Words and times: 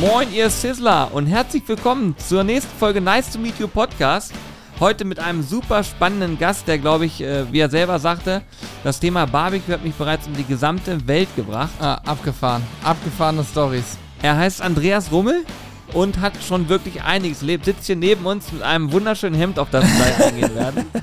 Moin, 0.00 0.30
ihr 0.30 0.50
Sizzler 0.50 1.08
und 1.14 1.24
herzlich 1.24 1.62
willkommen 1.66 2.14
zur 2.18 2.44
nächsten 2.44 2.76
Folge 2.78 3.00
Nice 3.00 3.32
to 3.32 3.38
Meet 3.38 3.58
You 3.58 3.66
Podcast. 3.66 4.30
Heute 4.78 5.06
mit 5.06 5.18
einem 5.18 5.42
super 5.42 5.82
spannenden 5.82 6.38
Gast, 6.38 6.68
der, 6.68 6.76
glaube 6.76 7.06
ich, 7.06 7.22
äh, 7.22 7.50
wie 7.50 7.60
er 7.60 7.70
selber 7.70 7.98
sagte, 7.98 8.42
das 8.84 9.00
Thema 9.00 9.24
Barbecue 9.24 9.72
hat 9.72 9.82
mich 9.82 9.94
bereits 9.94 10.26
um 10.26 10.34
die 10.34 10.44
gesamte 10.44 11.06
Welt 11.08 11.34
gebracht. 11.34 11.70
Ah, 11.80 11.94
abgefahren. 12.04 12.62
Abgefahrene 12.84 13.42
Stories. 13.42 13.96
Er 14.20 14.36
heißt 14.36 14.60
Andreas 14.60 15.10
Rummel 15.10 15.46
und 15.94 16.20
hat 16.20 16.34
schon 16.46 16.68
wirklich 16.68 17.02
einiges 17.02 17.40
erlebt. 17.40 17.64
Sitzt 17.64 17.86
hier 17.86 17.96
neben 17.96 18.26
uns 18.26 18.52
mit 18.52 18.62
einem 18.62 18.92
wunderschönen 18.92 19.34
Hemd, 19.34 19.58
auf 19.58 19.70
das 19.70 19.82
wir 19.82 19.94
gleich 19.94 20.24
eingehen 20.26 20.54
werden. 20.54 20.86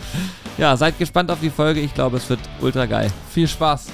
Ja, 0.56 0.78
seid 0.78 1.00
gespannt 1.00 1.32
auf 1.32 1.40
die 1.42 1.50
Folge. 1.50 1.80
Ich 1.80 1.96
glaube, 1.96 2.18
es 2.18 2.30
wird 2.30 2.40
ultra 2.62 2.86
geil. 2.86 3.12
Viel 3.32 3.48
Spaß. 3.48 3.88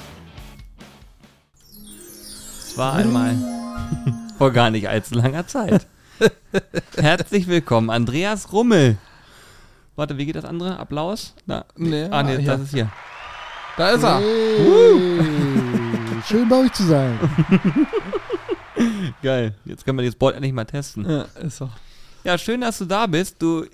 Es 2.67 2.77
war 2.77 2.95
einmal 2.95 3.33
vor 4.39 4.51
gar 4.51 4.71
nicht 4.71 4.87
allzu 4.87 5.15
langer 5.15 5.45
Zeit. 5.47 5.85
Herzlich 6.97 7.47
willkommen, 7.47 7.89
Andreas 7.89 8.53
Rummel. 8.53 8.95
Warte, 9.97 10.17
wie 10.17 10.25
geht 10.25 10.37
das 10.37 10.45
andere? 10.45 10.79
Applaus? 10.79 11.35
Na, 11.45 11.65
Nee, 11.75 12.07
ah, 12.09 12.23
nee, 12.23 12.37
hier. 12.37 12.45
das 12.45 12.61
ist 12.61 12.73
hier. 12.73 12.89
Da 13.75 13.89
ist 13.89 14.03
er. 14.03 14.19
Hey, 14.19 16.21
schön 16.25 16.47
bei 16.47 16.55
euch 16.55 16.71
zu 16.71 16.83
sein. 16.83 17.19
Geil. 19.21 19.55
Jetzt 19.65 19.83
können 19.83 19.97
wir 19.97 20.05
das 20.05 20.15
Board 20.15 20.35
endlich 20.35 20.53
mal 20.53 20.63
testen. 20.63 21.09
Ja, 21.09 21.23
ist 21.45 21.59
doch. 21.59 21.71
Ja, 22.23 22.37
schön, 22.37 22.61
dass 22.61 22.77
du 22.77 22.85
da 22.85 23.07
bist. 23.07 23.41
Du, 23.41 23.65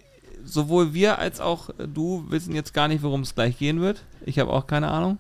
sowohl 0.43 0.95
wir 0.95 1.19
als 1.19 1.39
auch 1.39 1.69
du 1.77 2.25
wissen 2.29 2.55
jetzt 2.55 2.73
gar 2.73 2.88
nicht, 2.88 3.03
worum 3.03 3.21
es 3.21 3.35
gleich 3.35 3.59
gehen 3.59 3.81
wird. 3.81 4.03
Ich 4.25 4.39
habe 4.39 4.52
auch 4.52 4.66
keine 4.66 4.88
Ahnung. 4.88 5.19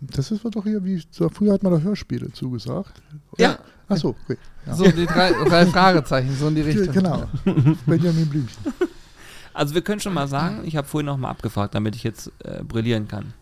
Das 0.00 0.30
ist 0.30 0.44
doch 0.44 0.62
hier, 0.62 0.84
wie 0.84 1.02
so, 1.10 1.28
früher 1.30 1.52
hat 1.52 1.64
man 1.64 1.72
doch 1.72 1.82
Hörspiele 1.82 2.30
zugesagt. 2.30 3.02
Ja. 3.38 3.58
Achso, 3.88 4.16
okay. 4.24 4.36
Ja. 4.66 4.74
So, 4.74 4.84
die 4.90 5.06
drei, 5.06 5.32
drei 5.32 5.66
Fragezeichen, 5.66 6.34
so 6.36 6.48
in 6.48 6.54
die 6.56 6.62
Richtung. 6.62 6.92
Genau. 6.92 7.28
Benjamin 7.86 8.28
Blümchen. 8.28 8.62
Also 9.54 9.74
wir 9.74 9.80
können 9.80 10.00
schon 10.00 10.12
mal 10.12 10.28
sagen, 10.28 10.64
ich 10.66 10.76
habe 10.76 10.86
vorhin 10.86 11.06
noch 11.06 11.16
mal 11.16 11.30
abgefragt, 11.30 11.74
damit 11.74 11.96
ich 11.96 12.02
jetzt 12.04 12.30
äh, 12.44 12.62
brillieren 12.62 13.08
kann. 13.08 13.32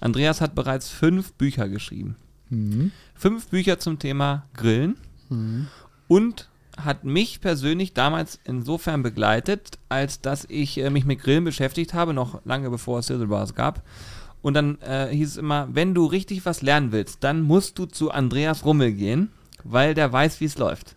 Andreas 0.00 0.40
hat 0.40 0.54
bereits 0.54 0.88
fünf 0.88 1.34
Bücher 1.34 1.68
geschrieben. 1.68 2.16
Mhm. 2.48 2.92
Fünf 3.14 3.48
Bücher 3.48 3.78
zum 3.78 3.98
Thema 3.98 4.46
Grillen 4.54 4.96
Mhm. 5.28 5.66
und 6.08 6.48
hat 6.78 7.04
mich 7.04 7.42
persönlich 7.42 7.92
damals 7.92 8.40
insofern 8.44 9.02
begleitet, 9.02 9.78
als 9.90 10.22
dass 10.22 10.46
ich 10.48 10.78
äh, 10.78 10.88
mich 10.88 11.04
mit 11.04 11.20
Grillen 11.20 11.44
beschäftigt 11.44 11.92
habe, 11.92 12.14
noch 12.14 12.40
lange 12.46 12.70
bevor 12.70 13.00
es 13.00 13.08
Sizzle 13.08 13.26
Bars 13.26 13.54
gab. 13.54 13.82
Und 14.40 14.54
dann 14.54 14.78
äh, 14.80 15.08
hieß 15.14 15.32
es 15.32 15.36
immer, 15.36 15.68
wenn 15.72 15.92
du 15.92 16.06
richtig 16.06 16.46
was 16.46 16.62
lernen 16.62 16.90
willst, 16.90 17.22
dann 17.22 17.42
musst 17.42 17.78
du 17.78 17.84
zu 17.84 18.10
Andreas 18.10 18.64
Rummel 18.64 18.92
gehen, 18.94 19.30
weil 19.64 19.94
der 19.94 20.12
weiß, 20.12 20.40
wie 20.40 20.44
es 20.46 20.58
läuft. 20.58 20.96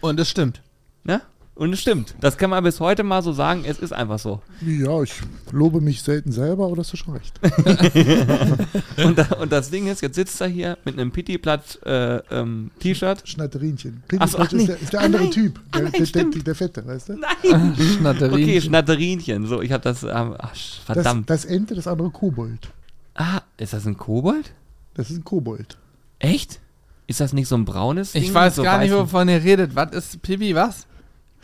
Und 0.00 0.18
es 0.20 0.28
stimmt. 0.30 0.62
Ne? 1.04 1.20
Und 1.54 1.72
es 1.72 1.80
stimmt. 1.80 2.14
Das 2.20 2.36
kann 2.36 2.50
man 2.50 2.62
bis 2.62 2.78
heute 2.78 3.02
mal 3.02 3.20
so 3.20 3.32
sagen. 3.32 3.64
Es 3.66 3.80
ist 3.80 3.92
einfach 3.92 4.20
so. 4.20 4.40
Ja, 4.64 5.02
ich 5.02 5.12
lobe 5.50 5.80
mich 5.80 6.02
selten 6.02 6.30
selber, 6.30 6.66
aber 6.66 6.76
das 6.76 6.92
ist 6.94 7.00
schon 7.00 7.14
recht. 7.14 7.34
Und, 9.04 9.18
da, 9.18 9.26
und 9.40 9.50
das 9.52 9.70
Ding 9.70 9.86
ist, 9.86 10.02
jetzt 10.02 10.14
sitzt 10.16 10.40
er 10.40 10.48
hier 10.48 10.76
mit 10.84 10.94
einem 10.98 11.10
Pitti-Platt 11.12 11.80
äh, 11.84 12.16
ähm, 12.30 12.70
T-Shirt. 12.80 13.22
Schnatterienchen. 13.28 14.02
Ach 14.18 14.28
so, 14.28 14.38
ist, 14.38 14.52
nee. 14.52 14.66
der, 14.66 14.80
ist 14.80 14.92
der 14.92 15.00
Ah, 15.00 15.04
andere 15.04 15.22
nein. 15.22 15.30
Typ. 15.32 15.60
Ah, 15.72 15.78
Der, 15.80 15.90
nein, 15.90 16.04
der, 16.12 16.24
der, 16.42 16.54
Fette, 16.54 16.86
weißt 16.86 17.08
du? 17.10 17.12
Nein! 17.14 17.74
Schnatterin. 17.98 18.34
Okay, 18.34 18.60
Schnatterinchen. 18.60 19.46
So, 19.46 19.60
ich 19.62 19.72
habe 19.72 19.82
das. 19.82 20.02
Ähm, 20.02 20.34
ach, 20.38 20.54
sch- 20.54 20.78
Das, 20.86 20.94
verdammt. 20.96 21.30
das 21.30 21.44
Ente, 21.44 21.74
das 21.74 21.86
andere 21.86 22.10
Kobold. 22.10 22.68
ah, 23.14 23.40
ist 23.56 23.72
das 23.72 23.86
ein 23.86 23.96
Kobold? 23.96 24.52
Das 24.94 25.10
ist 25.10 25.18
ein 25.18 25.24
Kobold. 25.24 25.76
Echt? 26.18 26.60
Ist 27.08 27.18
das 27.20 27.32
nicht 27.32 27.48
so 27.48 27.56
ein 27.56 27.64
braunes 27.64 28.12
Ding? 28.12 28.22
ich 28.22 28.32
weiß 28.32 28.54
so 28.56 28.62
gar 28.62 28.78
nicht, 28.78 28.92
wovon 28.94 29.28
ihr 29.28 29.42
redet. 29.42 29.74
Was 29.74 29.90
ist 29.92 30.22
Pipi, 30.22 30.54
was? 30.54 30.86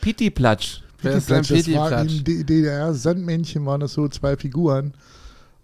Pitti-Platsch. 0.00 0.82
Wer 1.02 1.12
ist 1.14 1.28
denn 1.28 1.42
Pittiplatsch, 1.42 1.66
das 1.66 1.74
war 1.74 2.02
Pittiplatsch? 2.04 2.18
in 2.18 2.24
D- 2.24 2.44
DDR, 2.44 2.94
Sandmännchen 2.94 3.66
waren 3.66 3.80
das 3.80 3.94
so 3.94 4.06
zwei 4.08 4.36
Figuren. 4.36 4.94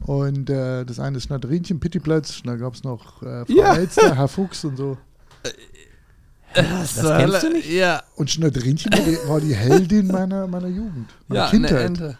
Und 0.00 0.48
äh, 0.50 0.84
das 0.84 0.98
eine 0.98 1.18
ist 1.18 1.24
Schnatterinchen, 1.24 1.78
Pittiplatsch, 1.78 2.40
und 2.40 2.46
da 2.46 2.56
gab 2.56 2.74
es 2.74 2.82
noch 2.82 3.22
äh, 3.22 3.44
Frau 3.44 3.52
Ja. 3.52 3.74
Elster, 3.76 4.16
Herr 4.16 4.28
Fuchs 4.28 4.64
und 4.64 4.76
so. 4.78 4.96
Das 6.54 6.94
kennst 7.00 7.42
du 7.44 7.50
nicht? 7.52 7.70
Ja, 7.70 8.02
Und 8.16 8.30
Schnatterinchen 8.30 8.90
war 9.28 9.40
die, 9.40 9.54
Heldin 9.54 10.08
meiner, 10.08 10.46
meiner 10.46 10.68
Jugend, 10.68 11.08
meiner 11.28 11.40
ja 11.42 11.48
eine 11.48 11.50
Kindheit. 11.68 11.86
Ente. 11.86 12.18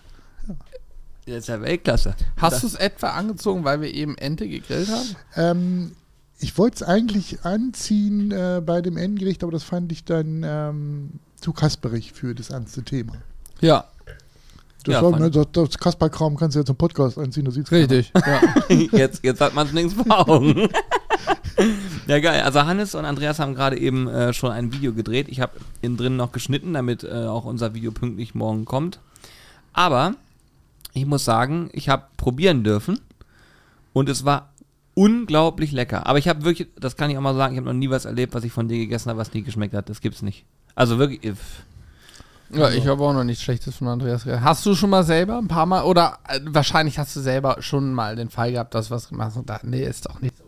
Das 1.27 1.37
ist 1.37 1.49
ja 1.49 1.61
Weltklasse. 1.61 2.15
Hast 2.37 2.63
du 2.63 2.67
es 2.67 2.75
etwa 2.75 3.11
angezogen, 3.11 3.65
weil 3.65 3.81
wir 3.81 3.93
eben 3.93 4.17
Ente 4.19 4.49
gegrillt 4.49 4.89
haben? 4.89 5.17
Ähm, 5.37 5.93
ich 6.41 6.57
wollte 6.59 6.77
es 6.77 6.83
eigentlich 6.83 7.45
anziehen 7.45 8.31
äh, 8.31 8.63
bei 8.65 8.81
dem 8.81 8.97
Endgericht, 8.97 9.43
aber 9.43 9.53
das 9.53 9.63
fand 9.63 9.93
ich 9.93 10.05
dann 10.05 10.43
ähm, 10.45 11.11
zu 11.37 11.53
kasperig 11.53 12.13
für 12.13 12.35
das 12.35 12.51
ernste 12.51 12.83
Thema. 12.83 13.15
Ja, 13.61 13.85
Das, 14.85 14.95
Ja, 14.95 15.03
war, 15.03 15.19
ne, 15.19 15.31
das, 15.31 15.47
das 15.53 15.79
Kasperkram 15.79 16.37
kannst 16.37 16.55
du 16.55 16.61
ja 16.61 16.65
zum 16.65 16.77
Podcast 16.77 17.19
anziehen, 17.19 17.45
da 17.45 17.51
sieht's 17.51 17.71
richtig. 17.71 18.13
Ja. 18.15 18.41
Jetzt, 18.99 19.23
jetzt 19.23 19.41
hat 19.41 19.55
man 19.55 19.67
es 19.67 19.73
links 19.73 19.93
vor 19.93 20.29
Augen. 20.29 20.69
ja, 22.07 22.19
geil. 22.21 22.43
Also 22.43 22.65
Hannes 22.65 22.95
und 22.95 23.05
Andreas 23.05 23.39
haben 23.39 23.55
gerade 23.55 23.79
eben 23.79 24.09
äh, 24.09 24.33
schon 24.33 24.51
ein 24.51 24.73
Video 24.73 24.95
gedreht. 24.95 25.29
Ich 25.29 25.41
habe 25.41 25.53
innen 25.83 25.99
drin 25.99 26.17
noch 26.17 26.33
geschnitten, 26.33 26.73
damit 26.73 27.05
äh, 27.05 27.27
auch 27.27 27.45
unser 27.45 27.75
Video 27.75 27.91
pünktlich 27.91 28.35
morgen 28.35 28.65
kommt. 28.65 29.01
Aber 29.75 30.15
ich 30.95 31.05
muss 31.05 31.25
sagen, 31.25 31.69
ich 31.73 31.91
habe 31.91 32.05
probieren 32.17 32.65
dürfen 32.65 33.01
und 33.93 34.09
es 34.09 34.25
war 34.25 34.50
unglaublich 34.95 35.73
lecker. 35.73 36.07
Aber 36.07 36.19
ich 36.19 36.29
habe 36.29 36.45
wirklich, 36.45 36.69
das 36.79 36.97
kann 36.97 37.11
ich 37.11 37.17
auch 37.17 37.23
mal 37.23 37.35
sagen, 37.35 37.55
ich 37.55 37.59
habe 37.61 37.69
noch 37.69 37.79
nie 37.79 37.91
was 37.91 38.05
erlebt, 38.05 38.35
was 38.35 38.45
ich 38.45 38.53
von 38.53 38.69
dir 38.69 38.79
gegessen 38.79 39.09
habe, 39.11 39.19
was 39.19 39.33
nie 39.33 39.43
geschmeckt 39.43 39.75
hat. 39.75 39.89
Das 39.89 40.01
gibt's 40.01 40.23
nicht. 40.23 40.45
Also 40.75 40.99
wirklich, 40.99 41.25
äh, 41.25 41.35
Ja, 42.53 42.71
ich 42.71 42.87
habe 42.87 43.03
auch 43.03 43.13
noch 43.13 43.25
nichts 43.25 43.43
Schlechtes 43.43 43.77
von 43.77 43.89
Andreas 43.89 44.25
gehört. 44.25 44.43
Hast 44.43 44.67
du 44.67 44.75
schon 44.75 44.91
mal 44.91 45.05
selber 45.05 45.39
ein 45.39 45.49
paar 45.49 45.67
Mal 45.67 45.85
oder 45.85 46.19
äh, 46.29 46.41
wahrscheinlich 46.45 46.99
hast 46.99 47.15
du 47.15 47.21
selber 47.21 47.57
schon 47.61 47.93
mal 47.95 48.17
den 48.17 48.29
Fall 48.31 48.53
gehabt, 48.53 48.75
dass 48.75 48.89
du 48.89 48.95
was 48.95 49.09
gemacht 49.09 49.29
hast 49.29 49.37
und 49.37 49.49
da, 49.49 49.61
nee, 49.63 49.85
ist 49.85 50.07
doch 50.07 50.21
nicht 50.21 50.35
so. 50.37 50.45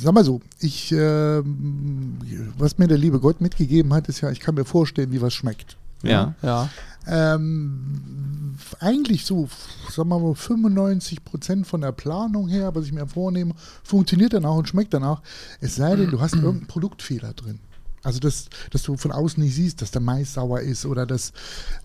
Sag 0.00 0.14
mal 0.14 0.24
so, 0.24 0.40
ich, 0.60 0.92
ähm, 0.92 2.18
was 2.58 2.78
mir 2.78 2.88
der 2.88 2.98
liebe 2.98 3.20
Gott 3.20 3.40
mitgegeben 3.40 3.92
hat, 3.94 4.08
ist 4.08 4.20
ja, 4.20 4.30
ich 4.30 4.40
kann 4.40 4.54
mir 4.54 4.64
vorstellen, 4.64 5.12
wie 5.12 5.20
was 5.20 5.34
schmeckt. 5.34 5.76
ja. 6.02 6.34
Ja. 6.42 6.68
Ähm, 7.06 8.54
eigentlich 8.80 9.24
so, 9.24 9.48
sagen 9.90 10.08
wir 10.08 10.18
mal, 10.18 10.34
95 10.34 11.24
Prozent 11.24 11.66
von 11.66 11.80
der 11.80 11.92
Planung 11.92 12.48
her, 12.48 12.74
was 12.74 12.86
ich 12.86 12.92
mir 12.92 13.06
vornehme, 13.06 13.54
funktioniert 13.82 14.32
dann 14.32 14.44
auch 14.44 14.56
und 14.56 14.68
schmeckt 14.68 14.94
dann 14.94 15.04
auch. 15.04 15.22
Es 15.60 15.76
sei 15.76 15.96
denn, 15.96 16.10
du 16.10 16.20
hast 16.20 16.34
irgendeinen 16.34 16.66
Produktfehler 16.66 17.32
drin. 17.34 17.60
Also, 18.04 18.20
dass, 18.20 18.50
dass 18.70 18.82
du 18.82 18.98
von 18.98 19.12
außen 19.12 19.42
nicht 19.42 19.54
siehst, 19.54 19.80
dass 19.80 19.90
der 19.90 20.02
Mais 20.02 20.34
sauer 20.34 20.60
ist 20.60 20.84
oder 20.84 21.06
dass, 21.06 21.32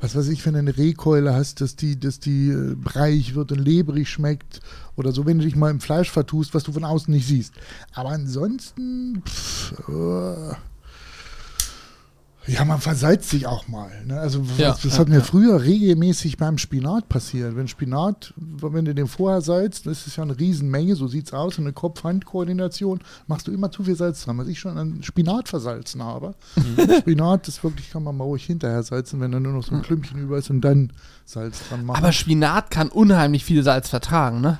was 0.01 0.15
weiß 0.15 0.27
ich, 0.27 0.45
wenn 0.45 0.53
du 0.53 0.59
eine 0.59 0.77
Rehkeule 0.77 1.33
hast, 1.33 1.61
dass 1.61 1.77
die, 1.77 1.97
dass 1.97 2.19
die 2.19 2.49
äh, 2.49 2.75
breiig 2.75 3.35
wird 3.35 3.53
und 3.53 3.59
leberig 3.59 4.09
schmeckt 4.09 4.59
oder 4.97 5.13
so, 5.13 5.25
wenn 5.25 5.39
du 5.39 5.45
dich 5.45 5.55
mal 5.55 5.71
im 5.71 5.79
Fleisch 5.79 6.11
vertust, 6.11 6.53
was 6.53 6.63
du 6.63 6.73
von 6.73 6.83
außen 6.83 7.13
nicht 7.13 7.25
siehst. 7.25 7.53
Aber 7.93 8.09
ansonsten, 8.09 9.23
pff, 9.25 9.73
äh, 9.87 10.55
ja, 12.47 12.65
man 12.65 12.79
versalzt 12.79 13.29
sich 13.29 13.45
auch 13.45 13.67
mal. 13.67 13.91
Ne? 14.05 14.19
Also 14.19 14.43
Ja, 14.57 14.69
das, 14.69 14.81
das 14.81 14.93
ja, 14.93 14.99
hat 14.99 15.09
mir 15.09 15.17
ja. 15.17 15.21
früher 15.21 15.61
regelmäßig 15.61 16.37
beim 16.37 16.57
Spinat 16.57 17.07
passiert. 17.09 17.55
Wenn 17.55 17.67
Spinat, 17.67 18.33
wenn 18.37 18.85
du 18.85 18.95
den 18.95 19.07
vorher 19.07 19.41
salzt, 19.41 19.85
das 19.85 20.07
ist 20.07 20.15
ja 20.15 20.23
eine 20.23 20.37
Riesenmenge, 20.37 20.95
so 20.95 21.07
sieht's 21.07 21.33
aus, 21.33 21.57
und 21.57 21.65
eine 21.65 21.73
Kopf-Hand-Koordination, 21.73 23.01
machst 23.27 23.47
du 23.47 23.51
immer 23.51 23.71
zu 23.71 23.83
viel 23.83 23.95
Salz 23.95 24.23
dran. 24.23 24.37
Was 24.37 24.47
ich 24.47 24.59
schon 24.59 24.77
an 24.77 25.03
Spinat 25.03 25.47
versalzen 25.49 26.01
habe. 26.01 26.33
Mhm. 26.55 26.93
Spinat, 27.01 27.47
das 27.47 27.63
wirklich 27.63 27.91
kann 27.91 28.03
man 28.03 28.17
mal 28.17 28.23
ruhig 28.23 28.45
hinterher 28.45 28.83
salzen, 28.83 29.19
wenn 29.19 29.31
da 29.31 29.39
nur 29.39 29.53
noch 29.53 29.63
so 29.63 29.75
ein 29.75 29.81
Klümpchen 29.81 30.19
über 30.19 30.37
ist 30.37 30.49
und 30.49 30.61
dann 30.61 30.91
Salz 31.25 31.67
dran 31.69 31.85
machen. 31.85 31.97
Aber 31.97 32.11
Spinat 32.11 32.71
kann 32.71 32.89
unheimlich 32.89 33.45
viel 33.45 33.63
Salz 33.63 33.89
vertragen, 33.89 34.41
ne? 34.41 34.59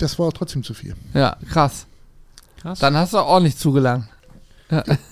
das 0.00 0.18
war 0.18 0.30
trotzdem 0.32 0.62
zu 0.62 0.74
viel. 0.74 0.94
Ja, 1.14 1.36
krass. 1.48 1.86
Krass. 2.60 2.78
Dann 2.78 2.96
hast 2.96 3.14
du 3.14 3.18
ordentlich 3.18 3.56
zugelangt. 3.56 4.06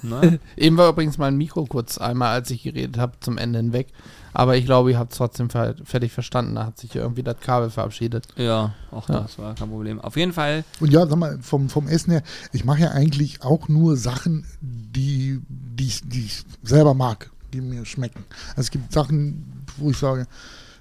Ne? 0.02 0.38
Eben 0.56 0.76
war 0.76 0.88
übrigens 0.90 1.19
mein 1.19 1.37
Mikro 1.37 1.64
kurz 1.66 1.99
einmal, 1.99 2.28
als 2.34 2.50
ich 2.50 2.62
geredet 2.62 2.99
habe, 2.99 3.14
zum 3.20 3.38
Ende 3.38 3.58
hinweg. 3.58 3.88
Aber 4.32 4.56
ich 4.56 4.64
glaube, 4.66 4.90
ihr 4.93 4.99
habt 4.99 5.12
es 5.12 5.19
trotzdem 5.19 5.50
fer 5.50 5.75
fertig 5.84 6.12
verstanden. 6.12 6.55
Da 6.55 6.66
hat 6.66 6.78
sich 6.78 6.94
irgendwie 6.94 7.22
das 7.22 7.40
Kabel 7.40 7.70
verabschiedet. 7.70 8.28
Ja, 8.37 8.75
auch 8.90 9.08
Ja. 9.08 9.20
das 9.20 9.38
war 9.38 9.55
kein 9.55 9.69
Problem. 9.69 10.00
Auf 10.00 10.16
jeden 10.16 10.32
Fall, 10.32 10.64
Und 10.81 10.93
ja, 10.93 11.06
sag 11.06 11.16
mal, 11.16 11.38
vom, 11.40 11.69
vom 11.69 11.88
Essen 11.88 12.12
her, 12.12 12.22
ich 12.52 12.64
mache 12.64 12.81
ja 12.82 12.90
eigentlich 12.90 13.43
auch 13.43 13.69
nur 13.69 13.96
Sachen, 13.96 14.44
die, 14.60 15.40
die, 15.49 15.87
ich- 15.87 16.08
die 16.08 16.26
ich 16.26 16.44
selber 16.62 16.94
mag, 16.94 17.31
die 17.52 17.61
mir 17.61 17.84
schmecken. 17.84 18.25
Also 18.50 18.61
es 18.61 18.70
gibt 18.70 18.93
Sachen, 18.93 19.64
wo 19.78 19.90
ich 19.90 19.96
sage, 19.99 20.26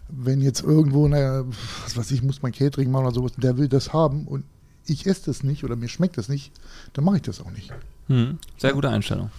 wenn 0.09 0.41
jetzt 0.41 0.61
irgendwo, 0.61 1.05
eine, 1.05 1.45
was 1.83 1.97
weiß 1.97 2.11
ich, 2.11 2.21
muss 2.23 2.41
mein 2.41 2.51
Catering 2.53 2.91
machen 2.91 3.05
oder 3.07 3.15
sowas, 3.15 3.31
der 3.37 3.57
will 3.57 3.67
das 3.69 3.91
haben 3.93 4.27
und 4.27 4.43
ich 4.85 5.05
esse 5.05 5.25
das 5.25 5.43
nicht 5.43 5.63
oder 5.65 5.75
mir 5.75 5.89
schmeckt 5.89 6.17
das 6.17 6.29
nicht, 6.29 6.51
dann 6.93 7.03
mache 7.03 7.17
ich 7.17 7.21
das 7.23 7.41
auch 7.41 7.51
nicht. 7.51 7.73
Hm, 8.07 8.39
sehr 8.57 8.73
gute 8.73 8.89
Einstellung. 8.89 9.29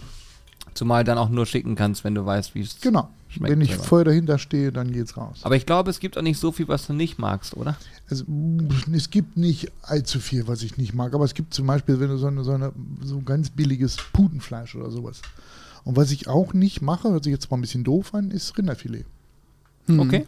Zumal 0.74 1.02
dann 1.04 1.18
auch 1.18 1.28
nur 1.28 1.44
schicken 1.46 1.74
kannst, 1.74 2.04
wenn 2.04 2.14
du 2.14 2.24
weißt, 2.24 2.54
wie 2.54 2.60
es 2.60 2.80
Genau. 2.80 3.08
schmeckt. 3.28 3.50
Wenn 3.50 3.60
ich 3.60 3.70
selber. 3.70 3.84
voll 3.84 4.04
dahinter 4.04 4.38
stehe, 4.38 4.70
dann 4.70 4.92
geht's 4.92 5.16
raus. 5.16 5.40
Aber 5.42 5.56
ich 5.56 5.66
glaube, 5.66 5.90
es 5.90 5.98
gibt 5.98 6.16
auch 6.16 6.22
nicht 6.22 6.38
so 6.38 6.52
viel, 6.52 6.68
was 6.68 6.86
du 6.86 6.92
nicht 6.92 7.18
magst, 7.18 7.56
oder? 7.56 7.76
Also, 8.08 8.24
es 8.92 9.10
gibt 9.10 9.36
nicht 9.36 9.72
allzu 9.82 10.20
viel, 10.20 10.46
was 10.46 10.62
ich 10.62 10.76
nicht 10.76 10.94
mag, 10.94 11.14
aber 11.14 11.24
es 11.24 11.34
gibt 11.34 11.52
zum 11.52 11.66
Beispiel, 11.66 11.98
wenn 11.98 12.08
du 12.10 12.16
so, 12.16 12.28
eine, 12.28 12.44
so, 12.44 12.52
eine, 12.52 12.72
so 13.02 13.20
ganz 13.22 13.50
billiges 13.50 13.96
Putenfleisch 14.12 14.76
oder 14.76 14.90
sowas. 14.90 15.20
Und 15.84 15.96
was 15.96 16.10
ich 16.10 16.28
auch 16.28 16.52
nicht 16.54 16.80
mache, 16.80 17.10
hört 17.10 17.24
sich 17.24 17.32
jetzt 17.32 17.50
mal 17.50 17.56
ein 17.56 17.62
bisschen 17.62 17.82
doof 17.84 18.14
an, 18.14 18.30
ist 18.30 18.56
Rinderfilet. 18.56 19.04
Hm. 19.86 20.00
Okay. 20.00 20.26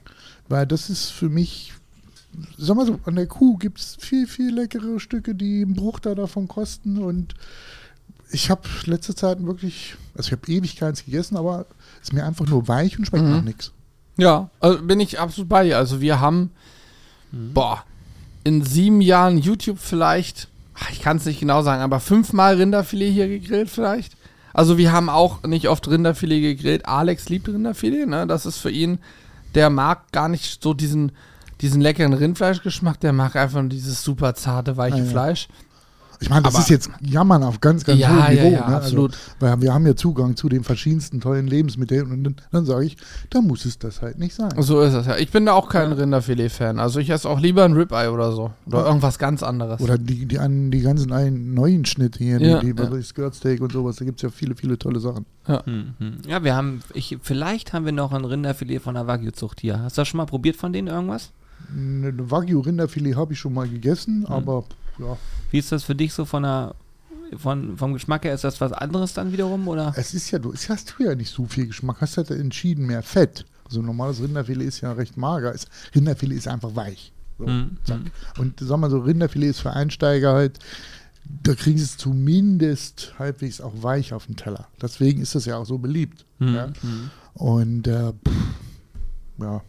Weil 0.49 0.67
das 0.67 0.91
ist 0.91 1.11
für 1.11 1.29
mich, 1.29 1.75
sag 2.59 2.77
mal 2.77 2.87
so, 2.87 2.99
an 3.05 3.15
der 3.15 3.27
Kuh 3.27 3.57
gibt 3.57 3.79
es 3.79 3.97
viel, 4.01 4.27
viel 4.27 4.53
leckere 4.55 4.99
Stücke, 4.99 5.35
die 5.35 5.63
einen 5.63 5.75
Bruchteil 5.75 6.15
davon 6.17 6.49
kosten. 6.49 6.99
Und 6.99 7.35
ich 8.33 8.51
habe 8.51 8.63
letzte 8.87 9.15
Zeit 9.15 9.45
wirklich, 9.45 9.97
also 10.17 10.29
ich 10.29 10.33
habe 10.33 10.51
ewig 10.51 10.77
keins 10.77 11.05
gegessen, 11.05 11.37
aber 11.37 11.67
es 12.01 12.09
ist 12.09 12.13
mir 12.13 12.25
einfach 12.25 12.47
nur 12.47 12.69
weich 12.69 12.99
und 12.99 13.07
schmeckt 13.07 13.25
Mhm. 13.25 13.31
nach 13.31 13.43
nichts. 13.43 13.73
Ja, 14.17 14.51
also 14.61 14.83
bin 14.83 15.01
ich 15.01 15.19
absolut 15.19 15.49
bei 15.49 15.65
dir. 15.65 15.79
Also 15.79 16.01
wir 16.01 16.21
haben, 16.21 16.51
Mhm. 17.33 17.55
boah, 17.55 17.85
in 18.45 18.65
sieben 18.65 19.01
Jahren 19.01 19.39
YouTube 19.39 19.79
vielleicht, 19.79 20.49
ach, 20.75 20.91
ich 20.91 21.01
kann 21.01 21.17
es 21.19 21.25
nicht 21.27 21.41
genau 21.41 21.63
sagen, 21.63 21.83
aber 21.83 22.01
fünfmal 22.01 22.57
Rinderfilet 22.57 23.13
hier 23.13 23.29
gegrillt 23.29 23.71
vielleicht. 23.71 24.17
Also 24.53 24.79
wir 24.79 24.93
haben 24.93 25.09
auch 25.09 25.43
nicht 25.45 25.69
oft 25.69 25.89
Rinderfilet 25.89 26.41
gegrillt. 26.41 26.87
Alex 26.87 27.29
liebt 27.29 27.49
Rinderfilet, 27.49 28.07
ne? 28.09 28.27
Das 28.27 28.47
ist 28.47 28.57
für 28.57 28.71
ihn, 28.71 28.99
der 29.55 29.71
mag 29.71 30.11
gar 30.13 30.29
nicht 30.29 30.61
so 30.63 30.75
diesen, 30.75 31.13
diesen 31.61 31.81
leckeren 31.81 32.15
Rindfleischgeschmack, 32.15 32.99
der 33.01 33.13
mag 33.13 33.37
einfach 33.37 33.61
nur 33.61 33.69
dieses 33.71 34.03
super 34.03 34.35
zarte, 34.35 34.77
weiche 34.77 34.97
Ah, 34.97 34.99
ja. 34.99 35.05
Fleisch. 35.05 35.49
Ich 36.23 36.29
meine, 36.29 36.43
das 36.43 36.55
Aber- 36.55 36.63
ist 36.63 36.69
jetzt 36.69 36.91
Jammern 37.01 37.43
auf 37.43 37.61
ganz, 37.61 37.83
ganz 37.85 37.99
Ja, 37.99 38.11
hohem 38.11 38.19
ja, 38.37 38.45
Niveau. 38.45 38.57
ja, 38.57 38.69
ne? 38.69 38.77
absolut. 38.77 39.13
Also, 39.13 39.25
weil 39.41 39.63
wir 39.63 39.73
haben 39.73 39.87
ja 39.87 39.97
Zugang 39.97 40.37
zu 40.37 40.51
den 40.51 40.65
verschiedensten 40.65 41.21
tollen 41.21 41.47
Lebensmitteln 41.47 42.13
und 42.13 42.25
dann, 42.25 42.37
dann 42.53 42.67
sage 42.67 42.85
ich, 42.85 42.99
da 43.31 43.41
muss 43.41 43.65
es 43.65 43.79
das 43.79 44.03
halt 44.03 44.19
nicht 44.19 44.35
sein. 44.35 44.51
So 44.59 44.83
ist 44.83 44.93
es 44.93 45.07
ja. 45.07 45.17
Ich 45.17 45.31
bin 45.31 45.47
da 45.47 45.53
auch 45.55 45.71
kein 45.71 45.93
Rinderfilet-Fan. 45.93 46.79
Also 46.79 47.01
ich 47.01 47.09
esse 47.09 47.27
auch 47.29 47.41
lieber 47.41 47.65
ein 47.65 47.73
Ribeye 47.73 48.11
oder 48.13 48.33
so. 48.33 48.51
Oder 48.67 48.81
Ja. 48.81 48.87
irgendwas 48.87 49.19
ganz 49.19 49.43
anderes. 49.43 49.81
Oder 49.81 49.97
die, 49.97 50.27
die, 50.27 50.39
an, 50.39 50.71
die 50.71 50.81
ganzen 50.83 51.11
ein, 51.13 51.55
neuen 51.55 51.87
Schnitte 51.87 52.19
hier, 52.23 52.39
Ja, 52.41 52.61
die, 52.61 52.75
die 52.75 52.83
ja. 52.83 52.91
was 52.91 52.99
ich, 52.99 53.07
Skirtsteak 53.07 53.61
und 53.63 53.73
sowas, 53.73 53.97
da 53.97 54.05
gibt 54.05 54.19
es 54.19 54.23
ja 54.23 54.29
viele, 54.29 54.55
viele 54.55 54.79
tolle 54.79 55.01
Sachen. 55.01 55.25
Hm, 55.47 55.95
hm. 55.99 56.13
Ja, 56.29 56.45
wir 56.45 56.55
haben, 56.55 56.83
ich, 56.93 57.17
vielleicht 57.23 57.73
haben 57.73 57.87
wir 57.87 57.93
noch 57.93 58.13
ein 58.13 58.25
Rinderfilet 58.27 58.81
von 58.81 58.95
der 58.95 59.07
Wagyu-Zucht 59.07 59.61
hier. 59.61 59.81
Hast 59.81 59.97
du 59.97 60.03
das 60.03 60.09
schon 60.09 60.19
mal 60.19 60.27
probiert 60.27 60.57
von 60.57 60.73
denen 60.73 60.89
irgendwas? 60.89 61.31
Ein 61.75 62.31
Wagyu-Rinderfilet 62.31 63.17
habe 63.17 63.33
ich 63.33 63.39
schon 63.39 63.55
mal 63.55 63.67
gegessen, 63.69 64.27
aber 64.27 64.65
ja, 65.01 65.17
Wie 65.51 65.59
ist 65.59 65.73
das 65.73 65.85
für 65.85 65.95
dich 65.95 66.13
so 66.13 66.25
von 66.25 66.43
der, 66.45 66.75
von, 67.37 67.77
vom 67.77 67.93
Geschmack 67.93 68.25
her? 68.25 68.35
Ist 68.35 68.45
das 68.45 68.61
was 68.61 68.73
anderes 68.73 69.15
dann 69.15 69.33
wiederum, 69.33 69.67
oder? 69.69 69.93
es 69.97 70.15
ist 70.15 70.31
ja, 70.31 70.39
du 70.39 70.53
es 70.53 70.69
hast 70.69 70.95
du 70.99 71.05
ja 71.05 71.15
nicht 71.15 71.33
so 71.33 71.47
viel 71.47 71.67
Geschmack, 71.67 71.97
hast 72.01 72.17
halt 72.17 72.31
entschieden 72.31 72.87
mehr 72.87 73.03
Fett. 73.03 73.45
Also 73.65 73.83
normales 73.83 74.21
Rinderfilet 74.21 74.67
ist 74.67 74.81
ja 74.81 74.93
recht 74.93 75.17
mager. 75.17 75.55
Es, 75.55 75.67
Rinderfilet 75.95 76.37
ist 76.39 76.49
einfach 76.49 76.75
weich. 76.75 77.13
So, 77.39 77.47
Hm, 77.47 77.77
zack. 77.85 77.99
hm. 77.99 78.11
Und 78.39 78.61
sag 78.61 78.79
mal 78.79 78.91
so, 78.91 78.99
Rinderfilet 78.99 79.51
ist 79.51 79.61
für 79.61 79.73
Einsteiger 79.73 80.33
halt, 80.35 80.59
da 81.45 81.55
kriegen 81.55 81.79
sie 81.79 81.85
es 81.85 81.97
zumindest 81.97 83.15
halbwegs 83.19 83.61
auch 83.61 83.73
weich 83.83 84.13
auf 84.13 84.27
den 84.27 84.35
Teller. 84.37 84.67
Deswegen 84.83 85.23
ist 85.23 85.35
das 85.37 85.45
ja 85.47 85.57
auch 85.57 85.67
so 85.67 85.79
beliebt. 85.79 86.25
Hm, 86.39 86.55
Ja? 86.55 86.67
hm. 86.81 87.11
Und 87.35 87.87
äh, 87.87 88.13
pff, 88.13 88.35
ja, 89.41 89.63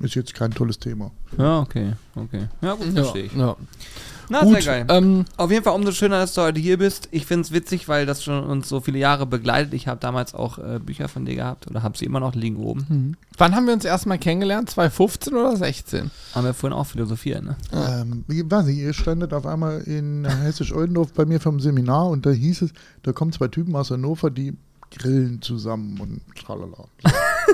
ist 0.00 0.14
jetzt 0.16 0.34
kein 0.34 0.50
tolles 0.50 0.78
Thema. 0.80 1.12
Ja, 1.38 1.60
okay, 1.60 1.92
okay. 2.16 2.48
Ja, 2.60 2.74
gut, 2.74 2.86
ja, 2.88 2.92
verstehe 3.04 3.24
ich. 3.26 3.32
ja. 3.34 3.56
Na, 4.30 4.42
Gut, 4.44 4.62
sehr 4.62 4.84
geil. 4.84 4.86
ähm, 4.88 5.24
Auf 5.36 5.50
jeden 5.50 5.64
Fall 5.64 5.74
umso 5.74 5.92
schöner, 5.92 6.18
dass 6.18 6.34
du 6.34 6.42
heute 6.42 6.60
hier 6.60 6.76
bist. 6.78 7.08
Ich 7.12 7.24
finde 7.26 7.42
es 7.42 7.52
witzig, 7.52 7.88
weil 7.88 8.04
das 8.06 8.22
schon 8.22 8.44
uns 8.44 8.68
so 8.68 8.80
viele 8.80 8.98
Jahre 8.98 9.24
begleitet. 9.26 9.72
Ich 9.74 9.88
habe 9.88 9.98
damals 10.00 10.34
auch 10.34 10.58
äh, 10.58 10.78
Bücher 10.78 11.08
von 11.08 11.24
dir 11.24 11.34
gehabt 11.34 11.66
oder 11.68 11.82
habe 11.82 11.96
sie 11.96 12.04
immer 12.04 12.20
noch 12.20 12.34
liegen 12.34 12.56
oben. 12.56 12.86
hm. 12.88 13.16
wann 13.38 13.54
haben 13.54 13.66
wir 13.66 13.72
uns 13.74 13.84
erstmal 13.84 14.18
kennengelernt? 14.18 14.68
2015 14.70 15.34
oder 15.34 15.56
16? 15.56 16.10
Haben 16.34 16.44
wir 16.44 16.54
vorhin 16.54 16.76
auch 16.78 16.86
philosophiert, 16.86 17.42
ne? 17.42 17.56
Ähm, 17.72 18.24
ich 18.28 18.42
weiß 18.50 18.66
nicht, 18.66 18.78
ihr 18.78 18.92
standet 18.92 19.32
auf 19.32 19.46
einmal 19.46 19.80
in 19.82 20.26
Hessisch-Oldendorf 20.26 21.12
bei 21.14 21.24
mir 21.24 21.40
vom 21.40 21.60
Seminar 21.60 22.08
und 22.08 22.26
da 22.26 22.30
hieß 22.30 22.62
es, 22.62 22.72
da 23.02 23.12
kommen 23.12 23.32
zwei 23.32 23.48
Typen 23.48 23.74
aus 23.76 23.90
Hannover, 23.90 24.30
die 24.30 24.54
grillen 24.96 25.40
zusammen 25.42 25.98
und 26.00 26.20
tralala. 26.36 26.84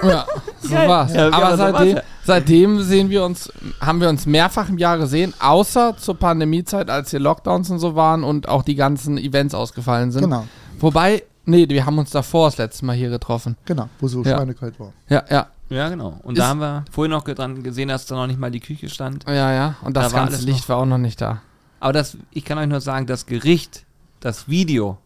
Ja, 0.02 0.26
so 0.60 0.74
war's. 0.74 1.14
Ja, 1.14 1.30
Aber 1.32 1.56
seitdem, 1.56 1.98
seitdem 2.24 2.82
sehen 2.82 3.10
wir 3.10 3.24
uns, 3.24 3.52
haben 3.80 4.00
wir 4.00 4.08
uns 4.08 4.26
mehrfach 4.26 4.68
im 4.68 4.78
Jahr 4.78 4.98
gesehen, 4.98 5.34
außer 5.40 5.96
zur 5.96 6.16
Pandemiezeit, 6.18 6.90
als 6.90 7.10
hier 7.10 7.20
Lockdowns 7.20 7.70
und 7.70 7.78
so 7.78 7.94
waren 7.94 8.24
und 8.24 8.48
auch 8.48 8.62
die 8.62 8.74
ganzen 8.74 9.18
Events 9.18 9.54
ausgefallen 9.54 10.10
sind. 10.12 10.22
Genau, 10.22 10.46
Wobei, 10.80 11.22
nee, 11.44 11.68
wir 11.68 11.86
haben 11.86 11.98
uns 11.98 12.10
davor 12.10 12.48
das 12.48 12.58
letzte 12.58 12.84
Mal 12.84 12.96
hier 12.96 13.10
getroffen. 13.10 13.56
genau, 13.64 13.88
wo 14.00 14.08
so 14.08 14.22
Ja. 14.22 14.36
schweinekalt 14.36 14.78
war. 14.80 14.92
Ja, 15.08 15.22
ja, 15.30 15.46
Ja, 15.70 15.88
genau. 15.88 16.20
Und 16.22 16.34
Ist- 16.36 16.42
da 16.42 16.48
haben 16.48 16.60
wir 16.60 16.84
vorhin 16.90 17.10
noch 17.12 17.24
dran 17.24 17.62
gesehen, 17.62 17.88
dass 17.88 18.04
da 18.06 18.14
noch 18.16 18.26
nicht 18.26 18.38
mal 18.38 18.50
die 18.50 18.60
Küche 18.60 18.88
stand. 18.90 19.24
ja, 19.26 19.52
ja. 19.52 19.74
Und 19.82 19.96
das 19.96 20.08
Da 20.08 20.12
war 20.12 20.20
ganze 20.24 20.36
alles 20.36 20.46
Licht 20.46 20.68
war 20.68 20.76
auch 20.78 20.86
noch 20.86 20.98
nicht 20.98 21.20
da. 21.20 21.40
Aber 21.80 21.92
das, 21.92 22.16
ich 22.32 22.44
kann 22.44 22.58
euch 22.58 22.66
nur 22.68 22.80
sagen, 22.80 23.06
das 23.06 23.26
Gericht, 23.26 23.84
das 24.20 24.48
Video, 24.48 24.98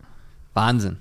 Wahnsinn. 0.55 0.99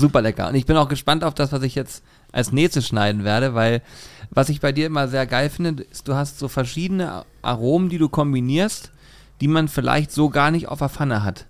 Super 0.00 0.22
lecker. 0.22 0.48
Und 0.48 0.54
ich 0.54 0.66
bin 0.66 0.76
auch 0.76 0.88
gespannt 0.88 1.24
auf 1.24 1.34
das, 1.34 1.52
was 1.52 1.62
ich 1.62 1.74
jetzt 1.74 2.02
als 2.32 2.52
nächstes 2.52 2.86
schneiden 2.86 3.24
werde, 3.24 3.54
weil 3.54 3.82
was 4.30 4.48
ich 4.48 4.60
bei 4.60 4.72
dir 4.72 4.86
immer 4.86 5.08
sehr 5.08 5.26
geil 5.26 5.50
finde, 5.50 5.82
ist, 5.84 6.08
du 6.08 6.14
hast 6.14 6.38
so 6.38 6.48
verschiedene 6.48 7.24
Aromen, 7.42 7.88
die 7.88 7.98
du 7.98 8.08
kombinierst, 8.08 8.92
die 9.40 9.48
man 9.48 9.68
vielleicht 9.68 10.12
so 10.12 10.28
gar 10.28 10.50
nicht 10.50 10.68
auf 10.68 10.78
der 10.78 10.88
Pfanne 10.88 11.24
hat. 11.24 11.46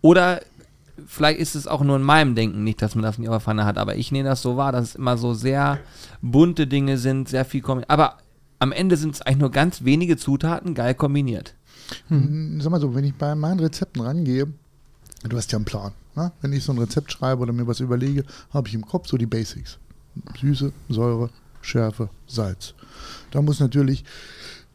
Oder 0.00 0.40
vielleicht 1.06 1.40
ist 1.40 1.54
es 1.54 1.66
auch 1.66 1.82
nur 1.82 1.96
in 1.96 2.02
meinem 2.02 2.34
Denken 2.34 2.64
nicht, 2.64 2.80
dass 2.80 2.94
man 2.94 3.02
das 3.02 3.18
nicht 3.18 3.28
auf 3.28 3.34
der 3.34 3.40
Pfanne 3.40 3.64
hat, 3.64 3.78
aber 3.78 3.96
ich 3.96 4.12
nehme 4.12 4.28
das 4.28 4.42
so 4.42 4.56
wahr, 4.56 4.72
dass 4.72 4.90
es 4.90 4.94
immer 4.94 5.16
so 5.16 5.34
sehr 5.34 5.78
bunte 6.22 6.66
Dinge 6.66 6.98
sind, 6.98 7.28
sehr 7.28 7.44
viel 7.44 7.60
kombiniert. 7.60 7.90
Aber 7.90 8.18
am 8.58 8.72
Ende 8.72 8.96
sind 8.96 9.14
es 9.14 9.22
eigentlich 9.22 9.38
nur 9.38 9.50
ganz 9.50 9.84
wenige 9.84 10.16
Zutaten 10.16 10.74
geil 10.74 10.94
kombiniert. 10.94 11.54
Hm. 12.08 12.60
Sag 12.60 12.70
mal 12.70 12.80
so, 12.80 12.94
wenn 12.94 13.04
ich 13.04 13.14
bei 13.14 13.34
meinen 13.34 13.60
Rezepten 13.60 14.02
rangehe, 14.02 14.46
du 15.22 15.36
hast 15.36 15.52
ja 15.52 15.58
einen 15.58 15.64
Plan. 15.64 15.92
Ne? 16.16 16.32
Wenn 16.40 16.52
ich 16.52 16.64
so 16.64 16.72
ein 16.72 16.78
Rezept 16.78 17.12
schreibe 17.12 17.42
oder 17.42 17.52
mir 17.52 17.66
was 17.66 17.80
überlege, 17.80 18.24
habe 18.50 18.68
ich 18.68 18.74
im 18.74 18.86
Kopf 18.86 19.08
so 19.08 19.16
die 19.16 19.26
Basics. 19.26 19.78
Süße, 20.40 20.72
Säure, 20.88 21.30
Schärfe, 21.60 22.08
Salz. 22.26 22.74
Da 23.30 23.42
muss 23.42 23.60
natürlich 23.60 24.04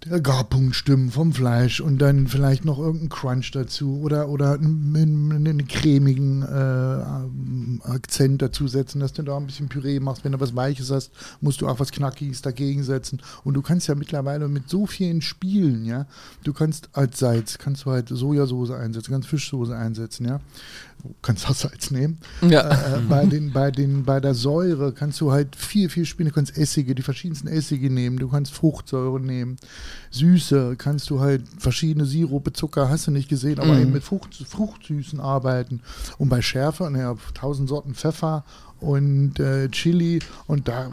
der 0.05 0.21
Garpunkt 0.21 0.75
stimmen 0.75 1.11
vom 1.11 1.33
Fleisch 1.33 1.81
und 1.81 1.97
dann 1.99 2.27
vielleicht 2.27 2.63
noch 2.63 2.79
irgendein 2.79 3.09
Crunch 3.09 3.51
dazu 3.51 3.99
oder, 4.01 4.29
oder 4.29 4.53
einen, 4.53 4.95
einen, 4.95 5.31
einen 5.31 5.67
cremigen 5.67 6.41
äh, 6.43 7.87
Akzent 7.87 8.41
dazu 8.41 8.67
setzen, 8.67 9.01
dass 9.01 9.11
du 9.13 9.23
da 9.23 9.35
ein 9.35 9.45
bisschen 9.45 9.67
Püree 9.67 9.99
machst. 9.99 10.23
Wenn 10.23 10.31
du 10.31 10.39
was 10.39 10.55
Weiches 10.55 10.89
hast, 10.89 11.11
musst 11.41 11.59
du 11.59 11.67
auch 11.67 11.79
was 11.79 11.91
Knackiges 11.91 12.41
dagegen 12.41 12.83
setzen. 12.83 13.21
Und 13.43 13.55
du 13.55 13.61
kannst 13.61 13.87
ja 13.87 13.95
mittlerweile 13.95 14.47
mit 14.47 14.69
so 14.69 14.85
vielen 14.85 15.21
Spielen, 15.21 15.83
ja, 15.83 16.05
du 16.43 16.53
kannst 16.53 16.89
als 16.93 17.19
Salz, 17.19 17.57
kannst 17.57 17.85
du 17.85 17.91
halt 17.91 18.07
Sojasauce 18.07 18.71
einsetzen, 18.71 19.11
kannst 19.11 19.27
Fischsoße 19.27 19.75
einsetzen, 19.75 20.25
ja. 20.25 20.39
Du 21.01 21.15
kannst 21.21 21.49
auch 21.49 21.55
Salz 21.55 21.91
nehmen. 21.91 22.17
Ja. 22.41 22.69
Äh, 22.97 22.99
bei, 23.07 23.25
den, 23.25 23.53
bei, 23.53 23.71
den, 23.71 24.03
bei 24.03 24.19
der 24.19 24.33
Säure 24.35 24.91
kannst 24.93 25.21
du 25.21 25.31
halt 25.31 25.55
viel, 25.55 25.89
viel 25.89 26.05
spielen. 26.05 26.29
Du 26.29 26.35
kannst 26.35 26.57
Essige, 26.57 26.93
die 26.93 27.01
verschiedensten 27.01 27.47
Essige 27.47 27.89
nehmen. 27.89 28.17
Du 28.17 28.27
kannst 28.29 28.51
Fruchtsäure 28.53 29.19
nehmen. 29.19 29.55
Süße 30.11 30.75
kannst 30.77 31.09
du 31.09 31.19
halt 31.19 31.43
verschiedene 31.57 32.05
Sirupe, 32.05 32.51
Zucker, 32.53 32.89
hast 32.89 33.07
du 33.07 33.11
nicht 33.11 33.29
gesehen, 33.29 33.59
aber 33.59 33.73
Mhm. 33.75 33.81
eben 33.81 33.91
mit 33.93 34.03
Frucht, 34.03 34.35
Fruchtsüßen 34.35 35.19
arbeiten. 35.19 35.81
Und 36.17 36.29
bei 36.29 36.41
Schärfe, 36.41 36.89
naja, 36.89 37.15
tausend 37.33 37.69
Sorten 37.69 37.95
Pfeffer 37.95 38.43
und 38.79 39.39
äh, 39.39 39.69
Chili. 39.69 40.19
Und 40.47 40.67
da 40.67 40.91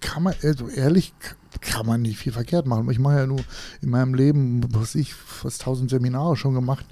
kann 0.00 0.22
man, 0.24 0.34
also 0.42 0.68
ehrlich, 0.68 1.14
kann 1.60 1.86
man 1.86 2.02
nicht 2.02 2.18
viel 2.18 2.32
verkehrt 2.32 2.66
machen. 2.66 2.88
Ich 2.90 2.98
mache 2.98 3.16
ja 3.16 3.26
nur 3.26 3.40
in 3.82 3.90
meinem 3.90 4.14
Leben, 4.14 4.62
was 4.74 4.94
ich, 4.94 5.14
fast 5.14 5.62
tausend 5.62 5.90
Seminare 5.90 6.36
schon 6.36 6.54
gemacht. 6.54 6.84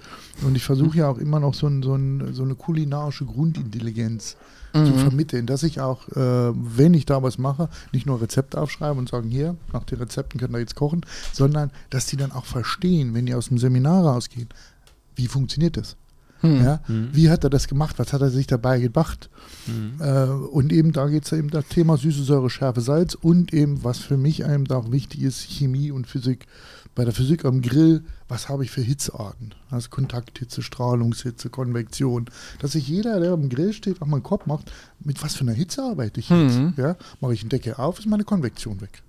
Und 0.43 0.55
ich 0.57 0.65
versuche 0.65 0.99
ja 0.99 1.09
auch 1.09 1.19
immer 1.19 1.41
noch 1.41 1.55
so, 1.55 1.67
ein, 1.67 1.83
so, 1.83 1.95
ein, 1.95 2.33
so 2.35 2.43
eine 2.43 2.55
kulinarische 2.55 3.25
Grundintelligenz 3.27 4.37
zu 4.73 4.81
Mhm. 4.81 4.99
vermitteln, 4.99 5.47
dass 5.47 5.63
ich 5.63 5.81
auch, 5.81 6.07
äh, 6.09 6.53
wenn 6.53 6.93
ich 6.93 7.07
da 7.07 7.23
was 7.23 7.39
mache, 7.39 7.71
nicht 7.93 8.05
nur 8.05 8.21
Rezepte 8.21 8.61
aufschreibe 8.61 8.99
und 8.99 9.09
sagen, 9.09 9.31
hier, 9.31 9.57
nach 9.73 9.85
den 9.85 9.99
Rezepten 9.99 10.39
könnt 10.39 10.53
ihr 10.55 10.59
jetzt 10.59 10.75
kochen, 10.75 11.01
sondern 11.33 11.71
dass 11.89 12.05
die 12.07 12.19
dann 12.19 12.31
auch 12.31 12.45
verstehen, 12.45 13.15
wenn 13.15 13.25
die 13.25 13.35
aus 13.35 13.49
dem 13.49 13.57
Seminar 13.57 14.05
rausgehen, 14.05 14.49
wie 15.15 15.29
funktioniert 15.29 15.79
das? 15.79 15.97
Hm. 16.41 16.65
Ja? 16.65 16.81
Mhm. 16.89 17.09
Wie 17.13 17.31
hat 17.31 17.45
er 17.45 17.51
das 17.51 17.69
gemacht? 17.69 17.99
Was 17.99 18.13
hat 18.13 18.21
er 18.21 18.31
sich 18.31 18.47
dabei 18.47 18.81
gedacht? 18.81 19.31
Mhm. 19.67 20.01
Äh, 20.01 20.25
und 20.25 20.73
eben 20.73 20.93
da 20.93 21.09
geht 21.09 21.25
es 21.25 21.33
eben 21.33 21.51
das 21.51 21.67
Thema 21.69 21.97
Süße, 21.97 22.23
Säure, 22.23 22.51
Schärfe, 22.51 22.81
Salz 22.81 23.15
und 23.15 23.53
eben, 23.53 23.85
was 23.85 23.99
für 23.99 24.17
mich 24.17 24.43
eben 24.43 24.71
auch 24.71 24.93
wichtig 24.93 25.23
ist, 25.23 25.43
Chemie 25.43 25.91
und 25.91 26.07
Physik. 26.07 26.47
Bei 26.95 27.05
der 27.05 27.13
Physik 27.13 27.45
am 27.45 27.61
Grill, 27.61 28.05
was 28.27 28.49
habe 28.49 28.65
ich 28.65 28.71
für 28.71 28.81
Hitzearten? 28.81 29.55
Also 29.71 29.91
Kontakthitze, 29.91 30.63
Strahlungshitze, 30.63 31.51
Konvektion. 31.51 32.25
Dass 32.61 32.73
sich 32.73 32.89
jeder, 32.89 33.21
der 33.21 33.33
am 33.33 33.51
Grill 33.51 33.75
steht, 33.75 34.01
auch 34.01 34.07
mal 34.07 34.17
einen 34.17 34.23
Kopf 34.23 34.47
macht, 34.47 34.73
mit 35.01 35.23
was 35.23 35.35
für 35.35 35.43
einer 35.43 35.53
Hitze 35.53 35.83
arbeite 35.83 36.21
ich 36.21 36.31
jetzt? 36.31 36.59
Mhm. 36.59 36.73
Ja? 36.79 36.97
Mache 37.21 37.35
ich 37.35 37.43
einen 37.43 37.51
Deckel 37.51 37.75
auf, 37.75 37.99
ist 37.99 38.07
meine 38.07 38.25
Konvektion 38.25 38.81
weg. 38.81 39.03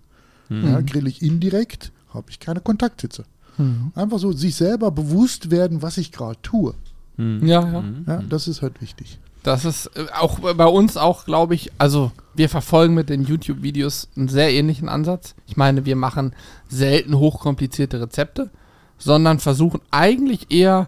Mhm. 0.49 0.67
Ja, 0.67 0.81
grill 0.81 1.07
ich 1.07 1.21
indirekt, 1.21 1.91
habe 2.13 2.29
ich 2.29 2.39
keine 2.39 2.59
Kontakthitze. 2.59 3.23
Mhm. 3.57 3.91
Einfach 3.95 4.19
so 4.19 4.33
sich 4.33 4.55
selber 4.55 4.91
bewusst 4.91 5.49
werden, 5.49 5.81
was 5.81 5.97
ich 5.97 6.11
gerade 6.11 6.39
tue. 6.41 6.73
Mhm. 7.17 7.45
Ja, 7.45 7.61
ja. 7.61 7.81
Mhm. 7.81 8.05
Ja, 8.07 8.23
das 8.27 8.47
ist 8.47 8.61
halt 8.61 8.81
wichtig. 8.81 9.19
Das 9.43 9.65
ist 9.65 9.87
äh, 9.95 10.05
auch 10.19 10.39
bei 10.39 10.65
uns 10.65 10.97
auch, 10.97 11.25
glaube 11.25 11.55
ich, 11.55 11.71
also 11.77 12.11
wir 12.35 12.49
verfolgen 12.49 12.93
mit 12.93 13.09
den 13.09 13.23
YouTube-Videos 13.23 14.09
einen 14.15 14.29
sehr 14.29 14.51
ähnlichen 14.51 14.89
Ansatz. 14.89 15.35
Ich 15.47 15.57
meine, 15.57 15.85
wir 15.85 15.95
machen 15.95 16.33
selten 16.67 17.17
hochkomplizierte 17.17 18.01
Rezepte, 18.01 18.49
sondern 18.97 19.39
versuchen 19.39 19.81
eigentlich 19.91 20.51
eher 20.51 20.87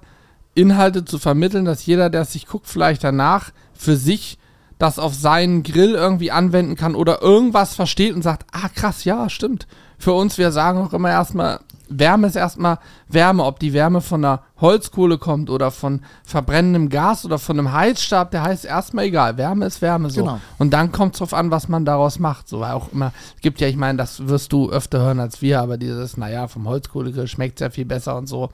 Inhalte 0.55 1.05
zu 1.05 1.19
vermitteln, 1.19 1.65
dass 1.65 1.85
jeder, 1.85 2.09
der 2.09 2.21
es 2.21 2.33
sich 2.33 2.47
guckt, 2.47 2.67
vielleicht 2.67 3.03
danach 3.03 3.51
für 3.73 3.95
sich 3.95 4.37
das 4.77 4.97
auf 4.97 5.13
seinen 5.13 5.63
Grill 5.63 5.93
irgendwie 5.93 6.31
anwenden 6.31 6.75
kann 6.75 6.95
oder 6.95 7.21
irgendwas 7.21 7.75
versteht 7.75 8.15
und 8.15 8.23
sagt, 8.23 8.45
ah 8.51 8.69
krass, 8.69 9.03
ja, 9.03 9.29
stimmt. 9.29 9.67
Für 9.97 10.13
uns, 10.13 10.37
wir 10.37 10.51
sagen 10.51 10.79
auch 10.79 10.93
immer 10.93 11.09
erstmal, 11.09 11.59
Wärme 11.89 12.27
ist 12.27 12.35
erstmal 12.35 12.77
Wärme, 13.07 13.43
ob 13.43 13.59
die 13.59 13.73
Wärme 13.73 14.01
von 14.01 14.23
einer 14.23 14.43
Holzkohle 14.61 15.17
kommt 15.17 15.49
oder 15.49 15.71
von 15.71 16.01
verbrennendem 16.23 16.89
Gas 16.89 17.25
oder 17.25 17.39
von 17.39 17.57
einem 17.57 17.73
Heizstab, 17.73 18.31
der 18.31 18.43
heißt 18.43 18.65
erstmal 18.65 19.05
egal. 19.05 19.37
Wärme 19.37 19.65
ist 19.65 19.81
Wärme 19.81 20.09
so. 20.09 20.21
Genau. 20.21 20.39
Und 20.57 20.71
dann 20.71 20.91
kommt 20.91 21.15
es 21.15 21.19
drauf 21.19 21.33
an, 21.33 21.51
was 21.51 21.67
man 21.67 21.85
daraus 21.85 22.19
macht. 22.19 22.47
So 22.47 22.59
weil 22.59 22.73
auch 22.73 22.91
immer, 22.91 23.11
es 23.35 23.41
gibt 23.41 23.59
ja, 23.59 23.67
ich 23.67 23.75
meine, 23.75 23.97
das 23.97 24.27
wirst 24.27 24.53
du 24.53 24.69
öfter 24.69 24.99
hören 24.99 25.19
als 25.19 25.41
wir, 25.41 25.61
aber 25.61 25.77
dieses, 25.77 26.17
naja, 26.17 26.47
vom 26.47 26.67
Holzkohlegrill 26.67 27.27
schmeckt 27.27 27.59
ja 27.59 27.69
viel 27.69 27.85
besser 27.85 28.15
und 28.17 28.27
so. 28.27 28.49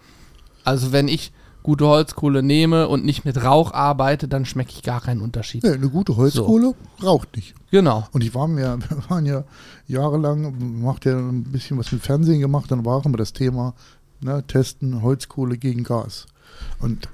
Also 0.64 0.92
wenn 0.92 1.08
ich 1.08 1.32
gute 1.66 1.88
Holzkohle 1.88 2.44
nehme 2.44 2.88
und 2.88 3.06
nicht 3.06 3.26
mit 3.26 3.44
Rauch 3.44 3.74
arbeite, 3.74 4.28
dann 4.28 4.46
schmecke 4.46 4.72
ich 4.72 4.84
gar 4.84 5.02
keinen 5.02 5.22
Unterschied. 5.22 5.64
Ja, 5.64 5.74
eine 5.74 5.90
gute 5.90 6.16
Holzkohle 6.16 6.76
raucht 7.04 7.36
nicht. 7.36 7.56
Genau. 7.72 8.08
Und 8.12 8.24
ich 8.24 8.36
war 8.36 8.48
mir, 8.48 8.78
wir 8.88 9.10
waren 9.10 9.26
ja 9.26 9.44
jahrelang, 9.88 10.82
macht 10.84 11.06
ja 11.06 11.18
ein 11.18 11.44
bisschen 11.44 11.80
was 11.80 11.92
mit 11.92 12.04
Fernsehen 12.04 12.40
gemacht, 12.40 12.70
dann 12.70 12.86
war 12.86 13.04
immer 13.04 13.18
das 13.18 13.34
Thema, 13.34 13.74
ne, 14.22 14.44
testen 14.46 15.02
Holzkohle 15.02 15.58
gegen 15.58 15.84
Gas. 15.84 16.28
Und 16.80 17.10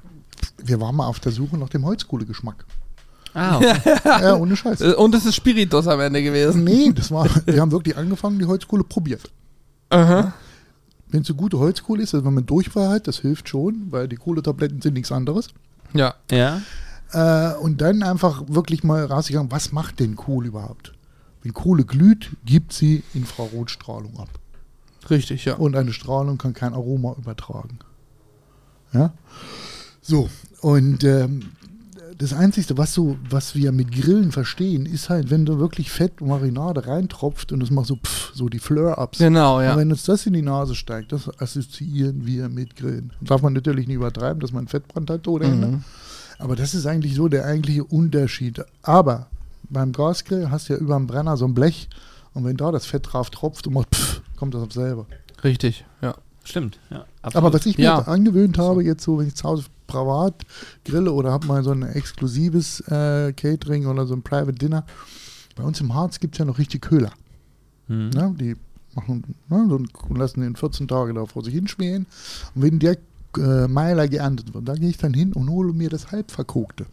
wir 0.61 0.81
waren 0.81 0.97
mal 0.97 1.07
auf 1.07 1.21
der 1.21 1.31
Suche 1.31 1.57
nach 1.57 1.69
dem 1.69 1.85
Holzkohlegeschmack. 1.85 2.65
Ah, 3.33 3.55
okay. 3.55 3.95
ja, 4.03 4.35
ohne 4.35 4.57
Scheiß. 4.57 4.81
Äh, 4.81 4.93
Und 4.95 5.15
es 5.15 5.25
ist 5.25 5.35
Spiritus 5.35 5.87
am 5.87 6.01
Ende 6.01 6.21
gewesen. 6.21 6.65
Nee, 6.65 6.91
das 6.93 7.09
war, 7.09 7.25
wir 7.45 7.61
haben 7.61 7.71
wirklich 7.71 7.95
angefangen, 7.95 8.37
die 8.37 8.45
Holzkohle 8.45 8.83
probiert. 8.83 9.31
Aha. 9.91 10.33
Wenn 11.11 11.21
es 11.21 11.29
eine 11.29 11.37
gute 11.37 11.59
Holzkohle 11.59 12.03
ist, 12.03 12.13
also 12.13 12.25
wenn 12.25 12.33
man 12.33 12.45
Durchfall 12.45 12.89
hat, 12.89 13.07
das 13.07 13.19
hilft 13.19 13.49
schon, 13.49 13.91
weil 13.91 14.07
die 14.07 14.15
Kohletabletten 14.15 14.81
sind 14.81 14.93
nichts 14.93 15.11
anderes. 15.11 15.49
Ja. 15.93 16.15
ja. 16.31 16.61
Äh, 17.11 17.55
und 17.55 17.81
dann 17.81 18.01
einfach 18.01 18.43
wirklich 18.47 18.83
mal 18.83 19.05
rausgegangen, 19.05 19.51
was 19.51 19.71
macht 19.73 19.99
denn 19.99 20.15
Kohle 20.15 20.47
überhaupt? 20.47 20.93
Wenn 21.43 21.53
Kohle 21.53 21.83
glüht, 21.83 22.31
gibt 22.45 22.71
sie 22.71 23.03
Infrarotstrahlung 23.13 24.19
ab. 24.19 24.29
Richtig, 25.09 25.45
ja. 25.45 25.55
Und 25.55 25.75
eine 25.75 25.91
Strahlung 25.91 26.37
kann 26.37 26.53
kein 26.53 26.73
Aroma 26.73 27.15
übertragen. 27.17 27.79
Ja? 28.93 29.13
So, 30.01 30.29
und 30.61 31.03
ähm, 31.03 31.51
das 32.21 32.33
Einzige, 32.33 32.77
was, 32.77 32.93
so, 32.93 33.17
was 33.29 33.55
wir 33.55 33.71
mit 33.71 33.91
Grillen 33.91 34.31
verstehen, 34.31 34.85
ist 34.85 35.09
halt, 35.09 35.31
wenn 35.31 35.45
du 35.45 35.57
wirklich 35.57 35.91
Fett 35.91 36.21
und 36.21 36.27
Marinade 36.27 36.85
reintropft 36.85 37.51
und 37.51 37.63
es 37.63 37.71
macht 37.71 37.87
so 37.87 37.95
pff, 37.95 38.31
so 38.35 38.47
die 38.47 38.59
Flare-Ups. 38.59 39.17
Genau, 39.17 39.59
ja. 39.59 39.73
Und 39.73 39.79
wenn 39.79 39.91
uns 39.91 40.03
das 40.03 40.25
in 40.27 40.33
die 40.33 40.43
Nase 40.43 40.75
steigt, 40.75 41.11
das 41.11 41.27
assoziieren 41.41 42.25
wir 42.25 42.47
mit 42.47 42.75
Grillen. 42.75 43.11
Darf 43.21 43.41
man 43.41 43.53
natürlich 43.53 43.87
nicht 43.87 43.95
übertreiben, 43.95 44.39
dass 44.39 44.51
man 44.51 44.67
Fettbrand 44.67 45.09
hat 45.09 45.25
Ende. 45.27 45.67
Mhm. 45.67 45.83
Aber 46.37 46.55
das 46.55 46.73
ist 46.75 46.85
eigentlich 46.85 47.15
so 47.15 47.27
der 47.27 47.45
eigentliche 47.45 47.83
Unterschied. 47.83 48.63
Aber 48.83 49.27
beim 49.69 49.91
Gasgrill 49.91 50.51
hast 50.51 50.69
du 50.69 50.73
ja 50.73 50.79
über 50.79 50.95
dem 50.95 51.07
Brenner 51.07 51.37
so 51.37 51.45
ein 51.45 51.55
Blech 51.55 51.89
und 52.33 52.45
wenn 52.45 52.57
da 52.57 52.71
das 52.71 52.85
Fett 52.85 53.11
drauf 53.11 53.31
tropft 53.31 53.65
und 53.65 53.73
macht 53.73 53.95
pff, 53.95 54.21
kommt 54.37 54.53
das 54.53 54.61
auf 54.61 54.73
selber. 54.73 55.07
Richtig, 55.43 55.85
ja. 56.01 56.13
Stimmt, 56.43 56.79
ja. 56.89 57.05
Aber 57.21 57.53
was 57.53 57.65
ich 57.65 57.77
mir 57.77 57.83
Ja. 57.83 57.99
angewöhnt 57.99 58.57
habe, 58.57 58.83
jetzt 58.83 59.03
so, 59.03 59.19
wenn 59.19 59.27
ich 59.27 59.35
zu 59.35 59.43
Hause 59.47 59.65
privat 59.91 60.35
grille 60.85 61.11
oder 61.11 61.31
habe 61.31 61.47
mal 61.47 61.63
so 61.63 61.71
ein 61.71 61.83
exklusives 61.83 62.81
äh, 62.87 63.33
Catering 63.33 63.85
oder 63.85 64.05
so 64.05 64.13
ein 64.13 64.21
Private 64.21 64.57
Dinner, 64.57 64.85
bei 65.55 65.63
uns 65.63 65.81
im 65.81 65.93
Harz 65.93 66.19
gibt 66.19 66.35
es 66.35 66.39
ja 66.39 66.45
noch 66.45 66.57
richtig 66.57 66.81
Köhler. 66.81 67.11
Hm. 67.87 68.09
Ne? 68.09 68.35
Die 68.39 68.55
machen 68.95 69.35
ne, 69.49 69.65
so, 69.69 69.75
und 69.75 70.17
lassen 70.17 70.41
den 70.41 70.55
14 70.55 70.87
Tage 70.87 71.13
da 71.13 71.25
vor 71.25 71.43
sich 71.43 71.53
hinschmähen. 71.53 72.05
Und 72.55 72.61
wenn 72.61 72.79
der 72.79 72.97
äh, 73.37 73.67
Meiler 73.67 74.07
geerntet 74.07 74.53
wird, 74.53 74.67
da 74.67 74.75
gehe 74.75 74.89
ich 74.89 74.97
dann 74.97 75.13
hin 75.13 75.33
und 75.33 75.49
hole 75.49 75.73
mir 75.73 75.89
das 75.89 76.11
Halbverkokte. 76.11 76.85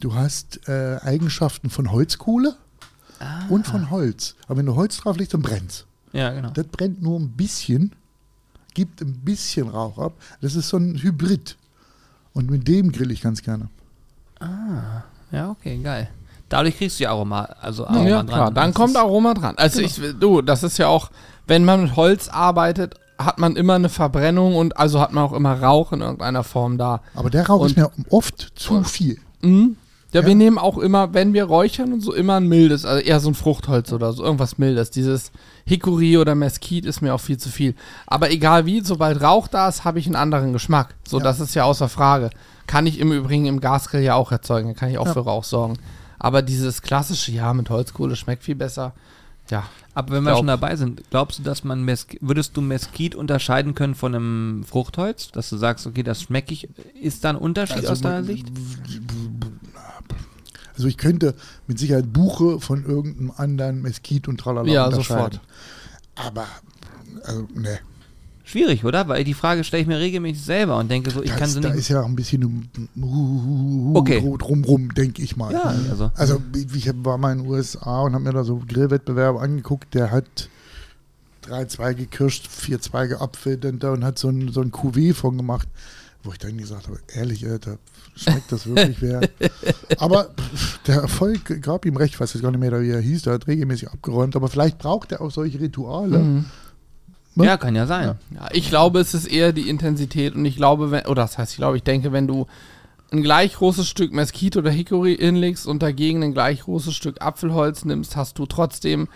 Du 0.00 0.14
hast 0.14 0.68
äh, 0.68 0.98
Eigenschaften 1.02 1.70
von 1.70 1.90
Holzkohle 1.90 2.56
und 3.48 3.66
von 3.66 3.90
Holz. 3.90 4.36
Aber 4.46 4.58
wenn 4.58 4.66
du 4.66 4.76
Holz 4.76 4.98
drauf 4.98 5.16
legst, 5.16 5.34
dann 5.34 5.42
brennt's. 5.42 5.86
Ja, 6.12 6.32
genau. 6.32 6.50
Das 6.50 6.66
brennt 6.68 7.02
nur 7.02 7.18
ein 7.18 7.30
bisschen, 7.30 7.92
gibt 8.74 9.02
ein 9.02 9.14
bisschen 9.24 9.68
Rauch 9.68 9.98
ab. 9.98 10.12
Das 10.40 10.54
ist 10.54 10.68
so 10.68 10.76
ein 10.76 11.02
Hybrid. 11.02 11.56
Und 12.34 12.50
mit 12.50 12.68
dem 12.68 12.92
grill 12.92 13.10
ich 13.10 13.20
ganz 13.22 13.42
gerne. 13.42 13.68
Ja, 15.32 15.50
okay, 15.50 15.78
geil. 15.82 16.08
Dadurch 16.48 16.76
kriegst 16.78 16.98
du 16.98 17.04
ja 17.04 17.10
Aroma, 17.10 17.42
also 17.60 17.82
Ja, 17.84 17.88
Aroma 17.90 18.10
dran. 18.10 18.26
klar, 18.26 18.50
dann 18.52 18.70
Das 18.70 18.74
kommt 18.74 18.96
Aroma 18.96 19.34
dran. 19.34 19.54
Also 19.58 19.80
ich, 19.80 20.00
du, 20.18 20.40
das 20.40 20.62
ist 20.62 20.78
ja 20.78 20.86
auch, 20.88 21.10
wenn 21.46 21.64
man 21.64 21.82
mit 21.82 21.96
Holz 21.96 22.28
arbeitet, 22.28 22.94
hat 23.18 23.38
man 23.38 23.56
immer 23.56 23.74
eine 23.74 23.88
Verbrennung 23.88 24.54
und 24.56 24.76
also 24.78 25.00
hat 25.00 25.12
man 25.12 25.24
auch 25.24 25.32
immer 25.32 25.60
Rauch 25.60 25.92
in 25.92 26.00
irgendeiner 26.00 26.44
Form 26.44 26.78
da. 26.78 27.00
Aber 27.14 27.28
der 27.30 27.46
Rauch 27.46 27.60
Und- 27.60 27.70
ist 27.70 27.76
mir 27.76 27.90
oft 28.10 28.52
zu 28.54 28.82
viel. 28.84 29.18
Mhm. 29.42 29.76
Ja, 30.12 30.22
Ja. 30.22 30.26
wir 30.26 30.34
nehmen 30.34 30.56
auch 30.58 30.78
immer, 30.78 31.12
wenn 31.12 31.34
wir 31.34 31.44
räuchern 31.44 31.92
und 31.92 32.00
so, 32.00 32.14
immer 32.14 32.36
ein 32.36 32.46
mildes, 32.48 32.84
also 32.86 33.02
eher 33.04 33.20
so 33.20 33.28
ein 33.28 33.34
Fruchtholz 33.34 33.92
oder 33.92 34.12
so, 34.14 34.24
irgendwas 34.24 34.56
mildes. 34.56 34.90
Dieses 34.90 35.32
Hickory 35.66 36.16
oder 36.16 36.34
Mesquite 36.34 36.88
ist 36.88 37.02
mir 37.02 37.14
auch 37.14 37.20
viel 37.20 37.36
zu 37.36 37.50
viel. 37.50 37.74
Aber 38.06 38.30
egal 38.30 38.64
wie, 38.64 38.80
sobald 38.80 39.20
Rauch 39.20 39.48
da 39.48 39.68
ist, 39.68 39.84
habe 39.84 39.98
ich 39.98 40.06
einen 40.06 40.16
anderen 40.16 40.52
Geschmack. 40.54 40.94
So, 41.06 41.18
Ja. 41.18 41.24
das 41.24 41.40
ist 41.40 41.54
ja 41.54 41.64
außer 41.64 41.88
Frage. 41.90 42.30
Kann 42.66 42.86
ich 42.86 42.98
im 43.00 43.12
Übrigen 43.12 43.46
im 43.46 43.60
Gasgrill 43.60 44.02
ja 44.02 44.14
auch 44.14 44.32
erzeugen, 44.32 44.68
da 44.68 44.74
kann 44.74 44.90
ich 44.90 44.96
auch 44.98 45.06
Ja. 45.06 45.12
für 45.12 45.20
Rauch 45.20 45.44
sorgen. 45.44 45.78
Aber 46.18 46.40
dieses 46.42 46.80
klassische, 46.82 47.30
ja, 47.32 47.52
mit 47.52 47.68
Holzkohle 47.70 48.16
schmeckt 48.16 48.44
viel 48.44 48.54
besser. 48.56 48.92
Ja. 49.50 49.64
Aber 49.94 50.14
wenn 50.14 50.22
wir 50.24 50.30
Glaub- 50.30 50.38
schon 50.38 50.46
dabei 50.48 50.76
sind, 50.76 51.02
glaubst 51.10 51.38
du, 51.38 51.42
dass 51.42 51.64
man 51.64 51.82
Mesk 51.82 52.16
würdest 52.20 52.56
du 52.56 52.60
Mesquite 52.60 53.16
unterscheiden 53.18 53.74
können 53.74 53.94
von 53.94 54.14
einem 54.14 54.64
Fruchtholz? 54.64 55.32
Dass 55.32 55.48
du 55.50 55.56
sagst, 55.56 55.86
okay, 55.86 56.02
das 56.02 56.22
schmecke 56.22 56.52
ich. 56.52 56.68
Ist 57.00 57.24
da 57.24 57.30
ein 57.30 57.36
Unterschied 57.36 57.76
Also 57.78 57.92
aus 57.92 58.00
deiner 58.00 58.24
Sicht? 58.24 58.46
Also 60.78 60.88
ich 60.88 60.96
könnte 60.96 61.34
mit 61.66 61.78
Sicherheit 61.78 62.12
Buche 62.12 62.60
von 62.60 62.84
irgendeinem 62.86 63.32
anderen 63.36 63.82
Mesquite 63.82 64.30
und 64.30 64.38
Tralala 64.38 64.68
Ja, 64.68 64.86
unterscheiden. 64.86 65.40
sofort. 66.14 66.26
Aber, 66.28 66.46
also, 67.24 67.46
ne. 67.54 67.78
Schwierig, 68.44 68.84
oder? 68.84 69.08
Weil 69.08 69.24
die 69.24 69.34
Frage 69.34 69.62
stelle 69.64 69.82
ich 69.82 69.86
mir 69.88 69.98
regelmäßig 69.98 70.42
selber 70.42 70.78
und 70.78 70.90
denke 70.90 71.10
so, 71.10 71.20
ich 71.22 71.30
kann 71.30 71.40
Das, 71.40 71.52
sie 71.52 71.60
da 71.60 71.68
nicht. 71.68 71.78
ist 71.80 71.88
ja 71.88 72.00
auch 72.00 72.06
ein 72.06 72.16
bisschen 72.16 72.70
Okay. 73.92 74.22
drumrum, 74.38 74.94
denke 74.94 75.20
ich 75.20 75.36
mal. 75.36 75.52
Ja, 75.52 75.64
also. 75.90 76.10
Also 76.14 76.40
ich 76.74 76.90
war 77.04 77.18
mal 77.18 77.32
in 77.32 77.38
den 77.38 77.46
USA 77.48 78.00
und 78.02 78.14
habe 78.14 78.24
mir 78.24 78.32
da 78.32 78.44
so 78.44 78.62
Grillwettbewerbe 78.66 79.40
angeguckt, 79.40 79.92
der 79.94 80.10
hat 80.10 80.48
drei 81.42 81.64
Zweige 81.66 82.06
Kirsch, 82.06 82.42
vier 82.48 82.80
Zweige 82.80 83.20
Apfel 83.20 83.58
und, 83.66 83.82
und 83.84 84.04
hat 84.04 84.18
so 84.18 84.28
ein, 84.28 84.50
so 84.52 84.60
ein 84.62 84.70
Cuvée 84.70 85.12
von 85.12 85.36
gemacht, 85.36 85.68
wo 86.22 86.32
ich 86.32 86.38
dann 86.38 86.58
gesagt 86.58 86.88
habe, 86.88 86.98
ehrlich, 87.14 87.46
Alter, 87.46 87.78
schmeckt 88.16 88.50
das 88.50 88.66
wirklich 88.66 89.00
wer? 89.00 89.20
Aber 89.98 90.30
der 90.86 90.96
Erfolg 90.96 91.62
gab 91.62 91.86
ihm 91.86 91.96
recht, 91.96 92.14
ich 92.14 92.20
weiß 92.20 92.34
jetzt 92.34 92.42
gar 92.42 92.50
nicht 92.50 92.60
mehr, 92.60 92.80
wie 92.82 92.90
er 92.90 93.00
hieß, 93.00 93.22
der 93.22 93.34
hat 93.34 93.46
regelmäßig 93.46 93.90
abgeräumt, 93.90 94.34
aber 94.36 94.48
vielleicht 94.48 94.78
braucht 94.78 95.12
er 95.12 95.20
auch 95.20 95.30
solche 95.30 95.60
Rituale. 95.60 96.18
Mhm. 96.18 96.44
ne? 97.34 97.46
Ja, 97.46 97.56
kann 97.56 97.76
ja 97.76 97.86
sein. 97.86 98.18
Ja, 98.34 98.48
ich 98.52 98.68
glaube, 98.68 99.00
es 99.00 99.14
ist 99.14 99.26
eher 99.26 99.52
die 99.52 99.68
Intensität 99.68 100.34
und 100.34 100.44
ich 100.44 100.56
glaube, 100.56 100.90
wenn, 100.90 101.06
oder 101.06 101.22
das 101.22 101.38
heißt, 101.38 101.52
ich 101.52 101.58
glaube, 101.58 101.76
ich 101.76 101.82
denke, 101.84 102.12
wenn 102.12 102.26
du 102.26 102.46
ein 103.10 103.22
gleich 103.22 103.54
großes 103.54 103.88
Stück 103.88 104.12
Mesquite 104.12 104.58
oder 104.58 104.70
Hickory 104.70 105.16
hinlegst 105.16 105.66
und 105.66 105.82
dagegen 105.82 106.22
ein 106.22 106.34
gleich 106.34 106.62
großes 106.62 106.94
Stück 106.94 107.22
Apfelholz 107.22 107.84
nimmst, 107.84 108.16
hast 108.16 108.38
du 108.38 108.46
trotzdem 108.46 109.08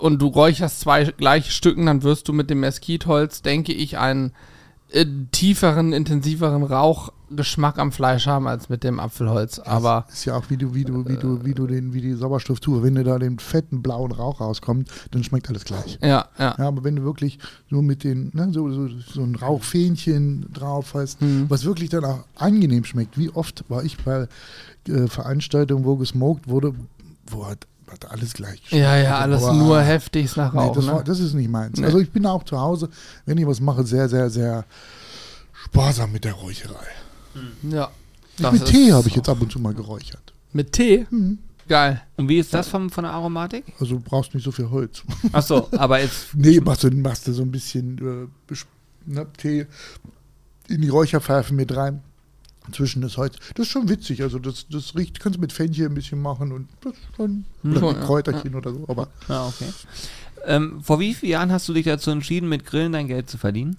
und 0.00 0.20
du 0.20 0.26
räucherst 0.26 0.80
zwei 0.80 1.04
gleiche 1.04 1.52
Stücken, 1.52 1.86
dann 1.86 2.02
wirst 2.02 2.26
du 2.28 2.32
mit 2.32 2.50
dem 2.50 2.60
Mesquite-Holz, 2.60 3.42
denke 3.42 3.72
ich, 3.72 3.98
einen 3.98 4.32
äh, 4.92 5.06
tieferen, 5.32 5.92
intensiveren 5.92 6.62
Rauchgeschmack 6.62 7.78
am 7.78 7.92
Fleisch 7.92 8.26
haben 8.26 8.46
als 8.46 8.68
mit 8.68 8.84
dem 8.84 9.00
Apfelholz. 9.00 9.58
Aber 9.58 10.06
ist 10.12 10.24
ja 10.24 10.36
auch 10.36 10.50
wie 10.50 10.56
du, 10.56 10.74
wie 10.74 10.84
du, 10.84 11.08
wie 11.08 11.16
du, 11.16 11.44
wie 11.44 11.54
du 11.54 11.66
den, 11.66 11.92
wie 11.94 12.00
die 12.00 12.12
Sauerstofftour, 12.14 12.82
wenn 12.82 12.94
du 12.94 13.04
da 13.04 13.18
den 13.18 13.38
fetten 13.38 13.82
blauen 13.82 14.12
Rauch 14.12 14.40
rauskommt, 14.40 14.88
dann 15.10 15.24
schmeckt 15.24 15.48
alles 15.48 15.64
gleich. 15.64 15.98
ja, 16.02 16.26
ja. 16.38 16.54
Ja, 16.58 16.68
aber 16.68 16.84
wenn 16.84 16.96
du 16.96 17.02
wirklich 17.04 17.38
nur 17.70 17.82
mit 17.82 18.04
den, 18.04 18.30
ne, 18.34 18.50
so, 18.52 18.70
so, 18.70 18.88
so 18.88 19.22
ein 19.22 19.34
Rauchfähnchen 19.34 20.46
drauf 20.52 20.94
hast, 20.94 21.20
Mhm. 21.22 21.46
was 21.48 21.64
wirklich 21.64 21.88
dann 21.90 22.04
auch 22.04 22.24
angenehm 22.36 22.84
schmeckt. 22.84 23.18
Wie 23.18 23.30
oft 23.30 23.64
war 23.68 23.82
ich 23.84 23.96
bei 24.04 24.28
äh, 24.88 25.06
Veranstaltungen, 25.06 25.84
wo 25.84 25.96
gesmoked 25.96 26.48
wurde, 26.48 26.74
wo 27.26 27.46
hat, 27.46 27.66
hat 27.92 28.10
alles 28.10 28.32
gleich 28.34 28.62
geschmeckt. 28.62 28.82
Ja, 28.84 28.96
ja, 28.96 29.18
alles 29.18 29.42
Aber, 29.42 29.52
nur 29.54 29.80
heftig 29.80 30.34
nach 30.36 30.52
Nee, 30.52 30.58
Rauch. 30.60 30.74
das, 30.74 30.86
ne? 30.86 30.92
war, 30.92 31.04
das 31.04 31.20
ist 31.20 31.34
nicht 31.34 31.48
meins. 31.50 31.78
Nee. 31.78 31.86
Also 31.86 31.98
ich 32.00 32.10
bin 32.10 32.26
auch 32.26 32.42
zu 32.44 32.58
Hause, 32.58 32.88
wenn 33.26 33.38
ich 33.38 33.46
was 33.46 33.60
mache, 33.60 33.84
sehr, 33.84 34.08
sehr, 34.08 34.30
sehr 34.30 34.64
sparsam 35.64 36.12
mit 36.12 36.24
der 36.24 36.32
Räucherei. 36.34 36.86
ja. 37.62 37.90
Ich 38.36 38.42
Das 38.42 38.52
mit 38.52 38.64
Tee 38.64 38.92
habe 38.92 39.06
ich 39.08 39.12
auch- 39.12 39.16
jetzt 39.18 39.28
ab 39.28 39.40
und 39.42 39.52
zu 39.52 39.58
mal 39.60 39.74
geräuchert. 39.74 40.32
Mit 40.52 40.72
Tee? 40.72 41.06
Hm. 41.10 41.38
Geil. 41.68 42.02
Und 42.16 42.28
wie 42.28 42.38
ist 42.38 42.52
das 42.52 42.66
vom, 42.68 42.90
von 42.90 43.04
der 43.04 43.12
Aromatik? 43.12 43.64
Also 43.78 43.94
du 43.96 44.00
brauchst 44.00 44.34
nicht 44.34 44.42
so 44.44 44.50
viel 44.50 44.68
Holz. 44.70 45.02
Achso, 45.32 45.68
aber 45.72 46.00
jetzt. 46.00 46.28
Nee, 46.34 46.60
machst 46.60 46.82
du, 46.84 46.90
machst 46.90 47.28
du 47.28 47.32
so 47.32 47.42
ein 47.42 47.52
bisschen 47.52 48.28
äh, 48.50 48.54
ne, 49.06 49.26
Tee 49.36 49.66
in 50.68 50.80
die 50.80 50.88
Räucherpfeife 50.88 51.54
mit 51.54 51.74
rein. 51.76 52.02
Zwischen 52.70 53.02
das 53.02 53.16
Holz. 53.16 53.36
Das 53.54 53.66
ist 53.66 53.72
schon 53.72 53.88
witzig. 53.88 54.22
Also 54.22 54.38
das, 54.38 54.66
das 54.70 54.94
riecht, 54.94 55.18
kannst 55.18 55.38
du 55.38 55.40
mit 55.40 55.52
Fenchel 55.52 55.86
ein 55.86 55.94
bisschen 55.94 56.22
machen 56.22 56.52
und 56.52 56.68
das 56.82 56.94
schon, 57.16 57.44
oder 57.64 57.88
mit 57.88 57.96
ja. 57.96 58.04
Kräuterchen 58.04 58.54
oder 58.54 58.72
so. 58.72 58.84
Aber 58.88 59.08
Ja, 59.28 59.46
okay. 59.46 59.68
Ähm, 60.44 60.82
vor 60.82 61.00
wie 61.00 61.14
vielen 61.14 61.32
Jahren 61.32 61.52
hast 61.52 61.68
du 61.68 61.72
dich 61.72 61.84
dazu 61.84 62.10
entschieden, 62.10 62.48
mit 62.48 62.64
Grillen 62.66 62.92
dein 62.92 63.08
Geld 63.08 63.30
zu 63.30 63.38
verdienen? 63.38 63.76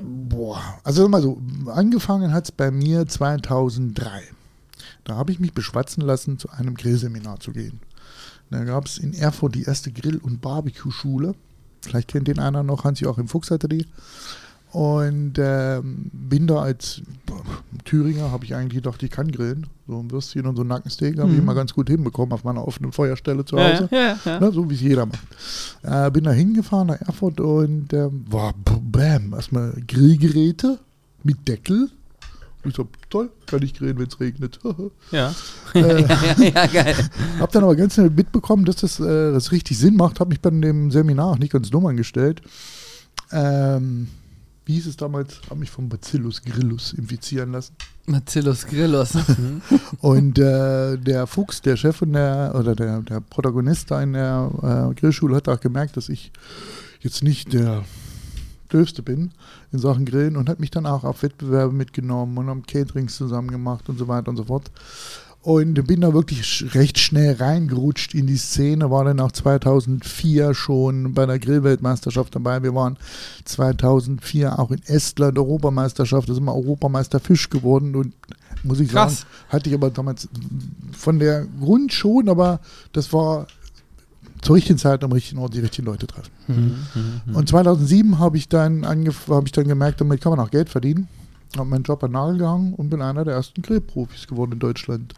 boah, 0.00 0.80
also 0.84 1.02
sag 1.02 1.10
mal 1.10 1.22
so, 1.22 1.40
angefangen 1.66 2.32
hat 2.32 2.44
es 2.44 2.52
bei 2.52 2.70
mir 2.70 3.06
2003. 3.06 4.22
Da 5.04 5.16
habe 5.16 5.32
ich 5.32 5.40
mich 5.40 5.52
beschwatzen 5.52 6.02
lassen, 6.02 6.38
zu 6.38 6.50
einem 6.50 6.74
Grillseminar 6.74 7.40
zu 7.40 7.52
gehen. 7.52 7.80
Da 8.50 8.64
gab 8.64 8.86
es 8.86 8.98
in 8.98 9.14
Erfurt 9.14 9.54
die 9.54 9.62
erste 9.62 9.92
Grill- 9.92 10.18
und 10.18 10.40
Barbecue-Schule. 10.40 11.34
Vielleicht 11.82 12.08
kennt 12.08 12.28
den 12.28 12.38
einer 12.38 12.62
noch, 12.62 12.84
Hans-Joachim 12.84 13.28
Fuchs 13.28 13.50
hatte 13.50 13.68
die. 13.68 13.86
Und 14.72 15.32
ähm, 15.38 16.10
bin 16.12 16.46
da 16.46 16.62
als 16.62 17.02
Thüringer, 17.84 18.30
habe 18.30 18.44
ich 18.44 18.54
eigentlich 18.54 18.82
gedacht, 18.82 19.02
ich 19.02 19.10
kann 19.10 19.32
grillen. 19.32 19.66
So 19.88 19.98
ein 19.98 20.10
Würstchen 20.12 20.46
und 20.46 20.54
so 20.54 20.62
ein 20.62 20.68
Nackensteak 20.68 21.18
habe 21.18 21.30
ich 21.30 21.36
Mhm. 21.36 21.42
immer 21.42 21.54
ganz 21.54 21.74
gut 21.74 21.88
hinbekommen 21.88 22.32
auf 22.32 22.44
meiner 22.44 22.66
offenen 22.66 22.92
Feuerstelle 22.92 23.44
zu 23.44 23.56
Hause. 23.58 23.88
ja, 23.90 23.98
ja, 24.00 24.18
ja. 24.24 24.40
Ne, 24.40 24.52
so 24.52 24.70
wie 24.70 24.74
es 24.74 24.80
jeder 24.80 25.06
macht. 25.06 25.18
Äh, 25.82 26.10
bin 26.12 26.22
da 26.24 26.30
hingefahren 26.30 26.86
nach 26.88 27.00
Erfurt 27.00 27.40
und 27.40 27.92
ähm, 27.92 28.24
war 28.30 28.54
bam, 28.82 29.32
erstmal 29.32 29.72
Grillgeräte 29.88 30.78
mit 31.24 31.48
Deckel. 31.48 31.90
Ich 32.62 32.74
so, 32.76 32.86
toll, 33.08 33.30
kann 33.46 33.62
ich 33.62 33.74
grillen, 33.74 33.98
wenn 33.98 34.06
es 34.06 34.20
regnet. 34.20 34.60
Ja. 35.10 35.34
äh, 35.74 36.02
ja, 36.42 36.44
ja, 36.44 36.66
geil. 36.66 36.94
hab 37.40 37.50
dann 37.50 37.64
aber 37.64 37.74
ganz 37.74 37.94
schnell 37.94 38.10
mitbekommen, 38.10 38.64
dass 38.66 38.76
das, 38.76 39.00
äh, 39.00 39.32
das 39.32 39.50
richtig 39.50 39.78
Sinn 39.78 39.96
macht. 39.96 40.20
Hab 40.20 40.28
mich 40.28 40.40
bei 40.40 40.50
dem 40.50 40.90
Seminar 40.92 41.26
auch 41.32 41.38
nicht 41.38 41.52
ganz 41.52 41.70
dumm 41.70 41.86
angestellt. 41.86 42.42
Ähm, 43.32 44.08
wie 44.70 44.74
hieß 44.74 44.86
es 44.86 44.96
damals? 44.96 45.40
Hab 45.50 45.58
mich 45.58 45.68
vom 45.68 45.88
Bacillus 45.88 46.42
grillus 46.42 46.92
infizieren 46.92 47.50
lassen. 47.50 47.74
Bacillus 48.06 48.64
Grillus. 48.68 49.18
Und 50.00 50.38
äh, 50.38 50.96
der 50.96 51.26
Fuchs, 51.26 51.60
der 51.60 51.76
Chef 51.76 51.96
von 51.96 52.12
der, 52.12 52.54
oder 52.56 52.76
der, 52.76 53.00
der 53.00 53.20
Protagonist 53.20 53.90
da 53.90 54.00
in 54.00 54.12
der 54.12 54.92
äh, 54.92 54.94
Grillschule, 54.94 55.34
hat 55.34 55.48
auch 55.48 55.58
gemerkt, 55.58 55.96
dass 55.96 56.08
ich 56.08 56.30
jetzt 57.00 57.24
nicht 57.24 57.52
der 57.52 57.84
Döfste 58.72 59.02
bin 59.02 59.32
in 59.72 59.80
Sachen 59.80 60.04
Grillen 60.04 60.36
und 60.36 60.48
hat 60.48 60.60
mich 60.60 60.70
dann 60.70 60.86
auch 60.86 61.02
auf 61.02 61.24
Wettbewerbe 61.24 61.74
mitgenommen 61.74 62.38
und 62.38 62.46
haben 62.46 62.62
Caterings 62.62 63.16
zusammen 63.16 63.50
gemacht 63.50 63.88
und 63.88 63.98
so 63.98 64.06
weiter 64.06 64.28
und 64.28 64.36
so 64.36 64.44
fort. 64.44 64.70
Und 65.42 65.86
bin 65.86 66.02
da 66.02 66.12
wirklich 66.12 66.74
recht 66.74 66.98
schnell 66.98 67.34
reingerutscht 67.36 68.12
in 68.14 68.26
die 68.26 68.36
Szene, 68.36 68.90
war 68.90 69.04
dann 69.04 69.20
auch 69.20 69.32
2004 69.32 70.52
schon 70.52 71.14
bei 71.14 71.24
der 71.24 71.38
Grillweltmeisterschaft 71.38 72.34
dabei. 72.34 72.62
Wir 72.62 72.74
waren 72.74 72.98
2004 73.46 74.58
auch 74.58 74.70
in 74.70 74.82
Estland 74.84 75.38
Europameisterschaft, 75.38 76.28
da 76.28 76.34
sind 76.34 76.44
wir 76.44 76.54
Europameister 76.54 77.20
Fisch 77.20 77.48
geworden 77.48 77.94
und 77.96 78.12
muss 78.64 78.80
ich 78.80 78.90
Krass. 78.90 79.20
sagen, 79.20 79.30
hatte 79.48 79.70
ich 79.70 79.74
aber 79.74 79.88
damals 79.88 80.28
von 80.92 81.18
der 81.18 81.46
Grund 81.58 81.94
schon, 81.94 82.28
aber 82.28 82.60
das 82.92 83.10
war 83.14 83.46
zur 84.42 84.56
richtigen 84.56 84.78
Zeit 84.78 85.02
am 85.04 85.12
richtigen 85.12 85.40
Ort 85.40 85.54
die 85.54 85.60
richtigen 85.60 85.86
Leute 85.86 86.06
treffen. 86.06 86.30
Mhm. 86.48 87.34
Und 87.34 87.48
2007 87.48 88.18
habe 88.18 88.36
ich, 88.36 88.48
dann 88.48 88.84
angef- 88.84 89.28
habe 89.28 89.46
ich 89.46 89.52
dann 89.52 89.68
gemerkt, 89.68 90.00
damit 90.02 90.20
kann 90.20 90.30
man 90.36 90.40
auch 90.40 90.50
Geld 90.50 90.68
verdienen. 90.68 91.08
Habe 91.56 91.68
meinen 91.68 91.82
Job 91.82 92.04
an 92.04 92.12
Nagel 92.12 92.38
gehangen 92.38 92.74
und 92.74 92.90
bin 92.90 93.02
einer 93.02 93.24
der 93.24 93.34
ersten 93.34 93.62
Grillprofis 93.62 94.26
geworden 94.26 94.52
in 94.52 94.58
Deutschland. 94.60 95.14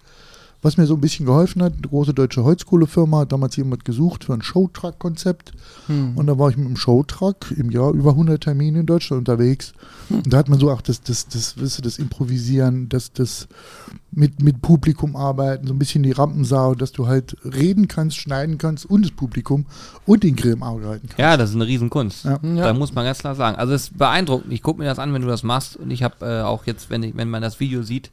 Was 0.62 0.76
mir 0.76 0.86
so 0.86 0.94
ein 0.94 1.00
bisschen 1.00 1.26
geholfen 1.26 1.60
hat, 1.60 1.72
eine 1.72 1.88
große 1.88 2.14
deutsche 2.14 2.44
Holzkohlefirma 2.44 3.20
hat 3.20 3.32
damals 3.32 3.56
jemand 3.56 3.84
gesucht 3.84 4.24
für 4.24 4.32
ein 4.32 4.42
Showtruck-Konzept. 4.42 5.52
Hm. 5.88 6.16
Und 6.16 6.28
da 6.28 6.38
war 6.38 6.50
ich 6.50 6.56
mit 6.56 6.68
dem 6.68 6.76
Showtruck 6.76 7.50
im 7.50 7.70
Jahr 7.70 7.90
über 7.92 8.10
100 8.10 8.40
Termine 8.40 8.80
in 8.80 8.86
Deutschland 8.86 9.18
unterwegs. 9.18 9.72
Und 10.08 10.32
da 10.32 10.38
hat 10.38 10.48
man 10.48 10.60
so 10.60 10.70
auch 10.70 10.80
das, 10.80 11.02
das, 11.02 11.26
das, 11.26 11.60
weißt 11.60 11.78
du, 11.78 11.82
das 11.82 11.98
Improvisieren, 11.98 12.88
das, 12.88 13.12
das 13.12 13.48
mit, 14.12 14.40
mit 14.40 14.62
Publikum 14.62 15.16
arbeiten, 15.16 15.66
so 15.66 15.74
ein 15.74 15.80
bisschen 15.80 16.04
die 16.04 16.12
Rampensau, 16.12 16.76
dass 16.76 16.92
du 16.92 17.08
halt 17.08 17.36
reden 17.44 17.88
kannst, 17.88 18.18
schneiden 18.18 18.56
kannst 18.56 18.86
und 18.86 19.02
das 19.04 19.10
Publikum 19.10 19.66
und 20.06 20.22
den 20.22 20.36
Grill 20.36 20.52
im 20.52 20.62
Auge 20.62 20.86
halten 20.86 21.08
kannst. 21.08 21.18
Ja, 21.18 21.36
das 21.36 21.50
ist 21.50 21.56
eine 21.56 21.66
Riesenkunst. 21.66 22.24
Ja. 22.24 22.38
Ja. 22.42 22.66
Da 22.66 22.74
muss 22.74 22.94
man 22.94 23.04
ganz 23.04 23.18
klar 23.18 23.34
sagen. 23.34 23.56
Also 23.56 23.72
es 23.72 23.84
ist 23.84 23.98
beeindruckend. 23.98 24.52
Ich 24.52 24.62
gucke 24.62 24.78
mir 24.78 24.84
das 24.84 25.00
an, 25.00 25.12
wenn 25.12 25.22
du 25.22 25.28
das 25.28 25.42
machst. 25.42 25.76
Und 25.76 25.90
ich 25.90 26.04
habe 26.04 26.24
äh, 26.24 26.42
auch 26.42 26.66
jetzt, 26.66 26.88
wenn, 26.88 27.02
ich, 27.02 27.16
wenn 27.16 27.30
man 27.30 27.42
das 27.42 27.58
Video 27.58 27.82
sieht, 27.82 28.12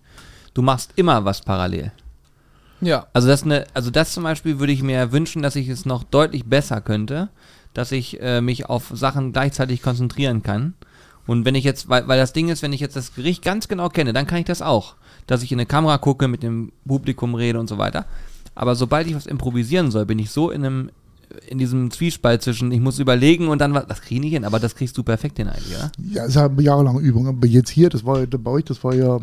du 0.56 0.64
machst 0.64 0.94
immer 0.96 1.26
was 1.26 1.42
parallel. 1.42 1.92
Ja. 2.82 3.08
Also 3.14 3.28
das, 3.28 3.44
eine, 3.44 3.66
also 3.74 3.92
das 3.92 4.14
zum 4.14 4.24
Beispiel 4.24 4.60
würde 4.60 4.74
ich 4.74 4.84
mir 4.84 5.12
wünschen, 5.12 5.42
dass 5.42 5.56
ich 5.56 5.68
es 5.68 5.86
noch 5.86 6.04
deutlich 6.04 6.46
besser 6.46 6.82
könnte, 6.82 7.30
dass 7.74 7.92
ich 7.92 8.22
äh, 8.22 8.42
mich 8.42 8.68
auf 8.68 8.92
Sachen 8.94 9.34
gleichzeitig 9.34 9.82
konzentrieren 9.82 10.44
kann. 10.44 10.74
Und 11.28 11.46
wenn 11.46 11.56
ich 11.56 11.64
jetzt, 11.64 11.90
weil, 11.90 12.08
weil 12.08 12.20
das 12.20 12.34
Ding 12.34 12.50
ist, 12.50 12.64
wenn 12.64 12.74
ich 12.74 12.80
jetzt 12.80 12.96
das 12.96 13.14
Gericht 13.14 13.44
ganz 13.44 13.68
genau 13.68 13.90
kenne, 13.90 14.14
dann 14.14 14.26
kann 14.26 14.40
ich 14.40 14.46
das 14.46 14.62
auch. 14.62 14.96
Dass 15.28 15.44
ich 15.44 15.52
in 15.52 15.60
eine 15.60 15.68
Kamera 15.68 15.98
gucke, 15.98 16.28
mit 16.28 16.42
dem 16.42 16.72
Publikum 16.88 17.36
rede 17.36 17.60
und 17.60 17.70
so 17.70 17.78
weiter. 17.78 18.06
Aber 18.56 18.76
sobald 18.76 19.08
ich 19.08 19.16
was 19.16 19.28
improvisieren 19.28 19.92
soll, 19.92 20.06
bin 20.06 20.18
ich 20.18 20.32
so 20.32 20.50
in 20.50 20.66
einem 20.66 20.92
in 21.48 21.60
diesem 21.60 21.92
Zwiespalt 21.92 22.42
zwischen, 22.42 22.72
ich 22.72 22.80
muss 22.80 23.00
überlegen 23.00 23.48
und 23.48 23.62
dann 23.62 23.74
was, 23.74 23.86
das 23.88 24.02
kriege 24.02 24.16
ich 24.16 24.22
nicht 24.22 24.34
hin, 24.34 24.46
aber 24.46 24.60
das 24.60 24.76
kriegst 24.76 24.98
du 24.98 25.04
perfekt 25.04 25.38
hin 25.38 25.48
eigentlich, 25.48 25.76
oder? 25.76 25.92
Ja, 26.12 26.24
es 26.24 26.30
ist 26.30 26.36
halt 26.38 26.54
eine 26.54 26.62
jahrelange 26.64 27.00
Übung. 27.00 27.28
Aber 27.28 27.46
jetzt 27.46 27.70
hier, 27.70 27.90
das 27.90 28.04
war 28.04 28.20
ja 28.20 28.26
bei 28.26 28.52
euch, 28.52 28.66
das 28.66 28.84
war 28.84 28.96
ja, 28.96 29.20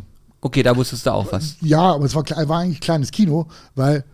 Okay, 0.46 0.62
da 0.62 0.76
wusstest 0.76 1.06
du 1.06 1.10
auch 1.12 1.30
was. 1.32 1.56
ja, 1.60 1.80
aber 1.94 2.04
es 2.04 2.14
war, 2.14 2.24
war 2.48 2.58
eigentlich 2.60 2.80
kleines 2.80 3.10
Kino, 3.10 3.46
weil 3.74 4.04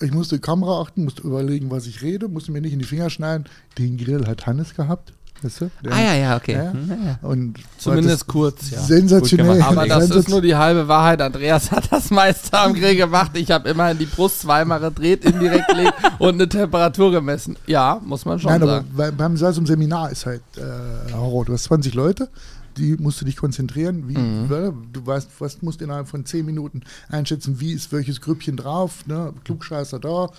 ich 0.00 0.12
musste 0.12 0.36
die 0.36 0.40
Kamera 0.40 0.80
achten, 0.80 1.04
musste 1.04 1.22
überlegen, 1.22 1.70
was 1.70 1.86
ich 1.86 2.00
rede, 2.00 2.28
musste 2.28 2.52
mir 2.52 2.60
nicht 2.60 2.72
in 2.72 2.78
die 2.78 2.84
Finger 2.86 3.10
schneiden. 3.10 3.44
Den 3.76 3.98
Grill 3.98 4.26
hat 4.26 4.46
Hannes 4.46 4.74
gehabt, 4.74 5.12
weißt 5.42 5.60
du? 5.60 5.70
Der- 5.84 5.92
Ah 5.92 6.00
ja, 6.00 6.14
ja, 6.14 6.36
okay. 6.36 6.54
Ja. 6.54 6.72
Hm, 6.72 6.88
ja, 6.88 6.96
ja. 7.20 7.28
Und 7.28 7.58
Zumindest 7.76 8.26
kurz, 8.26 8.70
ja. 8.70 8.80
Sensationell. 8.80 9.60
Aber 9.60 9.86
das 9.86 10.08
ist 10.08 10.28
nur 10.30 10.40
die 10.40 10.54
halbe 10.56 10.88
Wahrheit. 10.88 11.20
Andreas 11.20 11.70
hat 11.70 11.92
das 11.92 12.10
meiste 12.10 12.56
am 12.58 12.72
Grill 12.72 12.96
gemacht. 12.96 13.32
Ich 13.34 13.50
habe 13.50 13.68
immerhin 13.68 13.98
die 13.98 14.06
Brust 14.06 14.40
zweimal 14.40 14.80
gedreht, 14.80 15.24
indirekt 15.26 15.68
gelegt 15.68 15.92
und 16.18 16.34
eine 16.34 16.48
Temperatur 16.48 17.10
gemessen. 17.10 17.56
Ja, 17.66 18.00
muss 18.02 18.24
man 18.24 18.38
schon 18.38 18.52
Nein, 18.52 18.62
aber 18.62 18.72
sagen. 18.76 18.88
bei, 18.96 19.10
beim 19.10 19.36
so 19.36 19.44
einem 19.46 19.66
Seminar 19.66 20.10
ist 20.10 20.24
halt 20.24 20.42
äh, 20.56 21.12
Horror. 21.12 21.44
Du 21.44 21.52
hast 21.52 21.64
20 21.64 21.92
Leute, 21.94 22.28
die 22.76 22.96
musst 22.96 23.20
du 23.20 23.24
dich 23.24 23.36
konzentrieren. 23.36 24.08
Wie, 24.08 24.16
Mhm. 24.18 24.48
ne? 24.48 24.74
Du 24.92 25.04
weißt, 25.06 25.28
was 25.38 25.60
musst 25.62 25.82
innerhalb 25.82 26.08
von 26.08 26.24
10 26.24 26.44
Minuten 26.46 26.82
einschätzen, 27.08 27.60
wie 27.60 27.72
ist 27.72 27.92
welches 27.92 28.20
Grüppchen 28.20 28.56
drauf, 28.56 29.06
ne? 29.06 29.32
Klugscheißer 29.44 29.98
da, 29.98 30.30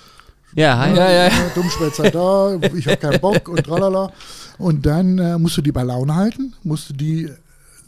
Ja, 0.54 0.78
hi. 0.78 0.90
Ja, 0.96 1.10
ja, 1.10 1.28
ja. 1.28 1.30
ne? 1.30 1.52
Dummschwätzer 1.56 2.12
da, 2.12 2.56
ich 2.76 2.86
habe 2.88 2.98
keinen 2.98 3.22
Bock 3.22 3.48
und 3.48 3.64
tralala. 3.64 4.12
Und 4.58 4.86
dann 4.86 5.18
äh, 5.18 5.38
musst 5.38 5.56
du 5.58 5.62
die 5.62 5.72
bei 5.72 5.84
Laune 5.84 6.14
halten, 6.16 6.54
musst 6.64 6.90
du 6.90 6.94
die 6.94 7.30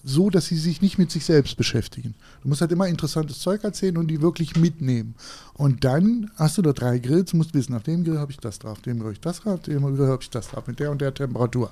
so, 0.05 0.29
dass 0.29 0.45
sie 0.47 0.57
sich 0.57 0.81
nicht 0.81 0.97
mit 0.97 1.11
sich 1.11 1.23
selbst 1.25 1.55
beschäftigen. 1.55 2.13
Du 2.41 2.49
musst 2.49 2.59
halt 2.61 2.71
immer 2.73 2.87
interessantes 2.87 3.39
Zeug 3.39 3.63
erzählen 3.63 3.95
und 3.97 4.07
die 4.07 4.21
wirklich 4.21 4.55
mitnehmen. 4.57 5.15
Und 5.53 5.83
dann 5.85 6.29
hast 6.35 6.57
du 6.57 6.61
da 6.61 6.73
drei 6.73 6.99
Grills, 6.99 7.33
musst 7.33 7.53
wissen, 7.53 7.73
auf 7.73 7.83
dem 7.83 8.03
Grill 8.03 8.17
habe 8.19 8.31
ich 8.31 8.37
das 8.37 8.59
drauf, 8.59 8.73
auf 8.73 8.81
dem 8.81 8.97
Grill 8.97 9.05
habe 9.07 9.13
ich 9.13 9.21
das 9.21 9.39
drauf, 9.41 9.53
auf 9.55 9.61
dem 9.61 9.95
Grill 9.95 10.07
habe 10.07 10.21
ich 10.21 10.29
das 10.29 10.47
drauf, 10.49 10.67
mit 10.67 10.79
der 10.79 10.91
und 10.91 10.99
der 11.01 11.13
Temperatur. 11.13 11.71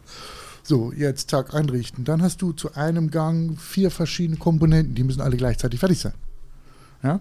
So, 0.64 0.92
jetzt 0.94 1.30
Tag 1.30 1.54
einrichten. 1.54 2.04
Dann 2.06 2.22
hast 2.22 2.42
du 2.42 2.52
zu 2.54 2.74
einem 2.76 3.10
Gang 3.12 3.60
vier 3.60 3.92
verschiedene 3.92 4.38
Komponenten, 4.38 4.96
die 4.96 5.04
müssen 5.04 5.22
alle 5.22 5.38
gleichzeitig 5.38 5.80
fertig 5.80 6.00
sein. 6.00 6.14
Ja? 7.04 7.20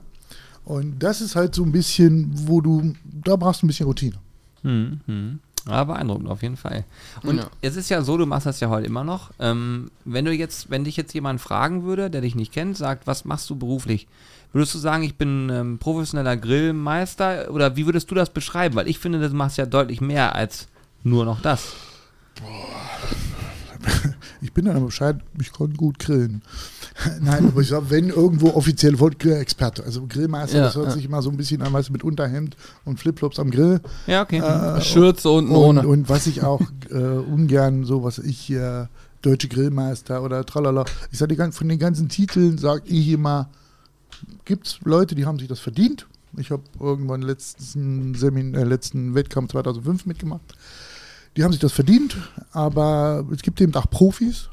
Und 0.64 0.98
das 1.02 1.20
ist 1.20 1.36
halt 1.36 1.54
so 1.54 1.64
ein 1.64 1.72
bisschen, 1.72 2.30
wo 2.46 2.60
du, 2.60 2.92
da 3.04 3.36
brauchst 3.36 3.62
du 3.62 3.66
ein 3.66 3.68
bisschen 3.68 3.86
Routine. 3.86 4.16
Hm, 4.62 5.00
hm. 5.06 5.38
Ja, 5.68 5.84
beeindruckend 5.84 6.28
auf 6.28 6.42
jeden 6.42 6.56
Fall. 6.56 6.84
Und 7.22 7.38
Ja. 7.38 7.50
es 7.60 7.76
ist 7.76 7.90
ja 7.90 8.02
so, 8.02 8.16
du 8.16 8.24
machst 8.24 8.46
das 8.46 8.60
ja 8.60 8.68
heute 8.70 8.86
immer 8.86 9.04
noch. 9.04 9.30
Ähm, 9.38 9.90
wenn 10.04 10.24
du 10.24 10.32
jetzt, 10.32 10.70
wenn 10.70 10.84
dich 10.84 10.96
jetzt 10.96 11.12
jemand 11.12 11.40
fragen 11.40 11.82
würde, 11.84 12.10
der 12.10 12.22
dich 12.22 12.34
nicht 12.34 12.52
kennt, 12.52 12.76
sagt, 12.76 13.06
was 13.06 13.24
machst 13.24 13.48
du 13.50 13.56
beruflich? 13.56 14.06
Würdest 14.52 14.74
du 14.74 14.78
sagen, 14.78 15.02
ich 15.02 15.16
bin 15.16 15.50
ähm, 15.50 15.78
professioneller 15.78 16.36
Grillmeister 16.36 17.50
oder 17.50 17.76
wie 17.76 17.86
würdest 17.86 18.10
du 18.10 18.14
das 18.14 18.30
beschreiben? 18.30 18.74
Weil 18.74 18.88
ich 18.88 18.98
finde, 18.98 19.26
du 19.26 19.34
machst 19.34 19.58
ja 19.58 19.66
deutlich 19.66 20.00
mehr 20.00 20.34
als 20.34 20.66
nur 21.04 21.24
noch 21.24 21.40
das. 21.42 21.74
Ich 24.42 24.52
bin 24.52 24.64
dann 24.64 24.76
aber 24.76 24.86
Bescheid, 24.86 25.16
ich 25.38 25.52
kann 25.52 25.74
gut 25.74 25.98
grillen. 25.98 26.42
Nein, 27.20 27.48
aber 27.48 27.60
ich 27.60 27.68
sag, 27.68 27.90
wenn 27.90 28.08
irgendwo 28.08 28.50
offiziell 28.50 28.98
wollt, 28.98 29.18
Grillexperte. 29.18 29.84
Also 29.84 30.06
Grillmeister, 30.06 30.58
Ja, 30.58 30.64
das 30.64 30.76
hört 30.76 30.86
ja. 30.86 30.92
sich 30.92 31.04
immer 31.04 31.22
so 31.22 31.30
ein 31.30 31.36
bisschen 31.36 31.62
an, 31.62 31.72
weißt 31.72 31.88
du, 31.88 31.92
mit 31.92 32.04
Unterhemd 32.04 32.56
und 32.84 32.98
Flipflops 32.98 33.38
am 33.38 33.50
Grill. 33.50 33.80
Ja, 34.06 34.22
okay. 34.22 34.38
Äh, 34.38 34.80
Schürze 34.80 35.30
unten 35.30 35.52
und, 35.52 35.78
ohne. 35.78 35.86
und 35.86 36.08
was 36.08 36.26
ich 36.26 36.42
auch 36.42 36.62
äh, 36.90 36.94
ungern, 36.94 37.84
so 37.84 38.02
was 38.02 38.18
ich 38.18 38.38
hier, 38.38 38.88
Deutsche 39.22 39.48
Grillmeister 39.48 40.22
oder 40.22 40.46
tralala, 40.46 40.86
ich 41.12 41.18
sage 41.18 41.52
von 41.52 41.68
den 41.68 41.78
ganzen 41.78 42.08
Titeln, 42.08 42.56
sage 42.56 42.82
ich 42.86 43.08
immer, 43.08 43.50
gibt 44.46 44.66
es 44.66 44.78
Leute, 44.82 45.14
die 45.14 45.26
haben 45.26 45.38
sich 45.38 45.48
das 45.48 45.60
verdient. 45.60 46.06
Ich 46.36 46.50
habe 46.50 46.62
irgendwann 46.78 47.22
letzten, 47.22 48.14
Semin 48.14 48.54
äh, 48.54 48.64
letzten 48.64 49.14
Wettkampf 49.14 49.50
2005 49.52 50.06
mitgemacht. 50.06 50.54
Die 51.36 51.44
haben 51.44 51.52
sich 51.52 51.60
das 51.60 51.72
verdient, 51.72 52.16
aber 52.52 53.24
es 53.32 53.42
gibt 53.42 53.60
eben 53.60 53.74
auch 53.74 53.88
Profis. 53.88 54.48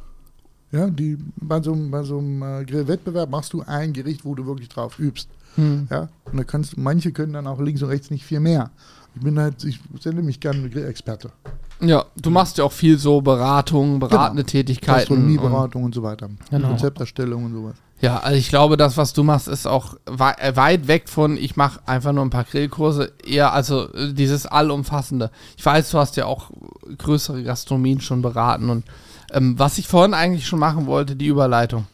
Ja, 0.72 0.90
die 0.90 1.18
bei 1.38 1.62
so, 1.62 1.72
einem- 1.74 1.90
bei 1.92 2.04
so 2.04 2.18
einem 2.20 2.42
äh, 2.42 2.66
Grillwettbewerb 2.66 3.30
machst 3.30 3.54
du 3.54 3.62
ein 3.66 3.94
Gericht, 3.94 4.26
wo 4.26 4.36
du 4.36 4.46
wirklich 4.46 4.68
drauf 4.70 5.00
übst. 5.00 5.30
Hm. 5.56 5.88
Ja, 5.90 6.10
und 6.26 6.38
da 6.38 6.44
kannst 6.44 6.78
manche 6.78 7.12
können 7.12 7.34
dann 7.34 7.48
auch 7.48 7.60
links 7.62 7.82
und 7.82 7.90
rechts 7.90 8.12
nicht 8.12 8.26
viel 8.26 8.40
mehr. 8.42 8.70
Ich 9.16 9.22
bin 9.22 9.40
halt, 9.40 9.64
ich 9.64 9.80
sende 10.00 10.22
mich 10.22 10.40
gerne 10.40 10.70
Grillexperte. 10.70 11.32
Ja, 11.80 12.06
du 12.16 12.30
machst 12.30 12.58
ja 12.58 12.64
auch 12.66 12.72
viel 12.72 12.98
so 13.00 13.22
Beratung, 13.22 14.00
beratende 14.00 14.44
Tätigkeiten. 14.44 14.92
und- 14.92 14.98
Gastronomieberatung 15.20 15.84
und 15.86 15.96
so 15.96 16.04
weiter. 16.04 16.30
Genau. 16.52 16.68
Konzepterstellung 16.68 17.46
und 17.46 17.54
sowas. 17.54 17.76
Ja, 18.00 18.20
also 18.20 18.38
ich 18.38 18.50
glaube, 18.50 18.78
das, 18.78 18.96
was 18.96 19.14
du 19.14 19.24
machst, 19.24 19.48
ist 19.48 19.66
auch 19.66 19.96
äh, 20.06 20.56
weit 20.56 20.88
weg 20.88 21.10
von, 21.10 21.36
ich 21.36 21.56
mache 21.56 21.80
einfach 21.88 22.14
nur 22.14 22.24
ein 22.24 22.30
paar 22.30 22.44
Grillkurse, 22.44 23.12
eher 23.26 23.54
also 23.54 23.92
äh, 23.94 24.14
dieses 24.14 24.46
Allumfassende. 24.46 25.32
Ich 25.58 25.66
weiß, 25.66 25.90
du 25.90 25.98
hast 25.98 26.16
ja 26.16 26.26
auch 26.26 26.52
größere 26.98 27.42
Gastronomien 27.44 28.00
schon 28.00 28.22
beraten 28.22 28.70
und 28.70 28.86
ähm, 29.34 29.58
was 29.58 29.80
ich 29.80 29.88
vorhin 29.88 30.14
eigentlich 30.14 30.48
schon 30.48 30.60
machen 30.60 30.86
wollte, 30.86 31.16
die 31.16 31.28
Überleitung. 31.28 31.88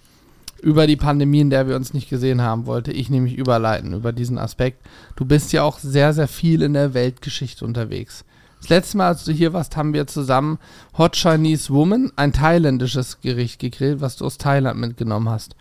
Über 0.61 0.87
die 0.87 0.95
Pandemie, 0.95 1.41
in 1.41 1.49
der 1.49 1.67
wir 1.67 1.75
uns 1.75 1.93
nicht 1.93 2.09
gesehen 2.09 2.41
haben, 2.41 2.65
wollte 2.65 2.91
ich 2.91 3.09
nämlich 3.09 3.35
überleiten, 3.35 3.93
über 3.93 4.13
diesen 4.13 4.37
Aspekt. 4.37 4.85
Du 5.15 5.25
bist 5.25 5.51
ja 5.51 5.63
auch 5.63 5.79
sehr, 5.79 6.13
sehr 6.13 6.27
viel 6.27 6.61
in 6.61 6.73
der 6.73 6.93
Weltgeschichte 6.93 7.65
unterwegs. 7.65 8.23
Das 8.61 8.69
letzte 8.69 8.97
Mal, 8.97 9.07
als 9.07 9.25
du 9.25 9.33
hier 9.33 9.51
warst, 9.51 9.75
haben 9.75 9.93
wir 9.93 10.07
zusammen 10.07 10.57
Hot 10.97 11.17
Chinese 11.17 11.73
Woman, 11.73 12.13
ein 12.15 12.31
thailändisches 12.31 13.19
Gericht 13.19 13.59
gegrillt, 13.59 13.99
was 13.99 14.15
du 14.15 14.25
aus 14.25 14.37
Thailand 14.37 14.79
mitgenommen 14.79 15.29
hast. 15.29 15.55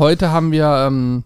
Heute 0.00 0.30
haben 0.30 0.50
wir 0.50 0.86
ähm, 0.86 1.24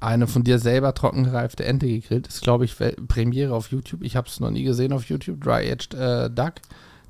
eine 0.00 0.26
von 0.26 0.42
dir 0.42 0.58
selber 0.58 0.92
trockengereifte 0.92 1.64
Ente 1.64 1.86
gegrillt. 1.86 2.26
Ist, 2.26 2.42
glaube 2.42 2.64
ich, 2.64 2.74
Premiere 3.06 3.54
auf 3.54 3.70
YouTube. 3.70 4.02
Ich 4.02 4.16
habe 4.16 4.26
es 4.26 4.40
noch 4.40 4.50
nie 4.50 4.64
gesehen 4.64 4.92
auf 4.92 5.04
YouTube. 5.04 5.40
Dry-Aged 5.40 5.94
äh, 5.94 6.28
Duck. 6.28 6.54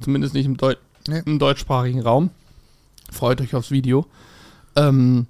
Zumindest 0.00 0.34
nicht 0.34 0.44
im, 0.44 0.58
Deu 0.58 0.74
Nee. 1.08 1.22
im 1.24 1.38
deutschsprachigen 1.38 2.02
Raum. 2.02 2.28
Freut 3.10 3.40
euch 3.40 3.54
aufs 3.54 3.70
Video. 3.70 4.04
Ähm, 4.76 5.28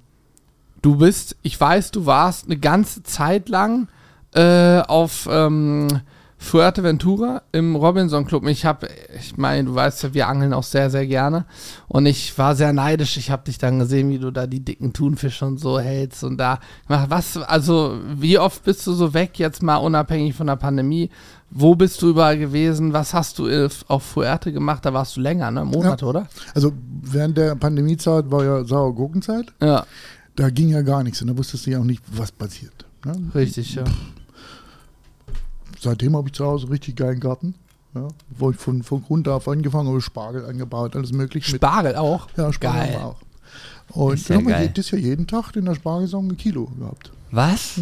du 0.81 0.97
bist, 0.97 1.37
ich 1.43 1.57
weiß, 1.57 1.91
du 1.91 2.05
warst 2.05 2.47
eine 2.47 2.57
ganze 2.57 3.03
Zeit 3.03 3.47
lang 3.47 3.87
äh, 4.33 4.81
auf 4.81 5.29
ähm, 5.31 5.87
Fuerteventura 6.43 7.41
im 7.53 7.77
Robinson 7.77 8.25
Club. 8.25 8.45
Ich 8.47 8.65
habe, 8.65 8.89
ich 9.17 9.37
meine, 9.37 9.63
du 9.63 9.75
weißt 9.75 10.03
ja, 10.03 10.13
wir 10.13 10.27
angeln 10.27 10.53
auch 10.53 10.63
sehr, 10.63 10.89
sehr 10.89 11.07
gerne. 11.07 11.45
Und 11.87 12.05
ich 12.05 12.37
war 12.37 12.55
sehr 12.55 12.73
neidisch. 12.73 13.15
Ich 13.15 13.31
habe 13.31 13.45
dich 13.45 13.57
dann 13.57 13.79
gesehen, 13.79 14.09
wie 14.09 14.19
du 14.19 14.29
da 14.29 14.45
die 14.45 14.59
dicken 14.59 14.91
Thunfische 14.91 15.45
und 15.45 15.57
so 15.57 15.79
hältst 15.79 16.21
und 16.23 16.37
da. 16.37 16.59
Was, 16.87 17.37
also, 17.37 17.97
wie 18.17 18.37
oft 18.37 18.65
bist 18.65 18.85
du 18.85 18.91
so 18.91 19.13
weg, 19.13 19.39
jetzt 19.39 19.63
mal 19.63 19.77
unabhängig 19.77 20.35
von 20.35 20.47
der 20.47 20.57
Pandemie? 20.57 21.09
Wo 21.49 21.75
bist 21.75 22.01
du 22.01 22.09
überall 22.09 22.37
gewesen? 22.37 22.91
Was 22.91 23.13
hast 23.13 23.39
du 23.39 23.47
äh, 23.47 23.69
auf 23.87 24.03
Fuerte 24.03 24.51
gemacht? 24.51 24.85
Da 24.85 24.93
warst 24.93 25.15
du 25.15 25.21
länger, 25.21 25.49
ne? 25.49 25.63
Monate, 25.63 26.05
oder? 26.05 26.27
Also 26.53 26.73
während 27.01 27.37
der 27.37 27.55
Pandemiezeit 27.55 28.29
war 28.29 28.43
ja 28.43 28.65
saure 28.65 28.93
Gurkenzeit. 28.93 29.53
Ja, 29.61 29.85
Da 30.35 30.49
ging 30.49 30.69
ja 30.69 30.81
gar 30.81 31.03
nichts 31.03 31.21
und 31.21 31.29
da 31.29 31.37
wusstest 31.37 31.65
du 31.65 31.71
ja 31.71 31.79
auch 31.79 31.85
nicht, 31.85 32.03
was 32.11 32.33
passiert. 32.33 32.85
Ne? 33.05 33.31
richtig, 33.33 33.75
ja. 33.75 33.85
Seitdem 35.83 36.15
habe 36.15 36.29
ich 36.29 36.33
zu 36.33 36.45
Hause 36.45 36.65
einen 36.65 36.73
richtig 36.73 36.95
geilen 36.95 37.19
Garten. 37.19 37.55
Ja, 37.95 38.07
wo 38.29 38.49
ich 38.49 38.57
von, 38.57 38.81
von 38.81 39.03
Grund 39.03 39.27
auf 39.27 39.47
angefangen 39.47 39.87
habe, 39.87 40.01
Spargel 40.01 40.45
angebaut, 40.45 40.95
alles 40.95 41.11
mögliche. 41.11 41.55
Spargel 41.55 41.95
auch? 41.95 42.27
Ja, 42.35 42.51
Spargel 42.51 42.93
Geil. 42.93 43.01
auch. 43.03 43.17
Und 43.89 44.15
Ist 44.15 44.29
ja 44.29 44.37
haben 44.37 44.47
wir 44.47 44.55
Jahr 44.55 44.99
jeden 44.99 45.27
Tag 45.27 45.55
in 45.55 45.65
der 45.65 45.75
Spargelsaison 45.75 46.29
ein 46.29 46.37
Kilo 46.37 46.71
gehabt. 46.79 47.11
Was? 47.29 47.79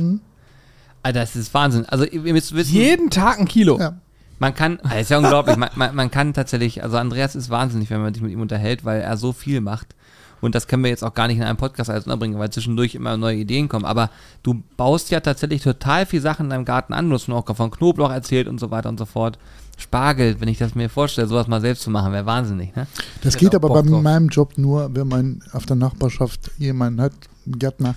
Alter, 1.04 1.20
das 1.22 1.36
ist 1.36 1.54
Wahnsinn. 1.54 1.86
Also 1.86 2.04
ihr 2.04 2.34
müsst 2.34 2.54
wissen, 2.54 2.74
Jeden 2.74 3.10
Tag 3.10 3.40
ein 3.40 3.48
Kilo. 3.48 3.80
Ja. 3.80 3.98
man 4.40 4.54
kann, 4.54 4.80
das 4.84 5.02
ist 5.02 5.12
ja 5.12 5.18
unglaublich, 5.18 5.56
man, 5.56 5.70
man, 5.76 5.96
man 5.96 6.12
kann 6.12 6.34
tatsächlich, 6.34 6.84
also 6.84 6.98
Andreas 6.98 7.36
ist 7.36 7.50
wahnsinnig, 7.50 7.90
wenn 7.90 8.02
man 8.02 8.14
sich 8.14 8.22
mit 8.22 8.32
ihm 8.32 8.42
unterhält, 8.42 8.84
weil 8.84 9.02
er 9.02 9.16
so 9.16 9.32
viel 9.32 9.62
macht. 9.62 9.96
Und 10.42 10.56
das 10.56 10.68
können 10.68 10.84
wir 10.84 10.90
jetzt 10.90 11.04
auch 11.04 11.14
gar 11.14 11.28
nicht 11.28 11.38
in 11.38 11.44
einem 11.44 11.58
Podcast 11.58 11.90
alles 11.90 12.06
unterbringen, 12.06 12.40
weil 12.40 12.50
zwischendurch 12.50 12.96
immer 12.96 13.16
neue 13.18 13.38
Ideen 13.38 13.70
kommen. 13.70 13.86
Aber 13.86 14.10
du 14.44 14.62
baust 14.76 15.12
ja 15.12 15.20
tatsächlich 15.20 15.62
total 15.62 16.06
viel 16.06 16.22
Sachen 16.22 16.48
in 16.48 16.50
deinem 16.50 16.66
Garten 16.66 16.94
an. 16.94 17.10
Du 17.10 17.16
hast 17.16 17.28
mir 17.28 17.36
auch 17.36 17.56
von 17.56 17.72
Knoblauch 17.72 18.12
erzählt 18.12 18.48
und 18.48 18.60
so 18.60 18.72
weiter 18.72 18.90
und 18.90 18.98
so 18.98 19.06
fort. 19.06 19.38
Spargel, 19.78 20.40
wenn 20.40 20.48
ich 20.48 20.58
das 20.58 20.76
mir 20.76 20.90
vorstelle, 20.90 21.28
sowas 21.28 21.48
mal 21.48 21.62
selbst 21.62 21.84
zu 21.84 21.90
machen, 21.90 22.12
wäre 22.14 22.26
wahnsinnig, 22.26 22.76
ne? 22.76 22.88
Das 23.24 23.36
geht 23.38 23.56
aber 23.56 23.70
auch 23.70 23.76
bei 23.76 23.82
Bock 23.82 23.92
drauf. 23.92 24.04
meinem 24.04 24.28
Job 24.28 24.58
nur, 24.58 24.94
wenn 24.94 25.08
man 25.08 25.42
auf 25.54 25.66
der 25.66 25.76
Nachbarschaft 25.76 26.52
jemanden 26.60 27.02
hat, 27.02 27.14
einen 27.46 27.58
Gärtner, 27.58 27.96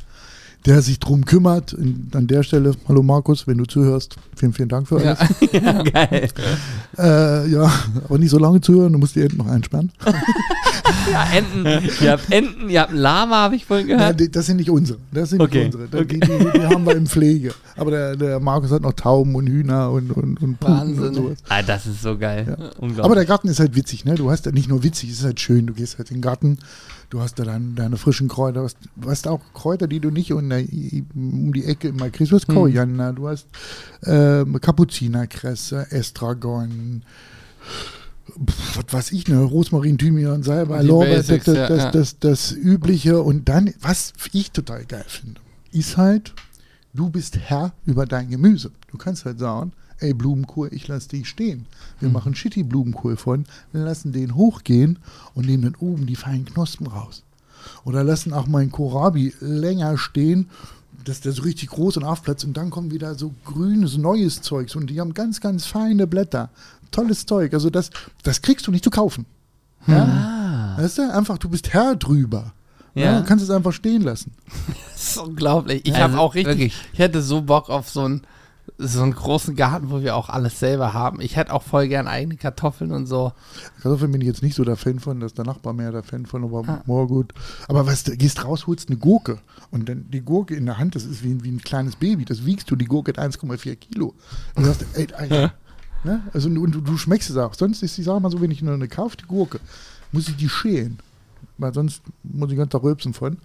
der 0.66 0.80
sich 0.82 0.98
drum 0.98 1.24
kümmert. 1.24 1.76
An 2.14 2.26
der 2.26 2.42
Stelle, 2.42 2.72
hallo 2.88 3.02
Markus, 3.02 3.46
wenn 3.46 3.58
du 3.58 3.64
zuhörst, 3.64 4.16
vielen, 4.36 4.52
vielen 4.52 4.68
Dank 4.68 4.88
für 4.88 4.96
alles. 4.96 5.18
Ja. 5.52 5.60
Ja, 5.60 5.82
geil. 6.08 6.28
Äh, 6.98 7.48
ja, 7.50 7.70
aber 8.04 8.18
nicht 8.18 8.30
so 8.30 8.38
lange 8.38 8.60
zuhören, 8.60 8.92
du 8.92 8.98
musst 8.98 9.14
die 9.16 9.20
Enten 9.22 9.36
noch 9.38 9.46
einsperren. 9.48 9.90
Ja, 11.10 11.26
Enten. 11.34 11.88
Ihr 12.02 12.12
habt 12.12 12.30
Enten, 12.32 12.68
ihr 12.68 12.80
habt 12.80 12.92
ein 12.92 12.96
Lama, 12.98 13.36
habe 13.36 13.56
ich 13.56 13.64
vorhin 13.64 13.88
Ja, 13.88 13.96
gehört. 13.96 14.20
die, 14.20 14.30
das 14.30 14.46
sind 14.46 14.56
nicht 14.56 14.70
unsere. 14.70 14.98
Das 15.12 15.30
sind 15.30 15.40
Okay, 15.40 15.64
nicht 15.66 15.74
unsere. 15.74 16.04
Die, 16.04 16.18
die, 16.18 16.20
die, 16.20 16.58
die 16.58 16.66
haben 16.66 16.84
wir 16.86 16.96
in 16.96 17.06
Pflege. 17.06 17.54
Aber 17.76 17.90
der, 17.90 18.16
der 18.16 18.40
Markus 18.40 18.70
hat 18.70 18.82
noch 18.82 18.92
Tauben 18.92 19.34
und 19.34 19.46
Hühner 19.46 19.90
und, 19.90 20.10
und, 20.10 20.40
und 20.42 20.60
Puten 20.60 20.74
Wahnsinn. 20.74 21.04
und 21.04 21.14
sowas. 21.14 21.38
Ah, 21.48 21.62
das 21.62 21.86
ist 21.86 22.02
so 22.02 22.16
geil. 22.18 22.56
Unglaublich. 22.78 23.04
Aber 23.04 23.14
der 23.14 23.24
Garten 23.26 23.48
ist 23.48 23.60
halt 23.60 23.74
witzig, 23.76 24.04
ne? 24.04 24.14
Du 24.14 24.30
hast 24.30 24.46
ja 24.46 24.52
nicht 24.52 24.68
nur 24.68 24.82
witzig, 24.82 25.10
es 25.10 25.18
ist 25.20 25.24
halt 25.24 25.40
schön. 25.40 25.66
Du 25.66 25.74
gehst 25.74 25.98
halt 25.98 26.10
in 26.10 26.16
den 26.18 26.22
Garten, 26.22 26.58
du 27.10 27.20
hast 27.20 27.38
da 27.38 27.44
dann 27.44 27.74
deine 27.74 27.96
frischen 27.96 28.28
Kräuter, 28.28 28.60
du 28.60 28.64
hast, 28.66 28.76
du 28.96 29.10
hast 29.10 29.28
auch 29.28 29.40
Kräuter, 29.54 29.86
die 29.86 30.00
du 30.00 30.10
nicht 30.10 30.32
um, 30.32 30.46
der, 30.58 31.02
um 31.14 31.52
die 31.52 31.64
Ecke 31.64 31.88
immer 31.88 32.10
kriegst. 32.10 32.32
Du 32.32 32.36
hast 32.36 32.48
Hm. 32.48 32.54
Koriander, 32.54 33.12
du 33.12 33.28
hast 33.28 33.46
ähm, 34.04 34.60
Kapuzinerkresse, 34.60 35.86
Estragon, 35.90 37.02
pf, 38.46 38.76
was 38.76 38.92
weiß 38.92 39.12
ich, 39.12 39.28
ne? 39.28 39.42
Rosmarin, 39.42 39.98
Thymian, 39.98 40.42
Salbei, 40.42 40.82
Lorbeer, 40.82 41.22
das, 41.22 41.26
das, 41.26 41.46
ja, 41.46 41.68
das, 41.68 41.78
ja. 41.78 41.90
das, 41.90 42.18
das 42.18 42.52
Übliche. 42.52 43.20
Und 43.20 43.48
dann, 43.48 43.72
was 43.80 44.12
ich 44.32 44.50
total 44.50 44.84
geil 44.84 45.04
finde, 45.06 45.40
ist 45.72 45.96
halt, 45.96 46.34
du 46.92 47.10
bist 47.10 47.38
Herr 47.38 47.72
über 47.84 48.06
dein 48.06 48.30
Gemüse. 48.30 48.70
Du 48.90 48.98
kannst 48.98 49.24
halt 49.24 49.38
sagen, 49.38 49.72
ey 49.98 50.14
Blumenkohl, 50.14 50.68
ich 50.72 50.88
lasse 50.88 51.08
dich 51.08 51.28
stehen. 51.28 51.66
Wir 52.00 52.08
machen 52.08 52.34
shitty 52.34 52.62
Blumenkohl 52.62 53.16
von, 53.16 53.44
wir 53.72 53.82
lassen 53.82 54.12
den 54.12 54.34
hochgehen 54.34 54.98
und 55.34 55.46
nehmen 55.46 55.62
dann 55.62 55.76
oben 55.76 56.06
die 56.06 56.16
feinen 56.16 56.44
Knospen 56.44 56.86
raus. 56.86 57.22
Oder 57.84 58.04
lassen 58.04 58.32
auch 58.32 58.46
mal 58.46 58.62
einen 58.62 58.70
Kohlrabi 58.72 59.34
länger 59.40 59.98
stehen, 59.98 60.48
dass 61.04 61.20
der 61.20 61.32
so 61.32 61.42
richtig 61.42 61.70
groß 61.70 61.98
und 61.98 62.04
aufplatzt 62.04 62.44
und 62.44 62.56
dann 62.56 62.70
kommt 62.70 62.92
wieder 62.92 63.14
so 63.14 63.34
grünes, 63.44 63.96
neues 63.98 64.40
Zeugs 64.42 64.74
und 64.74 64.88
die 64.88 65.00
haben 65.00 65.12
ganz, 65.14 65.40
ganz 65.40 65.66
feine 65.66 66.06
Blätter. 66.06 66.50
Tolles 66.90 67.26
Zeug. 67.26 67.52
Also 67.52 67.70
das, 67.70 67.90
das 68.22 68.40
kriegst 68.40 68.66
du 68.66 68.70
nicht 68.70 68.84
zu 68.84 68.90
kaufen. 68.90 69.26
Ja? 69.86 70.74
Weißt 70.78 70.98
du, 70.98 71.12
einfach, 71.12 71.38
du 71.38 71.48
bist 71.48 71.72
Herr 71.72 71.96
drüber. 71.96 72.52
Ja. 72.94 73.04
Ja. 73.06 73.20
du 73.20 73.26
kannst 73.26 73.44
es 73.44 73.50
einfach 73.50 73.72
stehen 73.72 74.02
lassen. 74.02 74.32
Das 74.94 75.16
ist 75.16 75.18
unglaublich. 75.18 75.82
Ich 75.84 75.92
Also, 75.94 76.04
habe 76.04 76.18
auch 76.18 76.34
richtig, 76.34 76.52
wirklich. 76.58 76.74
ich 76.92 76.98
hätte 76.98 77.20
so 77.20 77.42
Bock 77.42 77.68
auf 77.68 77.90
so 77.90 78.02
einen, 78.04 78.22
so 78.76 79.02
einen 79.02 79.14
großen 79.14 79.54
Garten, 79.54 79.90
wo 79.90 80.00
wir 80.02 80.16
auch 80.16 80.28
alles 80.28 80.58
selber 80.58 80.92
haben. 80.92 81.20
Ich 81.20 81.36
hätte 81.36 81.52
auch 81.52 81.62
voll 81.62 81.86
gern 81.86 82.08
eigene 82.08 82.36
Kartoffeln 82.36 82.90
und 82.90 83.06
so. 83.06 83.32
Kartoffeln 83.80 84.10
bin 84.10 84.20
ich 84.20 84.26
jetzt 84.26 84.42
nicht 84.42 84.56
so 84.56 84.64
der 84.64 84.76
Fan 84.76 84.98
von, 84.98 85.20
dass 85.20 85.34
der 85.34 85.44
Nachbar 85.44 85.72
mehr 85.72 85.92
der 85.92 86.02
Fan 86.02 86.26
von, 86.26 86.44
aber 86.44 86.82
more 86.86 87.06
gut. 87.06 87.32
Aber 87.68 87.86
was, 87.86 88.02
du 88.02 88.16
gehst 88.16 88.44
raus, 88.44 88.66
holst 88.66 88.88
eine 88.88 88.98
Gurke 88.98 89.38
und 89.70 89.88
dann 89.88 90.10
die 90.10 90.22
Gurke 90.22 90.56
in 90.56 90.66
der 90.66 90.78
Hand, 90.78 90.96
das 90.96 91.04
ist 91.04 91.22
wie, 91.22 91.42
wie 91.44 91.52
ein 91.52 91.60
kleines 91.60 91.96
Baby, 91.96 92.24
das 92.24 92.44
wiegst 92.44 92.68
du, 92.70 92.74
die 92.74 92.86
Gurke 92.86 93.12
hat 93.16 93.18
1,4 93.18 93.76
Kilo. 93.76 94.14
Und 94.54 94.64
du 94.64 94.72
sagst, 94.72 94.84
ey, 94.94 95.06
Alter, 95.12 95.54
ne? 96.02 96.22
Also 96.32 96.48
und 96.48 96.72
du, 96.72 96.80
du 96.80 96.96
schmeckst 96.96 97.30
es 97.30 97.36
auch. 97.36 97.54
Sonst 97.54 97.82
ist, 97.82 97.96
ich 97.96 98.04
sag 98.04 98.20
mal 98.20 98.30
so, 98.30 98.40
wenn 98.40 98.50
ich 98.50 98.60
nur 98.60 98.74
eine 98.74 98.88
kaufe, 98.88 99.16
die 99.16 99.26
Gurke, 99.26 99.60
muss 100.10 100.28
ich 100.28 100.36
die 100.36 100.48
schälen. 100.48 100.98
Weil 101.58 101.72
sonst 101.72 102.02
muss 102.24 102.50
ich 102.50 102.56
ganz 102.56 102.72
da 102.72 102.78
rülpsen 102.78 103.14
von. 103.14 103.38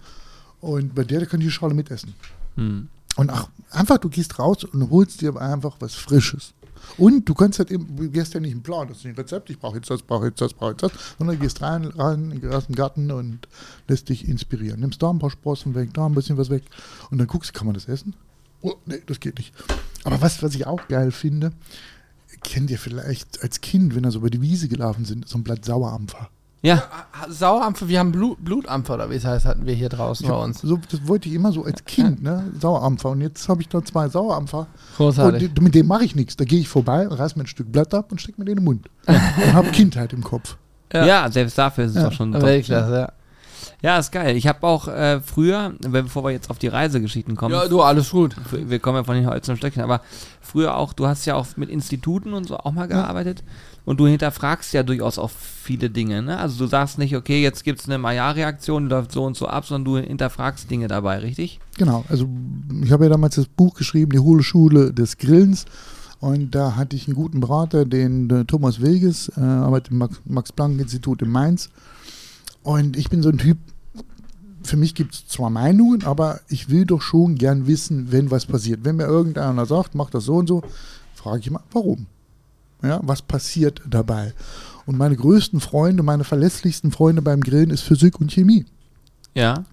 Und 0.60 0.94
bei 0.94 1.04
der, 1.04 1.20
da 1.20 1.26
kann 1.26 1.40
ich 1.40 1.46
die 1.46 1.52
Schale 1.52 1.74
mitessen. 1.74 2.14
Hm. 2.56 2.88
Und 3.16 3.30
auch 3.30 3.48
einfach, 3.70 3.98
du 3.98 4.08
gehst 4.08 4.38
raus 4.38 4.64
und 4.64 4.90
holst 4.90 5.20
dir 5.20 5.36
einfach 5.36 5.76
was 5.80 5.94
Frisches. 5.94 6.54
Und 6.96 7.28
du 7.28 7.34
kannst 7.34 7.58
halt 7.58 7.70
eben, 7.70 7.96
du 7.96 8.10
gehst 8.10 8.34
ja 8.34 8.40
nicht 8.40 8.52
im 8.52 8.62
Plan, 8.62 8.88
das 8.88 8.98
ist 8.98 9.06
ein 9.06 9.14
Rezept, 9.14 9.50
ich 9.50 9.58
brauche 9.58 9.76
jetzt 9.76 9.90
das, 9.90 10.02
brauche 10.02 10.26
jetzt 10.26 10.40
das, 10.40 10.54
brauche 10.54 10.70
jetzt 10.72 10.82
das, 10.82 10.92
sondern 11.18 11.36
du 11.36 11.42
gehst 11.42 11.60
rein, 11.62 11.84
rein, 11.84 12.42
aus 12.50 12.66
dem 12.66 12.74
Garten 12.74 13.10
und 13.10 13.46
lässt 13.88 14.08
dich 14.08 14.26
inspirieren. 14.26 14.80
Nimmst 14.80 15.02
da 15.02 15.10
ein 15.10 15.18
paar 15.18 15.30
Sprossen 15.30 15.74
weg, 15.74 15.92
da 15.94 16.06
ein 16.06 16.14
bisschen 16.14 16.38
was 16.38 16.50
weg 16.50 16.64
und 17.10 17.18
dann 17.18 17.26
guckst, 17.26 17.52
kann 17.54 17.66
man 17.66 17.74
das 17.74 17.88
essen? 17.88 18.14
Oh, 18.62 18.74
nee, 18.86 19.02
das 19.06 19.20
geht 19.20 19.38
nicht. 19.38 19.54
Aber 20.04 20.20
was, 20.20 20.42
was 20.42 20.54
ich 20.54 20.66
auch 20.66 20.88
geil 20.88 21.12
finde, 21.12 21.52
kennt 22.42 22.70
ihr 22.70 22.78
vielleicht 22.78 23.42
als 23.42 23.60
Kind, 23.60 23.94
wenn 23.94 24.04
ihr 24.04 24.10
so 24.10 24.18
über 24.18 24.30
die 24.30 24.40
Wiese 24.40 24.68
gelaufen 24.68 25.04
sind, 25.04 25.28
so 25.28 25.38
ein 25.38 25.44
Blatt 25.44 25.64
Sauerampfer. 25.64 26.30
Ja, 26.62 26.82
Sauerampfer, 27.28 27.88
wir 27.88 27.98
haben 27.98 28.12
Blut, 28.12 28.44
Blutampfer 28.44 28.94
oder 28.94 29.08
wie 29.10 29.14
es 29.14 29.24
heißt, 29.24 29.46
hatten 29.46 29.64
wir 29.64 29.72
hier 29.72 29.88
draußen 29.88 30.24
Ich 30.26 30.30
bei 30.30 30.36
uns. 30.36 30.60
so, 30.60 30.78
das 30.90 31.06
wollte 31.08 31.28
ich 31.30 31.34
immer 31.34 31.52
so 31.52 31.64
als 31.64 31.84
Kind, 31.86 32.22
ne? 32.22 32.52
Sauerampfer. 32.60 33.08
Und 33.10 33.22
jetzt 33.22 33.48
habe 33.48 33.62
ich 33.62 33.68
da 33.68 33.82
zwei 33.82 34.08
Sauerampfer. 34.10 34.66
Großartig. 34.98 35.48
Und 35.50 35.62
mit 35.62 35.74
dem 35.74 35.86
mache 35.86 36.04
ich 36.04 36.14
nichts. 36.14 36.36
Da 36.36 36.44
gehe 36.44 36.60
ich 36.60 36.68
vorbei, 36.68 37.06
reiß 37.08 37.36
mir 37.36 37.44
ein 37.44 37.46
Stück 37.46 37.72
Blatt 37.72 37.94
ab 37.94 38.12
und 38.12 38.20
steck 38.20 38.38
mir 38.38 38.44
den 38.44 38.52
in 38.52 38.56
den 38.58 38.64
Mund. 38.64 38.88
und 39.06 39.52
habe 39.54 39.70
Kindheit 39.70 40.12
im 40.12 40.22
Kopf. 40.22 40.56
Ja. 40.92 41.06
ja. 41.06 41.30
selbst 41.30 41.56
dafür 41.56 41.84
ist 41.84 41.92
es 41.92 41.96
Ja. 41.96 42.04
doch 42.04 42.12
schon 42.12 42.32
top. 42.32 42.42
Weltklasse, 42.42 42.94
ja. 42.94 43.12
Ja, 43.82 43.98
ist 43.98 44.12
geil. 44.12 44.36
Ich 44.36 44.46
habe 44.46 44.66
auch 44.66 44.88
äh, 44.88 45.20
früher, 45.20 45.72
bevor 45.80 46.24
wir 46.24 46.30
jetzt 46.30 46.50
auf 46.50 46.58
die 46.58 46.68
Reisegeschichten 46.68 47.36
kommen, 47.36 47.54
Ja, 47.54 47.66
du, 47.68 47.80
alles 47.80 48.10
gut. 48.10 48.36
wir 48.50 48.78
kommen 48.78 48.96
ja 48.98 49.04
von 49.04 49.14
den 49.14 49.26
Holz 49.26 49.46
zum 49.46 49.56
Stöckchen, 49.56 49.82
aber 49.82 50.02
früher 50.42 50.76
auch, 50.76 50.92
du 50.92 51.06
hast 51.06 51.24
ja 51.24 51.34
auch 51.34 51.46
mit 51.56 51.70
Instituten 51.70 52.34
und 52.34 52.46
so 52.48 52.58
auch 52.58 52.72
mal 52.72 52.88
gearbeitet 52.88 53.42
und 53.90 53.98
du 53.98 54.06
hinterfragst 54.06 54.72
ja 54.72 54.84
durchaus 54.84 55.18
auch 55.18 55.32
viele 55.32 55.90
Dinge, 55.90 56.22
ne? 56.22 56.38
Also 56.38 56.58
du 56.58 56.70
sagst 56.70 56.96
nicht, 56.98 57.16
okay, 57.16 57.42
jetzt 57.42 57.64
gibt 57.64 57.80
es 57.80 57.88
eine 57.88 57.98
Maillard-Reaktion, 57.98 58.88
läuft 58.88 59.10
so 59.10 59.24
und 59.24 59.36
so 59.36 59.48
ab, 59.48 59.66
sondern 59.66 59.84
du 59.84 59.98
hinterfragst 60.08 60.70
Dinge 60.70 60.86
dabei, 60.86 61.18
richtig? 61.18 61.58
Genau. 61.76 62.04
Also 62.08 62.28
ich 62.84 62.92
habe 62.92 63.06
ja 63.06 63.10
damals 63.10 63.34
das 63.34 63.46
Buch 63.46 63.74
geschrieben, 63.74 64.12
die 64.12 64.20
hohle 64.20 64.44
Schule 64.44 64.92
des 64.92 65.18
Grillens. 65.18 65.64
Und 66.20 66.54
da 66.54 66.76
hatte 66.76 66.94
ich 66.94 67.08
einen 67.08 67.16
guten 67.16 67.40
Berater, 67.40 67.84
den 67.84 68.30
äh, 68.30 68.44
Thomas 68.44 68.80
Wilges, 68.80 69.28
äh, 69.36 69.40
arbeitet 69.40 69.90
im 69.90 69.98
Max- 69.98 70.20
Max-Planck-Institut 70.24 71.22
in 71.22 71.30
Mainz. 71.30 71.68
Und 72.62 72.96
ich 72.96 73.10
bin 73.10 73.24
so 73.24 73.30
ein 73.30 73.38
Typ, 73.38 73.58
für 74.62 74.76
mich 74.76 74.94
gibt 74.94 75.14
es 75.14 75.26
zwar 75.26 75.50
Meinungen, 75.50 76.04
aber 76.04 76.38
ich 76.48 76.70
will 76.70 76.84
doch 76.84 77.02
schon 77.02 77.34
gern 77.34 77.66
wissen, 77.66 78.12
wenn 78.12 78.30
was 78.30 78.46
passiert. 78.46 78.84
Wenn 78.84 78.94
mir 78.94 79.06
irgendeiner 79.06 79.66
sagt, 79.66 79.96
mach 79.96 80.10
das 80.10 80.26
so 80.26 80.36
und 80.36 80.46
so, 80.46 80.62
frage 81.16 81.40
ich 81.40 81.50
mal, 81.50 81.64
warum? 81.72 82.06
Ja, 82.82 83.00
was 83.02 83.22
passiert 83.22 83.82
dabei? 83.88 84.32
Und 84.86 84.96
meine 84.98 85.16
größten 85.16 85.60
Freunde, 85.60 86.02
meine 86.02 86.24
verlässlichsten 86.24 86.90
Freunde 86.90 87.22
beim 87.22 87.40
Grillen 87.40 87.70
ist 87.70 87.82
Physik 87.82 88.20
und 88.20 88.32
Chemie. 88.32 88.64
Ja. 89.34 89.64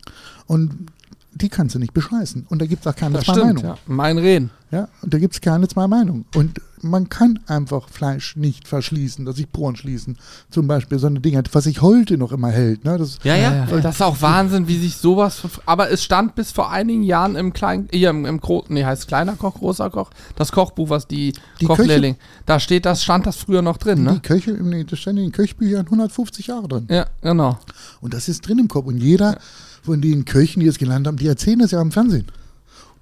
Und 0.45 0.87
die 1.33 1.49
kannst 1.49 1.75
du 1.75 1.79
nicht 1.79 1.93
bescheißen. 1.93 2.45
Und 2.49 2.61
da 2.61 2.65
gibt 2.65 2.85
es 2.85 2.87
auch 2.91 2.95
keine 2.95 3.15
Das 3.15 3.25
zwei 3.25 3.33
stimmt, 3.33 3.45
Meinungen. 3.55 3.65
ja. 3.67 3.77
Mein 3.85 4.17
Reden. 4.17 4.49
Ja, 4.71 4.87
und 5.01 5.13
da 5.13 5.17
gibt 5.19 5.33
es 5.35 5.41
keine 5.41 5.67
zwei 5.67 5.87
Meinungen. 5.87 6.25
Und 6.35 6.59
man 6.81 7.09
kann 7.09 7.39
einfach 7.47 7.89
Fleisch 7.89 8.35
nicht 8.35 8.67
verschließen, 8.67 9.25
dass 9.25 9.37
sich 9.37 9.51
Poren 9.51 9.75
schließen. 9.75 10.17
Zum 10.49 10.67
Beispiel 10.67 10.99
so 10.99 11.07
eine 11.07 11.19
Dinge, 11.19 11.41
was 11.51 11.63
sich 11.63 11.81
heute 11.81 12.17
noch 12.17 12.31
immer 12.31 12.49
hält. 12.49 12.85
Ne? 12.85 12.97
Das, 12.97 13.17
Ja, 13.23 13.35
ja. 13.35 13.65
Das 13.65 13.95
ist 13.95 14.01
auch 14.01 14.21
Wahnsinn, 14.21 14.67
wie 14.67 14.77
sich 14.77 14.97
sowas. 14.97 15.39
ver- 15.39 15.49
Aber 15.65 15.89
es 15.91 16.03
stand 16.03 16.35
bis 16.35 16.51
vor 16.51 16.71
einigen 16.71 17.03
Jahren 17.03 17.35
im 17.35 17.53
kleinen, 17.53 17.87
hier 17.91 18.09
im, 18.11 18.25
im 18.25 18.39
Gro 18.39 18.63
nee, 18.69 18.83
heißt 18.85 19.07
kleiner 19.07 19.35
Koch, 19.35 19.55
großer 19.55 19.89
Koch, 19.89 20.09
das 20.35 20.51
Kochbuch, 20.51 20.89
was 20.89 21.07
die, 21.07 21.33
Die 21.59 21.65
Kochlehrling, 21.65 22.15
da 22.45 22.59
steht 22.59 22.85
das, 22.85 23.03
stand 23.03 23.25
das 23.25 23.37
früher 23.37 23.61
noch 23.61 23.77
drin, 23.77 23.97
Die 23.97 24.03
ne? 24.03 24.19
Köche, 24.21 24.51
nee, 24.51 24.83
das 24.83 24.99
stand 24.99 25.17
in 25.19 25.25
den 25.25 25.31
Köchbüchern 25.31 25.85
150 25.85 26.47
Jahre 26.47 26.67
drin. 26.67 26.87
Ja, 26.89 27.05
genau. 27.21 27.57
Und 28.01 28.13
das 28.13 28.27
ist 28.29 28.47
drin 28.47 28.59
im 28.59 28.67
Kopf. 28.67 28.85
Und 28.87 28.97
jeder 28.97 29.37
von 29.83 30.01
den 30.01 30.25
Köchen, 30.25 30.59
die 30.59 30.67
es 30.67 30.77
gelernt 30.77 31.07
haben, 31.07 31.17
die 31.17 31.27
erzählen 31.27 31.59
das 31.59 31.71
ja 31.71 31.79
am 31.79 31.91
Fernsehen. 31.91 32.27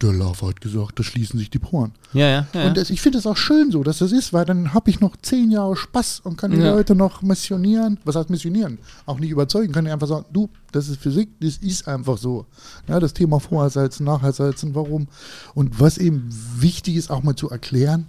Der 0.05 0.13
Lava 0.13 0.49
hat 0.49 0.61
gesagt, 0.61 0.99
da 0.99 1.03
schließen 1.03 1.39
sich 1.39 1.49
die 1.49 1.57
Poren. 1.57 1.91
Ja, 2.13 2.27
ja. 2.27 2.47
ja. 2.53 2.67
Und 2.67 2.77
das, 2.77 2.91
ich 2.91 3.01
finde 3.01 3.17
es 3.17 3.25
auch 3.25 3.37
schön 3.37 3.71
so, 3.71 3.81
dass 3.81 3.97
das 3.97 4.11
ist, 4.11 4.33
weil 4.33 4.45
dann 4.45 4.71
habe 4.71 4.91
ich 4.91 4.99
noch 4.99 5.17
zehn 5.17 5.49
Jahre 5.49 5.75
Spaß 5.75 6.19
und 6.19 6.37
kann 6.37 6.51
die 6.51 6.57
Ja. 6.57 6.75
Leute 6.75 6.93
noch 6.93 7.23
missionieren. 7.23 7.97
Was 8.05 8.15
heißt 8.15 8.29
missionieren? 8.29 8.77
Auch 9.07 9.19
nicht 9.19 9.31
überzeugen, 9.31 9.73
kann 9.73 9.87
ich 9.87 9.91
einfach 9.91 10.07
sagen, 10.07 10.25
du, 10.31 10.47
das 10.71 10.89
ist 10.89 11.01
Physik, 11.01 11.29
das 11.39 11.57
ist 11.57 11.87
einfach 11.87 12.19
so. 12.19 12.45
Ja, 12.87 12.99
das 12.99 13.13
Thema 13.13 13.39
Vorhersalzen, 13.39 14.05
Nachhersalzen, 14.05 14.75
warum? 14.75 15.07
Und 15.55 15.79
was 15.79 15.97
eben 15.97 16.29
wichtig 16.59 16.97
ist, 16.97 17.09
auch 17.09 17.23
mal 17.23 17.35
zu 17.35 17.49
erklären, 17.49 18.05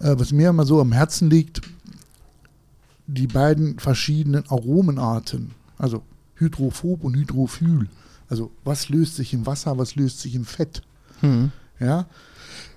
äh, 0.00 0.14
was 0.18 0.32
mir 0.32 0.50
immer 0.50 0.66
so 0.66 0.82
am 0.82 0.92
Herzen 0.92 1.30
liegt, 1.30 1.62
die 3.06 3.26
beiden 3.26 3.78
verschiedenen 3.78 4.44
Aromenarten, 4.48 5.52
also 5.78 6.02
Hydrophob 6.34 7.04
und 7.04 7.14
Hydrophyl. 7.16 7.88
Also 8.28 8.50
was 8.64 8.90
löst 8.90 9.16
sich 9.16 9.32
im 9.32 9.46
Wasser, 9.46 9.78
was 9.78 9.94
löst 9.96 10.20
sich 10.20 10.34
im 10.34 10.44
Fett. 10.44 10.82
Hm. 11.22 11.50
Ja. 11.80 12.06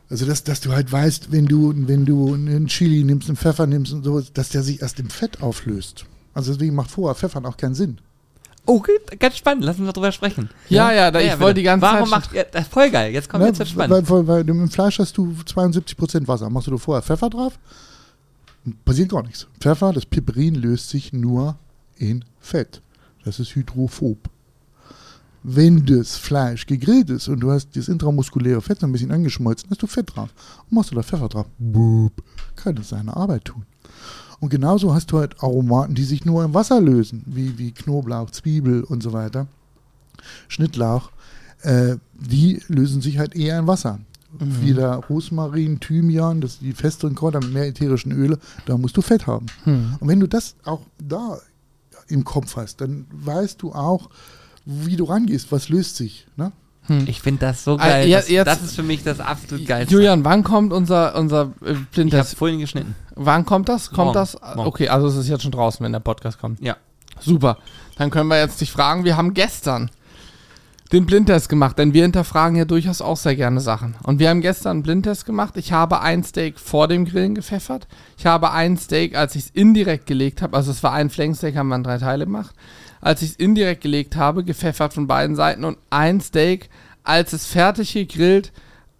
Also 0.09 0.25
dass, 0.25 0.43
dass 0.43 0.61
du 0.61 0.71
halt 0.71 0.91
weißt, 0.91 1.31
wenn 1.31 1.45
du, 1.47 1.73
wenn 1.75 2.05
du 2.05 2.33
einen 2.33 2.67
Chili 2.67 3.03
nimmst, 3.03 3.27
einen 3.27 3.37
Pfeffer 3.37 3.65
nimmst 3.67 3.91
und 3.91 4.03
so, 4.03 4.21
dass 4.21 4.49
der 4.49 4.63
sich 4.63 4.81
erst 4.81 4.99
im 4.99 5.09
Fett 5.09 5.41
auflöst. 5.41 6.05
Also 6.33 6.53
deswegen 6.53 6.75
macht 6.75 6.91
vorher 6.91 7.15
Pfeffern 7.15 7.45
auch 7.45 7.57
keinen 7.57 7.75
Sinn. 7.75 7.97
oh, 8.67 8.79
gut, 8.79 9.19
ganz 9.19 9.37
spannend. 9.37 9.63
Lass 9.63 9.77
uns 9.79 9.91
darüber 9.91 10.11
sprechen. 10.11 10.49
Ja, 10.69 10.91
ja, 10.91 11.11
da, 11.11 11.19
ich 11.19 11.29
bitte. 11.29 11.39
wollte 11.39 11.59
die 11.59 11.63
ganze 11.63 11.81
Warum 11.85 12.09
Zeit. 12.09 12.19
macht 12.19 12.33
ihr. 12.33 12.45
Das 12.51 12.63
ist 12.63 12.71
voll 12.73 12.89
geil. 12.91 13.13
Jetzt 13.13 13.29
kommt 13.29 13.41
Ne? 13.43 13.49
jetzt 13.49 13.59
wird 13.59 13.69
spannend. 13.69 14.09
weil, 14.09 14.27
weil, 14.27 14.27
weil 14.27 14.49
im 14.49 14.69
Fleisch 14.69 14.99
hast 14.99 15.17
du 15.17 15.35
72% 15.45 16.27
Wasser. 16.27 16.49
Machst 16.49 16.67
du 16.67 16.71
da 16.71 16.77
vorher 16.77 17.01
Pfeffer 17.01 17.29
drauf, 17.29 17.57
passiert 18.83 19.09
gar 19.09 19.23
nichts. 19.23 19.47
Pfeffer, 19.59 19.91
das 19.93 20.05
Piperin 20.05 20.55
löst 20.55 20.89
sich 20.89 21.13
nur 21.13 21.55
in 21.97 22.25
Fett. 22.39 22.81
Das 23.23 23.39
ist 23.39 23.55
hydrophob. 23.55 24.17
Wenn 25.47 25.85
das 25.85 26.17
Fleisch 26.17 26.65
gegrillt 26.65 27.11
ist 27.11 27.27
und 27.27 27.39
du 27.39 27.51
hast 27.51 27.75
das 27.75 27.87
intramuskuläre 27.87 28.61
Fett 28.61 28.79
so 28.79 28.87
ein 28.87 28.91
bisschen 28.91 29.11
angeschmolzen, 29.11 29.69
hast 29.69 29.83
du 29.83 29.85
Fett 29.85 30.15
drauf. 30.15 30.29
Und 30.63 30.71
machst 30.75 30.89
du 30.89 30.95
da 30.95 31.03
Pfeffer 31.03 31.29
drauf, 31.29 31.45
boop, 31.59 32.23
kann 32.55 32.77
es 32.77 32.89
seine 32.89 33.15
Arbeit 33.15 33.45
tun. 33.45 33.63
Und 34.39 34.49
genauso 34.49 34.95
hast 34.95 35.11
du 35.11 35.19
halt 35.19 35.43
Aromaten, 35.43 35.93
die 35.93 36.03
sich 36.03 36.25
nur 36.25 36.43
im 36.43 36.55
Wasser 36.55 36.81
lösen, 36.81 37.21
wie, 37.27 37.59
wie 37.59 37.71
Knoblauch, 37.71 38.31
Zwiebel 38.31 38.83
und 38.83 39.03
so 39.03 39.13
weiter. 39.13 39.45
Schnittlauch, 40.47 41.11
äh, 41.61 41.97
die 42.13 42.63
lösen 42.67 43.01
sich 43.01 43.19
halt 43.19 43.35
eher 43.35 43.59
im 43.59 43.67
Wasser. 43.67 43.99
Wieder 44.39 44.95
Rosmarin, 44.95 45.79
Thymian, 45.79 46.41
das 46.41 46.57
die 46.57 46.73
festeren 46.73 47.13
Kräuter 47.13 47.39
mit 47.39 47.53
mehr 47.53 47.67
ätherischen 47.67 48.11
Öle, 48.11 48.39
da 48.65 48.79
musst 48.79 48.97
du 48.97 49.03
Fett 49.03 49.27
haben. 49.27 49.45
Hm. 49.63 49.95
Und 49.99 50.07
wenn 50.07 50.19
du 50.19 50.27
das 50.27 50.55
auch 50.65 50.81
da 50.97 51.37
im 52.07 52.23
Kopf 52.23 52.55
hast, 52.55 52.81
dann 52.81 53.05
weißt 53.11 53.61
du 53.61 53.73
auch, 53.73 54.09
wie 54.65 54.95
du 54.95 55.05
rangehst, 55.05 55.51
was 55.51 55.69
löst 55.69 55.95
sich. 55.95 56.27
Ne? 56.35 56.51
Ich 57.07 57.21
finde 57.21 57.47
das 57.47 57.63
so 57.63 57.73
Ah, 57.79 57.87
geil. 57.87 58.07
ja, 58.07 58.17
das, 58.19 58.29
jetzt- 58.29 58.47
das 58.47 58.61
ist 58.61 58.75
für 58.75 58.83
mich 58.83 59.03
das 59.03 59.19
absolut 59.19 59.65
geilste. 59.65 59.93
Julian, 59.93 60.23
wann 60.23 60.43
kommt 60.43 60.71
unser, 60.71 61.15
unser 61.15 61.51
äh, 61.63 61.71
ich 61.71 61.75
habe 61.77 61.87
Blindtest? 61.91 62.35
vorhin 62.37 62.59
geschnitten. 62.59 62.95
Wann 63.15 63.43
kommt 63.45 63.69
das? 63.69 63.89
Kommt 63.89 63.97
Morgen. 63.97 64.13
das? 64.13 64.37
Morgen. 64.55 64.67
Okay, 64.67 64.89
also 64.89 65.07
es 65.07 65.15
ist 65.15 65.27
jetzt 65.27 65.41
schon 65.41 65.51
draußen, 65.51 65.83
wenn 65.83 65.91
der 65.93 65.99
Podcast 65.99 66.39
kommt. 66.39 66.61
Ja. 66.61 66.77
Super. 67.19 67.57
Dann 67.97 68.11
können 68.11 68.27
wir 68.29 68.37
jetzt 68.39 68.61
dich 68.61 68.71
fragen, 68.71 69.03
wir 69.03 69.17
haben 69.17 69.33
gestern 69.33 69.89
den 70.91 71.07
Blindtest 71.07 71.49
gemacht, 71.49 71.79
denn 71.79 71.93
wir 71.93 72.03
hinterfragen 72.03 72.55
ja 72.55 72.65
durchaus 72.65 73.01
auch 73.01 73.17
sehr 73.17 73.35
gerne 73.35 73.59
Sachen. 73.61 73.95
Und 74.03 74.19
wir 74.19 74.29
haben 74.29 74.41
gestern 74.41 74.71
einen 74.71 74.83
Blindtest 74.83 75.25
gemacht. 75.25 75.57
Ich 75.57 75.71
habe 75.71 76.01
ein 76.01 76.23
Steak 76.23 76.59
vor 76.59 76.87
dem 76.87 77.05
Grillen 77.05 77.33
gepfeffert. 77.33 77.87
Ich 78.17 78.27
habe 78.27 78.51
ein 78.51 78.77
Steak, 78.77 79.15
als 79.17 79.35
ich 79.35 79.45
es 79.45 79.49
indirekt 79.49 80.05
gelegt 80.05 80.43
habe, 80.43 80.55
also 80.55 80.69
es 80.69 80.83
war 80.83 80.91
ein 80.93 81.09
Flanksteak, 81.09 81.55
haben 81.55 81.69
wir 81.69 81.75
in 81.77 81.83
drei 81.83 81.97
Teile 81.97 82.25
gemacht. 82.25 82.53
Als 83.01 83.21
ich 83.21 83.31
es 83.31 83.35
indirekt 83.35 83.81
gelegt 83.81 84.15
habe, 84.15 84.43
gepfeffert 84.43 84.93
von 84.93 85.07
beiden 85.07 85.35
Seiten 85.35 85.63
und 85.63 85.77
ein 85.89 86.21
Steak, 86.21 86.69
als 87.03 87.33
es 87.33 87.45
fertig 87.45 87.93
gegrillt 87.93 88.51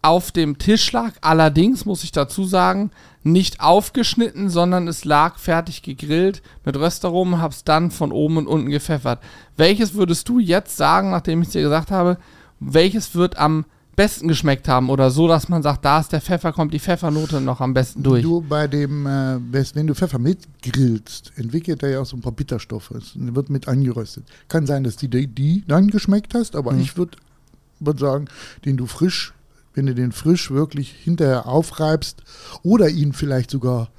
auf 0.02 0.32
dem 0.32 0.60
Tisch 0.60 0.92
lag. 0.92 1.14
Allerdings 1.22 1.86
muss 1.86 2.04
ich 2.04 2.12
dazu 2.12 2.46
sagen, 2.46 2.92
nicht 3.24 3.60
aufgeschnitten, 3.60 4.50
sondern 4.52 4.88
es 4.88 5.04
lag 5.04 5.40
fertig 5.40 5.82
gegrillt 5.82 6.44
mit 6.64 6.78
Röstaromen, 6.78 7.42
hab's 7.42 7.64
dann 7.64 7.90
von 7.90 8.12
oben 8.12 8.38
und 8.38 8.48
unten 8.48 8.70
gepfeffert. 8.70 9.20
Welches 9.58 9.96
würdest 9.96 10.30
du 10.30 10.38
jetzt 10.38 10.78
sagen, 10.78 11.10
nachdem 11.10 11.42
ich 11.42 11.50
dir 11.50 11.64
gesagt 11.64 11.90
habe, 11.90 12.18
welches 12.60 13.16
wird 13.16 13.38
am 13.38 13.66
besten 13.96 14.28
geschmeckt 14.28 14.68
haben 14.68 14.90
oder 14.90 15.10
so, 15.12 15.28
dass 15.28 15.48
man 15.50 15.64
sagt, 15.64 15.86
da 15.86 16.00
ist 16.00 16.12
der 16.12 16.22
Pfeffer, 16.22 16.52
kommt 16.54 16.74
die 16.74 16.80
Pfeffernote 16.80 17.40
noch 17.42 17.62
am 17.62 17.74
besten 17.74 18.04
durch? 18.04 18.22
Du 18.24 18.42
bei 18.42 18.68
dem, 18.68 19.06
äh, 19.08 19.40
wenn 19.52 19.88
du 19.88 19.96
Pfeffer 19.96 20.20
mitgrillst, 20.20 21.34
entwickelt 21.36 21.84
er 21.84 21.90
ja 21.90 22.00
auch 22.02 22.06
so 22.06 22.18
ein 22.18 22.22
paar 22.22 22.32
Bitterstoffe. 22.32 22.92
Es 22.92 23.12
wird 23.16 23.50
mit 23.50 23.68
angeröstet. 23.68 24.26
Kann 24.48 24.66
sein, 24.66 24.84
dass 24.84 24.96
die, 24.98 25.08
die, 25.10 25.28
die 25.28 25.64
dann 25.68 25.88
geschmeckt 25.90 26.34
hast, 26.34 26.56
aber 26.56 26.74
Mhm. 26.74 26.82
ich 26.82 26.98
würde 26.98 27.18
würd 27.80 28.00
sagen, 28.00 28.26
den 28.66 28.78
du 28.78 28.86
frisch, 28.86 29.34
wenn 29.74 29.86
du 29.86 29.94
den 29.96 30.12
frisch 30.12 30.52
wirklich 30.52 30.92
hinterher 30.92 31.48
aufreibst 31.48 32.24
oder 32.64 32.90
ihn 32.90 33.14
vielleicht 33.14 33.52
sogar 33.52 33.90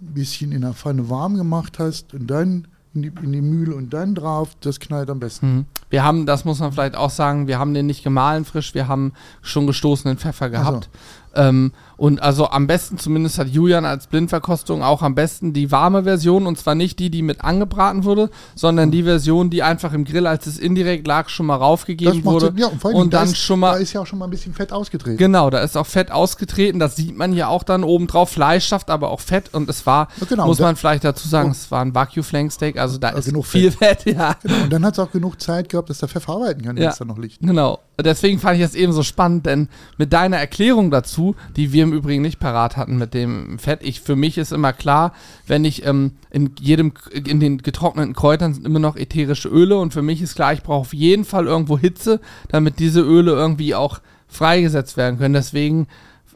ein 0.00 0.14
bisschen 0.14 0.52
in 0.52 0.62
der 0.62 0.72
Pfanne 0.74 1.08
warm 1.10 1.34
gemacht 1.36 1.78
hast 1.78 2.14
und 2.14 2.26
dann 2.28 2.68
in 2.94 3.02
die, 3.02 3.12
in 3.22 3.32
die 3.32 3.40
Mühle 3.40 3.74
und 3.74 3.92
dann 3.92 4.14
drauf, 4.14 4.50
das 4.60 4.80
knallt 4.80 5.10
am 5.10 5.20
besten. 5.20 5.54
Mhm. 5.54 5.66
Wir 5.90 6.04
haben, 6.04 6.26
das 6.26 6.44
muss 6.44 6.60
man 6.60 6.72
vielleicht 6.72 6.96
auch 6.96 7.10
sagen, 7.10 7.46
wir 7.46 7.58
haben 7.58 7.74
den 7.74 7.86
nicht 7.86 8.02
gemahlen 8.04 8.44
frisch, 8.44 8.74
wir 8.74 8.88
haben 8.88 9.12
schon 9.40 9.66
gestoßenen 9.66 10.18
Pfeffer 10.18 10.50
gehabt. 10.50 10.90
Ähm, 11.34 11.72
und 11.96 12.22
also 12.22 12.48
am 12.48 12.66
besten, 12.66 12.98
zumindest 12.98 13.38
hat 13.38 13.48
Julian 13.48 13.84
als 13.84 14.06
Blindverkostung 14.06 14.82
auch 14.82 15.02
am 15.02 15.14
besten 15.14 15.52
die 15.52 15.70
warme 15.70 16.04
Version 16.04 16.46
und 16.46 16.58
zwar 16.58 16.74
nicht 16.74 16.98
die, 16.98 17.10
die 17.10 17.22
mit 17.22 17.42
angebraten 17.44 18.04
wurde, 18.04 18.30
sondern 18.54 18.90
die 18.90 19.02
Version, 19.02 19.50
die 19.50 19.62
einfach 19.62 19.92
im 19.92 20.04
Grill, 20.04 20.26
als 20.26 20.46
es 20.46 20.58
indirekt 20.58 21.06
lag, 21.06 21.28
schon 21.28 21.46
mal 21.46 21.56
raufgegeben 21.56 22.24
wurde. 22.24 22.46
Sinn. 22.46 22.58
Ja, 22.58 22.66
und 22.68 22.84
und 22.84 23.12
da 23.14 23.18
dann 23.20 23.28
ist, 23.28 23.38
schon 23.38 23.60
Da 23.60 23.72
mal. 23.72 23.80
ist 23.82 23.92
ja 23.92 24.00
auch 24.00 24.06
schon 24.06 24.18
mal 24.18 24.26
ein 24.26 24.30
bisschen 24.30 24.54
Fett 24.54 24.72
ausgetreten. 24.72 25.16
Genau, 25.18 25.50
da 25.50 25.60
ist 25.60 25.76
auch 25.76 25.86
Fett 25.86 26.10
ausgetreten, 26.10 26.78
das 26.78 26.96
sieht 26.96 27.16
man 27.16 27.32
hier 27.32 27.48
auch 27.48 27.62
dann 27.62 27.84
oben 27.84 28.06
drauf. 28.06 28.30
Fleisch 28.30 28.66
schafft 28.66 28.90
aber 28.90 29.10
auch 29.10 29.20
Fett 29.20 29.52
und 29.54 29.68
es 29.68 29.84
war, 29.86 30.08
Ja, 30.20 30.26
genau, 30.28 30.46
muss 30.46 30.58
da- 30.58 30.64
man 30.64 30.76
vielleicht 30.76 31.04
dazu 31.04 31.28
sagen, 31.28 31.50
es 31.50 31.70
war 31.70 31.82
ein 31.82 31.94
Wagyu 31.94 32.22
Flank 32.22 32.52
Steak, 32.52 32.78
also 32.78 32.98
da 32.98 33.10
Ja, 33.10 33.18
ist 33.18 33.26
genug 33.26 33.46
viel 33.46 33.70
Fett, 33.70 34.04
ja. 34.06 34.34
Genau. 34.42 34.62
Und 34.64 34.72
dann 34.72 34.84
hat 34.84 34.94
es 34.94 34.98
auch 34.98 35.10
genug 35.12 35.40
Zeit 35.40 35.68
gehabt, 35.68 35.90
dass 35.90 35.98
der 35.98 36.08
Pfeffer 36.08 36.32
arbeiten 36.32 36.62
kann, 36.62 36.76
wenn 36.76 36.82
Ja. 36.84 36.90
es 36.90 36.98
da 36.98 37.04
noch 37.04 37.18
liegt. 37.18 37.40
Genau. 37.40 37.78
Deswegen 38.02 38.38
fand 38.40 38.56
ich 38.56 38.62
das 38.64 38.74
eben 38.74 38.92
so 38.92 39.02
spannend, 39.04 39.46
denn 39.46 39.68
mit 39.98 40.12
deiner 40.12 40.38
Erklärung 40.38 40.90
dazu, 40.90 41.36
die 41.56 41.72
wir 41.72 41.91
im 41.92 41.98
Übrigen 41.98 42.22
nicht 42.22 42.40
parat 42.40 42.76
hatten 42.76 42.96
mit 42.96 43.14
dem 43.14 43.58
Fett, 43.58 43.80
ich 43.82 44.00
für 44.00 44.16
mich 44.16 44.38
ist 44.38 44.52
immer 44.52 44.72
klar, 44.72 45.12
wenn 45.46 45.64
ich 45.64 45.84
ähm, 45.84 46.12
in 46.30 46.52
jedem 46.58 46.92
in 47.12 47.38
den 47.38 47.58
getrockneten 47.58 48.14
Kräutern 48.14 48.54
sind 48.54 48.66
immer 48.66 48.78
noch 48.78 48.96
ätherische 48.96 49.48
Öle 49.48 49.76
und 49.78 49.92
für 49.92 50.02
mich 50.02 50.22
ist 50.22 50.34
klar, 50.34 50.52
ich 50.52 50.62
brauche 50.62 50.80
auf 50.80 50.94
jeden 50.94 51.24
Fall 51.24 51.46
irgendwo 51.46 51.78
Hitze, 51.78 52.20
damit 52.48 52.78
diese 52.78 53.00
Öle 53.00 53.32
irgendwie 53.32 53.74
auch 53.74 54.00
freigesetzt 54.28 54.96
werden 54.96 55.18
können. 55.18 55.34
Deswegen 55.34 55.86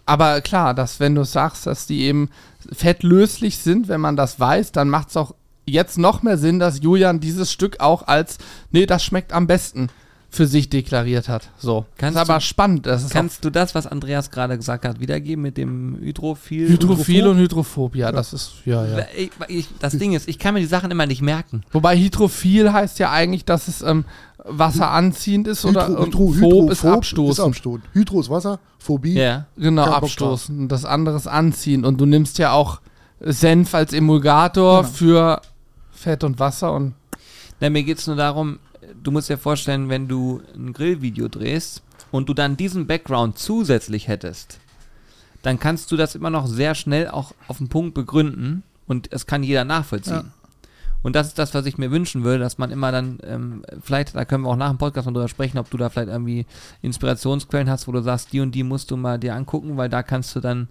aber 0.04 0.40
klar, 0.40 0.72
dass 0.72 1.00
wenn 1.00 1.16
du 1.16 1.24
sagst, 1.24 1.66
dass 1.66 1.86
die 1.86 2.02
eben 2.02 2.30
fettlöslich 2.72 3.58
sind, 3.58 3.88
wenn 3.88 4.00
man 4.00 4.16
das 4.16 4.38
weiß, 4.38 4.72
dann 4.72 4.88
macht 4.88 5.08
es 5.08 5.16
auch 5.16 5.34
jetzt 5.64 5.98
noch 5.98 6.22
mehr 6.22 6.38
Sinn, 6.38 6.60
dass 6.60 6.80
Julian 6.82 7.18
dieses 7.18 7.50
Stück 7.50 7.80
auch 7.80 8.06
als, 8.06 8.38
nee, 8.70 8.86
das 8.86 9.02
schmeckt 9.02 9.32
am 9.32 9.48
besten 9.48 9.88
für 10.36 10.46
sich 10.46 10.68
deklariert 10.70 11.28
hat. 11.28 11.48
So. 11.58 11.86
Kannst 11.98 12.16
das 12.16 12.22
ist 12.24 12.30
aber 12.30 12.38
du- 12.38 12.44
spannend. 12.44 12.86
Das 12.86 13.02
ist 13.04 13.10
Kannst 13.10 13.44
du 13.44 13.50
das, 13.50 13.74
was 13.74 13.86
Andreas 13.86 14.30
gerade 14.30 14.56
gesagt 14.56 14.84
hat, 14.84 15.00
wiedergeben 15.00 15.42
mit 15.42 15.56
dem 15.56 15.96
Hydrophil? 16.00 16.68
Hydrophil 16.68 17.26
und 17.26 17.38
Hydrophob, 17.38 17.96
ja, 17.96 18.12
das 18.12 18.32
ist, 18.32 18.52
ja, 18.64 18.84
ja. 18.86 19.06
Ich, 19.16 19.30
ich, 19.48 19.68
das 19.78 19.96
Ding 19.98 20.12
ist, 20.12 20.28
ich 20.28 20.38
kann 20.38 20.54
mir 20.54 20.60
die 20.60 20.66
Sachen 20.66 20.90
immer 20.90 21.06
nicht 21.06 21.22
merken. 21.22 21.62
Wobei 21.72 21.98
Hydrophil 21.98 22.72
heißt 22.72 22.98
ja 22.98 23.10
eigentlich, 23.10 23.44
dass 23.44 23.66
es 23.68 23.82
ähm, 23.82 24.04
wasseranziehend 24.44 25.48
ist 25.48 25.64
oder 25.64 25.88
Hydro, 25.88 26.02
und 26.24 26.36
Hydro, 26.36 26.70
ist 26.70 26.84
abstoßen. 26.84 27.30
Ist 27.32 27.40
abstoßen. 27.40 27.82
Hydro 27.92 28.20
ist 28.20 28.30
Wasser, 28.30 28.58
Phobie. 28.78 29.14
Ja. 29.14 29.46
Genau, 29.56 29.84
abstoßen. 29.84 30.58
Und 30.58 30.68
das 30.68 30.84
andere 30.84 31.16
ist 31.16 31.26
anziehen. 31.26 31.84
Und 31.84 32.00
du 32.00 32.06
nimmst 32.06 32.38
ja 32.38 32.52
auch 32.52 32.80
Senf 33.20 33.74
als 33.74 33.92
Emulgator 33.92 34.82
Genau. 34.82 34.92
für 34.92 35.40
Fett 35.92 36.24
und 36.24 36.38
Wasser 36.38 36.72
und 36.74 36.94
Na, 37.60 37.70
mir 37.70 37.82
geht 37.84 37.98
es 37.98 38.06
nur 38.06 38.16
darum, 38.16 38.58
du 39.02 39.10
musst 39.10 39.28
dir 39.28 39.38
vorstellen, 39.38 39.88
wenn 39.88 40.08
du 40.08 40.42
ein 40.54 40.72
Grillvideo 40.72 41.28
drehst 41.28 41.82
und 42.10 42.28
du 42.28 42.34
dann 42.34 42.56
diesen 42.56 42.86
Background 42.86 43.38
zusätzlich 43.38 44.08
hättest, 44.08 44.58
dann 45.42 45.58
kannst 45.58 45.92
du 45.92 45.96
das 45.96 46.14
immer 46.14 46.30
noch 46.30 46.46
sehr 46.46 46.74
schnell 46.74 47.08
auch 47.08 47.32
auf 47.48 47.58
den 47.58 47.68
Punkt 47.68 47.94
begründen 47.94 48.62
und 48.86 49.12
es 49.12 49.26
kann 49.26 49.42
jeder 49.42 49.64
nachvollziehen. 49.64 50.32
Und 51.02 51.14
das 51.14 51.28
ist 51.28 51.38
das, 51.38 51.54
was 51.54 51.66
ich 51.66 51.78
mir 51.78 51.92
wünschen 51.92 52.24
würde, 52.24 52.40
dass 52.40 52.58
man 52.58 52.72
immer 52.72 52.90
dann, 52.90 53.18
ähm, 53.22 53.62
vielleicht, 53.80 54.16
da 54.16 54.24
können 54.24 54.42
wir 54.42 54.50
auch 54.50 54.56
nach 54.56 54.70
dem 54.70 54.78
Podcast 54.78 55.06
mal 55.06 55.12
drüber 55.12 55.28
sprechen, 55.28 55.58
ob 55.58 55.70
du 55.70 55.76
da 55.76 55.88
vielleicht 55.88 56.08
irgendwie 56.08 56.46
Inspirationsquellen 56.82 57.70
hast, 57.70 57.86
wo 57.86 57.92
du 57.92 58.02
sagst, 58.02 58.32
die 58.32 58.40
und 58.40 58.52
die 58.56 58.64
musst 58.64 58.90
du 58.90 58.96
mal 58.96 59.18
dir 59.18 59.36
angucken, 59.36 59.76
weil 59.76 59.88
da 59.88 60.02
kannst 60.02 60.34
du 60.34 60.40
dann 60.40 60.66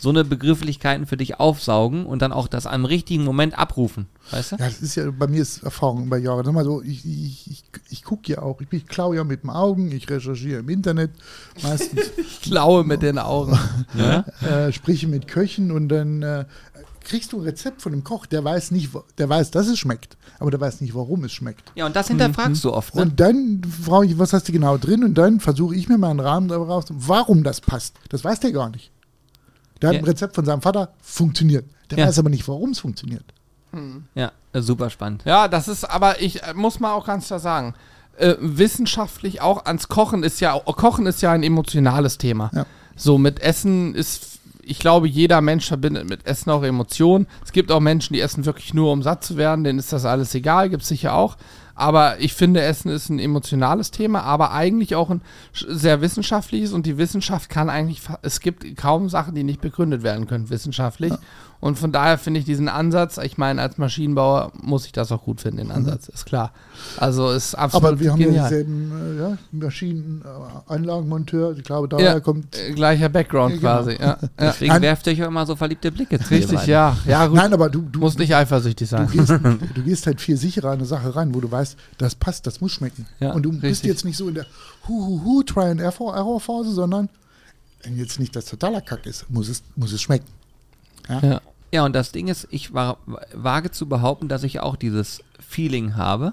so 0.00 0.10
eine 0.10 0.24
Begrifflichkeiten 0.24 1.06
für 1.06 1.16
dich 1.16 1.40
aufsaugen 1.40 2.06
und 2.06 2.22
dann 2.22 2.32
auch 2.32 2.48
das 2.48 2.66
am 2.66 2.84
richtigen 2.84 3.24
Moment 3.24 3.58
abrufen. 3.58 4.06
Weißt 4.30 4.52
du? 4.52 4.56
Ja, 4.56 4.66
das 4.66 4.80
ist 4.80 4.94
ja, 4.94 5.10
bei 5.10 5.26
mir 5.26 5.42
ist 5.42 5.62
Erfahrung 5.62 6.06
über 6.06 6.18
Jahre. 6.18 6.44
Sag 6.44 6.52
mal 6.52 6.64
so, 6.64 6.82
ich, 6.82 7.04
ich, 7.04 7.50
ich, 7.50 7.64
ich 7.90 8.04
gucke 8.04 8.32
ja 8.32 8.42
auch, 8.42 8.60
ich, 8.60 8.68
ich 8.70 8.86
klaue 8.86 9.16
ja 9.16 9.24
mit 9.24 9.42
den 9.42 9.50
Augen, 9.50 9.90
ich 9.90 10.08
recherchiere 10.08 10.60
im 10.60 10.68
Internet, 10.68 11.10
meistens 11.62 12.10
klaue 12.42 12.84
mit 12.84 13.02
den 13.02 13.18
Augen. 13.18 13.58
Ja? 13.94 14.24
äh, 14.42 14.72
spreche 14.72 15.08
mit 15.08 15.28
Köchen 15.28 15.70
und 15.70 15.88
dann 15.88 16.22
äh, 16.22 16.44
kriegst 17.08 17.32
du 17.32 17.38
ein 17.38 17.44
Rezept 17.44 17.82
von 17.82 17.92
dem 17.92 18.04
Koch, 18.04 18.26
der 18.26 18.44
weiß 18.44 18.70
nicht, 18.70 18.90
der 19.16 19.28
weiß, 19.28 19.50
dass 19.50 19.66
es 19.66 19.78
schmeckt, 19.78 20.16
aber 20.38 20.50
der 20.50 20.60
weiß 20.60 20.80
nicht, 20.80 20.94
warum 20.94 21.24
es 21.24 21.32
schmeckt. 21.32 21.72
Ja, 21.74 21.86
und 21.86 21.96
das 21.96 22.08
hinterfragst 22.08 22.62
du 22.64 22.72
oft, 22.72 22.94
ne? 22.94 23.02
Und 23.02 23.18
dann 23.18 23.62
frage 23.82 24.06
ich, 24.06 24.18
was 24.18 24.32
hast 24.32 24.48
du 24.48 24.52
genau 24.52 24.76
drin? 24.76 25.02
Und 25.02 25.14
dann 25.14 25.40
versuche 25.40 25.74
ich 25.74 25.88
mir 25.88 25.98
mal 25.98 26.10
einen 26.10 26.20
Rahmen 26.20 26.48
darüber 26.48 26.74
raus, 26.74 26.84
warum 26.90 27.42
das 27.42 27.60
passt. 27.60 27.96
Das 28.10 28.22
weiß 28.24 28.40
der 28.40 28.52
gar 28.52 28.70
nicht. 28.70 28.92
Der 29.80 29.88
hat 29.90 29.94
Ja. 29.96 30.00
ein 30.02 30.04
Rezept 30.06 30.34
von 30.34 30.44
seinem 30.44 30.62
Vater, 30.62 30.92
funktioniert. 31.00 31.64
Der 31.90 31.98
Ja. 31.98 32.06
weiß 32.06 32.18
aber 32.18 32.30
nicht, 32.30 32.46
warum 32.48 32.70
es 32.70 32.80
funktioniert. 32.80 33.24
Ja, 34.14 34.32
äh, 34.54 34.60
super 34.62 34.88
spannend. 34.90 35.22
Ja, 35.26 35.46
das 35.46 35.68
ist, 35.68 35.84
aber 35.84 36.20
ich 36.22 36.42
äh, 36.42 36.54
muss 36.54 36.80
mal 36.80 36.92
auch 36.94 37.04
ganz 37.06 37.26
klar 37.26 37.38
sagen, 37.38 37.74
äh, 38.16 38.34
wissenschaftlich 38.40 39.40
auch 39.40 39.64
ans 39.66 39.88
Kochen 39.88 40.22
ist 40.22 40.40
ja, 40.40 40.58
Kochen 40.58 41.06
ist 41.06 41.20
ja 41.22 41.32
ein 41.32 41.42
emotionales 41.42 42.18
Thema. 42.18 42.50
Ja. 42.54 42.66
So 42.96 43.18
mit 43.18 43.40
Essen 43.40 43.94
ist, 43.94 44.40
ich 44.62 44.78
glaube, 44.78 45.06
jeder 45.06 45.40
Mensch 45.40 45.66
verbindet 45.68 46.08
mit 46.08 46.26
Essen 46.26 46.50
auch 46.50 46.62
Emotionen. 46.62 47.26
Es 47.44 47.52
gibt 47.52 47.70
auch 47.70 47.80
Menschen, 47.80 48.14
die 48.14 48.20
essen 48.20 48.44
wirklich 48.46 48.74
nur, 48.74 48.90
um 48.90 49.02
satt 49.02 49.22
zu 49.22 49.36
werden, 49.36 49.64
denen 49.64 49.78
ist 49.78 49.92
das 49.92 50.04
alles 50.04 50.34
egal, 50.34 50.70
gibt 50.70 50.82
es 50.82 50.88
sicher 50.88 51.14
auch. 51.14 51.36
Aber 51.78 52.18
ich 52.18 52.34
finde, 52.34 52.60
Essen 52.60 52.90
ist 52.90 53.08
ein 53.08 53.20
emotionales 53.20 53.92
Thema, 53.92 54.22
aber 54.24 54.50
eigentlich 54.50 54.96
auch 54.96 55.10
ein 55.10 55.22
sehr 55.52 56.00
wissenschaftliches 56.00 56.72
und 56.72 56.86
die 56.86 56.98
Wissenschaft 56.98 57.50
kann 57.50 57.70
eigentlich, 57.70 58.02
es 58.22 58.40
gibt 58.40 58.76
kaum 58.76 59.08
Sachen, 59.08 59.36
die 59.36 59.44
nicht 59.44 59.60
begründet 59.60 60.02
werden 60.02 60.26
können 60.26 60.50
wissenschaftlich. 60.50 61.12
Und 61.60 61.76
von 61.76 61.90
daher 61.90 62.18
finde 62.18 62.38
ich 62.38 62.46
diesen 62.46 62.68
Ansatz, 62.68 63.18
ich 63.18 63.36
meine, 63.36 63.60
als 63.62 63.78
Maschinenbauer 63.78 64.52
muss 64.62 64.86
ich 64.86 64.92
das 64.92 65.10
auch 65.10 65.24
gut 65.24 65.40
finden, 65.40 65.56
den 65.58 65.70
Ansatz, 65.72 66.08
ist 66.08 66.24
klar. 66.24 66.52
Also 66.98 67.30
ist 67.30 67.56
absolut 67.56 67.84
Aber 67.88 68.00
wir 68.00 68.12
haben 68.12 68.20
ja 68.20 68.26
genial. 68.28 68.48
dieselben 68.48 69.16
äh, 69.18 69.20
ja, 69.22 69.38
Maschinen, 69.50 70.22
äh, 70.24 70.72
Anlagenmonteur. 70.72 71.56
Ich 71.56 71.64
glaube, 71.64 71.88
daher 71.88 72.04
Ja, 72.14 72.20
kommt. 72.20 72.56
äh, 72.56 72.72
gleicher 72.74 73.08
Background 73.08 73.54
Ja, 73.54 73.58
genau. 73.58 73.72
quasi. 73.72 73.92
Ja, 74.00 74.06
ja. 74.22 74.28
Deswegen 74.38 74.72
Nein. 74.72 74.82
werft 74.82 75.06
ihr 75.08 75.14
euch 75.14 75.22
auch 75.24 75.28
immer 75.28 75.46
so 75.46 75.56
verliebte 75.56 75.90
Blicke 75.90 76.20
zu 76.20 76.30
Richtig, 76.30 76.66
ja. 76.66 76.96
Ja, 77.06 77.26
gut. 77.26 77.36
Nein, 77.36 77.52
aber 77.52 77.68
du, 77.68 77.80
du, 77.82 77.98
muss 77.98 78.16
nicht 78.18 78.34
eifersüchtig 78.36 78.88
du, 78.88 78.96
sein. 78.96 79.08
gehst, 79.10 79.28
du 79.74 79.82
gehst 79.82 80.06
halt 80.06 80.20
viel 80.20 80.36
sicherer 80.36 80.68
an 80.68 80.78
eine 80.78 80.86
Sache 80.86 81.16
rein, 81.16 81.34
wo 81.34 81.40
du 81.40 81.50
weißt, 81.50 81.76
das 81.98 82.14
passt, 82.14 82.46
das 82.46 82.60
muss 82.60 82.70
schmecken. 82.72 83.06
Ja, 83.18 83.32
Und 83.32 83.42
du 83.42 83.50
bist 83.50 83.64
richtig. 83.64 83.88
jetzt 83.90 84.04
nicht 84.04 84.16
so 84.16 84.28
in 84.28 84.34
der 84.34 84.46
Hu-Hu-Hu, 84.86 85.42
Try-and-Error-Phase, 85.42 86.70
sondern 86.72 87.08
wenn 87.82 87.96
jetzt 87.96 88.20
nicht 88.20 88.36
das 88.36 88.44
totaler 88.44 88.80
Kack 88.80 89.06
ist, 89.06 89.28
muss 89.28 89.48
es, 89.48 89.62
muss 89.76 89.92
es 89.92 90.00
schmecken. 90.02 90.26
Ja. 91.08 91.40
Ja, 91.70 91.84
und 91.84 91.94
das 91.94 92.12
Ding 92.12 92.28
ist, 92.28 92.48
ich 92.50 92.72
war, 92.72 92.98
wage 93.34 93.70
zu 93.70 93.86
behaupten, 93.86 94.28
dass 94.28 94.42
ich 94.42 94.60
auch 94.60 94.76
dieses 94.76 95.22
Feeling 95.38 95.96
habe, 95.96 96.32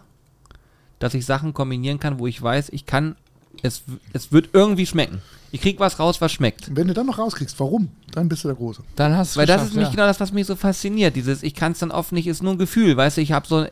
dass 0.99 1.13
ich 1.13 1.25
Sachen 1.25 1.53
kombinieren 1.53 1.99
kann, 1.99 2.19
wo 2.19 2.27
ich 2.27 2.41
weiß, 2.41 2.69
ich 2.69 2.85
kann, 2.85 3.17
es, 3.61 3.83
es 4.13 4.31
wird 4.31 4.49
irgendwie 4.53 4.85
schmecken. 4.85 5.21
Ich 5.51 5.61
krieg 5.61 5.79
was 5.79 5.99
raus, 5.99 6.21
was 6.21 6.31
schmeckt. 6.31 6.73
Wenn 6.75 6.87
du 6.87 6.93
dann 6.93 7.05
noch 7.05 7.17
rauskriegst, 7.17 7.59
warum, 7.59 7.89
dann 8.11 8.29
bist 8.29 8.43
du 8.43 8.47
der 8.47 8.55
Große. 8.55 8.81
Dann 8.95 9.15
hast 9.15 9.35
du 9.35 9.39
Weil 9.39 9.47
das 9.47 9.63
ist 9.63 9.71
nämlich 9.71 9.89
ja. 9.89 9.95
genau 9.95 10.07
das, 10.07 10.19
was 10.19 10.31
mich 10.31 10.47
so 10.47 10.55
fasziniert. 10.55 11.15
Dieses, 11.15 11.43
ich 11.43 11.53
kann 11.53 11.73
es 11.73 11.79
dann 11.79 11.91
oft 11.91 12.11
nicht, 12.11 12.27
ist 12.27 12.43
nur 12.43 12.53
ein 12.53 12.57
Gefühl, 12.57 12.95
weißt 12.95 13.17
du, 13.17 13.21
ich 13.21 13.33
habe 13.33 13.47
so, 13.47 13.65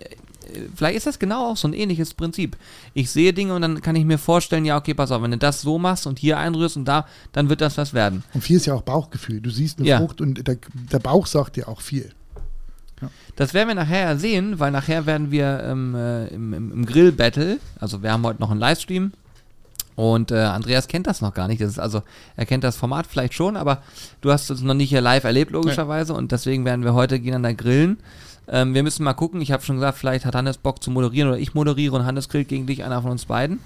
vielleicht 0.76 0.98
ist 0.98 1.08
das 1.08 1.20
genau 1.20 1.52
auch 1.52 1.58
so 1.58 1.68
ein 1.68 1.74
ähnliches 1.74 2.14
Prinzip. 2.14 2.58
Ich 2.94 3.10
sehe 3.12 3.34
Dinge 3.34 3.56
und 3.56 3.62
dann 3.62 3.82
kann 3.82 3.96
ich 3.96 4.06
mir 4.06 4.18
vorstellen, 4.18 4.66
ja, 4.66 4.78
okay, 4.78 4.94
pass 4.94 5.12
auf, 5.12 5.22
wenn 5.22 5.32
du 5.32 5.38
das 5.38 5.62
so 5.62 5.80
machst 5.80 6.08
und 6.08 6.20
hier 6.20 6.38
einrührst 6.38 6.78
und 6.78 6.86
da, 6.86 7.08
dann 7.32 7.50
wird 7.50 7.62
das 7.62 7.78
was 7.78 7.94
werden. 7.94 8.24
Und 8.34 8.42
viel 8.42 8.58
ist 8.58 8.66
ja 8.66 8.74
auch 8.74 8.82
Bauchgefühl. 8.82 9.42
Du 9.42 9.50
siehst 9.50 9.80
eine 9.80 9.88
Ja. 9.88 9.98
Frucht 10.00 10.22
und 10.22 10.48
der, 10.48 10.58
der 10.92 11.00
Bauch 11.00 11.28
sagt 11.28 11.56
dir 11.56 11.68
auch 11.68 11.82
viel. 11.82 12.12
Das 13.36 13.54
werden 13.54 13.68
wir 13.68 13.76
nachher 13.76 14.02
ja 14.02 14.16
sehen, 14.16 14.60
weil 14.60 14.72
nachher 14.72 15.06
werden 15.06 15.32
wir 15.32 15.62
ähm, 15.66 15.96
äh, 15.96 16.28
im, 16.28 16.54
im, 16.54 16.72
im 16.72 16.86
Grill-Battle, 16.86 17.60
also 17.80 18.02
wir 18.02 18.12
haben 18.12 18.24
heute 18.24 18.40
noch 18.40 18.52
einen 18.52 18.60
Livestream 18.62 19.12
und 19.96 20.32
äh, 20.32 20.38
Andreas 20.38 20.88
kennt 20.88 21.08
das 21.08 21.22
noch 21.22 21.34
gar 21.34 21.48
nicht. 21.48 21.62
Das 21.62 21.70
ist 21.72 21.80
also, 21.80 22.02
er 22.36 22.46
kennt 22.46 22.64
das 22.64 22.78
Format 22.78 23.06
vielleicht 23.06 23.34
schon, 23.34 23.58
aber 23.58 23.84
du 24.22 24.32
hast 24.32 24.50
es 24.50 24.62
noch 24.62 24.74
nicht 24.74 24.90
hier 24.90 25.02
live 25.02 25.24
erlebt, 25.24 25.52
logischerweise, 25.52 26.14
und 26.14 26.32
deswegen 26.32 26.66
werden 26.66 26.84
wir 26.84 26.94
heute 26.94 27.20
gegeneinander 27.20 27.54
grillen. 27.56 27.98
Ähm, 28.48 28.74
wir 28.74 28.84
müssen 28.84 29.04
mal 29.04 29.14
gucken, 29.14 29.42
ich 29.42 29.52
habe 29.52 29.64
schon 29.64 29.78
gesagt, 29.78 29.98
vielleicht 29.98 30.26
hat 30.26 30.36
Hannes 30.36 30.58
Bock 30.58 30.84
zu 30.84 30.92
moderieren 30.92 31.30
oder 31.30 31.40
ich 31.40 31.54
moderiere 31.54 31.96
und 31.96 32.06
Hannes 32.06 32.30
grillt 32.30 32.48
gegen 32.48 32.66
dich, 32.66 32.84
einer 32.84 33.02
von 33.02 33.12
uns 33.12 33.26
beiden, 33.26 33.60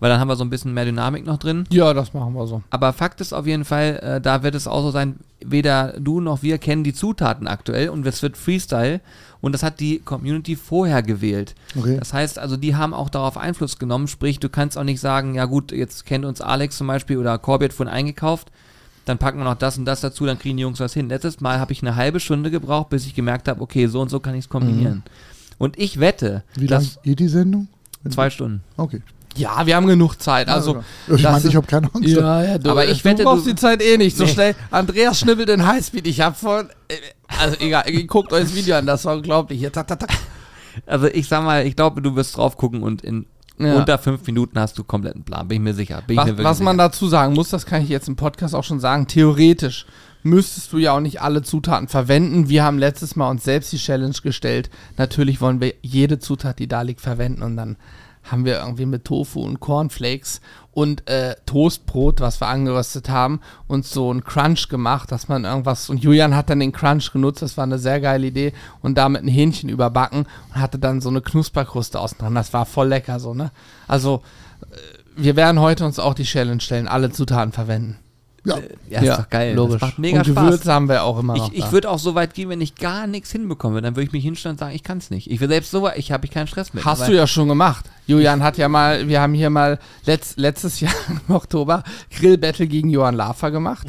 weil 0.00 0.10
dann 0.10 0.20
haben 0.20 0.28
wir 0.28 0.36
so 0.36 0.44
ein 0.44 0.50
bisschen 0.50 0.74
mehr 0.74 0.84
Dynamik 0.84 1.26
noch 1.26 1.38
drin. 1.38 1.64
Ja, 1.70 1.92
das 1.92 2.14
machen 2.14 2.34
wir 2.34 2.46
so. 2.46 2.62
Aber 2.70 2.92
Fakt 2.92 3.20
ist 3.20 3.32
auf 3.32 3.46
jeden 3.46 3.64
Fall, 3.64 3.98
äh, 4.02 4.20
da 4.20 4.42
wird 4.42 4.54
es 4.54 4.66
auch 4.66 4.82
so 4.82 4.90
sein, 4.90 5.16
weder 5.44 5.94
du 5.98 6.20
noch 6.20 6.42
wir 6.42 6.58
kennen 6.58 6.84
die 6.84 6.94
Zutaten 6.94 7.46
aktuell 7.46 7.88
und 7.88 8.06
es 8.06 8.22
wird 8.22 8.36
Freestyle 8.36 9.00
und 9.40 9.52
das 9.52 9.62
hat 9.62 9.80
die 9.80 9.98
Community 9.98 10.56
vorher 10.56 11.02
gewählt. 11.02 11.54
Okay. 11.76 11.96
Das 11.98 12.14
heißt 12.14 12.38
also, 12.38 12.56
die 12.56 12.76
haben 12.76 12.94
auch 12.94 13.10
darauf 13.10 13.36
Einfluss 13.36 13.78
genommen, 13.78 14.08
sprich, 14.08 14.40
du 14.40 14.48
kannst 14.48 14.78
auch 14.78 14.84
nicht 14.84 15.00
sagen, 15.00 15.34
ja 15.34 15.44
gut, 15.44 15.72
jetzt 15.72 16.06
kennt 16.06 16.24
uns 16.24 16.40
Alex 16.40 16.78
zum 16.78 16.86
Beispiel 16.86 17.18
oder 17.18 17.36
Corbett 17.38 17.72
von 17.72 17.88
eingekauft, 17.88 18.50
dann 19.04 19.18
packen 19.18 19.38
wir 19.38 19.44
noch 19.44 19.56
das 19.56 19.78
und 19.78 19.84
das 19.84 20.00
dazu, 20.00 20.26
dann 20.26 20.38
kriegen 20.38 20.56
die 20.56 20.62
Jungs 20.62 20.80
was 20.80 20.94
hin. 20.94 21.08
Letztes 21.08 21.40
Mal 21.40 21.58
habe 21.58 21.72
ich 21.72 21.82
eine 21.82 21.96
halbe 21.96 22.20
Stunde 22.20 22.50
gebraucht, 22.50 22.90
bis 22.90 23.06
ich 23.06 23.14
gemerkt 23.14 23.48
habe, 23.48 23.60
okay, 23.60 23.86
so 23.86 24.00
und 24.00 24.08
so 24.10 24.20
kann 24.20 24.34
ich 24.34 24.44
es 24.44 24.48
kombinieren. 24.48 25.02
Und 25.58 25.78
ich 25.78 26.00
wette, 26.00 26.42
Wie 26.54 26.66
lange 26.66 26.86
geht 27.02 27.18
die 27.20 27.28
Sendung? 27.28 27.68
zwei 28.08 28.30
Stunden. 28.30 28.62
Okay. 28.76 29.00
Ja, 29.36 29.64
wir 29.66 29.76
haben 29.76 29.86
genug 29.86 30.16
Zeit. 30.20 30.48
Also, 30.48 30.82
ich 31.08 31.22
das 31.22 31.22
meine, 31.22 31.36
ist- 31.38 31.44
ich 31.46 31.56
habe 31.56 31.66
keine 31.66 31.88
Angst. 31.94 32.08
ja, 32.08 32.42
ja, 32.44 32.58
du, 32.58 32.70
Aber 32.70 32.86
ich 32.86 32.98
du 33.02 33.04
wette, 33.08 33.22
brauchst 33.22 33.46
du- 33.46 33.50
die 33.50 33.56
Zeit 33.56 33.80
eh 33.82 33.96
nicht 33.96 34.14
so 34.16 34.24
Nee. 34.24 34.30
schnell. 34.30 34.54
Andreas 34.70 35.20
schnibbelt 35.20 35.48
in 35.48 35.66
Highspeed. 35.66 36.06
Ich 36.06 36.20
hab 36.20 36.36
von, 36.36 36.68
äh, 36.88 36.94
also 37.40 37.56
egal, 37.60 37.84
ihr 37.88 38.06
guckt 38.06 38.30
euch 38.32 38.42
das 38.44 38.54
Video 38.54 38.76
an, 38.76 38.84
das 38.86 39.04
war 39.06 39.16
unglaublich. 39.16 39.58
Hier, 39.58 39.72
tak, 39.72 39.86
tak, 39.86 40.00
tak. 40.00 40.10
Also 40.86 41.06
ich 41.06 41.28
sag 41.28 41.42
mal, 41.44 41.64
ich 41.66 41.76
glaube, 41.76 42.02
du 42.02 42.14
wirst 42.14 42.36
drauf 42.36 42.56
gucken 42.58 42.82
und 42.82 43.02
in 43.02 43.24
Ja. 43.58 43.76
unter 43.76 43.98
fünf 43.98 44.26
Minuten 44.26 44.58
hast 44.58 44.78
du 44.78 44.84
kompletten 44.84 45.24
Plan, 45.24 45.46
bin 45.46 45.56
ich 45.56 45.62
mir 45.62 45.74
sicher. 45.74 46.02
Bin 46.06 46.16
Was, 46.16 46.26
mir 46.26 46.38
was 46.44 46.60
man 46.60 46.76
sicher. 46.76 46.88
dazu 46.88 47.06
sagen 47.08 47.34
muss, 47.34 47.50
das 47.50 47.66
kann 47.66 47.82
ich 47.82 47.88
jetzt 47.88 48.08
im 48.08 48.16
Podcast 48.16 48.54
auch 48.54 48.64
schon 48.64 48.80
sagen, 48.80 49.06
theoretisch 49.06 49.86
müsstest 50.22 50.72
du 50.72 50.78
ja 50.78 50.92
auch 50.96 51.00
nicht 51.00 51.20
alle 51.20 51.42
Zutaten 51.42 51.88
verwenden. 51.88 52.48
Wir 52.48 52.64
haben 52.64 52.78
letztes 52.78 53.16
Mal 53.16 53.28
uns 53.28 53.44
selbst 53.44 53.72
die 53.72 53.76
Challenge 53.78 54.14
gestellt. 54.22 54.70
Natürlich 54.96 55.40
wollen 55.40 55.60
wir 55.60 55.74
jede 55.82 56.18
Zutat, 56.18 56.58
die 56.60 56.68
da 56.68 56.82
liegt, 56.82 57.00
verwenden 57.00 57.42
und 57.42 57.56
dann 57.56 57.76
haben 58.24 58.44
wir 58.44 58.60
irgendwie 58.60 58.86
mit 58.86 59.04
Tofu 59.04 59.40
und 59.40 59.60
Cornflakes 59.60 60.40
und 60.70 61.08
äh, 61.08 61.34
Toastbrot, 61.46 62.20
was 62.20 62.40
wir 62.40 62.48
angeröstet 62.48 63.08
haben, 63.08 63.40
uns 63.66 63.90
so 63.90 64.10
einen 64.10 64.24
Crunch 64.24 64.68
gemacht, 64.68 65.12
dass 65.12 65.28
man 65.28 65.44
irgendwas 65.44 65.90
und 65.90 66.02
Julian 66.02 66.34
hat 66.34 66.48
dann 66.50 66.60
den 66.60 66.72
Crunch 66.72 67.12
genutzt, 67.12 67.42
das 67.42 67.56
war 67.56 67.64
eine 67.64 67.78
sehr 67.78 68.00
geile 68.00 68.26
Idee 68.26 68.52
und 68.80 68.96
damit 68.96 69.22
ein 69.22 69.28
Hähnchen 69.28 69.68
überbacken 69.68 70.26
und 70.48 70.60
hatte 70.60 70.78
dann 70.78 71.00
so 71.00 71.08
eine 71.08 71.20
Knusperkruste 71.20 72.00
außen 72.00 72.18
dran. 72.18 72.34
Das 72.34 72.52
war 72.52 72.64
voll 72.66 72.88
lecker 72.88 73.20
so, 73.20 73.34
ne? 73.34 73.50
Also 73.86 74.22
wir 75.16 75.36
werden 75.36 75.60
heute 75.60 75.84
uns 75.84 75.98
auch 75.98 76.14
die 76.14 76.24
Challenge 76.24 76.60
stellen, 76.60 76.88
alle 76.88 77.10
Zutaten 77.10 77.52
verwenden. 77.52 77.98
Ja, 78.44 78.58
Ja, 78.90 79.00
ist 79.00 79.18
doch 79.20 79.30
geil. 79.30 79.54
Logisch. 79.54 79.80
Das 79.80 79.90
macht 79.90 79.98
mega 79.98 80.18
und 80.18 80.26
Spaß. 80.26 80.44
Gewürze 80.44 80.72
haben 80.72 80.88
wir 80.88 81.04
auch 81.04 81.18
immer 81.18 81.36
noch. 81.36 81.52
Ich, 81.52 81.58
ich 81.58 81.72
würde 81.72 81.88
auch 81.90 81.98
so 81.98 82.14
weit 82.14 82.34
gehen, 82.34 82.48
wenn 82.48 82.60
ich 82.60 82.74
gar 82.74 83.06
nichts 83.06 83.30
hinbekomme, 83.30 83.80
dann 83.82 83.94
würde 83.94 84.06
ich 84.06 84.12
mich 84.12 84.24
hinstellen 84.24 84.54
und 84.54 84.58
sagen, 84.58 84.74
ich 84.74 84.82
kann 84.82 84.98
es 84.98 85.10
nicht. 85.10 85.30
Ich 85.30 85.40
will 85.40 85.48
selbst 85.48 85.70
so 85.70 85.82
weit, 85.82 85.96
ich 85.98 86.10
habe 86.10 86.24
ich 86.24 86.32
keinen 86.32 86.48
Stress 86.48 86.74
mit. 86.74 86.84
Hast 86.84 87.06
du 87.06 87.12
ja 87.12 87.26
schon 87.26 87.48
gemacht. 87.48 87.84
Julian 88.06 88.42
hat 88.42 88.58
ja 88.58 88.68
mal, 88.68 89.06
wir 89.06 89.20
haben 89.20 89.34
hier 89.34 89.50
mal 89.50 89.78
letzt, 90.06 90.38
letztes 90.38 90.80
Jahr 90.80 90.92
im 91.28 91.34
Oktober 91.34 91.84
Grillbattle 92.16 92.66
gegen 92.66 92.90
Johann 92.90 93.14
Lafer 93.14 93.50
gemacht. 93.50 93.86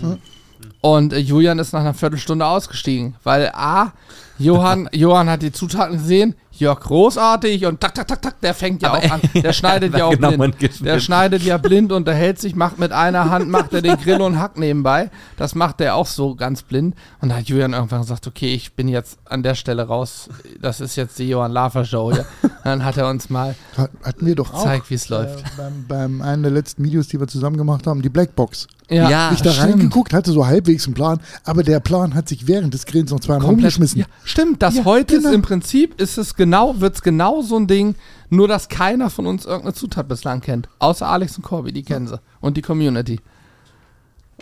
Und 0.82 1.14
äh, 1.14 1.18
Julian 1.18 1.60
ist 1.60 1.74
nach 1.74 1.82
einer 1.82 1.94
Viertelstunde 1.94 2.46
ausgestiegen, 2.46 3.16
weil 3.24 3.50
A, 3.54 3.94
Johann, 4.38 4.88
Johann 4.94 5.30
hat 5.30 5.42
die 5.42 5.52
Zutaten 5.52 5.98
gesehen, 5.98 6.36
Jörg 6.64 6.80
großartig 6.80 7.66
und 7.66 7.80
tak, 7.80 7.94
tak, 7.96 8.08
tak, 8.08 8.22
tak, 8.22 8.42
der 8.42 8.54
fängt 8.54 8.82
ja 8.82 8.90
Aber- 8.94 9.00
auch 9.00 9.12
an. 9.12 9.22
Der 9.44 9.54
schneidet 9.54 9.96
ja 9.96 10.06
auch 10.06 10.12
Genau, 10.12 10.32
blind. 10.32 10.56
Der 10.86 11.00
schneidet 11.00 11.44
ja 11.44 11.58
blind, 11.58 11.92
unterhält 11.92 12.40
sich, 12.40 12.56
macht 12.56 12.80
mit 12.80 12.92
einer 12.92 13.30
Hand, 13.30 13.50
macht 13.50 13.74
er 13.74 13.82
den 13.82 13.98
Grill 13.98 14.22
und 14.22 14.40
Hack 14.40 14.58
nebenbei. 14.58 15.10
Das 15.38 15.56
macht 15.56 15.82
er 15.82 15.96
auch 15.96 16.08
so 16.08 16.36
ganz 16.36 16.62
blind. 16.64 16.96
Und 17.22 17.30
da 17.30 17.36
hat 17.38 17.46
Julian 17.50 17.74
irgendwann 17.74 18.02
gesagt, 18.02 18.26
okay, 18.28 18.54
ich 18.54 18.74
bin 18.74 18.88
jetzt 18.88 19.18
an 19.26 19.44
der 19.44 19.56
Stelle 19.56 19.84
raus. 19.84 20.30
Das 20.62 20.80
ist 20.82 20.96
jetzt 20.96 21.20
die 21.20 21.28
Johann 21.30 21.52
Lafer 21.52 21.86
Show. 21.86 22.12
Ja. 22.12 22.26
Dann 22.64 22.84
hat 22.86 22.98
er 22.98 23.10
uns 23.10 23.30
mal 23.30 23.56
Hat- 23.78 23.92
Hatten 24.04 24.26
wir 24.26 24.36
doch 24.36 24.54
auch. 24.54 24.64
gezeigt, 24.64 24.90
wie 24.90 24.96
es 24.96 25.10
läuft. 25.10 25.40
Äh, 25.40 25.44
beim, 25.58 25.86
beim 25.88 26.22
einen 26.22 26.44
der 26.44 26.52
letzten 26.52 26.84
Videos, 26.84 27.08
die 27.10 27.20
wir 27.20 27.28
zusammen 27.28 27.58
gemacht 27.58 27.86
haben, 27.88 28.02
die 28.02 28.10
Blackbox. 28.10 28.68
Ja. 28.90 29.32
ich 29.32 29.42
da 29.42 29.52
reingeguckt, 29.52 30.14
hatte 30.14 30.32
so 30.32 30.46
halbwegs 30.46 30.86
einen 30.86 30.94
Plan, 30.94 31.20
aber 31.46 31.64
der 31.64 31.80
Plan 31.80 32.14
hat 32.14 32.28
sich 32.30 32.48
während 32.48 32.74
des 32.76 32.86
Grillens 32.86 33.10
noch 33.12 33.22
zweimal 33.22 33.50
umgeschmissen. 33.50 34.02
Ja, 34.02 34.06
stimmt, 34.24 34.62
das 34.62 34.76
Ja, 34.76 34.86
heute 34.86 35.16
genau. 35.16 35.30
ist 35.30 35.36
im 35.36 35.42
Prinzip, 35.42 36.00
ist 36.00 36.18
es 36.18 36.36
genau, 36.36 36.53
wird 36.76 36.96
es 36.96 37.02
genau 37.02 37.42
so 37.42 37.58
ein 37.58 37.68
Ding, 37.68 37.96
nur 38.30 38.48
dass 38.48 38.70
keiner 38.70 39.10
von 39.10 39.26
uns 39.26 39.46
irgendeine 39.46 39.74
Zutat 39.74 40.08
bislang 40.08 40.42
kennt. 40.42 40.70
Außer 40.80 41.08
Alex 41.08 41.38
und 41.38 41.44
Corby, 41.44 41.72
die 41.74 41.84
kennen 41.84 42.08
sie. 42.08 42.20
Und 42.42 42.58
die 42.58 42.62
Community. 42.62 43.20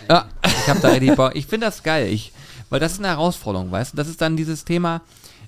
Ja, 0.10 0.26
Ich 0.62 0.70
habe 0.70 0.80
da 0.80 0.90
richtig 0.90 1.16
Bock. 1.16 1.36
Ich 1.36 1.48
finde 1.48 1.68
das 1.68 1.84
geil. 1.84 2.08
Ich, 2.08 2.32
weil 2.70 2.80
das 2.80 2.94
ist 2.94 3.00
eine 3.00 3.10
Herausforderung, 3.10 3.72
weißt 3.72 3.94
du? 3.94 3.98
Das 3.98 4.08
ist 4.08 4.22
dann 4.22 4.38
dieses 4.38 4.64
Thema, 4.64 5.02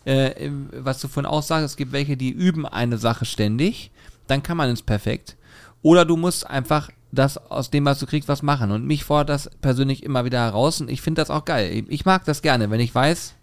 äh, 0.05 0.49
was 0.73 0.99
du 0.99 1.07
vorhin 1.07 1.29
auch 1.29 1.43
sagst, 1.43 1.65
es 1.65 1.77
gibt 1.77 1.91
welche, 1.91 2.17
die 2.17 2.31
üben 2.31 2.65
eine 2.65 2.97
Sache 2.97 3.25
ständig, 3.25 3.91
dann 4.27 4.41
kann 4.43 4.57
man 4.57 4.69
es 4.69 4.81
perfekt. 4.81 5.35
Oder 5.81 6.05
du 6.05 6.17
musst 6.17 6.47
einfach 6.47 6.89
das 7.11 7.37
aus 7.37 7.69
dem, 7.69 7.85
was 7.85 7.99
du 7.99 8.07
kriegst, 8.07 8.27
was 8.27 8.41
machen. 8.41 8.71
Und 8.71 8.85
mich 8.85 9.03
fordert 9.03 9.29
das 9.29 9.49
persönlich 9.61 10.03
immer 10.03 10.25
wieder 10.25 10.39
heraus 10.39 10.81
und 10.81 10.89
ich 10.89 11.01
finde 11.01 11.21
das 11.21 11.29
auch 11.29 11.45
geil. 11.45 11.85
Ich 11.89 12.05
mag 12.05 12.25
das 12.25 12.41
gerne, 12.41 12.71
wenn 12.71 12.79
ich 12.79 12.93
weiß, 12.93 13.35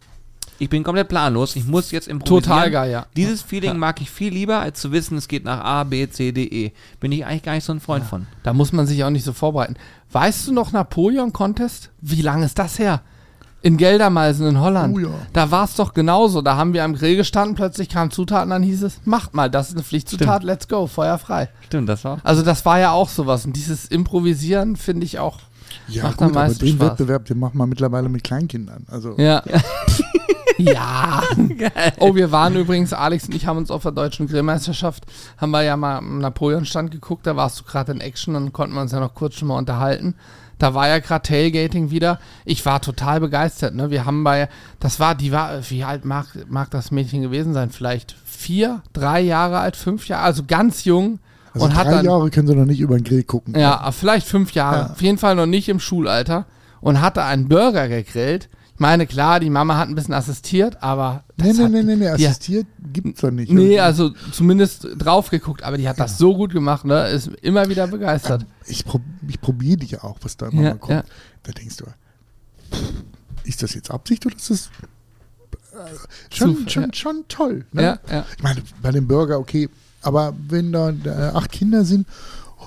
ich 0.61 0.69
bin 0.71 0.85
komplett 0.85 1.09
planlos, 1.09 1.57
ich 1.57 1.67
muss 1.67 1.91
jetzt 1.91 2.07
improvisieren. 2.07 2.43
Total 2.45 2.71
geil, 2.71 2.91
ja. 2.93 3.07
Dieses 3.17 3.43
Feeling 3.43 3.77
mag 3.79 4.01
ich 4.01 4.11
viel 4.11 4.33
lieber, 4.33 4.61
als 4.61 4.81
zu 4.81 4.93
wissen, 4.93 5.17
es 5.17 5.27
geht 5.27 5.45
nach 5.45 5.65
A, 5.65 5.85
B, 5.85 6.09
C, 6.09 6.31
D, 6.33 6.45
E. 6.45 6.73
Bin 7.01 7.11
ich 7.11 7.25
eigentlich 7.27 7.43
gar 7.43 7.55
nicht 7.55 7.65
so 7.65 7.73
ein 7.73 7.81
Freund 7.81 8.05
von. 8.05 8.27
da 8.43 8.53
muss 8.53 8.73
man 8.73 8.87
sich 8.87 9.03
auch 9.03 9.11
nicht 9.11 9.25
so 9.25 9.33
vorbereiten. 9.33 9.75
Weißt 10.13 10.47
du 10.47 10.53
noch 10.53 10.71
Napoleon-Contest? 10.73 11.91
Wie 12.01 12.23
lange 12.23 12.45
ist 12.45 12.59
das 12.59 12.79
her? 12.79 13.01
In 13.63 13.77
Geldermalsen 13.77 14.47
in 14.47 14.59
Holland. 14.61 14.97
Oh 14.97 15.01
ja. 15.01 15.09
Da 15.33 15.51
war 15.51 15.65
es 15.65 15.75
doch 15.75 15.93
genauso. 15.93 16.41
Da 16.41 16.57
haben 16.57 16.73
wir 16.73 16.83
am 16.85 16.95
Grill 16.95 17.17
gestanden, 17.17 17.55
plötzlich 17.57 17.89
kamen 17.91 18.11
Zutaten, 18.11 18.51
dann 18.51 18.63
hieß 18.63 18.83
es, 18.83 19.01
macht 19.05 19.35
mal, 19.35 19.51
das 19.51 19.69
ist 19.69 19.75
eine 19.75 19.83
Pflichtzutat, 19.83 20.45
let's 20.45 20.67
go, 20.69 20.87
Feuer 20.87 21.19
frei. 21.19 21.49
Stimmt, 21.67 21.89
das 21.89 22.05
war. 22.05 22.21
Also 22.23 22.43
das 22.43 22.65
war 22.65 22.79
ja 22.79 22.93
auch 22.93 23.09
sowas. 23.09 23.45
Und 23.45 23.57
dieses 23.57 23.87
Improvisieren 23.87 24.77
finde 24.77 25.05
ich 25.05 25.19
auch. 25.19 25.39
Ja, 25.89 26.05
Macht 26.05 26.17
gut, 26.19 26.29
am 26.29 26.31
aber 26.37 26.41
meisten 26.49 26.65
den 26.65 26.77
Spaß. 26.77 26.91
Wettbewerb, 26.91 27.25
den 27.27 27.39
machen 27.39 27.59
wir 27.59 27.67
mittlerweile 27.67 28.09
mit 28.09 28.25
Kleinkindern. 28.25 28.87
Also, 28.91 29.15
Ja. 29.19 29.43
ja. 30.61 31.23
oh, 31.99 32.15
wir 32.15 32.33
waren 32.33 32.57
übrigens, 32.57 32.93
Alex 32.93 33.27
und 33.27 33.35
ich 33.35 33.47
haben 33.47 33.59
uns 33.59 33.71
auf 33.71 33.83
der 33.83 33.93
deutschen 33.93 34.27
Grillmeisterschaft, 34.27 35.05
haben 35.37 35.51
wir 35.51 35.63
ja 35.63 35.77
mal 35.77 35.99
am 35.99 36.19
Napoleon-Stand 36.19 36.91
geguckt, 36.91 37.27
da 37.27 37.37
warst 37.37 37.61
du 37.61 37.65
gerade 37.65 37.93
in 37.93 38.01
Action, 38.01 38.35
dann 38.35 38.53
konnten 38.53 38.75
wir 38.75 38.83
uns 38.83 38.93
ja 38.93 39.01
noch 39.01 39.15
kurz 39.15 39.35
schon 39.35 39.49
mal 39.49 39.59
unterhalten. 39.59 40.15
Da 40.61 40.75
war 40.75 40.89
ja 40.89 40.99
gerade 40.99 41.23
Tailgating 41.23 41.91
wieder. 41.91 42.21
Ich 42.45 42.67
war 42.67 42.83
total 42.83 43.19
begeistert. 43.19 43.75
Ne? 43.75 43.91
Wir 43.91 44.05
haben 44.05 44.23
bei, 44.25 44.51
das 44.79 45.01
war, 45.01 45.15
die 45.15 45.33
war, 45.33 45.59
wie 45.71 45.85
alt 45.85 46.05
mag, 46.05 46.27
mag 46.49 46.71
das 46.71 46.91
Mädchen 46.91 47.23
gewesen 47.23 47.55
sein? 47.55 47.71
Vielleicht 47.71 48.15
vier, 48.27 48.83
drei 48.93 49.21
Jahre 49.21 49.59
alt, 49.59 49.75
fünf 49.75 50.07
Jahre, 50.07 50.23
also 50.23 50.43
ganz 50.47 50.85
jung. 50.85 51.19
also 51.55 51.65
und 51.65 51.75
hat 51.75 51.87
drei 51.87 51.93
dann, 51.93 52.05
Jahre 52.05 52.29
können 52.31 52.47
sie 52.47 52.55
noch 52.55 52.67
nicht 52.67 52.81
über 52.81 52.97
den 52.97 53.05
Grill 53.05 53.23
gucken. 53.23 53.59
ja, 53.59 53.91
vielleicht 53.91 54.27
fünf 54.27 54.53
Jahre. 54.53 54.77
Ja. 54.77 54.91
Auf 54.93 55.01
jeden 55.01 55.17
Fall 55.17 55.35
noch 55.35 55.47
nicht 55.47 55.69
im 55.71 55.81
Schulalter. 55.81 56.45
Und 56.83 57.01
hatte 57.01 57.25
einen 57.25 57.49
Burger 57.49 57.89
gegrillt. 57.89 58.51
Ich 58.81 58.83
meine, 58.83 59.07
klar, 59.07 59.41
die 59.41 59.51
Mama 59.51 59.77
hat 59.77 59.91
ein 59.91 59.95
bisschen 59.95 60.15
assistiert, 60.15 60.83
aber. 60.83 61.25
Nee, 61.37 61.49
das 61.49 61.59
nee, 61.59 61.69
nee, 61.69 61.83
nee, 61.83 61.97
nee, 61.97 62.09
assistiert 62.09 62.67
gibt's 62.95 63.21
doch 63.21 63.31
nicht. 63.31 63.53
Nee, 63.53 63.79
also 63.79 64.09
zumindest 64.33 64.89
drauf 64.97 65.29
geguckt, 65.29 65.63
aber 65.65 65.77
die 65.77 65.87
hat 65.87 66.01
das 66.01 66.17
so 66.17 66.35
gut 66.35 66.55
gemacht, 66.55 66.87
ne? 66.87 67.09
Ist 67.09 67.27
immer 67.43 67.69
wieder 67.69 67.89
begeistert. 67.89 68.47
ich, 68.67 68.87
prob 68.87 69.03
ich 69.29 69.39
probiere 69.39 69.77
dich 69.77 69.91
ja 69.91 70.03
auch, 70.03 70.17
was 70.23 70.39
da 70.39 70.49
immer 70.49 70.63
mal 70.63 70.79
kommt. 70.79 71.05
Da 71.43 71.53
denkst 71.53 71.77
du, 71.77 71.85
ist 73.45 73.63
das 73.63 73.75
jetzt 73.75 73.91
Absicht 73.91 74.25
oder 74.25 74.35
ist 74.35 74.49
das 74.49 74.71
äh, 75.75 76.35
schon, 76.35 76.67
schon, 76.67 76.95
schon 76.95 77.25
toll? 77.29 77.67
Ne? 77.73 77.83
Ja, 77.83 77.99
ja. 78.11 78.25
Ich 78.35 78.43
meine, 78.43 78.63
bei 78.81 78.93
dem 78.93 79.07
Burger, 79.07 79.39
okay, 79.39 79.69
aber 80.01 80.35
wenn 80.49 80.73
da 80.73 80.89
äh, 80.89 81.37
acht 81.37 81.53
Kinder 81.53 81.85
sind 81.85 82.07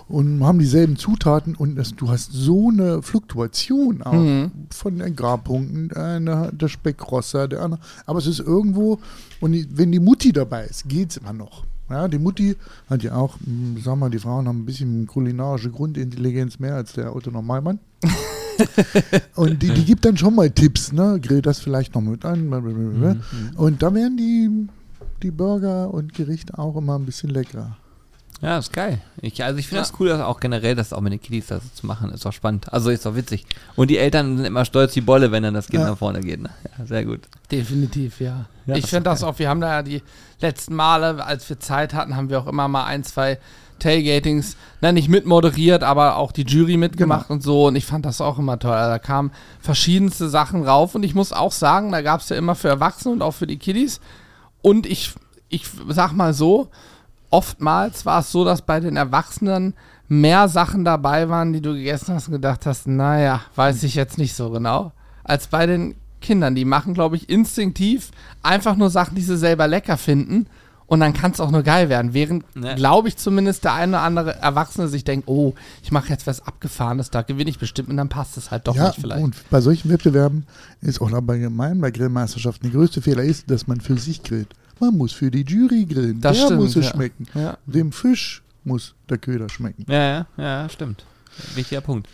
und 0.08 0.44
haben 0.44 0.60
dieselben 0.60 0.96
Zutaten 0.98 1.56
und 1.56 1.76
das, 1.76 1.96
du 1.96 2.10
hast 2.10 2.32
so 2.32 2.70
eine 2.70 3.02
Fluktuation 3.02 4.02
auch 4.04 4.14
Mhm. 4.14 4.52
von 4.72 5.00
den 5.00 5.16
Garpunkten, 5.16 5.90
der, 5.90 6.52
der 6.52 6.68
Speckrosser, 6.68 7.48
der 7.48 7.62
andere, 7.62 7.80
aber 8.06 8.20
es 8.20 8.28
ist 8.28 8.40
irgendwo, 8.40 9.00
und 9.40 9.54
die, 9.54 9.68
wenn 9.72 9.92
die 9.92 10.00
Mutti 10.00 10.32
dabei 10.34 10.66
ist, 10.66 10.88
geht 10.88 11.12
es 11.12 11.18
immer 11.18 11.34
noch. 11.34 11.64
Ja, 11.90 12.08
die 12.08 12.18
Mutti 12.18 12.56
hat 12.90 13.04
ja 13.04 13.16
auch, 13.16 13.36
mh, 13.46 13.82
sag 13.84 13.98
mal, 13.98 14.10
die 14.10 14.18
Frauen 14.20 14.48
haben 14.48 14.60
ein 14.62 14.66
bisschen 14.66 15.06
kulinarische 15.06 15.70
Grundintelligenz 15.70 16.58
mehr 16.60 16.76
als 16.76 16.94
der 16.94 17.16
Otto 17.16 17.30
Normalmann. 17.30 17.80
und 19.36 19.62
die, 19.62 19.70
die 19.70 19.84
gibt 19.86 20.06
dann 20.06 20.16
schon 20.18 20.36
mal 20.36 20.50
Tipps, 20.50 20.92
ne? 20.92 21.20
Grill 21.22 21.42
das 21.42 21.60
vielleicht 21.60 21.94
noch 21.96 22.02
mit 22.02 22.24
an. 22.26 22.50
blablabla. 22.50 23.18
Und 23.58 23.82
da 23.84 23.94
werden 23.94 24.18
die, 24.18 24.68
die 25.22 25.32
Burger 25.32 25.94
und 25.94 26.14
Gerichte 26.14 26.58
auch 26.58 26.76
immer 26.78 26.96
ein 26.98 27.06
bisschen 27.06 27.30
leckerer. 27.30 27.78
Ja, 28.44 28.58
ist 28.58 28.74
geil. 28.74 29.00
Ich, 29.22 29.42
also 29.44 29.58
ich 29.58 29.68
finde 29.68 29.78
Ja. 29.84 29.88
das 29.90 29.94
cool, 30.00 30.10
dass 30.10 30.20
auch 30.22 30.40
generell 30.42 30.76
das 30.76 30.92
auch 30.92 31.00
mit 31.02 31.14
den 31.14 31.22
Kiddies 31.22 31.48
das 31.48 31.74
zu 31.76 31.86
machen, 31.88 32.12
ist 32.12 32.26
auch 32.28 32.34
spannend. 32.34 32.72
Also 32.74 32.90
ist 32.90 33.08
auch 33.08 33.16
witzig. 33.16 33.46
Und 33.78 33.90
die 33.90 33.98
Eltern 33.98 34.36
sind 34.36 34.46
immer 34.46 34.66
stolz 34.66 34.96
wie 34.98 35.02
Bolle, 35.02 35.32
wenn 35.32 35.44
dann 35.44 35.54
das 35.54 35.68
Kind 35.68 35.82
Ja. 35.84 35.90
nach 35.92 35.98
vorne 35.98 36.20
geht. 36.20 36.42
Ne? 36.42 36.50
Ja, 36.78 36.86
sehr 36.86 37.06
gut. 37.06 37.22
Definitiv, 37.52 38.20
ja. 38.20 38.46
Ja, 38.66 38.76
ich 38.76 38.88
finde 38.88 39.04
das 39.06 39.24
auch, 39.24 39.40
wir 39.40 39.48
haben 39.50 39.62
da 39.62 39.70
ja 39.78 39.82
die 39.82 40.04
letzten 40.42 40.76
Male, 40.76 41.24
als 41.26 41.48
wir 41.50 41.60
Zeit 41.60 41.94
hatten, 41.94 42.16
haben 42.18 42.30
wir 42.30 42.40
auch 42.42 42.48
immer 42.48 42.68
mal 42.68 42.84
ein, 42.84 43.04
zwei 43.06 43.40
Tailgatings, 43.80 44.56
na, 44.82 44.92
nicht 44.92 45.10
mitmoderiert, 45.10 45.84
aber 45.84 46.16
auch 46.18 46.32
die 46.32 46.44
Jury 46.44 46.78
mitgemacht 46.78 47.28
Genau. 47.28 47.36
und 47.36 47.44
so. 47.44 47.66
Und 47.68 47.76
ich 47.76 47.86
fand 47.86 48.06
das 48.06 48.22
auch 48.22 48.40
immer 48.40 48.58
toll. 48.60 48.72
Also 48.74 48.92
Da 48.92 49.00
kamen 49.00 49.32
verschiedenste 49.60 50.30
Sachen 50.30 50.64
rauf. 50.68 50.96
Und 50.96 51.04
ich 51.04 51.16
muss 51.16 51.34
auch 51.34 51.52
sagen, 51.52 51.92
da 51.92 52.02
gab 52.02 52.22
es 52.22 52.30
ja 52.30 52.36
immer 52.38 52.56
für 52.56 52.70
Erwachsene 52.70 53.14
und 53.14 53.22
auch 53.22 53.32
für 53.34 53.48
die 53.48 53.58
Kiddies. 53.58 54.00
Und 54.62 54.86
ich, 54.86 55.14
ich 55.50 55.66
sag 55.90 56.14
mal 56.14 56.34
so, 56.34 56.70
oftmals 57.34 58.06
war 58.06 58.20
es 58.20 58.32
so, 58.32 58.46
dass 58.46 58.62
bei 58.62 58.80
den 58.80 58.96
Erwachsenen 58.96 59.74
mehr 60.08 60.48
Sachen 60.48 60.86
dabei 60.86 61.30
waren, 61.30 61.52
die 61.52 61.62
du 61.62 61.74
gegessen 61.74 62.14
hast 62.14 62.28
und 62.28 62.34
gedacht 62.34 62.68
hast, 62.68 62.86
naja, 62.88 63.42
weiß 63.56 63.82
ich 63.84 63.96
jetzt 63.96 64.20
nicht 64.20 64.36
so 64.36 64.52
genau, 64.52 64.92
als 65.24 65.48
bei 65.48 65.66
den 65.66 65.96
Kindern. 66.22 66.54
Die 66.54 66.64
machen, 66.64 66.94
glaube 66.94 67.16
ich, 67.16 67.30
instinktiv 67.30 68.12
einfach 68.44 68.76
nur 68.76 68.92
Sachen, 68.92 69.16
die 69.16 69.24
sie 69.24 69.38
selber 69.38 69.68
lecker 69.68 69.98
finden. 69.98 70.46
Und 70.86 71.00
dann 71.00 71.14
kann 71.14 71.32
es 71.32 71.40
auch 71.40 71.50
nur 71.50 71.64
geil 71.64 71.90
werden. 71.90 72.14
Während, 72.14 72.46
Ja. 72.56 72.76
glaube 72.76 73.08
ich, 73.08 73.18
zumindest 73.18 73.64
der 73.64 73.74
eine 73.74 73.94
oder 73.94 74.02
andere 74.04 74.36
Erwachsene 74.36 74.88
sich 74.88 75.04
denkt, 75.04 75.28
oh, 75.28 75.54
ich 75.82 75.92
mache 75.92 76.10
jetzt 76.10 76.28
was 76.28 76.46
Abgefahrenes, 76.46 77.10
da 77.10 77.24
gewinne 77.24 77.50
ich 77.50 77.58
bestimmt 77.58 77.90
und 77.90 77.98
dann 77.98 78.10
passt 78.10 78.38
es 78.38 78.52
halt 78.52 78.68
doch 78.68 78.76
ja, 78.76 78.88
nicht 78.90 79.00
vielleicht. 79.00 79.24
und 79.24 79.36
bei 79.50 79.60
solchen 79.60 79.90
Wettbewerben 79.90 80.46
ist 80.82 81.02
auch 81.02 81.12
allgemein 81.12 81.82
bei 81.82 81.90
Grillmeisterschaften 81.90 82.70
der 82.70 82.78
größte 82.80 83.02
Fehler 83.02 83.24
ist, 83.24 83.50
dass 83.50 83.66
man 83.66 83.82
für 83.82 83.98
sich 83.98 84.22
grillt. 84.22 84.54
Man 84.80 84.98
muss 84.98 85.14
für 85.14 85.32
die 85.32 85.44
Jury 85.44 85.86
grillen. 85.86 86.20
Das 86.22 86.38
Der 86.38 86.46
stimmt, 86.46 86.62
muss 86.62 86.76
es 86.76 86.86
ja. 86.86 86.92
schmecken. 86.92 87.28
Ja. 87.34 87.58
Dem 87.66 87.92
Fisch 87.92 88.42
muss 88.64 88.96
der 89.10 89.18
Köder 89.18 89.50
schmecken. 89.50 89.86
Ja, 89.88 90.04
ja, 90.04 90.26
ja, 90.38 90.70
stimmt. 90.70 91.06
Wichtiger 91.56 91.82
Punkt. 91.82 92.08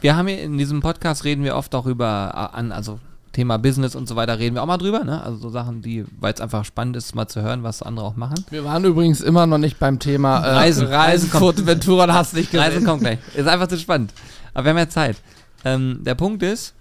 Wir 0.00 0.16
haben 0.16 0.28
hier 0.28 0.42
in 0.42 0.58
diesem 0.58 0.80
Podcast 0.80 1.24
reden 1.24 1.44
wir 1.44 1.56
oft 1.56 1.74
auch 1.74 1.86
über 1.86 2.50
äh, 2.52 2.56
an, 2.56 2.72
also 2.72 2.98
Thema 3.32 3.58
Business 3.58 3.94
und 3.94 4.08
so 4.08 4.16
weiter 4.16 4.38
reden 4.38 4.54
wir 4.54 4.62
auch 4.62 4.66
mal 4.66 4.78
drüber, 4.78 5.02
ne? 5.04 5.22
Also 5.22 5.38
so 5.38 5.50
Sachen, 5.50 5.82
die, 5.82 6.04
weil 6.20 6.32
es 6.32 6.40
einfach 6.40 6.64
spannend 6.64 6.96
ist, 6.96 7.14
mal 7.14 7.26
zu 7.26 7.42
hören, 7.42 7.62
was 7.62 7.82
andere 7.82 8.06
auch 8.06 8.16
machen. 8.16 8.44
Wir 8.50 8.64
waren 8.64 8.84
übrigens 8.84 9.20
immer 9.20 9.46
noch 9.46 9.58
nicht 9.58 9.78
beim 9.78 9.98
Thema 9.98 10.38
äh, 10.40 10.54
Reisen. 10.54 10.86
Reisen 10.86 11.30
kommt. 11.30 11.42
Fuerteventura, 11.42 12.06
da 12.06 12.14
hast 12.14 12.32
du 12.32 12.36
nicht 12.36 12.50
gesehen. 12.52 12.64
Reisen 12.64 12.84
kommt 12.84 13.00
gleich. 13.00 13.18
Ist 13.34 13.48
einfach 13.48 13.66
zu 13.66 13.78
spannend. 13.78 14.12
Aber 14.54 14.64
wir 14.64 14.70
haben 14.70 14.78
ja 14.78 14.88
Zeit. 14.88 15.16
Ähm, 15.64 16.00
der 16.02 16.14
Punkt 16.14 16.42
ist, 16.42 16.73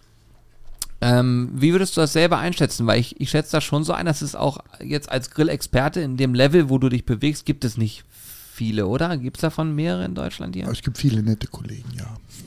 ähm, 1.03 1.49
wie 1.53 1.73
würdest 1.73 1.97
du 1.97 2.01
das 2.01 2.13
selber 2.13 2.37
einschätzen? 2.37 2.87
Weil 2.87 2.99
ich, 2.99 3.19
ich 3.19 3.29
schätze 3.29 3.51
das 3.51 3.63
schon 3.65 3.83
so 3.83 3.91
ein, 3.91 4.05
dass 4.05 4.21
es 4.21 4.35
auch 4.35 4.59
jetzt 4.81 5.11
als 5.11 5.31
Grillexperte 5.31 5.99
in 5.99 6.15
dem 6.15 6.33
Level, 6.33 6.69
wo 6.69 6.77
du 6.77 6.87
dich 6.87 7.03
bewegst, 7.05 7.45
gibt 7.45 7.65
es 7.65 7.77
nicht 7.77 8.05
viele, 8.53 8.87
oder? 8.87 9.17
Gibt 9.17 9.37
es 9.37 9.41
davon 9.41 9.75
mehrere 9.75 10.05
in 10.05 10.15
Deutschland 10.15 10.55
hier? 10.55 10.67
Es 10.69 10.81
gibt 10.81 10.97
viele 10.97 11.21
nette 11.21 11.47
Kollegen, 11.47 11.89
ja. 11.97 12.05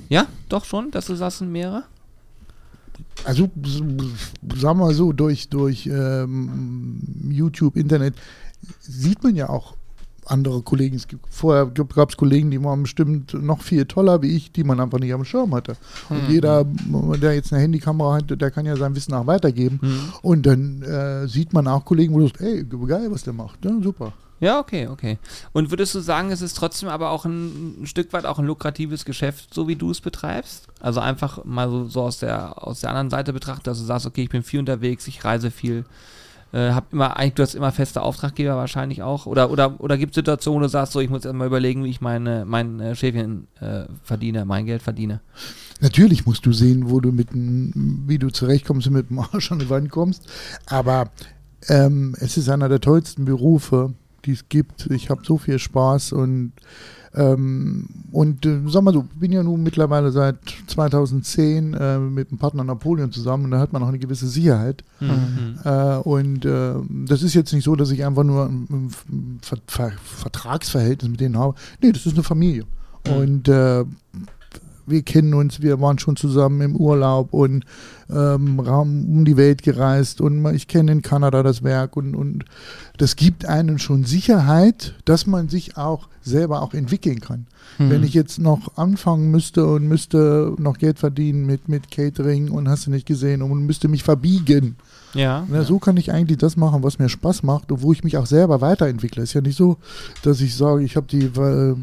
Ja, 0.08 0.26
doch 0.48 0.64
schon, 0.64 0.90
dass 0.90 1.06
du 1.06 1.16
sagst, 1.16 1.38
sind 1.38 1.52
mehrere? 1.52 1.84
Also, 3.24 3.50
sagen 3.54 4.08
wir 4.58 4.74
mal 4.74 4.94
so, 4.94 5.12
durch, 5.12 5.50
durch 5.50 5.86
ähm, 5.86 7.00
YouTube, 7.28 7.76
Internet 7.76 8.14
sieht 8.80 9.22
man 9.22 9.36
ja 9.36 9.50
auch 9.50 9.76
andere 10.26 10.62
Kollegen. 10.62 10.96
Es 10.96 11.08
gibt, 11.08 11.24
vorher 11.30 11.66
gab 11.66 12.10
es 12.10 12.16
Kollegen, 12.16 12.50
die 12.50 12.62
waren 12.62 12.82
bestimmt 12.82 13.34
noch 13.34 13.62
viel 13.62 13.84
toller 13.86 14.22
wie 14.22 14.36
ich, 14.36 14.52
die 14.52 14.64
man 14.64 14.80
einfach 14.80 14.98
nicht 14.98 15.12
am 15.12 15.24
Schirm 15.24 15.54
hatte. 15.54 15.76
Und 16.08 16.28
jeder, 16.28 16.64
der 16.64 17.34
jetzt 17.34 17.52
eine 17.52 17.62
Handykamera 17.62 18.16
hat, 18.16 18.40
der 18.40 18.50
kann 18.50 18.66
ja 18.66 18.76
sein 18.76 18.94
Wissen 18.94 19.14
auch 19.14 19.26
weitergeben. 19.26 19.80
Und 20.22 20.46
dann 20.46 20.82
äh, 20.82 21.28
sieht 21.28 21.52
man 21.52 21.66
auch 21.68 21.84
Kollegen, 21.84 22.14
wo 22.14 22.20
du 22.20 22.26
sagst, 22.26 22.40
ey, 22.40 22.64
geil, 22.64 23.08
was 23.10 23.22
der 23.22 23.32
macht. 23.32 23.64
Ja, 23.64 23.72
super. 23.82 24.12
Ja, 24.38 24.60
okay, 24.60 24.86
okay. 24.88 25.18
Und 25.52 25.70
würdest 25.70 25.94
du 25.94 26.00
sagen, 26.00 26.30
es 26.30 26.42
ist 26.42 26.56
trotzdem 26.56 26.90
aber 26.90 27.10
auch 27.10 27.24
ein, 27.24 27.82
ein 27.82 27.86
Stück 27.86 28.12
weit 28.12 28.26
auch 28.26 28.38
ein 28.38 28.44
lukratives 28.44 29.06
Geschäft, 29.06 29.54
so 29.54 29.66
wie 29.66 29.76
du 29.76 29.90
es 29.90 30.02
betreibst? 30.02 30.68
Also 30.80 31.00
einfach 31.00 31.44
mal 31.44 31.70
so, 31.70 31.86
so 31.86 32.02
aus, 32.02 32.18
der, 32.18 32.62
aus 32.62 32.80
der 32.80 32.90
anderen 32.90 33.08
Seite 33.08 33.32
betrachtet, 33.32 33.66
dass 33.66 33.78
du 33.78 33.84
sagst, 33.84 34.04
okay, 34.04 34.24
ich 34.24 34.28
bin 34.28 34.42
viel 34.42 34.60
unterwegs, 34.60 35.06
ich 35.06 35.24
reise 35.24 35.50
viel. 35.50 35.86
Äh, 36.52 36.70
hab 36.70 36.92
immer, 36.92 37.14
du 37.34 37.42
hast 37.42 37.54
immer 37.54 37.72
feste 37.72 38.02
Auftraggeber 38.02 38.56
wahrscheinlich 38.56 39.02
auch. 39.02 39.26
Oder, 39.26 39.50
oder, 39.50 39.80
oder 39.80 39.98
gibt 39.98 40.12
es 40.12 40.14
Situationen, 40.14 40.60
wo 40.60 40.62
du 40.64 40.68
sagst, 40.68 40.92
so, 40.92 41.00
ich 41.00 41.10
muss 41.10 41.24
erst 41.24 41.36
mal 41.36 41.46
überlegen, 41.46 41.84
wie 41.84 41.90
ich 41.90 42.00
meine, 42.00 42.44
mein 42.46 42.80
äh, 42.80 42.94
Schäfchen 42.94 43.48
äh, 43.60 43.84
verdiene, 44.02 44.44
mein 44.44 44.66
Geld 44.66 44.82
verdiene. 44.82 45.20
Natürlich 45.80 46.24
musst 46.24 46.46
du 46.46 46.52
sehen, 46.52 46.88
wo 46.88 47.00
du 47.00 47.12
mit 47.12 47.28
wie 47.32 48.18
du 48.18 48.30
zurechtkommst 48.30 48.86
und 48.86 48.94
mit 48.94 49.10
dem 49.10 49.18
Arsch 49.18 49.52
an 49.52 49.58
die 49.58 49.68
Wand 49.68 49.90
kommst. 49.90 50.26
Aber 50.66 51.10
ähm, 51.68 52.14
es 52.20 52.36
ist 52.36 52.48
einer 52.48 52.68
der 52.68 52.80
tollsten 52.80 53.24
Berufe, 53.24 53.94
die 54.24 54.32
es 54.32 54.48
gibt. 54.48 54.86
Ich 54.90 55.10
habe 55.10 55.22
so 55.24 55.38
viel 55.38 55.58
Spaß 55.58 56.12
und 56.12 56.52
ähm, 57.16 57.88
und 58.12 58.44
äh, 58.46 58.60
sag 58.66 58.82
mal 58.82 58.92
so, 58.92 59.06
ich 59.12 59.20
bin 59.20 59.32
ja 59.32 59.42
nun 59.42 59.62
mittlerweile 59.62 60.12
seit 60.12 60.36
2010 60.66 61.74
äh, 61.74 61.98
mit 61.98 62.30
dem 62.30 62.38
Partner 62.38 62.64
Napoleon 62.64 63.10
zusammen 63.10 63.46
und 63.46 63.50
da 63.52 63.58
hat 63.58 63.72
man 63.72 63.82
auch 63.82 63.88
eine 63.88 63.98
gewisse 63.98 64.28
Sicherheit. 64.28 64.84
Mhm. 65.00 65.58
Äh, 65.64 65.96
und 65.96 66.46
das 67.08 67.22
ist 67.22 67.34
jetzt 67.34 67.52
nicht 67.52 67.64
so, 67.64 67.74
dass 67.76 67.90
ich 67.90 68.04
einfach 68.04 68.24
nur 68.24 68.46
ein, 68.46 68.90
ein 69.08 69.38
Ver 69.42 69.58
Ver 69.66 69.92
Vertragsverhältnis 70.02 71.10
mit 71.10 71.20
denen 71.20 71.38
habe. 71.38 71.54
Nee, 71.82 71.92
das 71.92 72.06
ist 72.06 72.14
eine 72.14 72.22
Familie. 72.22 72.64
Mhm. 73.06 73.12
Und 73.12 73.48
äh, 73.48 73.84
wir 74.86 75.02
kennen 75.02 75.34
uns, 75.34 75.60
wir 75.60 75.80
waren 75.80 75.98
schon 75.98 76.16
zusammen 76.16 76.60
im 76.60 76.76
Urlaub 76.76 77.32
und 77.32 77.64
ähm, 78.10 78.60
Raum 78.60 79.04
um 79.08 79.24
die 79.24 79.36
Welt 79.36 79.62
gereist 79.62 80.20
und 80.20 80.44
ich 80.54 80.68
kenne 80.68 80.92
in 80.92 81.02
Kanada 81.02 81.42
das 81.42 81.62
Werk 81.62 81.96
und, 81.96 82.14
und 82.14 82.44
das 82.96 83.16
gibt 83.16 83.46
einem 83.46 83.78
schon 83.78 84.04
Sicherheit, 84.04 84.94
dass 85.04 85.26
man 85.26 85.48
sich 85.48 85.76
auch 85.76 86.08
selber 86.22 86.62
auch 86.62 86.74
entwickeln 86.74 87.20
kann. 87.20 87.46
Mhm. 87.78 87.90
Wenn 87.90 88.04
ich 88.04 88.14
jetzt 88.14 88.38
noch 88.38 88.76
anfangen 88.76 89.30
müsste 89.30 89.66
und 89.66 89.88
müsste 89.88 90.54
noch 90.58 90.78
Geld 90.78 90.98
verdienen 90.98 91.46
mit, 91.46 91.68
mit 91.68 91.90
Catering 91.90 92.50
und 92.50 92.68
hast 92.68 92.86
du 92.86 92.90
nicht 92.90 93.06
gesehen 93.06 93.42
und 93.42 93.66
müsste 93.66 93.88
mich 93.88 94.02
verbiegen, 94.02 94.76
Ja. 95.16 95.46
na, 95.48 95.62
so 95.64 95.78
kann 95.78 95.96
ich 95.96 96.12
eigentlich 96.12 96.38
das 96.38 96.56
machen, 96.56 96.82
was 96.82 96.98
mir 96.98 97.08
Spaß 97.08 97.42
macht 97.42 97.72
und 97.72 97.82
wo 97.82 97.92
ich 97.92 98.04
mich 98.04 98.16
auch 98.16 98.26
selber 98.26 98.60
weiterentwickle. 98.60 99.22
Ist 99.22 99.32
ja 99.34 99.40
nicht 99.40 99.56
so, 99.56 99.76
dass 100.22 100.40
ich 100.40 100.54
sage, 100.56 100.82
ich 100.82 100.96
habe 100.96 101.06
die 101.06 101.24
äh, 101.24 101.74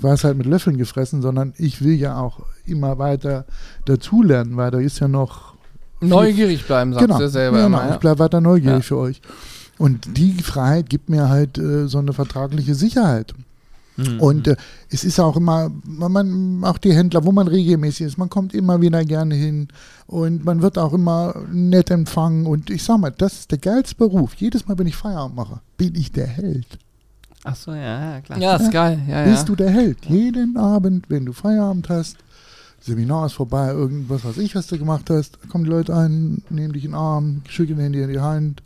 Weisheit 0.00 0.36
mit 0.36 0.46
Löffeln 0.46 0.76
gefressen, 0.78 1.22
sondern 1.22 1.52
ich 1.58 1.82
will 1.82 1.94
ja 1.94 2.18
auch 2.18 2.40
immer 2.66 2.98
weiter 2.98 3.44
dazulernen, 3.84 4.56
weil 4.56 4.70
da 4.70 4.78
ist 4.78 5.00
ja 5.00 5.08
noch 5.08 5.50
Neugierig 6.02 6.66
bleiben, 6.66 6.94
sagst 6.94 7.06
genau, 7.06 7.18
du 7.18 7.28
selber 7.28 7.56
genau, 7.58 7.66
immer. 7.66 7.86
Ja. 7.88 7.94
ich 7.94 8.00
bleibe 8.00 8.20
weiter 8.20 8.40
neugierig 8.40 8.76
Ja. 8.78 8.80
für 8.82 8.96
euch. 8.96 9.20
Und 9.76 10.16
die 10.16 10.32
Freiheit 10.42 10.88
gibt 10.88 11.08
mir 11.10 11.28
halt 11.28 11.58
äh, 11.58 11.88
so 11.88 11.98
eine 11.98 12.12
vertragliche 12.12 12.74
Sicherheit. 12.74 13.34
Mhm. 13.96 14.20
Und 14.20 14.48
äh, 14.48 14.56
es 14.88 15.04
ist 15.04 15.20
auch 15.20 15.36
immer, 15.36 15.70
man, 15.84 16.12
man, 16.12 16.64
auch 16.64 16.78
die 16.78 16.92
Händler, 16.92 17.24
wo 17.24 17.32
man 17.32 17.48
regelmäßig 17.48 18.06
ist, 18.06 18.18
man 18.18 18.30
kommt 18.30 18.54
immer 18.54 18.80
wieder 18.80 19.04
gerne 19.04 19.34
hin 19.34 19.68
und 20.06 20.44
man 20.44 20.62
wird 20.62 20.78
auch 20.78 20.92
immer 20.92 21.34
nett 21.52 21.90
empfangen. 21.90 22.46
Und 22.46 22.70
ich 22.70 22.82
sag 22.82 22.98
mal, 22.98 23.10
das 23.10 23.40
ist 23.40 23.50
der 23.50 23.58
geilste 23.58 23.96
Beruf. 23.96 24.34
Jedes 24.34 24.66
Mal, 24.66 24.78
wenn 24.78 24.86
ich 24.86 24.96
Feierabend 24.96 25.36
mache, 25.36 25.60
bin 25.76 25.94
ich 25.94 26.12
der 26.12 26.26
Held. 26.26 26.78
Ach 27.44 27.56
so, 27.56 27.72
ja, 27.72 28.14
ja, 28.14 28.20
klar. 28.20 28.38
Ja, 28.38 28.56
ist 28.56 28.70
geil. 28.70 29.00
Ja, 29.08 29.24
ja. 29.24 29.30
Bist 29.30 29.48
du 29.48 29.56
der 29.56 29.70
Held. 29.70 30.04
Jeden 30.06 30.56
Abend, 30.56 31.08
wenn 31.08 31.24
du 31.24 31.32
Feierabend 31.32 31.88
hast, 31.88 32.18
Seminar 32.82 33.26
ist 33.26 33.34
vorbei, 33.34 33.68
irgendwas, 33.70 34.24
was 34.24 34.38
ich, 34.38 34.54
was 34.54 34.66
du 34.66 34.78
gemacht 34.78 35.10
hast, 35.10 35.38
kommen 35.50 35.64
die 35.64 35.70
Leute 35.70 35.94
ein, 35.94 36.42
nehmen 36.48 36.72
dich 36.72 36.84
in 36.84 36.92
den 36.92 36.98
Arm, 36.98 37.42
schütteln 37.46 37.92
dir 37.92 38.04
in 38.04 38.12
die 38.12 38.20
Hand 38.20 38.62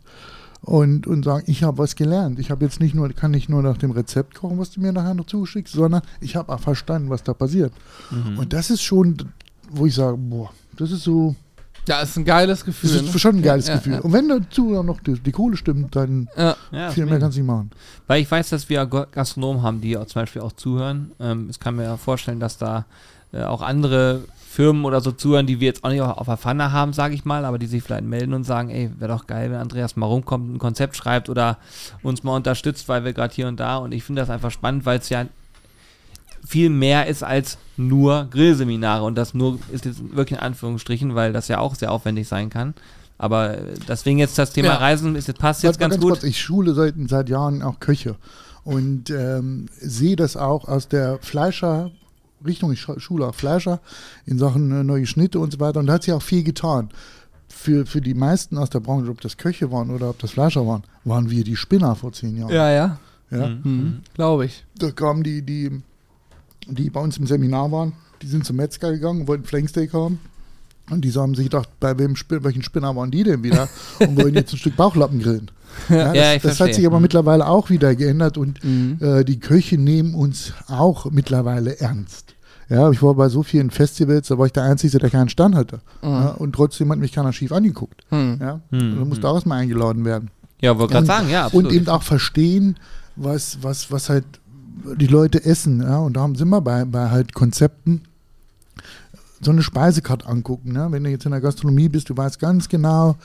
und, 0.65 1.05
und 1.05 1.23
sagen, 1.23 1.43
ich 1.47 1.63
habe 1.63 1.77
was 1.77 1.95
gelernt. 1.95 2.39
Ich 2.39 2.49
habe 2.49 2.65
jetzt 2.65 2.79
nicht 2.79 2.95
nur, 2.95 3.07
kann 3.09 3.31
nicht 3.31 3.49
nur 3.49 3.61
nach 3.61 3.77
dem 3.77 3.91
Rezept 3.91 4.33
kochen, 4.33 4.57
was 4.57 4.71
du 4.71 4.81
mir 4.81 4.91
nachher 4.91 5.13
noch 5.13 5.27
zuschickst, 5.27 5.73
sondern 5.73 6.01
ich 6.19 6.35
habe 6.35 6.51
auch 6.51 6.59
verstanden, 6.59 7.09
was 7.09 7.23
da 7.23 7.33
passiert. 7.33 7.71
Mhm. 8.09 8.39
Und 8.39 8.51
das 8.51 8.71
ist 8.71 8.81
schon, 8.81 9.15
wo 9.69 9.85
ich 9.85 9.93
sage, 9.93 10.17
boah, 10.17 10.49
das 10.75 10.91
ist 10.91 11.03
so, 11.03 11.35
ja, 11.87 12.01
ist 12.01 12.17
ein 12.17 12.25
geiles 12.25 12.65
Gefühl. 12.65 12.89
das 12.89 13.01
ist 13.03 13.13
ne? 13.13 13.19
schon 13.19 13.35
ein 13.35 13.41
geiles 13.43 13.67
Ja, 13.67 13.75
Gefühl. 13.75 13.93
Ja, 13.93 13.99
Und 13.99 14.11
wenn 14.11 14.27
dazu 14.27 14.73
dann 14.73 14.87
noch 14.87 14.99
die, 15.01 15.19
die 15.19 15.31
Kohle 15.31 15.55
stimmt, 15.55 15.95
dann 15.95 16.27
ja. 16.35 16.55
ja, 16.71 16.89
viel 16.89 17.05
mehr 17.05 17.19
kannst 17.19 17.37
du 17.37 17.41
nicht 17.41 17.47
machen. 17.47 17.69
Weil 18.07 18.23
ich 18.23 18.31
weiß, 18.31 18.49
dass 18.49 18.67
wir 18.67 18.83
Gastronomen 18.87 19.61
haben, 19.61 19.81
die 19.81 19.95
auch 19.95 20.07
zum 20.07 20.23
Beispiel 20.23 20.41
auch 20.41 20.53
zuhören. 20.53 21.11
Ähm, 21.19 21.47
ich 21.51 21.59
kann 21.59 21.75
mir 21.75 21.83
ja 21.83 21.97
vorstellen, 21.97 22.39
dass 22.39 22.57
da 22.57 22.85
äh, 23.31 23.43
auch 23.43 23.61
andere 23.61 24.23
Firmen 24.55 24.85
oder 24.85 25.01
so 25.01 25.11
zuhören, 25.11 25.47
die 25.47 25.59
wir 25.59 25.67
jetzt 25.67 25.83
auch 25.83 25.89
nicht 25.89 26.01
auf, 26.01 26.27
der 26.27 26.37
Pfanne 26.37 26.71
haben, 26.71 26.93
sage 26.93 27.13
ich 27.13 27.25
mal, 27.25 27.43
aber 27.43 27.59
die 27.59 27.65
sich 27.65 27.83
vielleicht 27.83 28.05
melden 28.05 28.33
und 28.33 28.45
sagen, 28.45 28.69
ey, 28.69 28.89
wäre 28.97 29.11
doch 29.11 29.27
geil, 29.27 29.51
wenn 29.51 29.59
Andreas 29.59 29.97
mal 29.97 30.05
rumkommt, 30.05 30.55
ein 30.55 30.59
Konzept 30.59 30.95
schreibt 30.95 31.27
oder 31.27 31.57
uns 32.03 32.23
mal 32.23 32.37
unterstützt, 32.37 32.87
weil 32.87 33.03
wir 33.03 33.11
gerade 33.11 33.33
hier 33.33 33.49
und 33.49 33.59
da 33.59 33.75
und 33.77 33.91
ich 33.91 34.05
finde 34.05 34.21
das 34.21 34.29
einfach 34.29 34.51
spannend, 34.51 34.85
weil 34.85 34.99
es 34.99 35.09
ja 35.09 35.25
viel 36.47 36.69
mehr 36.69 37.07
ist 37.07 37.21
als 37.21 37.57
nur 37.75 38.27
Grillseminare 38.31 39.03
und 39.03 39.15
das 39.15 39.33
nur 39.33 39.59
ist 39.73 39.83
jetzt 39.83 40.15
wirklich 40.15 40.39
in 40.39 40.45
Anführungsstrichen, 40.45 41.15
weil 41.15 41.33
das 41.33 41.49
ja 41.49 41.59
auch 41.59 41.75
sehr 41.75 41.91
aufwendig 41.91 42.29
sein 42.29 42.49
kann. 42.49 42.75
Aber 43.17 43.57
deswegen 43.89 44.19
jetzt 44.19 44.37
das 44.37 44.53
Thema 44.53 44.69
Ja. 44.69 44.75
Reisen 44.75 45.17
ist, 45.17 45.27
jetzt 45.27 45.39
passt 45.39 45.63
jetzt 45.63 45.81
mal 45.81 45.89
ganz, 45.89 46.01
gut. 46.01 46.11
Kurz, 46.13 46.23
ich 46.23 46.39
schule 46.39 46.73
seit, 46.73 46.95
seit 47.07 47.27
Jahren 47.27 47.61
auch 47.61 47.81
Köche 47.81 48.15
und 48.63 49.09
ähm, 49.09 49.67
sehe 49.79 50.15
das 50.15 50.37
auch 50.37 50.67
aus 50.69 50.87
der 50.87 51.19
Fleischer 51.21 51.91
Richtung. 52.45 52.75
Schule 52.75 53.27
auch 53.27 53.35
Fleischer 53.35 53.79
in 54.25 54.37
Sachen 54.37 54.71
äh, 54.71 54.83
neue 54.83 55.05
Schnitte 55.05 55.39
und 55.39 55.51
so 55.53 55.59
weiter. 55.59 55.79
Und 55.79 55.87
da 55.87 55.93
hat 55.93 56.03
sich 56.03 56.13
auch 56.13 56.21
viel 56.21 56.43
getan. 56.43 56.89
Für, 57.47 57.85
für 57.85 58.01
die 58.01 58.13
meisten 58.13 58.57
aus 58.57 58.69
der 58.69 58.79
Branche, 58.81 59.09
ob 59.09 59.21
das 59.21 59.37
Köche 59.37 59.71
waren 59.71 59.89
oder 59.89 60.09
ob 60.09 60.19
das 60.19 60.31
Fleischer 60.31 60.65
waren, 60.67 60.83
waren 61.03 61.29
wir 61.29 61.43
die 61.43 61.55
Spinner 61.55 61.95
vor 61.95 62.11
zehn 62.11 62.37
Jahren. 62.37 62.51
ja. 62.53 62.69
ja. 62.71 62.99
Ja? 63.31 63.47
Mhm. 63.49 63.63
Hm, 63.63 63.99
Glaube 64.13 64.45
ich. 64.45 64.63
Da 64.77 64.91
kamen 64.91 65.23
die, 65.23 65.41
die, 65.41 65.81
die 66.67 66.89
bei 66.91 66.99
uns 66.99 67.17
im 67.17 67.25
Seminar 67.25 67.71
waren, 67.71 67.93
die 68.21 68.27
sind 68.27 68.45
zum 68.45 68.57
Metzger 68.57 68.91
gegangen 68.91 69.21
und 69.21 69.27
wollten 69.27 69.45
Flanksteak 69.45 69.93
haben. 69.93 70.19
Und 70.91 71.01
die 71.01 71.11
haben 71.13 71.33
sich 71.33 71.45
gedacht, 71.45 71.67
bei 71.79 71.97
wem, 71.97 72.13
welchen 72.29 72.61
Spinner 72.61 72.95
waren 72.95 73.09
die 73.09 73.23
denn 73.23 73.41
wieder? 73.41 73.67
Und 73.99 74.21
wollen 74.21 74.35
jetzt 74.35 74.53
ein 74.53 74.57
Stück 74.57 74.75
Bauchlappen 74.75 75.19
grillen. 75.19 75.49
Ja, 75.89 76.13
das, 76.13 76.15
Ja, 76.15 76.37
das 76.37 76.59
hat 76.61 76.73
sich 76.75 76.85
aber 76.85 76.99
mittlerweile 77.01 77.47
auch 77.47 77.69
wieder 77.71 77.95
geändert 77.95 78.37
und 78.37 78.63
Mhm. 78.63 78.97
äh, 79.01 79.25
die 79.25 79.39
Köche 79.39 79.77
nehmen 79.77 80.13
uns 80.13 80.53
auch 80.67 81.09
mittlerweile 81.11 81.79
ernst. 81.79 82.34
Ja, 82.69 82.89
ich 82.89 83.01
war 83.03 83.13
bei 83.13 83.29
so 83.29 83.43
vielen 83.43 83.69
Festivals, 83.69 84.27
da 84.29 84.37
war 84.37 84.47
ich 84.47 84.53
der 84.53 84.63
Einzige, 84.63 84.97
der 84.97 85.09
keinen 85.09 85.29
Stand 85.29 85.55
hatte. 85.55 85.81
Ja, 86.01 86.29
und 86.31 86.53
trotzdem 86.53 86.91
hat 86.91 86.97
mich 86.97 87.11
keiner 87.11 87.31
schief 87.31 87.51
angeguckt. 87.51 88.03
Hm. 88.09 88.37
Ja, 88.41 88.59
Mhm. 88.71 88.97
da 88.99 89.05
musste 89.05 89.27
auch 89.29 89.35
erstmal 89.35 89.59
eingeladen 89.61 90.03
werden. 90.05 90.31
Ja, 90.61 90.77
wollte 90.77 90.93
gerade 90.93 91.03
Und- 91.03 91.07
sagen, 91.07 91.29
ja, 91.29 91.45
absolut. 91.45 91.67
Und 91.67 91.73
eben 91.75 91.87
auch 91.89 92.01
verstehen, 92.03 92.77
was, 93.15 93.59
was, 93.61 93.91
was 93.91 94.09
halt 94.09 94.25
die 94.97 95.07
Leute 95.07 95.45
essen. 95.45 95.81
Ja? 95.81 95.99
Und 95.99 96.17
darum 96.17 96.35
sind 96.35 96.49
wir 96.49 96.61
bei, 96.61 96.85
bei 96.85 97.09
halt 97.11 97.33
Konzepten. 97.33 98.01
So 99.41 99.51
eine 99.51 99.61
Speisekarte 99.63 100.25
angucken. 100.27 100.71
Ne? 100.73 100.87
Wenn 100.89 101.03
du 101.03 101.09
jetzt 101.09 101.25
in 101.25 101.31
der 101.31 101.41
Gastronomie 101.41 101.89
bist, 101.89 102.09
du 102.09 102.17
weißt 102.17 102.39
ganz 102.39 102.67
genau, 102.69 103.15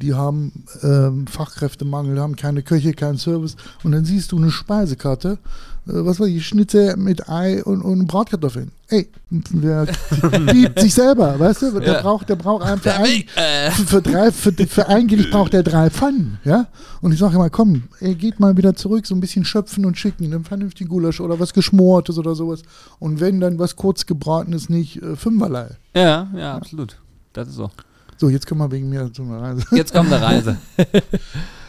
die 0.00 0.14
haben 0.14 0.64
ähm, 0.82 1.26
Fachkräftemangel, 1.26 2.18
haben 2.20 2.36
keine 2.36 2.62
Köche, 2.62 2.92
keinen 2.92 3.18
Service. 3.18 3.56
Und 3.82 3.92
dann 3.92 4.04
siehst 4.04 4.32
du 4.32 4.36
eine 4.36 4.50
Speisekarte, 4.50 5.38
was 5.86 6.18
weiß 6.20 6.26
ich, 6.28 6.46
Schnitzel 6.46 6.96
mit 6.96 7.28
Ei 7.28 7.62
und, 7.64 7.80
und 7.82 8.06
Bratkartoffeln. 8.06 8.72
Ey, 8.88 9.08
der 9.30 9.86
liebt 10.52 10.80
sich 10.80 10.92
selber, 10.94 11.38
weißt 11.38 11.62
du? 11.62 11.80
Der 11.80 11.94
Ja. 11.94 12.02
braucht, 12.02 12.28
der 12.28 12.36
braucht 12.36 12.64
einen 12.64 12.80
für 12.80 12.92
ein, 12.94 13.24
Äh, 13.36 13.70
für, 13.70 14.02
drei, 14.02 14.30
für, 14.32 14.52
für 14.52 14.88
ein 14.88 15.06
Gericht 15.06 15.30
braucht 15.30 15.54
er 15.54 15.62
drei 15.62 15.88
Pfannen, 15.90 16.38
ja? 16.44 16.66
Und 17.00 17.12
ich 17.12 17.18
sage 17.18 17.36
immer, 17.36 17.50
komm, 17.50 17.84
ey, 18.00 18.14
geht 18.14 18.40
mal 18.40 18.56
wieder 18.56 18.74
zurück, 18.74 19.06
so 19.06 19.14
ein 19.14 19.20
bisschen 19.20 19.44
schöpfen 19.44 19.86
und 19.86 19.96
schicken, 19.96 20.24
einen 20.24 20.44
vernünftigen 20.44 20.90
Gulasch 20.90 21.20
oder 21.20 21.38
was 21.40 21.52
Geschmortes 21.54 22.18
oder 22.18 22.34
sowas. 22.34 22.62
Und 22.98 23.20
wenn 23.20 23.40
dann 23.40 23.58
was 23.58 23.76
kurz 23.76 24.06
gebratenes, 24.06 24.68
nicht 24.68 25.02
äh, 25.02 25.16
Fünferlei. 25.16 25.68
ja, 25.94 26.28
ja, 26.36 26.54
absolut. 26.56 26.98
Das 27.32 27.48
ist 27.48 27.54
so. 27.54 27.70
So, 28.18 28.28
jetzt 28.30 28.46
können 28.46 28.60
wir 28.60 28.70
wegen 28.72 28.88
mir 28.88 29.12
zu 29.12 29.22
einer 29.22 29.42
Reise. 29.42 29.62
Jetzt 29.72 29.92
kommt 29.92 30.12
eine 30.12 30.22
Reise. 30.24 30.56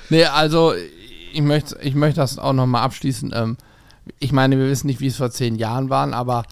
Nee, 0.10 0.24
also 0.24 0.72
ich 1.34 1.42
möchte 1.42 1.78
ich 1.82 1.94
möchte 1.94 2.22
das 2.22 2.40
auch 2.40 2.54
nochmal 2.54 2.84
abschließen. 2.84 3.32
Ähm, 3.36 3.58
ich 4.20 4.32
meine, 4.32 4.58
wir 4.58 4.68
wissen 4.68 4.88
nicht, 4.88 5.00
wie 5.00 5.08
es 5.08 5.18
vor 5.18 5.32
zehn 5.32 5.56
Jahren 5.56 5.90
waren, 5.90 6.14
aber 6.14 6.44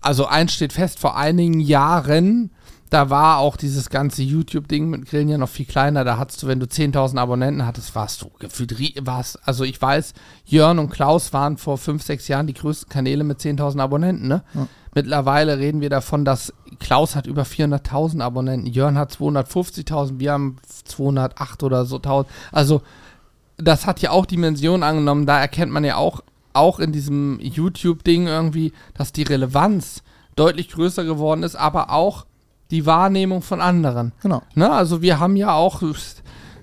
also 0.00 0.26
eins 0.26 0.54
steht 0.54 0.72
fest, 0.72 0.98
vor 0.98 1.16
einigen 1.16 1.60
Jahren, 1.60 2.50
da 2.90 3.08
war 3.08 3.38
auch 3.38 3.56
dieses 3.56 3.88
ganze 3.88 4.22
YouTube-Ding 4.22 4.90
mit 4.90 5.06
Grillen 5.06 5.28
ja 5.28 5.38
noch 5.38 5.48
viel 5.48 5.66
kleiner. 5.66 6.02
Da 6.02 6.18
hattest 6.18 6.42
du, 6.42 6.48
wenn 6.48 6.58
du 6.58 6.66
10.000 6.66 7.18
Abonnenten 7.18 7.64
hattest, 7.64 7.94
warst 7.94 8.20
du 8.22 8.30
gefühlt, 8.40 8.74
warst, 9.06 9.38
also 9.46 9.62
ich 9.62 9.80
weiß, 9.80 10.12
Jörn 10.44 10.80
und 10.80 10.90
Klaus 10.90 11.32
waren 11.32 11.56
vor 11.56 11.78
fünf, 11.78 12.02
sechs 12.02 12.26
Jahren 12.26 12.48
die 12.48 12.54
größten 12.54 12.88
Kanäle 12.88 13.22
mit 13.22 13.38
10.000 13.38 13.80
Abonnenten, 13.80 14.26
ne? 14.26 14.42
Ja. 14.54 14.66
Mittlerweile 14.92 15.58
reden 15.58 15.80
wir 15.80 15.88
davon, 15.88 16.24
dass 16.24 16.52
Klaus 16.80 17.14
hat 17.14 17.28
über 17.28 17.42
400.000 17.42 18.22
Abonnenten, 18.22 18.66
Jörn 18.66 18.98
hat 18.98 19.12
250.000, 19.12 20.18
wir 20.18 20.32
haben 20.32 20.56
208 20.66 21.62
oder 21.62 21.84
so 21.84 21.96
1000. 21.96 22.26
Also 22.50 22.82
das 23.56 23.86
hat 23.86 24.00
ja 24.00 24.10
auch 24.10 24.26
Dimensionen 24.26 24.82
angenommen. 24.82 25.26
Da 25.26 25.38
erkennt 25.38 25.70
man 25.70 25.84
ja 25.84 25.94
auch, 25.94 26.22
auch 26.52 26.78
in 26.80 26.92
diesem 26.92 27.38
YouTube-Ding 27.40 28.26
irgendwie, 28.26 28.72
dass 28.94 29.12
die 29.12 29.22
Relevanz 29.22 30.02
deutlich 30.36 30.70
größer 30.70 31.04
geworden 31.04 31.42
ist, 31.42 31.56
aber 31.56 31.90
auch 31.90 32.26
die 32.70 32.86
Wahrnehmung 32.86 33.42
von 33.42 33.60
anderen. 33.60 34.12
Genau. 34.22 34.42
Ne? 34.54 34.70
Also 34.70 35.02
wir 35.02 35.18
haben 35.18 35.36
ja 35.36 35.52
auch 35.52 35.82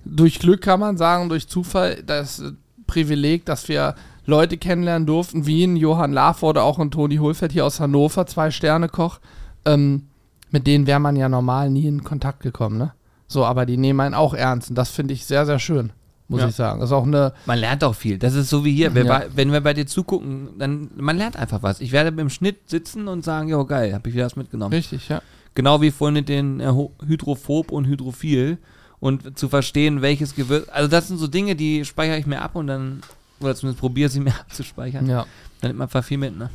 durch 0.06 0.40
Glück 0.40 0.62
kann 0.62 0.80
man 0.80 0.98
sagen, 0.98 1.30
durch 1.30 1.48
Zufall 1.48 2.04
das 2.04 2.42
Privileg, 2.86 3.46
dass 3.46 3.68
wir 3.68 3.96
Leute 4.26 4.58
kennenlernen 4.58 5.06
durften, 5.06 5.46
wie 5.46 5.64
ein 5.64 5.76
Johann 5.76 6.14
Laff 6.14 6.44
oder 6.44 6.64
auch 6.64 6.80
ein 6.80 6.92
Toni 6.92 7.18
Hulfert 7.18 7.52
hier 7.52 7.66
aus 7.66 7.80
Hannover, 7.80 8.26
zwei 8.26 8.52
Sterne 8.52 8.90
Koch. 8.90 9.20
Ähm, 9.66 10.08
mit 10.50 10.68
denen 10.68 10.88
wäre 10.88 11.00
man 11.00 11.16
ja 11.16 11.30
normal 11.30 11.70
nie 11.70 11.88
in 11.88 12.04
Kontakt 12.04 12.42
gekommen, 12.42 12.78
ne? 12.78 12.94
So, 13.28 13.44
aber 13.44 13.66
die 13.66 13.76
nehmen 13.76 14.00
einen 14.00 14.16
auch 14.16 14.34
ernst 14.34 14.70
und 14.70 14.78
das 14.78 14.90
finde 14.90 15.14
ich 15.14 15.26
sehr, 15.26 15.46
sehr 15.46 15.60
schön. 15.60 15.92
Muss 16.28 16.42
Ja. 16.42 16.48
ich 16.50 16.56
sagen. 16.56 16.80
Das 16.80 16.90
ist 16.90 16.94
auch 16.94 17.06
eine, 17.06 17.34
Man 17.46 17.58
lernt 17.60 17.84
auch 17.84 17.96
viel. 17.96 18.18
Das 18.18 18.34
ist 18.34 18.50
so 18.50 18.66
wie 18.66 18.74
hier. 18.74 18.94
Wenn, 18.96 19.08
Ja. 19.08 19.22
wir, 19.22 19.30
wenn 19.36 19.52
wir 19.52 19.62
bei 19.62 19.74
dir 19.74 19.86
zugucken, 19.88 20.50
dann 20.60 20.90
man 20.96 21.18
lernt 21.18 21.38
einfach 21.38 21.64
was. 21.64 21.80
Ich 21.82 21.92
werde 21.92 22.20
im 22.22 22.30
Schnitt 22.30 22.70
sitzen 22.70 23.08
und 23.08 23.24
sagen, 23.24 23.50
jo 23.50 23.66
geil, 23.66 23.94
habe 23.94 24.10
ich 24.10 24.16
wieder 24.16 24.26
was 24.26 24.36
mitgenommen. 24.36 24.74
richtig, 24.74 25.08
ja. 25.10 25.22
Genau 25.56 25.82
wie 25.82 25.90
vorhin 25.92 26.14
mit 26.16 26.30
den 26.30 26.60
äh, 26.60 26.68
Ho- 26.68 26.92
Hydrophob 27.06 27.72
und 27.72 27.86
Hydrophil 27.86 28.58
und 29.00 29.38
zu 29.40 29.48
verstehen, 29.50 30.02
welches 30.02 30.36
Gewürz. 30.36 30.68
Also 30.70 30.88
das 30.90 31.08
sind 31.08 31.18
so 31.18 31.28
Dinge, 31.28 31.56
die 31.56 31.86
speichere 31.86 32.18
ich 32.18 32.26
mir 32.28 32.42
ab 32.42 32.56
und 32.56 32.68
dann 32.68 33.02
oder 33.40 33.56
zumindest 33.56 33.80
probiere 33.80 34.10
sie 34.10 34.20
mir 34.22 34.34
abzuspeichern. 34.40 35.08
ja. 35.08 35.26
Dann 35.62 35.70
nimmt 35.70 35.80
man 35.80 35.86
einfach 35.88 36.04
viel 36.04 36.18
mit, 36.20 36.38
ne? 36.38 36.50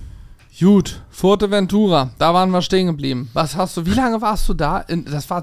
Gut, 0.61 1.01
Fuerteventura, 1.11 2.11
da 2.18 2.35
waren 2.35 2.51
wir 2.51 2.61
stehen 2.62 2.87
geblieben. 2.89 3.31
Was 3.33 3.57
hast 3.57 3.77
du, 3.77 3.87
wie 3.87 3.95
lange 3.95 4.20
warst 4.20 4.49
du 4.49 4.55
da? 4.55 4.79
In, 4.81 5.05
das 5.07 5.29
war 5.31 5.43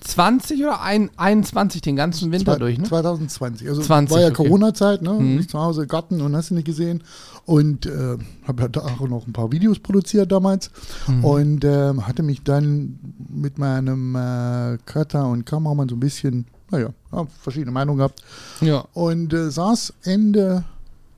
2020 0.00 0.62
oder 0.62 0.80
ein, 0.82 1.10
21 1.16 1.82
den 1.82 1.96
ganzen 1.96 2.32
Winter 2.32 2.52
Zwei- 2.52 2.58
durch, 2.58 2.78
ne? 2.78 2.84
2020. 2.84 3.68
Also 3.68 3.82
20, 3.82 4.14
war 4.14 4.20
ja 4.20 4.28
okay. 4.28 4.36
Corona-Zeit, 4.36 5.02
ne? 5.02 5.12
Mhm. 5.12 5.38
Ich 5.40 5.48
zu 5.48 5.58
Hause 5.58 5.86
Garten 5.86 6.20
und 6.20 6.34
hast 6.36 6.50
du 6.50 6.54
nicht 6.54 6.66
gesehen. 6.66 7.02
Und 7.44 7.86
äh, 7.86 8.16
habe 8.46 8.62
ja 8.62 8.68
da 8.68 8.80
auch 8.80 9.08
noch 9.08 9.26
ein 9.26 9.32
paar 9.32 9.52
Videos 9.52 9.78
produziert 9.78 10.32
damals. 10.32 10.70
Mhm. 11.06 11.24
Und 11.24 11.64
ähm, 11.64 12.06
hatte 12.06 12.22
mich 12.22 12.42
dann 12.42 12.98
mit 13.28 13.58
meinem 13.58 14.14
äh, 14.16 14.78
Cutter 14.86 15.28
und 15.28 15.46
Kameramann 15.46 15.88
so 15.88 15.96
ein 15.96 16.00
bisschen, 16.00 16.46
naja, 16.70 16.90
ja, 17.12 17.26
verschiedene 17.40 17.72
Meinungen 17.72 17.98
gehabt. 17.98 18.22
Ja. 18.60 18.84
Und 18.94 19.32
äh, 19.32 19.50
saß 19.50 19.92
Ende, 20.02 20.64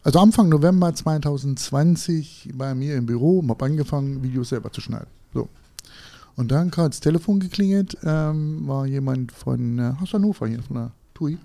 also 0.03 0.19
Anfang 0.19 0.49
November 0.49 0.95
2020 0.95 2.51
bei 2.55 2.75
mir 2.75 2.97
im 2.97 3.07
Büro 3.07 3.39
und 3.41 3.49
habe 3.49 3.65
angefangen, 3.65 4.23
Videos 4.23 4.51
selber 4.51 4.71
zu 4.73 4.81
schneiden. 4.81 5.09
So. 5.35 5.49
Und 6.39 6.51
dann 6.53 6.71
gerade 6.71 6.91
das 6.91 7.01
Telefon 7.01 7.41
geklingelt, 7.41 7.99
ähm, 8.05 8.67
war 8.67 8.87
jemand 8.87 9.33
von 9.33 9.79
äh, 9.79 9.93
aus 10.01 10.13
Hannover 10.15 10.47
hier, 10.47 10.63
von 10.63 10.77
der 10.77 10.91
TUI 11.15 11.37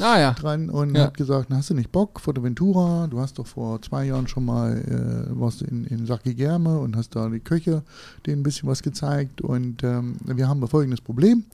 Ah 0.00 0.18
ja. 0.18 0.32
dran 0.32 0.70
und 0.70 0.94
Ja. 0.96 1.04
hat 1.04 1.16
gesagt, 1.16 1.48
hast 1.52 1.70
du 1.70 1.74
nicht 1.74 1.90
Bock, 1.92 2.20
Fuerteventura, 2.20 3.06
du 3.06 3.20
hast 3.20 3.38
doch 3.38 3.46
vor 3.46 3.80
zwei 3.80 4.04
Jahren 4.06 4.26
schon 4.28 4.44
mal, 4.44 4.76
äh, 4.76 5.40
warst 5.40 5.62
in, 5.62 5.84
in 5.84 6.04
Sacchi 6.04 6.34
Germe 6.34 6.78
und 6.78 6.96
hast 6.96 7.14
da 7.16 7.28
die 7.28 7.38
Köche 7.40 7.82
denen 8.26 8.40
ein 8.40 8.42
bisschen 8.42 8.68
was 8.68 8.82
gezeigt 8.82 9.40
und 9.40 9.82
ähm, 9.82 10.16
wir 10.24 10.46
haben 10.48 10.66
folgendes 10.68 11.00
Problem. 11.00 11.44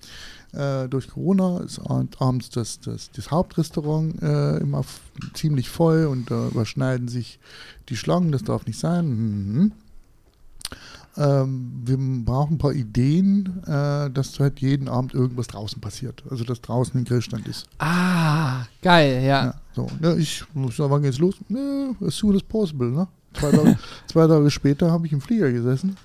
Äh, 0.52 0.88
durch 0.88 1.06
Corona 1.08 1.58
ist 1.60 1.78
ab- 1.80 2.16
abends 2.18 2.50
das, 2.50 2.80
das, 2.80 3.10
das 3.12 3.30
Hauptrestaurant 3.30 4.20
äh, 4.22 4.56
immer 4.56 4.84
ziemlich 5.34 5.68
voll 5.68 6.06
und 6.06 6.30
da 6.30 6.48
überschneiden 6.48 7.06
sich 7.08 7.38
die 7.88 7.96
Schlangen, 7.96 8.32
das 8.32 8.42
darf 8.42 8.66
nicht 8.66 8.80
sein. 8.80 9.06
Mhm. 9.06 9.72
Ähm, 11.16 11.72
wir 11.84 11.98
brauchen 12.24 12.54
ein 12.54 12.58
paar 12.58 12.72
Ideen, 12.72 13.62
äh, 13.66 14.10
dass 14.10 14.38
halt 14.38 14.60
jeden 14.60 14.88
Abend 14.88 15.12
irgendwas 15.14 15.48
draußen 15.48 15.80
passiert. 15.80 16.22
Also 16.30 16.44
dass 16.44 16.60
draußen 16.60 16.98
ein 17.00 17.04
Grillstand 17.04 17.46
ist. 17.48 17.66
Ah, 17.78 18.62
geil, 18.82 19.22
ja. 19.24 19.44
Ja, 19.46 19.54
so. 19.74 19.88
Ja, 20.00 20.14
ich 20.14 20.44
muss 20.54 20.76
sagen, 20.76 20.90
wann 20.90 21.02
geht's 21.02 21.18
los? 21.18 21.34
Ne, 21.48 21.94
as 22.06 22.16
soon 22.16 22.36
as 22.36 22.42
possible, 22.42 22.88
ne? 22.90 23.08
Zwei 23.34 23.50
Tage, 23.50 23.78
zwei 24.06 24.26
Tage 24.26 24.50
später 24.50 24.90
habe 24.90 25.06
ich 25.06 25.12
im 25.12 25.20
Flieger 25.20 25.50
gesessen. 25.50 25.96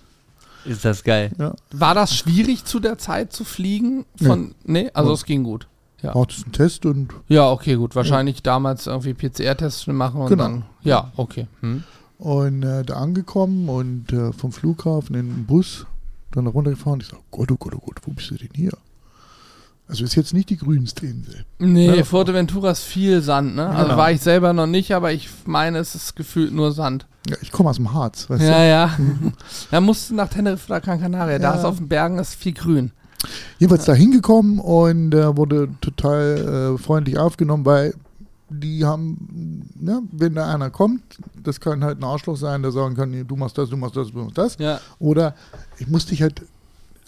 Ist 0.65 0.83
das 0.83 1.03
geil. 1.03 1.31
Ja. 1.37 1.53
War 1.71 1.93
das 1.93 2.15
schwierig 2.15 2.65
zu 2.65 2.79
der 2.79 2.97
Zeit 2.97 3.31
zu 3.31 3.43
fliegen? 3.43 4.05
Von, 4.15 4.55
nee, 4.63 4.89
also 4.95 5.09
Ja. 5.11 5.13
es 5.13 5.25
ging 5.25 5.43
gut. 5.43 5.67
Ja. 6.01 6.11
Braucht 6.11 6.31
es 6.31 6.43
einen 6.43 6.51
Test 6.51 6.85
und 6.87 7.13
Ja, 7.27 7.49
okay, 7.51 7.75
gut. 7.75 7.95
Wahrscheinlich 7.95 8.41
damals 8.43 8.85
irgendwie 8.87 9.13
PCR-Tests 9.13 9.87
machen 9.87 10.21
und 10.21 10.29
Genau. 10.29 10.43
dann. 10.43 10.65
Ja, 10.81 11.11
okay. 11.15 11.47
Hm. 11.61 11.83
Und 12.17 12.63
äh, 12.63 12.83
da 12.83 12.95
angekommen 12.95 13.67
und 13.69 14.11
äh, 14.13 14.31
vom 14.31 14.51
Flughafen 14.51 15.15
in 15.15 15.27
den 15.27 15.45
Bus 15.45 15.85
dann 16.31 16.45
da 16.45 16.51
runtergefahren. 16.51 17.01
Ich 17.01 17.07
sage, 17.07 17.21
Gott, 17.31 17.51
oh 17.51 17.57
Gott, 17.57 17.73
oh 17.75 17.81
Gott, 17.85 17.97
wo 18.05 18.11
bist 18.11 18.31
du 18.31 18.35
denn 18.35 18.49
hier? 18.53 18.71
Also 19.87 20.03
ist 20.03 20.15
jetzt 20.15 20.33
nicht 20.33 20.49
die 20.49 20.57
grünste 20.57 21.05
Insel. 21.05 21.45
Nee, 21.59 21.97
Ja. 21.97 22.03
Fuerteventura 22.03 22.71
ist 22.71 22.83
viel 22.83 23.21
Sand, 23.21 23.55
ne? 23.55 23.67
Also 23.67 23.91
Ja. 23.91 23.97
war 23.97 24.11
ich 24.11 24.21
selber 24.21 24.51
noch 24.53 24.65
nicht, 24.65 24.93
aber 24.93 25.11
ich 25.13 25.29
meine, 25.45 25.77
es 25.77 25.93
ist 25.93 26.15
gefühlt 26.15 26.53
nur 26.53 26.71
Sand. 26.71 27.05
Ja, 27.29 27.35
ich 27.41 27.51
komme 27.51 27.69
aus 27.69 27.75
dem 27.75 27.93
Harz, 27.93 28.29
weißt 28.29 28.41
Ja, 28.43 28.63
ja. 28.63 28.97
Da 29.71 29.81
musst 29.81 30.09
du 30.09 30.15
nach 30.15 30.29
Tenerife 30.29 30.65
oder 30.71 30.81
Gran 30.81 30.99
Canaria. 31.01 31.37
Da 31.37 31.51
Ja. 31.53 31.59
ist 31.59 31.65
auf 31.65 31.77
den 31.77 31.87
Bergen 31.87 32.17
ist 32.17 32.33
viel 32.35 32.53
grün. 32.53 32.91
du? 33.21 33.27
Jedenfalls 33.59 33.85
da 33.85 33.93
hingekommen 33.93 34.59
und 34.59 35.13
äh, 35.13 35.35
wurde 35.37 35.69
total 35.81 36.75
äh, 36.75 36.81
freundlich 36.81 37.17
aufgenommen, 37.19 37.65
weil 37.65 37.93
die 38.49 38.85
haben, 38.85 39.69
ne, 39.75 40.03
wenn 40.11 40.35
da 40.35 40.53
einer 40.53 40.69
kommt, 40.69 41.01
das 41.41 41.59
kann 41.59 41.83
halt 41.83 41.99
ein 41.99 42.03
Arschloch 42.03 42.37
sein, 42.37 42.61
der 42.61 42.71
sagen 42.71 42.95
kann, 42.95 43.11
nee, 43.11 43.23
du 43.23 43.35
machst 43.35 43.57
das, 43.57 43.69
du 43.69 43.77
machst 43.77 43.95
das, 43.95 44.11
du 44.11 44.19
machst 44.19 44.37
das. 44.37 44.57
Ja. 44.57 44.79
Oder 44.99 45.35
ich 45.77 45.87
musste 45.87 46.13
ich 46.13 46.21
halt 46.21 46.43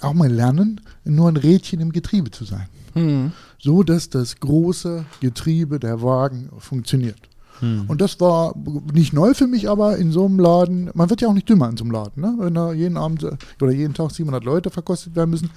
auch 0.01 0.13
mal 0.13 0.31
lernen, 0.31 0.81
nur 1.03 1.29
ein 1.29 1.37
Rädchen 1.37 1.79
im 1.79 1.91
Getriebe 1.91 2.31
zu 2.31 2.43
sein. 2.45 2.67
Hm. 2.93 3.31
So 3.59 3.83
dass 3.83 4.09
das 4.09 4.39
große 4.39 5.05
Getriebe 5.19 5.79
der 5.79 6.01
Wagen 6.01 6.49
funktioniert. 6.59 7.19
Hm. 7.59 7.85
Und 7.87 8.01
das 8.01 8.19
war 8.19 8.55
nicht 8.93 9.13
neu 9.13 9.33
für 9.33 9.47
mich, 9.47 9.69
aber 9.69 9.97
in 9.97 10.11
so 10.11 10.25
einem 10.25 10.39
Laden, 10.39 10.89
man 10.93 11.09
wird 11.09 11.21
ja 11.21 11.27
auch 11.27 11.33
nicht 11.33 11.49
dümmer 11.49 11.69
in 11.69 11.77
so 11.77 11.83
einem 11.83 11.91
Laden, 11.91 12.21
ne? 12.21 12.35
wenn 12.37 12.53
da 12.53 12.73
jeden 12.73 12.97
Abend 12.97 13.23
äh, 13.23 13.37
oder 13.61 13.71
jeden 13.71 13.93
Tag 13.93 14.11
700 14.11 14.43
Leute 14.43 14.69
verkostet 14.69 15.15
werden 15.15 15.31
müssen, 15.31 15.49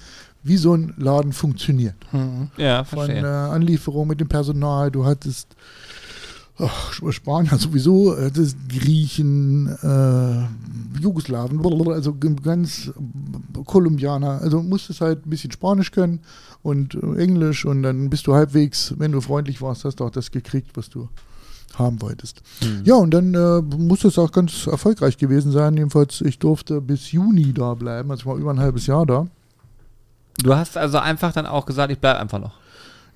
wie 0.43 0.57
so 0.57 0.75
ein 0.75 0.93
Laden 0.97 1.33
funktioniert. 1.33 1.95
Hm. 2.11 2.49
Ja, 2.57 2.83
Von 2.83 2.99
äh, 2.99 3.05
verstehe. 3.05 3.27
Anlieferung 3.27 4.07
mit 4.07 4.19
dem 4.19 4.27
Personal, 4.27 4.91
du 4.91 5.05
hattest 5.05 5.55
ach, 6.61 6.93
Spanier 7.11 7.57
sowieso, 7.57 8.15
äh, 8.15 8.31
das 8.31 8.55
Griechen, 8.67 9.67
äh, 9.67 11.01
Jugoslawen, 11.01 11.61
also 11.91 12.15
ganz 12.15 12.87
äh, 12.87 13.63
Kolumbianer, 13.65 14.41
also 14.41 14.61
musstest 14.61 15.01
halt 15.01 15.25
ein 15.25 15.29
bisschen 15.29 15.51
Spanisch 15.51 15.91
können 15.91 16.19
und 16.63 16.95
Englisch 17.17 17.65
und 17.65 17.83
dann 17.83 18.09
bist 18.09 18.27
du 18.27 18.33
halbwegs, 18.33 18.93
wenn 18.97 19.11
du 19.11 19.21
freundlich 19.21 19.61
warst, 19.61 19.85
hast 19.85 19.99
du 19.99 20.05
auch 20.05 20.11
das 20.11 20.31
gekriegt, 20.31 20.71
was 20.75 20.89
du 20.89 21.09
haben 21.77 22.01
wolltest. 22.01 22.41
Hm. 22.59 22.81
Ja, 22.83 22.95
und 22.95 23.11
dann 23.11 23.33
äh, 23.33 23.61
muss 23.61 24.03
es 24.03 24.17
auch 24.17 24.31
ganz 24.31 24.67
erfolgreich 24.67 25.17
gewesen 25.17 25.51
sein. 25.51 25.75
Jedenfalls, 25.77 26.21
ich 26.21 26.39
durfte 26.39 26.81
bis 26.81 27.11
Juni 27.11 27.53
da 27.53 27.73
bleiben, 27.73 28.11
also 28.11 28.21
ich 28.21 28.25
war 28.25 28.35
über 28.35 28.51
ein 28.51 28.59
halbes 28.59 28.87
Jahr 28.87 29.05
da. 29.05 29.27
Du 30.43 30.55
hast 30.55 30.77
also 30.77 30.97
einfach 30.97 31.33
dann 31.33 31.45
auch 31.45 31.65
gesagt, 31.65 31.91
ich 31.91 31.99
bleib 31.99 32.17
einfach 32.19 32.39
noch. 32.39 32.53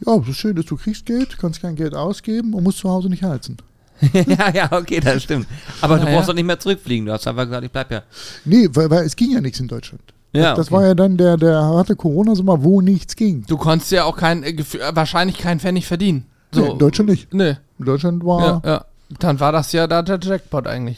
Ja, 0.06 0.22
so 0.22 0.34
schön 0.34 0.58
ist, 0.58 0.70
du 0.70 0.76
kriegst 0.76 1.06
Geld, 1.06 1.38
kannst 1.38 1.62
kein 1.62 1.76
Geld 1.76 1.96
ausgeben 1.96 2.54
und 2.54 2.64
musst 2.64 2.80
zu 2.80 2.90
Hause 2.90 3.10
nicht 3.10 3.24
heizen. 3.24 3.58
ja, 4.14 4.50
ja, 4.54 4.72
okay, 4.72 5.00
das 5.00 5.24
stimmt. 5.24 5.48
Aber 5.82 5.98
du 5.98 6.06
brauchst 6.06 6.28
doch 6.28 6.34
nicht 6.34 6.46
mehr 6.46 6.60
zurückfliegen. 6.60 7.06
Du 7.06 7.14
hast 7.14 7.26
einfach 7.28 7.46
gesagt, 7.46 7.64
ich 7.64 7.72
bleib 7.72 7.92
ja. 7.92 8.04
Nee, 8.44 8.68
weil, 8.74 8.90
weil 8.90 9.06
es 9.06 9.16
ging 9.16 9.32
ja 9.32 9.40
nichts 9.40 9.60
in 9.60 9.70
Deutschland. 9.70 10.02
Ja, 10.34 10.54
das 10.54 10.68
okay. 10.68 10.76
war 10.76 10.86
ja 10.86 10.96
dann 10.96 11.16
der, 11.16 11.38
der 11.38 11.62
harte 11.64 11.96
Corona-Sommer, 11.96 12.62
wo 12.62 12.82
nichts 12.82 13.16
ging. 13.16 13.46
Du 13.48 13.58
konntest 13.58 13.92
ja 13.92 14.04
auch 14.04 14.18
kein, 14.18 14.44
äh, 14.44 14.50
äh, 14.50 14.64
wahrscheinlich 14.94 15.38
keinen 15.38 15.62
Pfennig 15.62 15.88
verdienen. 15.88 16.26
Nee, 16.56 16.66
So. 16.66 16.72
in 16.74 16.80
Deutschland 16.80 17.10
nicht. 17.10 17.34
Nee. 17.34 17.56
In 17.80 17.86
Deutschland 17.86 18.24
Ja, 18.24 18.28
war, 18.28 18.62
ja. 18.66 18.86
Dann 19.20 19.40
war 19.40 19.52
das 19.52 19.72
ja 19.72 19.86
da 19.88 20.02
der 20.02 20.20
Jackpot 20.22 20.66
eigentlich. 20.68 20.98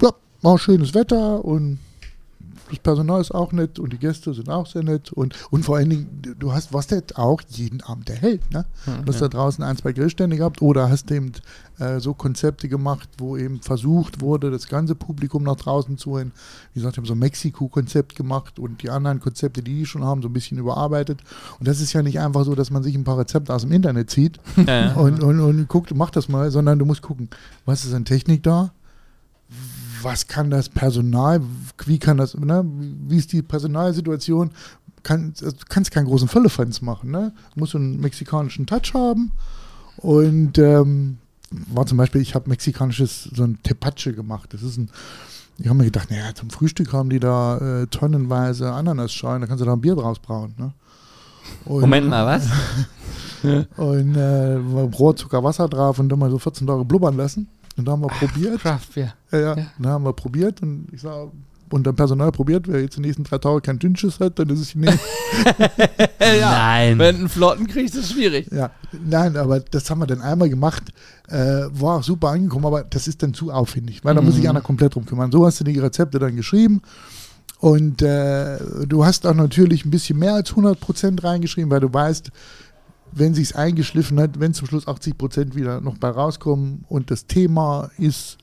ja, 0.00 0.10
war 0.42 0.58
schönes 0.58 0.94
Wetter 0.94 1.44
und 1.44 1.78
das 2.70 2.78
Personal 2.78 3.20
ist 3.20 3.32
auch 3.32 3.52
nett 3.52 3.78
und 3.78 3.92
die 3.92 3.98
Gäste 3.98 4.34
sind 4.34 4.48
auch 4.48 4.66
sehr 4.66 4.82
nett 4.82 5.12
und, 5.12 5.34
und 5.50 5.64
vor 5.64 5.76
allen 5.76 5.90
Dingen, 5.90 6.22
du 6.38 6.52
hast, 6.52 6.72
warst 6.72 6.92
halt 6.92 7.16
auch 7.16 7.40
jeden 7.48 7.80
Abend 7.82 8.08
der 8.08 8.16
Held, 8.16 8.50
ne? 8.52 8.64
Du 9.04 9.12
hast 9.12 9.20
da 9.22 9.28
draußen 9.28 9.62
ein, 9.62 9.76
zwei 9.76 9.92
Grillstände 9.92 10.36
gehabt 10.36 10.62
oder 10.62 10.90
hast 10.90 11.10
eben 11.10 11.32
äh, 11.78 12.00
so 12.00 12.14
Konzepte 12.14 12.68
gemacht, 12.68 13.08
wo 13.18 13.36
eben 13.36 13.60
versucht 13.60 14.20
wurde, 14.20 14.50
das 14.50 14.68
ganze 14.68 14.94
Publikum 14.94 15.42
nach 15.42 15.56
draußen 15.56 15.98
zu 15.98 16.12
holen. 16.12 16.32
Wie 16.72 16.80
gesagt, 16.80 16.94
ich 16.94 16.98
habe 16.98 17.06
so 17.06 17.14
ein 17.14 17.18
Mexiko-Konzept 17.18 18.16
gemacht 18.16 18.58
und 18.58 18.82
die 18.82 18.90
anderen 18.90 19.20
Konzepte, 19.20 19.62
die 19.62 19.74
die 19.74 19.86
schon 19.86 20.04
haben, 20.04 20.22
so 20.22 20.28
ein 20.28 20.32
bisschen 20.32 20.58
überarbeitet. 20.58 21.20
Und 21.58 21.68
das 21.68 21.80
ist 21.80 21.92
ja 21.92 22.02
nicht 22.02 22.18
einfach 22.18 22.44
so, 22.44 22.54
dass 22.54 22.70
man 22.70 22.82
sich 22.82 22.94
ein 22.94 23.04
paar 23.04 23.18
Rezepte 23.18 23.54
aus 23.54 23.62
dem 23.62 23.72
Internet 23.72 24.10
zieht 24.10 24.40
Ja, 24.56 24.86
ja. 24.86 24.92
und, 24.94 25.22
und, 25.22 25.40
und 25.40 25.68
guckt, 25.68 25.94
mach 25.94 26.10
das 26.10 26.28
mal, 26.28 26.50
sondern 26.50 26.78
du 26.78 26.84
musst 26.84 27.02
gucken, 27.02 27.28
was 27.64 27.84
ist 27.84 27.94
an 27.94 28.04
Technik 28.04 28.42
da? 28.42 28.72
Was 30.02 30.26
kann 30.26 30.50
das 30.50 30.68
Personal, 30.68 31.40
wie 31.84 31.98
kann 31.98 32.16
das, 32.16 32.34
ne, 32.36 32.64
wie 33.08 33.16
ist 33.16 33.32
die 33.32 33.42
Personalsituation? 33.42 34.50
Kann, 35.02 35.32
also 35.40 35.50
du 35.56 35.64
kannst 35.68 35.90
keinen 35.90 36.06
großen 36.06 36.28
Völlefanz 36.28 36.82
machen, 36.82 37.10
ne? 37.10 37.32
Du 37.54 37.60
musst 37.60 37.72
so 37.72 37.78
einen 37.78 38.00
mexikanischen 38.00 38.66
Touch 38.66 38.92
haben 38.94 39.30
und 39.98 40.58
ähm, 40.58 41.18
war 41.50 41.86
zum 41.86 41.98
Beispiel, 41.98 42.20
ich 42.20 42.34
habe 42.34 42.48
mexikanisches, 42.50 43.24
so 43.32 43.44
ein 43.44 43.58
Tepache 43.62 44.12
gemacht. 44.12 44.52
Das 44.52 44.62
ist 44.62 44.76
ein, 44.78 44.90
ich 45.58 45.66
habe 45.66 45.78
mir 45.78 45.84
gedacht, 45.84 46.10
naja, 46.10 46.34
zum 46.34 46.50
Frühstück 46.50 46.92
haben 46.92 47.08
die 47.08 47.20
da 47.20 47.82
äh, 47.82 47.86
tonnenweise 47.86 48.72
Ananasschalen, 48.72 49.40
da 49.42 49.46
kannst 49.46 49.60
du 49.62 49.64
da 49.66 49.72
ein 49.74 49.80
Bier 49.80 49.94
draus 49.94 50.18
brauen, 50.18 50.54
ne? 50.58 50.72
Und- 51.64 51.80
Moment 51.82 52.08
mal, 52.08 52.26
was? 52.26 52.48
und 53.76 54.16
äh, 54.16 54.58
Brot, 54.90 55.18
Zucker, 55.20 55.44
Wasser 55.44 55.68
drauf 55.68 55.98
und 56.00 56.08
dann 56.08 56.18
mal 56.18 56.30
so 56.30 56.38
14 56.38 56.66
Tage 56.66 56.84
blubbern 56.84 57.16
lassen. 57.16 57.46
Und 57.76 57.84
da 57.86 57.92
haben 57.92 58.00
wir 58.02 58.08
probiert. 58.08 58.60
Craftbeer. 58.60 59.14
Ja, 59.32 59.38
ja. 59.38 59.56
Ja. 59.56 59.66
Dann 59.78 59.92
haben 59.92 60.04
wir 60.04 60.12
probiert 60.12 60.62
und 60.62 60.88
ich 60.92 61.02
sag, 61.02 61.28
und 61.70 61.84
dann 61.86 61.96
Personal 61.96 62.30
probiert, 62.32 62.68
wer 62.68 62.80
jetzt 62.80 62.96
die 62.96 63.00
nächsten 63.00 63.24
drei 63.24 63.38
Tage 63.38 63.60
kein 63.60 63.78
Dünnschiss 63.78 64.20
hat, 64.20 64.38
dann 64.38 64.48
ist 64.50 64.60
es 64.60 64.74
nicht. 64.76 64.98
Nein. 66.20 66.98
Wenn 66.98 67.14
du 67.16 67.20
einen 67.22 67.28
Flotten 67.28 67.66
kriegst, 67.66 67.94
ist 67.96 68.04
es 68.04 68.12
schwierig. 68.12 68.48
ja, 68.52 68.70
nein, 68.92 69.36
aber 69.36 69.60
das 69.60 69.90
haben 69.90 69.98
wir 69.98 70.06
dann 70.06 70.20
einmal 70.20 70.48
gemacht. 70.48 70.84
Äh, 71.28 71.64
war 71.70 71.98
auch 71.98 72.02
super 72.02 72.28
angekommen, 72.28 72.66
aber 72.66 72.84
das 72.84 73.08
ist 73.08 73.22
dann 73.22 73.34
zu 73.34 73.50
aufwendig, 73.50 74.04
weil 74.04 74.14
da 74.14 74.22
muss 74.22 74.34
sich 74.34 74.44
Mhm. 74.44 74.50
einer 74.50 74.60
komplett 74.60 74.94
drum 74.94 75.06
kümmern. 75.06 75.32
So 75.32 75.44
hast 75.44 75.60
du 75.60 75.64
die 75.64 75.78
Rezepte 75.78 76.18
dann 76.18 76.36
geschrieben. 76.36 76.82
Und 77.58 78.02
äh, 78.02 78.58
du 78.86 79.04
hast 79.04 79.26
auch 79.26 79.34
natürlich 79.34 79.84
ein 79.86 79.90
bisschen 79.90 80.18
mehr 80.18 80.34
als 80.34 80.50
100% 80.52 81.24
reingeschrieben, 81.24 81.70
weil 81.70 81.80
du 81.80 81.92
weißt, 81.92 82.30
wenn 83.18 83.34
sich's 83.34 83.54
eingeschliffen 83.54 84.20
hat, 84.20 84.38
wenn 84.40 84.54
zum 84.54 84.66
Schluss 84.66 84.86
80 84.86 85.16
Prozent 85.16 85.56
wieder 85.56 85.80
noch 85.80 85.98
bei 85.98 86.10
rauskommen 86.10 86.84
und 86.88 87.10
das 87.10 87.26
Thema 87.26 87.90
ist 87.98 88.38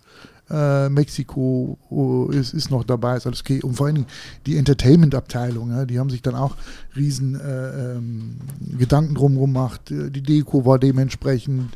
äh, 0.49 0.89
Mexiko 0.89 1.78
oh, 1.89 2.28
ist, 2.32 2.53
ist 2.53 2.69
noch 2.69 2.84
dabei, 2.84 3.17
ist 3.17 3.26
alles 3.26 3.41
okay. 3.41 3.61
Und 3.61 3.76
vor 3.76 3.86
allen 3.86 3.95
Dingen 3.95 4.07
die 4.45 4.57
Entertainment-Abteilung, 4.57 5.71
ja, 5.71 5.86
die 5.86 5.99
haben 5.99 6.09
sich 6.09 6.21
dann 6.21 6.36
auch 6.36 6.55
riesen 6.95 7.39
äh, 7.39 7.95
ähm, 7.95 8.38
Gedanken 8.78 9.15
drum 9.15 9.39
gemacht. 9.39 9.89
Äh, 9.91 10.11
Die 10.11 10.21
Deko 10.21 10.65
war 10.65 10.80
dementsprechend, 10.80 11.71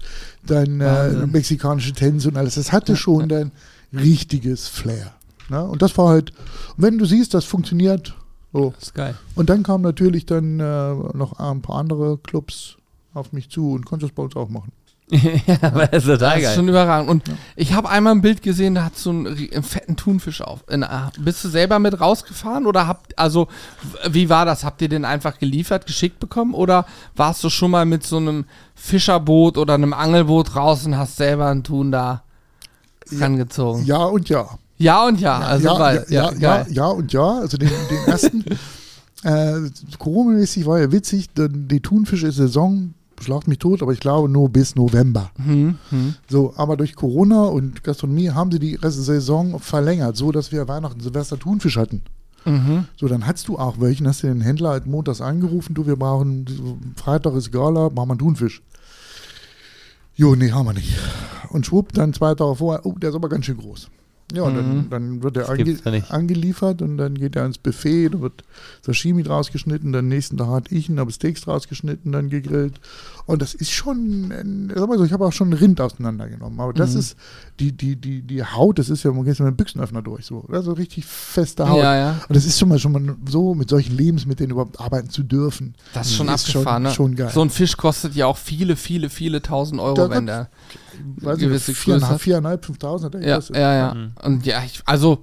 dann 0.46 0.82
äh, 0.82 1.26
mexikanische 1.28 1.94
Tänze 1.94 2.28
und 2.28 2.38
alles. 2.38 2.56
Das 2.56 2.72
hatte 2.72 2.96
schon 2.96 3.32
ein 3.32 3.52
richtiges 3.94 4.68
Flair. 4.68 5.14
Ne? 5.50 5.64
Und 5.64 5.82
das 5.82 5.98
war 5.98 6.10
halt, 6.10 6.34
wenn 6.76 6.98
du 6.98 7.06
siehst, 7.06 7.34
das 7.34 7.46
funktioniert, 7.46 8.16
so. 8.54 8.72
Das 8.76 8.84
ist 8.84 8.96
geil. 8.96 9.16
Und 9.36 9.50
dann 9.50 9.64
kamen 9.64 9.84
natürlich 9.84 10.26
dann 10.26 10.60
äh, 10.60 10.94
noch 10.94 11.34
ein 11.40 11.62
paar 11.62 11.78
andere 11.78 12.18
Clubs 12.18 12.77
auf 13.18 13.34
mich 13.34 13.50
zu 13.50 13.72
und 13.72 13.86
konnte 13.86 14.06
das 14.06 14.14
bei 14.14 14.24
uns 14.24 14.36
auch 14.36 14.50
machen. 14.50 14.72
ja, 15.10 15.58
aber 15.62 15.88
das 15.88 16.04
ist 16.04 16.10
total 16.10 16.18
Das 16.18 16.38
ist 16.38 16.44
geil. 16.44 16.56
schon 16.56 16.68
überragend. 16.68 17.10
Und 17.10 17.24
ich 17.56 17.72
habe 17.74 17.88
einmal 17.88 18.14
ein 18.14 18.22
Bild 18.22 18.42
gesehen, 18.42 18.76
da 18.76 18.84
hat 18.84 18.98
so 18.98 19.10
einen, 19.10 19.28
einen 19.28 19.64
fetten 19.64 19.96
Thunfisch 19.96 20.42
auf. 20.42 20.66
In, 20.70 20.84
ah, 20.84 21.12
bist 21.18 21.46
du 21.46 21.50
selber 21.50 21.80
mit 21.80 22.02
rausgefahren 22.02 22.66
oder 22.66 22.88
habt, 22.88 23.18
also, 23.18 23.48
wie 24.10 24.30
war 24.30 24.46
das? 24.46 24.66
Habt 24.66 24.82
ihr 24.82 24.90
den 24.90 25.06
einfach 25.06 25.40
geliefert, 25.40 25.86
geschickt 25.86 26.20
bekommen 26.20 26.54
oder 26.54 26.86
warst 27.16 27.42
du 27.46 27.50
schon 27.50 27.72
mal 27.72 27.86
mit 27.86 28.04
so 28.04 28.18
einem 28.18 28.46
Fischerboot 28.76 29.58
oder 29.58 29.76
einem 29.76 29.94
Angelboot 29.94 30.58
raus 30.58 30.86
und 30.86 30.98
hast 30.98 31.16
selber 31.16 31.48
einen 31.48 31.64
Thun 31.64 31.92
da 31.94 32.24
rangezogen? 33.10 33.86
Ja 33.86 34.04
und 34.04 34.28
ja. 34.28 34.46
Ja 34.78 35.08
und 35.08 35.22
ja, 35.22 35.40
also 35.40 35.68
ja, 35.70 35.80
weil, 35.80 36.06
ja, 36.10 36.32
ja, 36.34 36.38
ja, 36.38 36.66
ja 36.70 36.86
und 36.88 37.14
ja. 37.14 37.40
Also 37.40 37.56
den, 37.58 37.72
den 37.90 38.08
ersten, 38.08 38.44
äh, 39.24 39.70
Corona-mäßig 39.98 40.66
war 40.66 40.80
ja 40.80 40.92
witzig, 40.92 41.30
denn 41.30 41.70
die 41.70 41.80
Thunfische-Saison 41.80 42.94
schlagt 43.22 43.48
mich 43.48 43.60
tot, 43.60 43.82
aber 43.82 43.94
ich 43.94 44.00
glaube 44.00 44.30
nur 44.30 44.50
bis 44.50 44.76
November. 44.76 45.32
Hm, 45.44 45.78
hm. 45.90 46.16
So, 46.30 46.54
aber 46.56 46.78
durch 46.78 46.96
Corona 46.96 47.46
und 47.46 47.84
Gastronomie 47.84 48.32
haben 48.32 48.52
sie 48.52 48.60
die 48.60 48.78
Saison 48.82 49.60
verlängert, 49.60 50.18
so 50.18 50.32
dass 50.32 50.52
wir 50.52 50.68
Weihnachten, 50.68 51.00
Silvester 51.00 51.40
Thunfisch 51.40 51.78
hatten. 51.78 52.02
Mhm. 52.46 52.86
So, 52.96 53.08
dann 53.08 53.28
hattest 53.28 53.48
du 53.50 53.58
auch 53.58 53.80
welchen, 53.80 54.08
hast 54.08 54.24
du 54.24 54.28
den 54.28 54.42
Händler 54.42 54.70
halt 54.70 54.86
montags 54.86 55.20
angerufen, 55.20 55.74
du, 55.74 55.86
wir 55.86 55.98
brauchen, 55.98 56.46
Freitag 56.96 57.36
ist 57.36 57.52
Gala, 57.52 57.90
machen 57.90 58.10
wir 58.10 58.18
Thunfisch. 58.18 58.62
Jo, 60.16 60.36
nee, 60.36 60.52
haben 60.52 60.66
wir 60.66 60.74
nicht. 60.74 60.98
Und 61.50 61.66
schwupp, 61.66 61.94
dann 61.94 62.14
zwei 62.14 62.34
Tage 62.36 62.56
vorher, 62.56 62.86
oh, 62.86 62.94
der 62.94 63.10
ist 63.10 63.16
aber 63.16 63.30
ganz 63.30 63.46
schön 63.46 63.58
groß. 63.58 63.90
Ja, 64.34 64.42
und 64.44 64.56
dann, 64.56 64.78
Mhm. 64.78 64.90
dann 64.90 65.24
wird 65.24 65.38
Das 65.38 65.48
ange 65.48 65.64
ja 65.86 66.02
angeliefert 66.10 66.82
und 66.82 66.98
dann 66.98 67.16
geht 67.16 67.38
er 67.38 67.46
ins 67.46 67.58
Buffet, 67.58 68.10
da 68.10 68.20
wird 68.20 68.44
Sashimi 68.82 69.24
draus 69.24 69.52
geschnitten, 69.54 69.94
dann 69.94 70.10
nächsten 70.10 70.36
Tag 70.36 70.48
hat 70.50 70.70
ich 70.72 70.90
ihn, 70.90 71.00
habe 71.00 71.14
Steaks 71.14 71.42
draus 71.42 71.70
geschnitten, 71.70 72.12
dann 72.12 72.30
gegrillt. 72.30 72.82
Und 73.26 73.42
das 73.42 73.54
ist 73.54 73.72
schon, 73.72 74.34
sag 74.76 74.88
mal 74.90 74.98
so, 74.98 75.06
ich 75.06 75.14
habe 75.14 75.26
auch 75.26 75.32
schon 75.32 75.54
Rind 75.54 75.80
auseinandergenommen. 75.80 76.60
Aber 76.60 76.74
das 76.74 76.94
Mhm. 76.94 77.00
ist, 77.00 77.16
die, 77.62 77.72
die, 77.72 77.96
die, 77.96 78.22
die 78.22 78.44
Haut, 78.44 78.80
das 78.80 78.90
ist 78.90 79.04
ja, 79.04 79.12
man 79.14 79.24
geht 79.24 79.40
mit 79.40 79.48
einem 79.48 79.56
Büchsenöffner 79.56 80.02
durch, 80.02 80.26
so. 80.26 80.44
Also 80.52 80.74
richtig 80.74 81.06
feste 81.06 81.68
Haut. 81.70 81.78
Ja, 81.82 81.96
ja. 81.96 82.10
Und 82.28 82.36
das 82.36 82.46
ist 82.46 82.60
schon 82.60 82.68
mal, 82.68 82.80
schon 82.80 82.92
mal 82.92 83.16
so, 83.30 83.56
mit 83.56 83.70
solchen 83.70 83.96
Lebensmitteln 83.96 84.50
überhaupt 84.50 84.80
arbeiten 84.80 85.10
zu 85.10 85.24
dürfen. 85.24 85.74
Das 85.94 86.08
ist 86.08 86.16
schon 86.16 86.28
Ist 86.28 86.48
abgefahren, 86.50 86.84
schon- 86.84 86.84
ne? 86.84 86.92
schon 86.92 87.16
geil. 87.16 87.32
So 87.34 87.42
ein 87.42 87.50
Fisch 87.50 87.78
kostet 87.78 88.14
ja 88.16 88.26
auch 88.26 88.38
viele, 88.38 88.76
viele, 88.76 89.10
viele 89.10 89.42
tausend 89.42 89.80
Euro, 89.80 89.96
Da 89.96 90.10
wenn 90.10 90.26
der. 90.26 90.50
Weiß 91.18 91.38
Gewisse 91.38 91.72
ich, 91.72 91.78
viereinhalb, 91.78 92.22
viereinhalb, 92.22 92.66
fünftausend 92.66 93.14
hat 93.14 93.22
er 93.22 93.28
Ja, 93.28 93.36
gekostet. 93.36 93.56
ja, 93.56 93.74
ja. 93.76 93.94
Mhm. 93.94 94.12
Und 94.24 94.46
ja, 94.46 94.62
ich, 94.66 94.82
also 94.86 95.20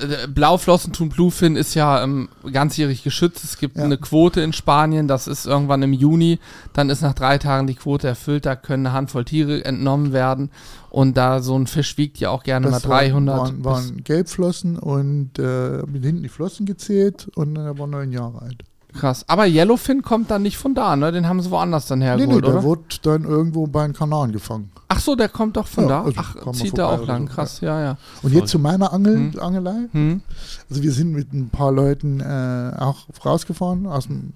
äh, 0.00 0.28
Blauflossentun 0.28 1.08
Bluefin 1.08 1.56
ist 1.56 1.74
ja 1.74 2.02
ähm, 2.02 2.28
ganzjährig 2.52 3.02
geschützt. 3.02 3.42
Es 3.44 3.58
gibt 3.58 3.76
Ja. 3.76 3.84
eine 3.84 3.98
Quote 3.98 4.40
in 4.40 4.52
Spanien, 4.52 5.08
das 5.08 5.26
ist 5.26 5.46
irgendwann 5.46 5.82
im 5.82 5.92
Juni. 5.92 6.38
Dann 6.72 6.90
ist 6.90 7.02
nach 7.02 7.14
drei 7.14 7.38
Tagen 7.38 7.66
die 7.66 7.74
Quote 7.74 8.06
erfüllt, 8.06 8.46
da 8.46 8.54
können 8.56 8.86
eine 8.86 8.94
Handvoll 8.94 9.24
Tiere 9.24 9.64
entnommen 9.64 10.12
werden. 10.12 10.50
Und 10.90 11.16
da 11.16 11.40
so 11.40 11.56
ein 11.58 11.66
Fisch 11.66 11.96
wiegt 11.98 12.18
ja 12.18 12.30
auch 12.30 12.42
gerne 12.44 12.68
Das 12.70 12.84
mal 12.84 12.88
300. 12.88 13.36
waren, 13.38 13.64
waren, 13.64 13.64
waren 13.64 14.04
Gelbflossen 14.04 14.78
und 14.78 15.38
äh, 15.38 15.82
mit 15.86 16.04
hinten 16.04 16.22
die 16.22 16.28
Flossen 16.28 16.66
gezählt 16.66 17.28
und 17.34 17.56
er 17.56 17.78
war 17.78 17.86
neun 17.86 18.12
Jahre 18.12 18.42
alt. 18.42 18.62
Krass. 18.92 19.24
Aber 19.28 19.46
Yellowfin 19.46 20.02
kommt 20.02 20.30
dann 20.30 20.42
nicht 20.42 20.56
von 20.58 20.74
da, 20.74 20.96
ne? 20.96 21.12
Den 21.12 21.28
haben 21.28 21.40
sie 21.40 21.50
woanders 21.50 21.86
dann 21.86 22.00
Nee, 22.00 22.04
nee, 22.04 22.10
hergeholt, 22.22 22.44
der 22.44 22.52
oder? 22.54 22.62
wurde 22.62 22.82
dann 23.02 23.24
irgendwo 23.24 23.66
bei 23.66 23.86
den 23.86 23.92
Kanaren 23.94 24.32
gefangen. 24.32 24.70
Ach 24.88 25.00
so, 25.00 25.14
der 25.14 25.28
kommt 25.28 25.56
doch 25.56 25.66
von 25.66 25.84
Ja, 25.84 25.88
da. 25.88 26.02
also 26.04 26.20
Ach, 26.20 26.52
zieht 26.52 26.76
da 26.76 26.88
auch 26.88 27.06
lang. 27.06 27.28
so, 27.28 27.34
Krass, 27.34 27.60
ja, 27.60 27.80
ja. 27.80 27.96
Und 28.22 28.32
jetzt 28.32 28.50
zu 28.50 28.58
meiner 28.58 28.92
Angel, 28.92 29.38
Angelei. 29.40 29.88
Hm. 29.92 30.22
Also 30.68 30.82
wir 30.82 30.92
sind 30.92 31.12
mit 31.12 31.32
ein 31.32 31.48
paar 31.50 31.70
Leuten 31.72 32.20
äh, 32.20 32.72
auch 32.78 33.06
rausgefahren 33.24 33.86
aus 33.86 34.06
dem, 34.08 34.32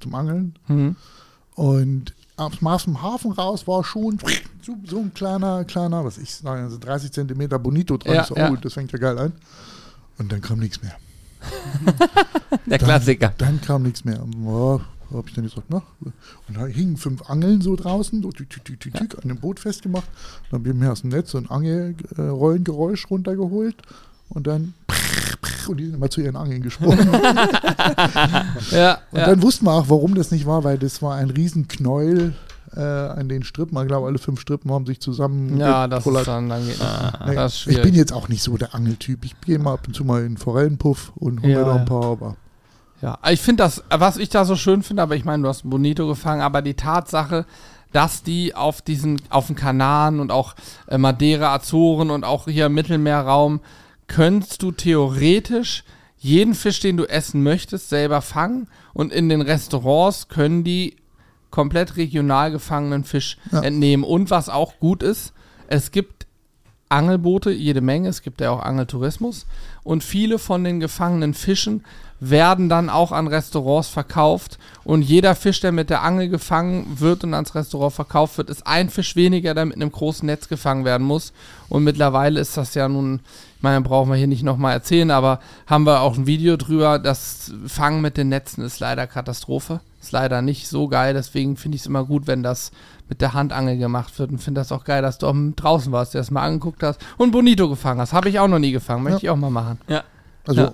zum 0.00 0.14
Angeln. 0.14 0.54
Hm. 0.66 0.96
Und 1.54 2.14
aus 2.36 2.84
dem 2.84 3.02
Hafen 3.02 3.32
raus 3.32 3.66
war 3.66 3.82
schon 3.84 4.18
so, 4.62 4.74
so 4.86 4.98
ein 5.00 5.12
kleiner, 5.12 5.64
kleiner, 5.64 6.04
was 6.04 6.18
ich 6.18 6.34
sage, 6.34 6.62
also 6.62 6.78
30 6.78 7.12
Zentimeter 7.12 7.58
Bonito 7.58 7.96
dran. 7.96 8.14
Ja, 8.14 8.24
so, 8.24 8.36
ja. 8.36 8.50
oh, 8.50 8.56
das 8.56 8.74
fängt 8.74 8.92
ja 8.92 8.98
geil 8.98 9.18
an. 9.18 9.32
Und 10.18 10.32
dann 10.32 10.40
kam 10.40 10.58
nichts 10.60 10.80
mehr. 10.82 10.96
Der 12.70 12.78
Klassiker. 12.78 13.32
Dann 13.38 13.60
kam 13.60 13.82
nichts 13.84 14.04
mehr. 14.04 14.20
Oh, 14.44 14.80
habe 15.12 15.28
ich 15.28 15.34
dann 15.34 15.44
gesagt, 15.44 15.66
na? 15.68 15.82
Und 16.00 16.56
da 16.56 16.66
hingen 16.66 16.96
fünf 16.96 17.28
Angeln 17.30 17.60
so 17.62 17.76
draußen, 17.76 18.22
so 18.22 18.30
tück, 18.30 18.50
tück, 18.50 18.64
tück, 18.64 18.80
tück, 18.94 19.16
an 19.22 19.28
dem 19.28 19.38
Boot 19.38 19.58
festgemacht. 19.60 20.06
Dann 20.50 20.60
habe 20.60 20.68
ich 20.68 20.74
mir 20.74 20.92
aus 20.92 21.00
dem 21.00 21.10
Netz 21.10 21.30
so 21.30 21.38
ein 21.38 21.48
Angelrollengeräusch 21.50 23.10
runtergeholt 23.10 23.76
und 24.28 24.46
dann 24.46 24.74
und 25.68 25.76
die 25.78 25.84
sind 25.84 25.96
immer 25.96 26.08
zu 26.08 26.22
ihren 26.22 26.36
Angeln 26.36 26.62
gesprungen. 26.62 26.98
Ja, 28.70 28.98
Und 29.12 29.18
ja. 29.18 29.26
dann 29.26 29.42
wussten 29.42 29.66
wir 29.66 29.72
auch, 29.72 29.88
warum 29.88 30.14
das 30.14 30.30
nicht 30.30 30.46
war, 30.46 30.64
weil 30.64 30.78
das 30.78 31.02
war 31.02 31.14
ein 31.16 31.30
Riesenknäuel 31.30 32.34
äh, 32.74 32.80
an 32.80 33.28
den 33.28 33.42
Strippen. 33.44 33.78
Ich 33.80 33.86
glaube, 33.88 34.06
alle 34.06 34.18
fünf 34.18 34.40
Strippen 34.40 34.70
haben 34.72 34.86
sich 34.86 35.00
zusammen 35.00 35.58
ja, 35.58 35.86
das 35.86 36.06
ist 36.06 36.26
dann, 36.26 36.48
dann 36.48 36.66
geht 36.66 36.80
Ah. 36.80 37.24
Nee, 37.26 37.34
das 37.34 37.66
ist 37.66 37.66
ich 37.68 37.82
bin 37.82 37.94
jetzt 37.94 38.12
auch 38.12 38.28
nicht 38.28 38.42
so 38.42 38.56
der 38.56 38.74
Angeltyp. 38.74 39.24
Ich 39.24 39.38
gehe 39.42 39.58
mal 39.58 39.74
ab 39.74 39.86
und 39.86 39.94
zu 39.94 40.04
mal 40.04 40.24
in 40.24 40.36
Forellenpuff 40.36 41.12
und 41.16 41.42
hole 41.42 41.52
Ja, 41.52 41.58
mir 41.60 41.64
da 41.66 41.74
ein 41.76 41.84
paar. 41.86 42.04
Aber 42.04 42.36
Ja, 43.00 43.18
ich 43.30 43.40
finde 43.40 43.62
das, 43.62 43.82
was 43.90 44.16
ich 44.16 44.28
da 44.28 44.44
so 44.44 44.56
schön 44.56 44.82
finde, 44.82 45.02
aber 45.02 45.14
ich 45.16 45.24
meine, 45.24 45.42
du 45.44 45.48
hast 45.48 45.68
Bonito 45.68 46.08
gefangen, 46.08 46.40
aber 46.42 46.62
die 46.62 46.74
Tatsache, 46.74 47.46
dass 47.92 48.22
die 48.22 48.54
auf 48.54 48.82
diesen, 48.82 49.20
auf 49.30 49.46
den 49.46 49.56
Kanaren 49.56 50.20
und 50.20 50.32
auch 50.32 50.54
äh, 50.88 50.98
Madeira, 50.98 51.54
Azoren 51.54 52.10
und 52.10 52.24
auch 52.24 52.46
hier 52.46 52.66
im 52.66 52.74
Mittelmeerraum, 52.74 53.60
könntest 54.08 54.62
du 54.62 54.72
theoretisch 54.72 55.84
jeden 56.18 56.54
Fisch, 56.54 56.80
den 56.80 56.96
du 56.96 57.04
essen 57.04 57.42
möchtest, 57.44 57.88
selber 57.88 58.20
fangen 58.20 58.66
und 58.92 59.12
in 59.12 59.28
den 59.28 59.40
Restaurants 59.42 60.28
können 60.28 60.64
die 60.64 60.96
komplett 61.50 61.96
regional 61.96 62.50
gefangenen 62.50 63.04
Fisch 63.04 63.38
Ja. 63.52 63.60
entnehmen. 63.62 64.04
Und 64.04 64.30
was 64.30 64.48
auch 64.48 64.74
gut 64.80 65.02
ist, 65.04 65.32
es 65.68 65.92
gibt 65.92 66.26
Angelboote, 66.90 67.50
jede 67.50 67.80
Menge, 67.82 68.08
es 68.08 68.22
gibt 68.22 68.40
ja 68.40 68.50
auch 68.50 68.62
Angeltourismus 68.62 69.46
und 69.84 70.02
viele 70.02 70.38
von 70.38 70.64
den 70.64 70.80
gefangenen 70.80 71.34
Fischen 71.34 71.84
werden 72.20 72.68
dann 72.68 72.90
auch 72.90 73.12
an 73.12 73.28
Restaurants 73.28 73.88
verkauft 73.88 74.58
und 74.84 75.02
jeder 75.02 75.34
Fisch, 75.34 75.60
der 75.60 75.72
mit 75.72 75.90
der 75.90 76.02
Angel 76.02 76.28
gefangen 76.28 76.98
wird 76.98 77.22
und 77.24 77.34
ans 77.34 77.54
Restaurant 77.54 77.92
verkauft 77.92 78.38
wird, 78.38 78.50
ist 78.50 78.66
ein 78.66 78.90
Fisch 78.90 79.14
weniger, 79.14 79.54
der 79.54 79.66
mit 79.66 79.76
einem 79.76 79.92
großen 79.92 80.26
Netz 80.26 80.48
gefangen 80.48 80.84
werden 80.84 81.06
muss 81.06 81.32
und 81.68 81.84
mittlerweile 81.84 82.40
ist 82.40 82.56
das 82.56 82.74
ja 82.74 82.88
nun, 82.88 83.20
ich 83.56 83.62
meine, 83.62 83.80
brauchen 83.82 84.10
wir 84.10 84.16
hier 84.16 84.26
nicht 84.26 84.42
nochmal 84.42 84.72
erzählen, 84.72 85.10
aber 85.10 85.40
haben 85.66 85.84
wir 85.84 86.00
auch 86.00 86.16
ein 86.16 86.26
Video 86.26 86.56
drüber, 86.56 86.98
das 86.98 87.52
Fangen 87.66 88.00
mit 88.00 88.16
den 88.16 88.28
Netzen 88.28 88.64
ist 88.64 88.80
leider 88.80 89.06
Katastrophe, 89.06 89.80
ist 90.00 90.12
leider 90.12 90.42
nicht 90.42 90.68
so 90.68 90.88
geil, 90.88 91.14
deswegen 91.14 91.56
finde 91.56 91.76
ich 91.76 91.82
es 91.82 91.86
immer 91.86 92.04
gut, 92.04 92.26
wenn 92.26 92.42
das 92.42 92.72
mit 93.08 93.20
der 93.20 93.32
Handangel 93.32 93.78
gemacht 93.78 94.18
wird 94.18 94.30
und 94.30 94.38
finde 94.38 94.60
das 94.60 94.72
auch 94.72 94.84
geil, 94.84 95.02
dass 95.02 95.18
du 95.18 95.26
auch 95.26 95.34
draußen 95.56 95.92
warst, 95.92 96.14
dir 96.14 96.18
das 96.18 96.30
mal 96.30 96.42
angeguckt 96.42 96.82
hast 96.82 97.00
und 97.16 97.30
Bonito 97.30 97.68
gefangen 97.68 98.00
hast. 98.00 98.12
Habe 98.12 98.28
ich 98.28 98.38
auch 98.38 98.48
noch 98.48 98.58
nie 98.58 98.72
gefangen, 98.72 99.02
möchte 99.02 99.20
ich 99.22 99.30
auch 99.30 99.36
mal 99.36 99.50
machen. 99.50 99.78
Ja. 99.88 100.04
also, 100.46 100.62
Ja. 100.62 100.72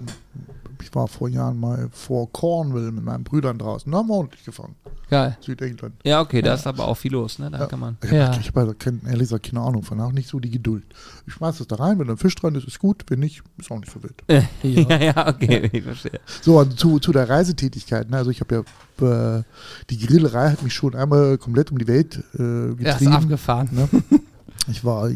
Ich 0.84 0.94
war 0.94 1.08
vor 1.08 1.28
Jahren 1.28 1.58
mal 1.58 1.88
vor 1.92 2.30
Cornwall 2.32 2.92
mit 2.92 3.04
meinen 3.04 3.24
Brüdern 3.24 3.58
draußen. 3.58 3.90
Da 3.90 3.98
haben 3.98 4.08
wir 4.08 4.14
ordentlich 4.14 4.44
gefangen. 4.44 4.74
Geil. 5.10 5.36
Südengland. 5.40 5.94
Ja, 6.04 6.20
okay, 6.20 6.42
da 6.42 6.54
ist 6.54 6.66
aber 6.66 6.86
auch 6.88 6.96
viel 6.96 7.12
los, 7.12 7.38
ne? 7.38 7.50
Da 7.50 7.60
Ja. 7.60 7.66
kann 7.66 7.80
man. 7.80 7.96
Ich 8.02 8.10
Ja. 8.10 8.32
habe 8.32 8.38
hab 8.42 8.56
also 8.56 8.74
ehrlich 9.06 9.18
gesagt 9.20 9.46
keine 9.50 9.60
Ahnung 9.62 9.82
von, 9.82 10.00
auch 10.00 10.12
nicht 10.12 10.28
so 10.28 10.40
die 10.40 10.50
Geduld. 10.50 10.84
Ich 11.26 11.32
schmeiß 11.34 11.58
das 11.58 11.66
da 11.66 11.76
rein, 11.76 11.98
wenn 11.98 12.06
da 12.06 12.14
ein 12.14 12.18
Fisch 12.18 12.34
dran 12.34 12.54
ist, 12.54 12.66
ist 12.66 12.78
gut, 12.78 13.04
wenn 13.08 13.20
nicht, 13.20 13.42
ist 13.58 13.70
auch 13.70 13.78
nicht 13.80 13.92
so 13.92 14.02
wild. 14.02 14.22
Ja, 14.62 14.96
ja, 14.98 15.28
okay, 15.28 15.68
ich 15.72 15.82
verstehe. 15.84 16.20
So, 16.42 16.58
also 16.58 16.72
zu, 16.72 16.98
zu 16.98 17.12
der 17.12 17.28
Reisetätigkeit. 17.28 18.10
Ne? 18.10 18.16
Also 18.16 18.30
ich 18.30 18.40
habe 18.40 18.64
ja, 19.00 19.38
äh, 19.38 19.42
die 19.90 19.98
Grillerei 19.98 20.50
hat 20.50 20.62
mich 20.62 20.74
schon 20.74 20.94
einmal 20.94 21.38
komplett 21.38 21.70
um 21.70 21.78
die 21.78 21.86
Welt 21.88 22.22
äh, 22.38 22.42
Er 22.42 22.68
ist 22.70 22.78
getrieben. 22.78 23.12
abgefahren. 23.12 23.68
Ne? 23.72 23.88
Ich 24.66 24.82
war 24.82 25.10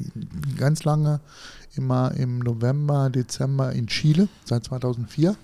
ganz 0.58 0.84
lange 0.84 1.20
immer 1.74 2.12
im 2.16 2.40
November, 2.40 3.08
Dezember 3.08 3.72
in 3.72 3.86
Chile, 3.86 4.28
seit 4.44 4.64
2004. 4.64 5.36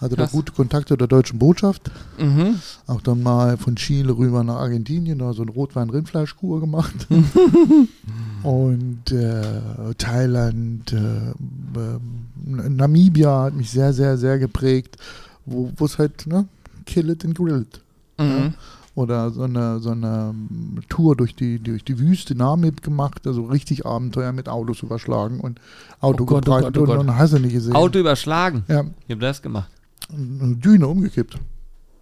Hatte 0.00 0.16
da 0.16 0.22
Krass. 0.22 0.32
gute 0.32 0.52
Kontakte 0.52 0.96
der 0.96 1.08
deutschen 1.08 1.38
Botschaft. 1.38 1.90
Mhm. 2.18 2.54
Auch 2.86 3.02
dann 3.02 3.22
mal 3.22 3.58
von 3.58 3.76
Chile 3.76 4.16
rüber 4.16 4.42
nach 4.42 4.56
Argentinien, 4.56 5.18
da 5.18 5.34
so 5.34 5.42
eine 5.42 5.50
Rotwein-Rindfleischkur 5.50 6.60
gemacht. 6.60 7.06
Und 8.42 9.12
äh, 9.12 9.94
Thailand, 9.98 10.92
äh, 10.92 10.96
ähm, 10.96 12.76
Namibia 12.76 13.42
hat 13.42 13.54
mich 13.54 13.70
sehr, 13.70 13.92
sehr, 13.92 14.16
sehr 14.16 14.38
geprägt, 14.38 14.96
wo 15.44 15.70
es 15.84 15.98
halt, 15.98 16.26
ne, 16.26 16.46
kill 16.86 17.10
it 17.10 17.24
and 17.24 17.36
grill 17.36 17.62
it. 17.62 17.80
Mhm. 18.18 18.54
oder 18.94 19.30
so 19.30 19.42
eine, 19.42 19.80
so 19.80 19.90
eine 19.90 20.34
ähm, 20.34 20.80
Tour 20.90 21.16
durch 21.16 21.34
die, 21.34 21.58
durch 21.58 21.84
die 21.84 21.98
Wüste 21.98 22.34
Namib 22.34 22.82
gemacht, 22.82 23.26
also 23.26 23.44
richtig 23.44 23.86
Abenteuer 23.86 24.32
mit 24.32 24.48
Autos 24.48 24.82
überschlagen 24.82 25.40
und 25.40 25.58
Auto 26.00 26.24
Oh 26.24 26.26
Gott, 26.26 26.48
oh 26.48 26.60
Gott, 26.60 26.76
oh 26.76 26.80
und, 26.80 26.86
Gott. 26.86 26.98
und 26.98 27.16
hast 27.16 27.32
du 27.32 27.38
nicht 27.38 27.52
gesehen. 27.54 27.74
Auto 27.74 27.98
überschlagen. 27.98 28.64
Ja, 28.68 28.78
habt 28.78 28.90
ihr 29.08 29.16
das 29.16 29.40
gemacht? 29.40 29.70
Eine 30.12 30.56
Düne 30.56 30.86
umgekippt. 30.88 31.36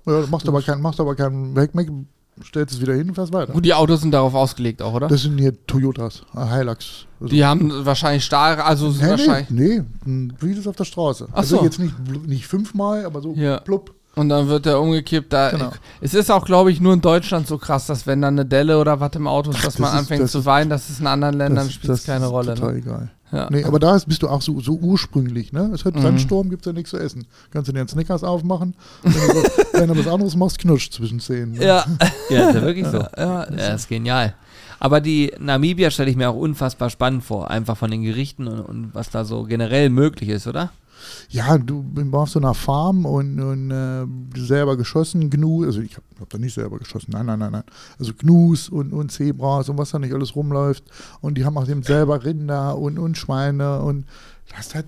Ja, 0.07 0.25
machst 0.31 0.49
aber 0.49 0.63
kein, 0.63 0.81
machst 0.81 1.01
aber 1.01 1.15
keinen 1.15 1.57
Heckmeck, 1.57 1.91
stellst 2.45 2.75
es 2.75 2.81
wieder 2.81 2.95
hin 2.95 3.09
und 3.09 3.15
fährst 3.15 3.33
weiter. 3.33 3.53
Gut, 3.53 3.65
die 3.65 3.75
Autos 3.75 4.01
sind 4.01 4.13
darauf 4.13 4.35
ausgelegt 4.35 4.81
auch, 4.81 4.95
oder? 4.95 5.09
Das 5.09 5.23
sind 5.23 5.39
hier 5.39 5.55
Toyotas, 5.67 6.23
äh, 6.35 6.47
Hilux. 6.57 7.07
Also, 7.21 7.31
die 7.31 7.45
haben 7.45 7.71
wahrscheinlich 7.85 8.25
Stahl, 8.25 8.57
also 8.61 8.89
nee, 8.91 9.01
wahrscheinlich. 9.11 9.51
nee, 9.51 9.83
nee, 10.05 10.33
wie 10.41 10.55
das 10.55 10.67
auf 10.67 10.77
der 10.77 10.85
Straße. 10.85 11.29
Ach 11.33 11.39
also 11.39 11.59
so. 11.59 11.65
jetzt 11.65 11.79
nicht, 11.79 11.95
nicht 12.27 12.47
fünfmal, 12.47 13.05
aber 13.05 13.21
so 13.21 13.35
Ja. 13.35 13.59
plupp. 13.61 13.95
Und 14.15 14.31
dann 14.31 14.49
wird 14.49 14.67
der 14.67 14.81
umgekippt. 14.81 15.33
Da, 15.33 15.51
Genau. 15.51 15.71
Es 16.01 16.13
ist 16.13 16.29
auch, 16.31 16.45
glaube 16.45 16.73
ich, 16.73 16.81
nur 16.81 16.93
in 16.93 17.01
Deutschland 17.01 17.47
so 17.47 17.57
krass, 17.57 17.87
dass 17.87 18.05
wenn 18.07 18.21
dann 18.21 18.35
eine 18.35 18.45
Delle 18.47 18.79
oder 18.81 18.99
was 18.99 19.13
im 19.15 19.29
Auto 19.29 19.51
ist, 19.51 19.59
dass 19.59 19.75
das 19.75 19.79
man 19.79 19.93
ist- 19.93 19.99
anfängt 20.01 20.23
das 20.23 20.33
zu 20.33 20.39
ist- 20.41 20.45
weinen, 20.45 20.71
das 20.71 20.91
ist 20.91 20.99
in 21.01 21.07
anderen 21.07 21.37
Ländern 21.37 21.67
Das- 21.67 21.73
spielt 21.75 21.93
es 21.93 22.01
das 22.01 22.07
keine 22.07 22.25
ist 22.25 22.31
Rolle. 22.33 22.55
Total 22.55 22.73
Ne? 22.73 22.79
egal. 22.79 23.11
Ja. 23.33 23.49
Nee, 23.51 23.65
aber 23.65 23.79
da 23.79 23.95
ist, 23.95 24.07
bist 24.09 24.23
du 24.23 24.29
auch 24.29 24.41
so, 24.41 24.61
so 24.61 24.73
ursprünglich, 24.79 25.53
ne? 25.53 25.71
Es 25.75 25.85
hat 25.85 25.95
Mhm. 25.95 26.03
Sandsturm, 26.03 26.49
gibt 26.51 26.63
es 26.63 26.67
ja 26.67 26.73
nichts 26.73 26.91
zu 26.91 26.97
essen. 26.99 27.27
Kannst 27.51 27.69
du 27.69 27.73
dir 27.73 27.81
einen 27.81 27.89
Snickers 27.89 28.25
aufmachen. 28.25 28.75
Wenn 29.03 29.13
du, 29.13 29.19
so, 29.19 29.43
wenn 29.75 29.89
du 29.89 29.99
was 29.99 30.07
anderes 30.09 30.35
machst, 30.37 30.59
knutscht 30.59 30.95
zwischen 30.95 31.21
Zähnen. 31.21 31.53
Ne? 31.53 31.65
Ja, 31.65 31.85
Ja, 32.31 32.49
ist 32.49 32.55
ja 32.55 32.63
wirklich 32.63 32.87
so. 32.87 32.99
ja, 32.99 33.09
Ja, 33.19 33.47
das 33.47 33.83
ist 33.83 33.89
genial. 33.89 34.35
Aber 34.81 35.01
die 35.01 35.33
Namibia 35.41 35.91
stelle 35.91 36.09
ich 36.11 36.17
mir 36.17 36.31
auch 36.31 36.37
unfassbar 36.37 36.89
spannend 36.89 37.25
vor, 37.25 37.51
einfach 37.51 37.77
von 37.77 37.91
den 37.91 38.03
Gerichten 38.03 38.47
und, 38.47 38.61
und 38.61 38.95
was 38.95 39.11
da 39.11 39.25
so 39.25 39.43
generell 39.45 39.91
möglich 39.91 40.29
ist, 40.29 40.47
oder? 40.47 40.71
Ja, 41.31 41.59
du 41.59 41.85
warst 41.95 42.33
so 42.33 42.39
einer 42.39 42.55
Farm 42.55 43.05
und, 43.05 43.41
und 43.41 43.71
äh, 43.71 44.07
selber 44.39 44.77
geschossen, 44.77 45.31
Gnu, 45.31 45.65
also 45.65 45.81
ich 45.81 45.97
habe 45.97 46.07
hab 46.21 46.31
da 46.31 46.39
nicht 46.39 46.55
selber 46.55 46.79
geschossen, 46.79 47.11
nein, 47.13 47.27
nein, 47.27 47.39
nein, 47.39 47.53
nein. 47.53 47.65
Also 47.99 48.13
Gnus 48.15 48.69
und, 48.69 48.93
und 48.93 49.13
Zebras 49.13 49.69
und 49.69 49.79
was 49.79 49.91
da 49.91 49.99
nicht 49.99 50.15
alles 50.15 50.35
rumläuft. 50.35 50.85
Und 51.21 51.37
die 51.37 51.45
haben 51.45 51.57
auch 51.59 51.67
dem 51.67 51.83
selber 51.83 52.25
Rinder 52.25 52.79
und, 52.79 52.99
und 52.99 53.17
Schweine 53.17 53.83
und 53.83 54.07
das 54.57 54.75
halt, 54.75 54.87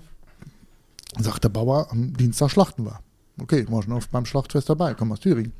sagt 1.19 1.43
der 1.43 1.49
Bauer, 1.49 1.87
am 1.91 2.13
Dienstag 2.13 2.51
schlachten 2.51 2.85
wir. 2.85 2.99
Okay, 3.41 3.65
war 3.69 3.83
schon 3.83 3.93
oft 3.93 4.11
beim 4.11 4.25
Schlachtfest 4.25 4.69
dabei, 4.69 4.93
komm 4.93 5.11
aus 5.11 5.19
Thüringen. 5.19 5.53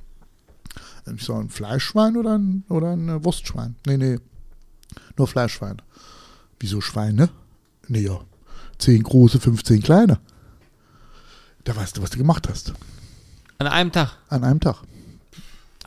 Ich 1.16 1.24
so, 1.24 1.34
ein 1.34 1.50
Fleischschwein 1.50 2.16
oder 2.16 2.38
ein, 2.38 2.64
oder 2.70 2.92
ein 2.92 3.10
äh, 3.10 3.24
Wurstschwein? 3.24 3.76
Nee, 3.86 3.98
nee, 3.98 4.20
nur 5.18 5.28
Fleischschwein. 5.28 5.82
Wieso 6.60 6.80
Schweine? 6.82 7.30
Nee, 7.88 8.02
ja, 8.02 8.20
10 8.78 9.04
große, 9.04 9.40
15 9.40 9.82
kleine. 9.82 10.20
Da 11.64 11.76
weißt 11.76 11.98
du, 11.98 12.02
was 12.02 12.10
du 12.10 12.18
gemacht 12.18 12.48
hast. 12.50 12.74
An 13.60 13.68
einem 13.68 13.92
Tag. 13.92 14.10
An 14.30 14.44
einem 14.44 14.60
Tag. 14.60 14.78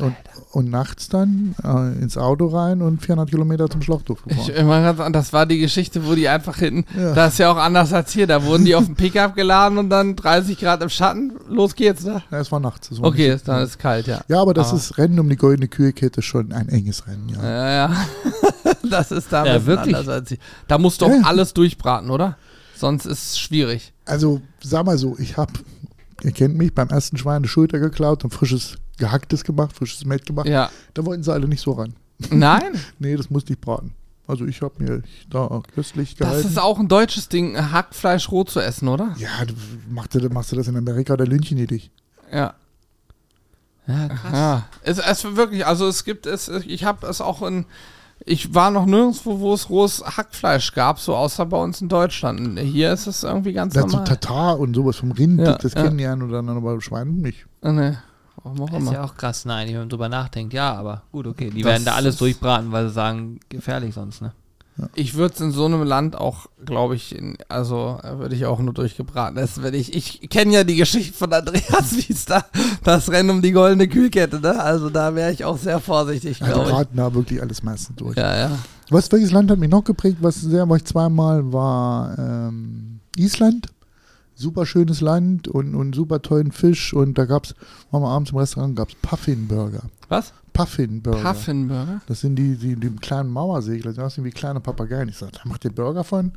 Und, 0.01 0.16
und 0.51 0.70
nachts 0.70 1.09
dann 1.09 1.55
äh, 1.62 2.03
ins 2.03 2.18
Auto 2.18 2.49
rein 2.49 2.83
und 2.83 3.01
400 3.01 3.31
Kilometer 3.31 3.70
zum 3.70 3.81
Schlachthof 3.81 4.18
ich, 4.27 4.37
gefahren. 4.37 4.53
ich 4.57 4.64
meine, 4.64 4.93
ganz- 4.95 5.12
das 5.12 5.33
war 5.33 5.47
die 5.47 5.59
Geschichte, 5.59 6.05
wo 6.05 6.16
die 6.16 6.29
einfach 6.29 6.57
hinten, 6.57 6.85
Ja. 6.99 7.14
das 7.14 7.35
ist 7.35 7.39
ja 7.39 7.53
auch 7.53 7.57
anders 7.57 7.93
als 7.93 8.11
hier, 8.12 8.27
da 8.27 8.43
wurden 8.43 8.64
die 8.64 8.75
auf 8.75 8.87
dem 8.87 8.97
Pickup 8.97 9.37
geladen 9.37 9.79
und 9.79 9.91
dann 9.91 10.16
30 10.16 10.59
Grad 10.59 10.83
im 10.83 10.89
Schatten, 10.89 11.35
los 11.49 11.77
geht's, 11.77 12.03
ne? 12.03 12.25
Ja, 12.33 12.41
es 12.41 12.51
war 12.51 12.59
nachts. 12.59 12.91
es 12.91 13.01
war 13.01 13.09
Okay, 13.11 13.35
nicht- 13.35 13.47
dann 13.47 13.62
ist 13.62 13.70
es 13.70 13.79
kalt, 13.79 14.09
ja. 14.09 14.22
ja, 14.27 14.41
aber 14.43 14.53
das 14.53 14.70
aber- 14.70 14.79
ist 14.79 14.99
Rennen 14.99 15.20
um 15.20 15.29
die 15.29 15.37
goldene 15.37 15.68
Kühlkette 15.68 16.22
schon 16.22 16.53
ein 16.53 16.68
enges 16.70 17.07
Rennen, 17.07 17.29
ja. 17.29 17.41
Ja, 17.45 17.70
ja. 17.89 18.07
das 18.91 19.12
ist 19.12 19.33
da 19.33 19.45
Ja, 19.47 19.64
wirklich? 19.64 19.95
anders 19.95 20.09
als 20.09 20.29
hier. 20.29 20.39
Da 20.66 20.77
musst 20.79 21.03
du 21.03 21.07
auch 21.07 21.11
Ja, 21.11 21.16
ja. 21.18 21.22
alles 21.27 21.55
durchbraten, 21.55 22.11
oder? 22.11 22.37
Sonst 22.85 23.07
ist 23.07 23.30
es 23.30 23.39
schwierig. 23.39 23.95
Also, 24.05 24.43
sag 24.62 24.85
mal 24.85 24.99
so, 24.99 25.16
ich 25.18 25.39
habe, 25.39 25.55
ihr 26.22 26.32
kennt 26.32 26.55
mich, 26.59 26.74
beim 26.74 26.89
ersten 26.91 27.16
Schwein 27.16 27.37
eine 27.37 27.49
Schulter 27.49 27.78
geklaut 27.78 28.24
und 28.24 28.30
frisches 28.35 28.76
Gehacktes 28.99 29.43
gemacht, 29.43 29.74
frisches 29.74 30.05
Met 30.05 30.26
gemacht. 30.26 30.47
Ja. 30.47 30.68
Da 30.93 31.07
wollten 31.07 31.22
sie 31.22 31.32
alle 31.32 31.49
nicht 31.49 31.62
so 31.62 31.72
ran. 31.72 31.95
Nein? 32.30 32.78
Nee, 32.99 33.16
das 33.16 33.30
musste 33.30 33.55
ich 33.55 33.59
braten. 33.59 33.95
Also 34.26 34.45
ich 34.45 34.61
habe 34.61 34.74
mir 34.82 35.03
da 35.30 35.62
köstlich 35.74 36.14
Das 36.16 36.28
gehalten. 36.28 36.49
ist 36.49 36.59
auch 36.59 36.78
ein 36.78 36.89
deutsches 36.89 37.30
Ding, 37.30 37.57
Hackfleisch 37.57 38.30
roh 38.30 38.45
zu 38.45 38.61
essen, 38.61 38.89
oder? 38.89 39.14
ja, 39.16 39.30
du, 39.47 39.55
machst, 39.89 40.14
du, 40.14 40.28
machst 40.28 40.53
du 40.53 40.57
das 40.57 40.68
in 40.68 40.76
Amerika, 40.76 41.16
da 41.16 41.24
lynchen 41.24 41.57
die 41.57 41.66
dich. 41.66 41.91
Ja. 42.30 42.53
Ja, 43.87 44.09
krass. 44.09 44.32
Ja. 44.32 44.68
Es, 44.82 44.99
es 44.99 45.24
wirklich, 45.37 45.64
also 45.64 45.89
es 45.89 46.05
gibt 46.05 46.26
es, 46.26 46.49
ich 46.49 46.85
habe 46.85 47.07
es 47.07 47.22
auch 47.22 47.41
in, 47.41 47.64
ich 48.27 48.55
war 48.55 48.71
noch 48.71 48.87
nirgendwo, 48.87 49.41
wo 49.41 49.55
es 49.55 49.69
rohes 49.69 50.03
Hackfleisch 50.05 50.73
gab, 50.73 50.99
so 50.99 51.15
außer 51.15 51.45
bei 51.47 51.57
uns 51.57 51.81
in 51.81 51.89
Deutschland. 51.89 52.59
Hier 52.59 52.93
ist 52.93 53.07
es 53.07 53.23
irgendwie 53.23 53.53
ganz 53.53 53.75
Dazu 53.75 53.89
normal. 53.89 54.05
Tatar 54.05 54.59
und 54.59 54.75
sowas 54.75 54.97
vom 54.97 55.12
Rind, 55.12 55.41
Ja, 55.41 55.57
das 55.59 55.75
ja. 55.75 55.83
kennen 55.83 55.99
die 55.99 56.07
einen 56.07 56.23
oder 56.23 56.39
anderen, 56.39 56.59
aber 56.59 56.81
Schwein 56.81 57.17
nicht. 57.17 57.47
Ah, 57.61 57.73
nee. 57.73 57.93
Warum 58.43 58.61
auch 58.62 58.67
Das 58.71 58.77
ist 58.79 58.83
immer. 58.89 58.93
ja 58.93 59.05
auch 59.05 59.15
krass, 59.17 59.45
nein, 59.45 59.69
wenn 59.69 59.77
man 59.79 59.89
drüber 59.89 60.09
nachdenkt. 60.09 60.53
Ja, 60.55 60.75
aber 60.75 61.03
gut, 61.12 61.27
okay. 61.27 61.51
Die 61.51 61.62
Das 61.62 61.71
werden 61.71 61.85
da 61.85 61.95
alles 61.95 62.17
durchbraten, 62.17 62.73
weil 62.73 62.89
sie 62.89 62.95
sagen, 62.95 63.41
gefährlich 63.49 63.95
sonst, 63.95 64.21
ne? 64.23 64.33
Ich 64.97 65.14
würde 65.14 65.35
es 65.35 65.41
in 65.41 65.53
so 65.53 65.66
einem 65.66 65.85
Land 65.85 66.16
auch, 66.16 66.47
glaube 66.64 66.97
ich, 66.97 67.14
in, 67.16 67.37
also 67.49 67.99
würde 68.16 68.35
ich 68.35 68.47
auch 68.47 68.59
nur 68.59 68.75
durchgebraten 68.75 69.39
essen, 69.39 69.62
wenn 69.62 69.75
ich, 69.75 69.95
ich 69.95 70.29
kenne 70.29 70.53
ja 70.53 70.64
die 70.64 70.75
Geschichte 70.75 71.16
von 71.16 71.33
Andreas, 71.33 71.97
wie 71.97 72.12
es 72.12 72.25
da, 72.25 72.45
das 72.83 73.09
Rennen 73.11 73.31
um 73.31 73.43
die 73.43 73.53
goldene 73.53 73.87
Kühlkette, 73.87 74.41
ne? 74.41 74.61
Also 74.61 74.91
da 74.91 75.14
wäre 75.14 75.31
ich 75.31 75.45
auch 75.45 75.59
sehr 75.59 75.79
vorsichtig, 75.79 76.41
glaube 76.41 76.64
ich. 76.64 76.70
braten 76.70 76.97
da 76.97 77.14
wirklich 77.14 77.41
alles 77.41 77.62
meistens 77.62 77.97
durch. 77.97 78.16
Ja, 78.16 78.37
ja. 78.37 78.59
Was, 78.91 79.11
welches 79.12 79.31
Land 79.31 79.51
hat 79.51 79.59
mich 79.59 79.70
noch 79.70 79.85
geprägt, 79.85 80.18
was 80.20 80.41
sehr, 80.41 80.68
war 80.68 80.77
ich 80.77 80.85
zweimal, 80.85 81.53
war 81.53 82.18
ähm, 82.18 83.01
Island. 83.16 83.68
Super 84.35 84.66
schönes 84.66 85.01
Land 85.01 85.47
und, 85.47 85.77
und 85.77 85.95
super 85.95 86.20
tollen 86.20 86.51
Fisch 86.51 86.93
und 86.93 87.16
da 87.16 87.25
gab's, 87.25 87.55
waren 87.93 88.03
wir 88.03 88.09
abends 88.09 88.33
im 88.33 88.39
Restaurant, 88.39 88.75
gab's 88.75 88.97
Puffin-Burger. 89.01 89.83
Was? 90.09 90.33
Puffin-Burger. 90.55 91.21
Puffinburger? 91.21 92.01
Das 92.07 92.21
sind 92.21 92.37
die, 92.37 92.57
die, 92.57 92.77
die 92.77 92.91
kleinen 92.97 93.29
Mauersegler, 93.29 93.93
die 93.93 94.01
aussehen 94.01 94.25
wie 94.25 94.31
kleine 94.31 94.61
Papageien. 94.61 95.09
Ich 95.09 95.19
sag, 95.19 95.33
da 95.33 95.41
macht 95.45 95.65
ihr 95.65 95.73
Burger 95.73 96.05
von? 96.05 96.33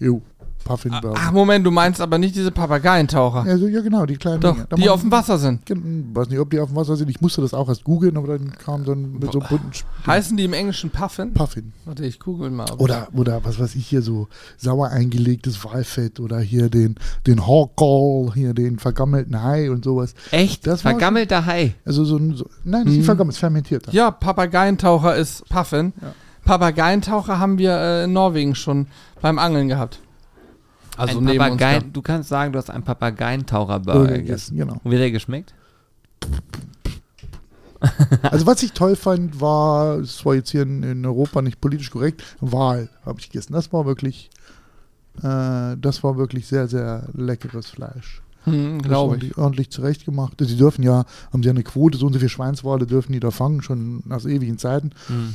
Jo, 0.00 0.22
Puffin-Burger. 0.64 1.14
Ach, 1.16 1.32
Moment, 1.32 1.64
du 1.64 1.70
meinst 1.70 2.00
aber 2.00 2.18
nicht 2.18 2.34
diese 2.36 2.50
Papageientaucher. 2.50 3.46
ja, 3.46 3.56
so, 3.56 3.66
ja, 3.68 3.80
genau, 3.80 4.04
die 4.06 4.16
kleinen 4.16 4.40
Doch, 4.40 4.52
Dinger. 4.54 4.66
Da 4.68 4.76
die 4.76 4.90
auf 4.90 5.00
dem 5.00 5.10
Wasser 5.10 5.38
sind. 5.38 5.64
Gen- 5.66 6.10
Weiß 6.14 6.28
nicht, 6.28 6.38
ob 6.38 6.50
die 6.50 6.60
auf 6.60 6.68
dem 6.68 6.76
Wasser 6.76 6.96
sind. 6.96 7.08
Ich 7.08 7.20
musste 7.20 7.40
das 7.40 7.54
auch 7.54 7.68
erst 7.68 7.84
googeln, 7.84 8.16
aber 8.16 8.36
dann 8.38 8.52
kam 8.52 8.84
dann 8.84 9.12
mit 9.18 9.32
so 9.32 9.38
bunten 9.40 9.70
Sp- 9.72 9.88
Heißen 10.06 10.36
die 10.36 10.44
im 10.44 10.52
Englischen 10.52 10.90
Puffin? 10.90 11.32
Puffin. 11.32 11.72
Warte, 11.86 12.04
ich 12.04 12.20
google 12.20 12.50
mal. 12.50 12.66
Oder, 12.78 13.08
oder 13.14 13.40
was 13.44 13.58
weiß 13.58 13.74
ich 13.76 13.86
hier, 13.86 14.02
so 14.02 14.28
sauer 14.58 14.88
eingelegtes 14.90 15.64
Walfett 15.64 16.20
oder 16.20 16.38
hier 16.38 16.68
den, 16.68 16.96
den 17.26 17.46
Hawkall, 17.46 18.32
hier 18.34 18.52
den 18.52 18.78
vergammelten 18.78 19.42
Hai 19.42 19.70
und 19.70 19.84
sowas. 19.84 20.14
Echt? 20.32 20.66
Das 20.66 20.82
Vergammelter 20.82 21.46
Hai. 21.46 21.74
Also 21.86 22.04
so 22.04 22.16
ein, 22.18 22.34
so, 22.36 22.44
nein, 22.64 22.82
das 22.84 22.90
ist 22.92 22.96
nicht 22.98 23.02
Mhm. 23.02 23.04
vergammelt, 23.06 23.32
es 23.32 23.36
ist 23.36 23.40
fermentiert. 23.40 23.92
Ja, 23.92 24.10
Papageientaucher 24.10 25.16
ist 25.16 25.48
Puffin. 25.48 25.92
Ja. 26.02 26.12
Papageientaucher 26.44 27.38
haben 27.38 27.58
wir 27.58 27.72
äh, 27.76 28.04
in 28.04 28.12
Norwegen 28.14 28.54
schon 28.54 28.86
beim 29.20 29.38
Angeln 29.38 29.68
gehabt. 29.68 30.00
Also 30.96 31.18
ein 31.18 31.24
neben 31.24 31.38
uns. 31.38 31.50
Papageien, 31.50 31.80
gehabt. 31.80 31.96
du 31.96 32.02
kannst 32.02 32.28
sagen, 32.28 32.52
du 32.52 32.58
hast 32.58 32.70
einen 32.70 32.82
Papageientaucher-Burger 32.84 33.98
Burger 33.98 34.18
gegessen. 34.18 34.56
gegessen, 34.56 34.56
genau. 34.56 34.80
Und 34.82 34.90
wie 34.90 34.96
hat 34.96 35.02
der 35.02 35.10
geschmeckt? 35.12 35.54
Also 38.22 38.46
was 38.46 38.62
ich 38.64 38.72
toll 38.72 38.96
fand, 38.96 39.40
war, 39.40 39.98
es 39.98 40.24
war 40.26 40.34
jetzt 40.34 40.50
hier 40.50 40.62
in, 40.62 40.82
in 40.82 41.06
Europa 41.06 41.42
nicht 41.42 41.60
politisch 41.60 41.90
korrekt, 41.90 42.24
Wal 42.40 42.88
habe 43.06 43.20
ich 43.20 43.30
gegessen. 43.30 43.52
Das 43.52 43.72
war 43.72 43.86
wirklich, 43.86 44.30
äh, 45.22 45.76
das 45.76 46.02
war 46.02 46.16
wirklich 46.16 46.46
sehr, 46.48 46.66
sehr 46.66 47.08
leckeres 47.14 47.68
Fleisch. 47.70 48.20
Hm, 48.44 48.78
Das 48.78 48.88
Glaube 48.88 49.04
ich. 49.16 49.22
ordentlich, 49.22 49.38
ordentlich 49.38 49.70
zurechtgemacht. 49.70 50.34
Sie 50.40 50.56
dürfen 50.56 50.82
ja, 50.82 51.04
haben 51.32 51.42
sie 51.42 51.48
ja 51.48 51.52
eine 51.52 51.62
Quote, 51.62 51.98
so 51.98 52.06
und 52.06 52.14
so 52.14 52.18
viele 52.18 52.28
Schweinswale 52.30 52.86
dürfen 52.86 53.12
die 53.12 53.20
da 53.20 53.30
fangen, 53.30 53.62
schon 53.62 54.02
aus 54.10 54.26
ewigen 54.26 54.58
Zeiten. 54.58 54.90
Mhm. 55.08 55.34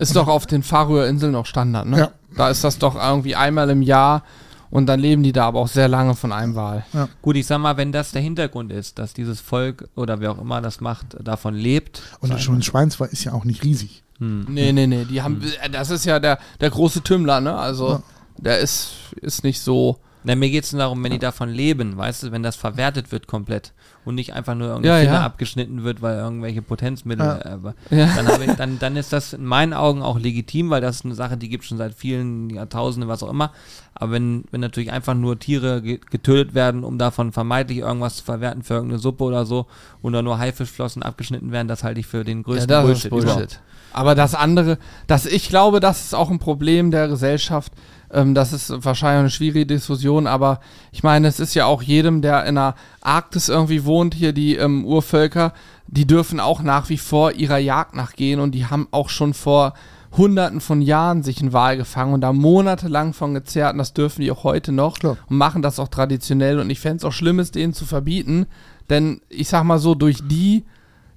Ist 0.00 0.16
doch 0.16 0.26
auf 0.28 0.46
den 0.46 0.62
Färöer 0.62 1.06
Inseln 1.06 1.34
auch 1.34 1.46
Standard, 1.46 1.86
ne? 1.86 1.98
Ja. 1.98 2.10
Da 2.36 2.48
ist 2.50 2.64
das 2.64 2.78
doch 2.78 2.94
irgendwie 2.96 3.36
einmal 3.36 3.70
im 3.70 3.82
Jahr 3.82 4.22
und 4.70 4.86
dann 4.86 5.00
leben 5.00 5.22
die 5.22 5.32
da 5.32 5.46
aber 5.46 5.60
auch 5.60 5.68
sehr 5.68 5.88
lange 5.88 6.14
von 6.14 6.32
einem 6.32 6.54
Wal. 6.54 6.84
Gut, 7.22 7.36
ich 7.36 7.46
sag 7.46 7.58
mal, 7.58 7.76
wenn 7.76 7.92
das 7.92 8.12
der 8.12 8.22
Hintergrund 8.22 8.72
ist, 8.72 8.98
dass 8.98 9.12
dieses 9.14 9.40
Volk 9.40 9.88
oder 9.96 10.20
wer 10.20 10.32
auch 10.32 10.40
immer 10.40 10.60
das 10.60 10.80
macht, 10.80 11.16
davon 11.22 11.54
lebt. 11.54 12.02
Und 12.20 12.38
schon 12.40 12.54
mal. 12.54 12.60
ein 12.60 12.62
Schweinswal 12.62 13.08
ist 13.08 13.24
ja 13.24 13.32
auch 13.32 13.44
nicht 13.44 13.62
riesig. 13.64 14.02
Hm. 14.18 14.46
Nee, 14.48 14.72
nee, 14.72 14.86
nee, 14.86 15.04
die 15.06 15.22
haben, 15.22 15.42
äh, 15.62 15.70
das 15.70 15.90
ist 15.90 16.04
ja 16.04 16.20
der, 16.20 16.38
der 16.60 16.70
große 16.70 17.02
Tümmler, 17.02 17.40
ne? 17.40 17.56
Also, 17.56 17.88
Ja. 17.88 18.02
der 18.38 18.58
ist, 18.58 18.92
ist 19.20 19.44
nicht 19.44 19.60
so. 19.60 19.98
Na, 20.22 20.34
mir 20.34 20.50
geht 20.50 20.64
es 20.64 20.72
nur 20.72 20.80
darum, 20.80 21.02
wenn 21.02 21.12
die 21.12 21.18
davon 21.18 21.48
leben, 21.48 21.96
weißt 21.96 22.24
du, 22.24 22.32
wenn 22.32 22.42
das 22.42 22.54
verwertet 22.56 23.10
wird 23.10 23.26
komplett 23.26 23.72
und 24.04 24.16
nicht 24.16 24.34
einfach 24.34 24.54
nur 24.54 24.68
irgendwie 24.68 24.88
Ja, 24.88 24.98
Finger 24.98 25.12
ja. 25.14 25.24
abgeschnitten 25.24 25.82
wird, 25.82 26.02
weil 26.02 26.16
irgendwelche 26.18 26.60
Potenzmittel, 26.60 27.24
Ja. 27.24 27.38
äh, 27.38 27.96
Ja. 27.96 28.08
dann, 28.22 28.42
ich, 28.42 28.54
dann, 28.56 28.78
dann 28.78 28.96
ist 28.96 29.12
das 29.14 29.32
in 29.32 29.46
meinen 29.46 29.72
Augen 29.72 30.02
auch 30.02 30.18
legitim, 30.18 30.68
weil 30.68 30.82
das 30.82 30.96
ist 30.96 31.04
eine 31.06 31.14
Sache, 31.14 31.38
die 31.38 31.48
gibt 31.48 31.64
schon 31.64 31.78
seit 31.78 31.94
vielen 31.94 32.50
Jahrtausenden, 32.50 33.08
was 33.08 33.22
auch 33.22 33.30
immer. 33.30 33.52
Aber 33.94 34.12
wenn, 34.12 34.44
wenn 34.50 34.60
natürlich 34.60 34.92
einfach 34.92 35.14
nur 35.14 35.38
Tiere 35.38 35.80
ge 35.80 35.98
getötet 36.10 36.54
werden, 36.54 36.84
um 36.84 36.98
davon 36.98 37.32
vermeintlich 37.32 37.78
irgendwas 37.78 38.16
zu 38.16 38.24
verwerten 38.24 38.62
für 38.62 38.74
irgendeine 38.74 38.98
Suppe 39.00 39.24
oder 39.24 39.46
so, 39.46 39.66
oder 40.02 40.20
nur 40.22 40.38
Haifischflossen 40.38 41.02
abgeschnitten 41.02 41.50
werden, 41.50 41.68
das 41.68 41.82
halte 41.82 42.00
ich 42.00 42.06
für 42.06 42.24
den 42.24 42.38
Ja, 42.38 42.44
größten 42.44 42.68
das 42.68 42.84
ist 42.84 43.08
Bullshit. 43.08 43.12
überhaupt. 43.12 43.38
Bullshit. 43.40 43.60
Aber 43.92 44.14
das 44.14 44.34
andere, 44.34 44.78
das, 45.06 45.26
ich 45.26 45.48
glaube, 45.48 45.80
das 45.80 46.04
ist 46.04 46.14
auch 46.14 46.30
ein 46.30 46.38
Problem 46.38 46.90
der 46.90 47.08
Gesellschaft. 47.08 47.72
Ähm, 48.12 48.34
das 48.34 48.52
ist 48.52 48.84
wahrscheinlich 48.84 49.20
eine 49.20 49.30
schwierige 49.30 49.66
Diskussion, 49.66 50.26
aber 50.26 50.60
ich 50.92 51.02
meine, 51.02 51.28
es 51.28 51.40
ist 51.40 51.54
ja 51.54 51.66
auch 51.66 51.82
jedem, 51.82 52.22
der 52.22 52.44
in 52.44 52.56
der 52.56 52.74
Arktis 53.00 53.48
irgendwie 53.48 53.84
wohnt, 53.84 54.14
hier 54.14 54.32
die 54.32 54.56
ähm, 54.56 54.84
Urvölker, 54.84 55.52
die 55.86 56.06
dürfen 56.06 56.40
auch 56.40 56.62
nach 56.62 56.88
wie 56.88 56.98
vor 56.98 57.32
ihrer 57.32 57.58
Jagd 57.58 57.94
nachgehen 57.94 58.40
und 58.40 58.52
die 58.52 58.66
haben 58.66 58.88
auch 58.90 59.08
schon 59.08 59.34
vor 59.34 59.74
hunderten 60.16 60.60
von 60.60 60.82
Jahren 60.82 61.22
sich 61.22 61.40
einen 61.40 61.52
Wal 61.52 61.76
gefangen 61.76 62.14
und 62.14 62.20
da 62.20 62.32
monatelang 62.32 63.12
von 63.12 63.34
gezerrt 63.34 63.72
und 63.72 63.78
das 63.78 63.94
dürfen 63.94 64.22
die 64.22 64.30
auch 64.32 64.42
heute 64.42 64.72
noch 64.72 64.98
Klar. 64.98 65.16
und 65.28 65.36
machen 65.36 65.62
das 65.62 65.78
auch 65.78 65.88
traditionell 65.88 66.58
und 66.58 66.68
ich 66.68 66.80
fände 66.80 66.96
es 66.96 67.04
auch 67.04 67.12
schlimm, 67.12 67.38
es 67.38 67.52
denen 67.52 67.74
zu 67.74 67.86
verbieten, 67.86 68.46
denn 68.88 69.20
ich 69.28 69.48
sag 69.48 69.62
mal 69.62 69.78
so, 69.78 69.94
durch 69.94 70.18
die 70.26 70.64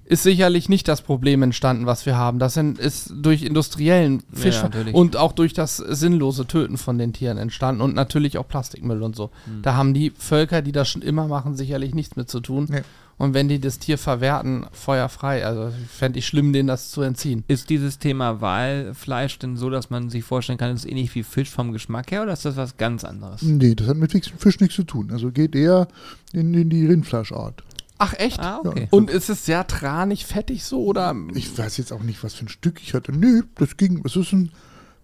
ist 0.06 0.22
sicherlich 0.22 0.68
nicht 0.68 0.86
das 0.86 1.02
Problem 1.02 1.42
entstanden, 1.42 1.86
was 1.86 2.04
wir 2.04 2.16
haben. 2.16 2.38
Das 2.38 2.54
sind, 2.54 2.78
ist 2.78 3.12
durch 3.14 3.42
industriellen 3.42 4.22
Fisch 4.32 4.62
natürlich. 4.62 4.94
und 4.94 5.16
auch 5.16 5.32
durch 5.32 5.54
das 5.54 5.78
sinnlose 5.78 6.46
Töten 6.46 6.76
von 6.76 6.98
den 6.98 7.12
Tieren 7.12 7.38
entstanden 7.38 7.80
und 7.80 7.94
natürlich 7.94 8.36
auch 8.38 8.46
Plastikmüll 8.46 9.02
und 9.02 9.16
so. 9.16 9.30
Da 9.62 9.74
haben 9.76 9.94
die 9.94 10.10
Völker, 10.10 10.62
die 10.62 10.72
das 10.72 10.88
schon 10.88 11.02
immer 11.02 11.26
machen, 11.26 11.56
sicherlich 11.56 11.94
nichts 11.94 12.16
mit 12.16 12.28
zu 12.28 12.40
tun. 12.40 12.66
Nee. 12.70 12.82
Und 13.16 13.32
wenn 13.32 13.48
die 13.48 13.60
das 13.60 13.78
Tier 13.78 13.96
verwerten, 13.96 14.66
feuerfrei. 14.72 15.46
Also 15.46 15.72
fände 15.88 16.18
ich 16.18 16.26
schlimm, 16.26 16.52
denen 16.52 16.66
das 16.66 16.90
zu 16.90 17.02
entziehen. 17.02 17.44
Ist 17.46 17.70
dieses 17.70 17.98
Thema 17.98 18.40
Walfleisch 18.40 19.38
denn 19.38 19.56
so, 19.56 19.70
dass 19.70 19.88
man 19.88 20.10
sich 20.10 20.24
vorstellen 20.24 20.58
kann, 20.58 20.72
es 20.72 20.84
ist 20.84 20.90
ähnlich 20.90 21.14
wie 21.14 21.22
Fisch 21.22 21.50
vom 21.50 21.72
Geschmack 21.72 22.10
her 22.10 22.22
oder 22.22 22.32
ist 22.32 22.44
das 22.44 22.56
was 22.56 22.76
ganz 22.76 23.04
anderes? 23.04 23.42
Nee, 23.42 23.74
das 23.74 23.86
hat 23.86 23.96
mit 23.96 24.12
Fisch 24.12 24.32
Fisch 24.36 24.60
nichts 24.60 24.76
zu 24.76 24.84
tun. 24.84 25.10
Also 25.12 25.30
geht 25.30 25.54
eher 25.54 25.86
in, 26.32 26.52
in 26.54 26.70
die 26.70 26.86
Rindfleischart. 26.86 27.62
Ach 27.98 28.12
echt? 28.14 28.40
Ah, 28.40 28.60
okay. 28.64 28.88
Und 28.90 29.08
ist 29.08 29.30
es 29.30 29.44
sehr 29.46 29.66
tranig, 29.66 30.26
fettig 30.26 30.64
so 30.64 30.84
oder? 30.84 31.14
Ich 31.34 31.56
weiß 31.56 31.76
jetzt 31.76 31.92
auch 31.92 32.02
nicht, 32.02 32.22
was 32.24 32.34
für 32.34 32.44
ein 32.46 32.48
Stück 32.48 32.80
ich 32.82 32.92
hatte. 32.94 33.12
Nee, 33.12 33.42
das 33.54 33.76
ging, 33.76 34.02
es 34.04 34.16
ist 34.16 34.32
ein, 34.32 34.50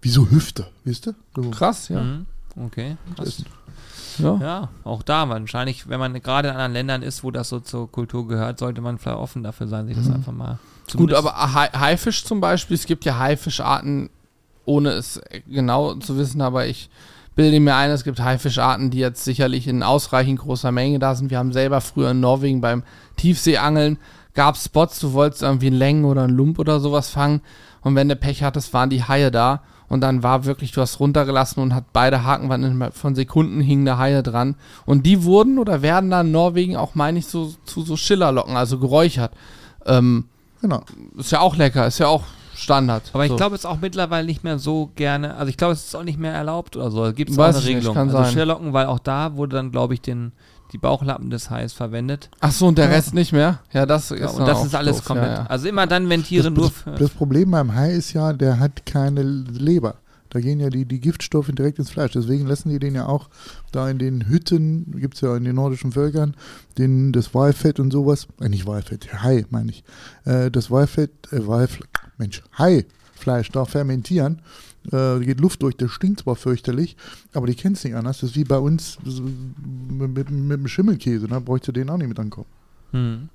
wie 0.01 0.09
so 0.09 0.29
Hüfte, 0.29 0.67
wisst 0.83 1.07
ihr? 1.07 1.15
So. 1.35 1.49
Krass, 1.51 1.87
ja. 1.89 2.01
Mhm. 2.01 2.25
Okay. 2.57 2.97
Krass. 3.15 3.43
ja. 4.17 4.37
Ja, 4.41 4.69
auch 4.83 5.03
da 5.03 5.29
wahrscheinlich, 5.29 5.87
wenn 5.87 5.99
man 5.99 6.13
gerade 6.21 6.49
in 6.49 6.53
anderen 6.53 6.73
Ländern 6.73 7.01
ist, 7.01 7.23
wo 7.23 7.31
das 7.31 7.47
so 7.49 7.61
zur 7.61 7.89
Kultur 7.89 8.27
gehört, 8.27 8.59
sollte 8.59 8.81
man 8.81 8.97
vielleicht 8.97 9.17
offen 9.17 9.41
dafür 9.41 9.67
sein, 9.67 9.87
sich 9.87 9.95
das 9.95 10.09
einfach 10.11 10.33
mal 10.33 10.59
Gut, 10.93 11.13
aber 11.13 11.53
Hai- 11.53 11.69
Haifisch 11.69 12.25
zum 12.25 12.41
Beispiel, 12.41 12.75
es 12.75 12.85
gibt 12.85 13.05
ja 13.05 13.17
Haifischarten, 13.17 14.09
ohne 14.65 14.89
es 14.91 15.21
genau 15.47 15.93
zu 15.95 16.17
wissen, 16.17 16.41
aber 16.41 16.67
ich 16.67 16.89
bilde 17.35 17.59
mir 17.59 17.75
ein, 17.75 17.91
es 17.91 18.03
gibt 18.03 18.19
Haifischarten, 18.19 18.89
die 18.89 18.99
jetzt 18.99 19.23
sicherlich 19.23 19.67
in 19.67 19.83
ausreichend 19.83 20.39
großer 20.39 20.71
Menge 20.71 20.99
da 20.99 21.15
sind. 21.15 21.29
Wir 21.29 21.37
haben 21.37 21.53
selber 21.53 21.81
früher 21.81 22.11
in 22.11 22.19
Norwegen 22.19 22.61
beim 22.61 22.83
Tiefseeangeln, 23.17 23.97
gab 24.33 24.57
Spots, 24.57 24.99
du 24.99 25.13
wolltest 25.13 25.43
irgendwie 25.43 25.67
einen 25.67 25.77
Längen 25.77 26.05
oder 26.05 26.23
einen 26.23 26.35
Lump 26.35 26.59
oder 26.59 26.79
sowas 26.79 27.09
fangen 27.09 27.41
und 27.81 27.95
wenn 27.95 28.09
du 28.09 28.15
Pech 28.15 28.43
hattest, 28.43 28.73
waren 28.73 28.89
die 28.89 29.03
Haie 29.03 29.31
da 29.31 29.61
und 29.89 30.01
dann 30.01 30.23
war 30.23 30.45
wirklich, 30.45 30.71
du 30.71 30.81
hast 30.81 30.99
runtergelassen 30.99 31.61
und 31.61 31.75
hat 31.75 31.85
beide 31.91 32.23
Haken 32.23 32.47
waren 32.49 32.63
innerhalb 32.63 32.95
von 32.95 33.15
Sekunden 33.15 33.59
hingen 33.59 33.85
da 33.85 33.97
Haie 33.97 34.23
dran 34.23 34.55
und 34.85 35.05
die 35.05 35.23
wurden 35.23 35.59
oder 35.59 35.81
werden 35.81 36.09
dann 36.09 36.27
in 36.27 36.31
Norwegen 36.31 36.77
auch, 36.77 36.95
meine 36.95 37.19
ich, 37.19 37.27
so 37.27 37.53
zu 37.65 37.81
so 37.81 37.97
Schillerlocken, 37.97 38.55
also 38.55 38.79
geräuchert. 38.79 39.33
Ähm, 39.85 40.25
genau. 40.61 40.83
ist 41.17 41.31
ja 41.31 41.41
auch 41.41 41.55
lecker, 41.55 41.87
ist 41.87 41.99
ja 41.99 42.07
auch 42.07 42.23
Standard. 42.61 43.03
Aber 43.13 43.23
ich 43.25 43.31
So. 43.31 43.35
glaube, 43.37 43.55
es 43.55 43.61
ist 43.61 43.65
auch 43.65 43.79
mittlerweile 43.81 44.25
nicht 44.27 44.43
mehr 44.43 44.59
so 44.59 44.91
gerne, 44.95 45.35
also 45.35 45.49
ich 45.49 45.57
glaube, 45.57 45.73
es 45.73 45.85
ist 45.85 45.95
auch 45.95 46.03
nicht 46.03 46.19
mehr 46.19 46.33
erlaubt 46.33 46.75
oder 46.75 46.91
so. 46.91 47.11
Gibt 47.13 47.31
es 47.31 47.37
auch 47.39 47.43
eine 47.45 47.57
ich 47.57 47.65
nicht, 47.65 47.75
Regelung. 47.77 47.95
kann 47.95 48.09
also 48.09 48.23
sein. 48.23 48.33
Schirrlocken, 48.33 48.73
weil 48.73 48.85
auch 48.85 48.99
da 48.99 49.35
wurde 49.35 49.55
dann, 49.55 49.71
glaube 49.71 49.93
ich, 49.93 50.01
den, 50.01 50.31
die 50.73 50.77
Bauchlappen 50.77 51.29
des 51.29 51.49
Hais 51.49 51.73
verwendet. 51.73 52.29
Ach 52.39 52.51
so, 52.51 52.67
und 52.67 52.77
der 52.77 52.89
Rest 52.89 53.13
nicht 53.13 53.33
mehr? 53.33 53.59
Ja, 53.73 53.85
das 53.85 54.11
ist 54.11 54.19
Ja, 54.19 54.27
dann 54.27 54.35
und 54.37 54.47
das 54.47 54.57
auch 54.59 54.65
ist 54.65 54.75
alles 54.75 54.97
doof, 54.97 55.05
komplett. 55.05 55.29
Ja, 55.29 55.43
ja. 55.43 55.45
Also 55.47 55.67
immer 55.67 55.87
dann, 55.87 56.07
wenn 56.09 56.23
Tiere 56.23 56.51
Das, 56.51 56.57
nur. 56.57 56.71
das, 56.85 56.99
das 56.99 57.09
Problem 57.09 57.51
beim 57.51 57.73
Hai 57.75 57.91
ist 57.91 58.13
ja, 58.13 58.31
der 58.33 58.59
hat 58.59 58.85
keine 58.85 59.21
Leber. 59.23 59.95
Da 60.31 60.39
gehen 60.39 60.59
ja 60.59 60.69
die, 60.69 60.85
die 60.85 60.99
Giftstoffe 60.99 61.51
direkt 61.51 61.77
ins 61.77 61.91
Fleisch. 61.91 62.13
Deswegen 62.13 62.47
lassen 62.47 62.69
die 62.69 62.79
den 62.79 62.95
ja 62.95 63.05
auch 63.05 63.29
da 63.71 63.89
in 63.89 63.99
den 63.99 64.27
Hütten, 64.27 64.91
gibt 64.97 65.15
es 65.15 65.21
ja 65.21 65.35
in 65.35 65.43
den 65.43 65.55
nordischen 65.55 65.91
Völkern, 65.91 66.35
den, 66.77 67.11
das 67.11 67.35
Walfett 67.35 67.79
und 67.79 67.91
sowas, 67.91 68.27
äh, 68.39 68.49
nicht 68.49 68.65
Walfett, 68.65 69.13
Hai 69.21 69.45
meine 69.49 69.71
ich, 69.71 69.83
äh, 70.25 70.49
das 70.49 70.71
Walfett, 70.71 71.11
äh, 71.31 71.45
Walfle 71.45 71.85
Mensch, 72.17 72.41
Haifleisch 72.57 73.49
da 73.51 73.65
fermentieren. 73.65 74.41
Äh, 74.91 75.19
geht 75.19 75.39
Luft 75.39 75.61
durch, 75.61 75.75
das 75.75 75.91
stinkt 75.91 76.21
zwar 76.21 76.35
fürchterlich, 76.35 76.97
aber 77.33 77.45
die 77.45 77.53
kennen 77.53 77.75
es 77.75 77.83
nicht 77.83 77.95
anders. 77.95 78.21
Das 78.21 78.31
ist 78.31 78.35
wie 78.35 78.45
bei 78.45 78.57
uns 78.57 78.97
mit, 79.03 80.15
mit, 80.15 80.31
mit 80.31 80.59
dem 80.59 80.67
Schimmelkäse, 80.67 81.27
da 81.27 81.39
bräuchte 81.39 81.73
den 81.73 81.89
auch 81.89 81.97
nicht 81.97 82.07
mit 82.07 82.19
ankommen. 82.19 82.47
Hm. 82.91 83.29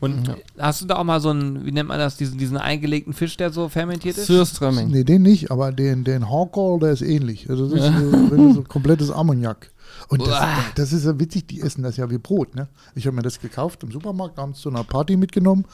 Und 0.00 0.28
Ja. 0.28 0.36
hast 0.58 0.82
du 0.82 0.86
da 0.86 0.96
auch 0.96 1.04
mal 1.04 1.20
so 1.20 1.30
einen, 1.30 1.64
wie 1.64 1.72
nennt 1.72 1.88
man 1.88 1.98
das, 1.98 2.16
diesen, 2.16 2.38
diesen 2.38 2.56
eingelegten 2.56 3.12
Fisch, 3.12 3.36
der 3.36 3.52
so 3.52 3.68
fermentiert 3.68 4.18
ist? 4.18 4.26
Surströmming. 4.26 4.88
Nee, 4.88 5.04
den 5.04 5.22
nicht, 5.22 5.50
aber 5.50 5.72
den, 5.72 6.04
den 6.04 6.28
Hawkall, 6.30 6.78
der 6.78 6.90
ist 6.92 7.02
ähnlich. 7.02 7.48
Also 7.48 7.68
das 7.68 7.80
ist 7.80 7.98
so, 7.98 8.12
wenn 8.30 8.36
du 8.36 8.54
so 8.54 8.62
komplettes 8.62 9.10
Ammoniak. 9.10 9.70
Und 10.08 10.26
das, 10.26 10.44
das 10.74 10.92
ist 10.92 11.04
ja 11.04 11.18
witzig, 11.18 11.46
die 11.46 11.60
essen 11.60 11.82
das 11.82 11.96
ja 11.96 12.10
wie 12.10 12.18
Brot. 12.18 12.54
Ne? 12.54 12.68
Ich 12.94 13.06
habe 13.06 13.16
mir 13.16 13.22
das 13.22 13.40
gekauft 13.40 13.82
im 13.82 13.90
Supermarkt, 13.92 14.38
abends 14.38 14.60
zu 14.60 14.68
einer 14.68 14.84
Party 14.84 15.16
mitgenommen 15.16 15.64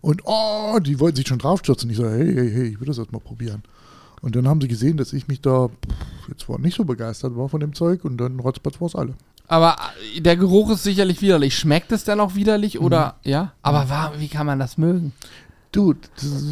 und 0.00 0.22
oh, 0.24 0.78
die 0.80 1.00
wollten 1.00 1.16
sich 1.16 1.26
schon 1.26 1.38
draufstürzen. 1.38 1.90
Ich 1.90 1.96
so, 1.96 2.08
hey, 2.08 2.32
hey, 2.34 2.50
hey, 2.50 2.64
ich 2.68 2.80
will 2.80 2.86
das 2.86 2.98
erst 2.98 3.12
mal 3.12 3.20
probieren. 3.20 3.62
Und 4.22 4.36
dann 4.36 4.48
haben 4.48 4.60
sie 4.60 4.68
gesehen, 4.68 4.96
dass 4.96 5.12
ich 5.12 5.28
mich 5.28 5.40
da 5.42 5.68
pff, 5.68 6.28
jetzt 6.28 6.48
war 6.48 6.58
nicht 6.58 6.76
so 6.76 6.84
begeistert 6.84 7.36
war 7.36 7.48
von 7.48 7.60
dem 7.60 7.74
Zeug 7.74 8.04
und 8.04 8.16
dann 8.18 8.40
rotzpatz 8.40 8.80
war 8.80 8.86
es 8.88 8.94
alle. 8.94 9.14
Aber 9.46 9.76
äh, 10.16 10.20
der 10.20 10.36
Geruch 10.36 10.70
ist 10.70 10.82
sicherlich 10.84 11.20
widerlich. 11.22 11.56
Schmeckt 11.56 11.92
es 11.92 12.04
denn 12.04 12.20
auch 12.20 12.34
widerlich 12.34 12.78
Mhm. 12.78 12.84
oder 12.86 13.16
ja? 13.24 13.52
Aber 13.62 13.88
wa- 13.88 14.12
wie 14.18 14.28
kann 14.28 14.46
man 14.46 14.58
das 14.58 14.78
mögen? 14.78 15.12
Du, 15.72 15.94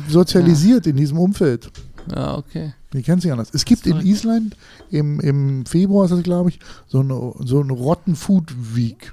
sozialisiert 0.09 0.87
in 0.87 0.97
diesem 0.97 1.19
Umfeld. 1.19 1.71
Ja, 2.15 2.37
okay. 2.37 2.75
Die 2.93 3.03
kennen 3.03 3.21
sich 3.21 3.31
anders. 3.33 3.49
Es 3.53 3.65
gibt 3.65 3.87
in 3.87 4.01
Island 4.01 4.57
im, 4.91 5.21
im 5.21 5.65
Februar, 5.65 6.05
ist 6.05 6.11
das 6.11 6.23
glaube 6.23 6.51
ich, 6.51 6.59
so 6.89 7.01
eine, 7.01 7.33
so 7.39 7.61
eine 7.61 7.73
Rotten 7.73 8.17
Food 8.17 8.53
Week. 8.75 9.13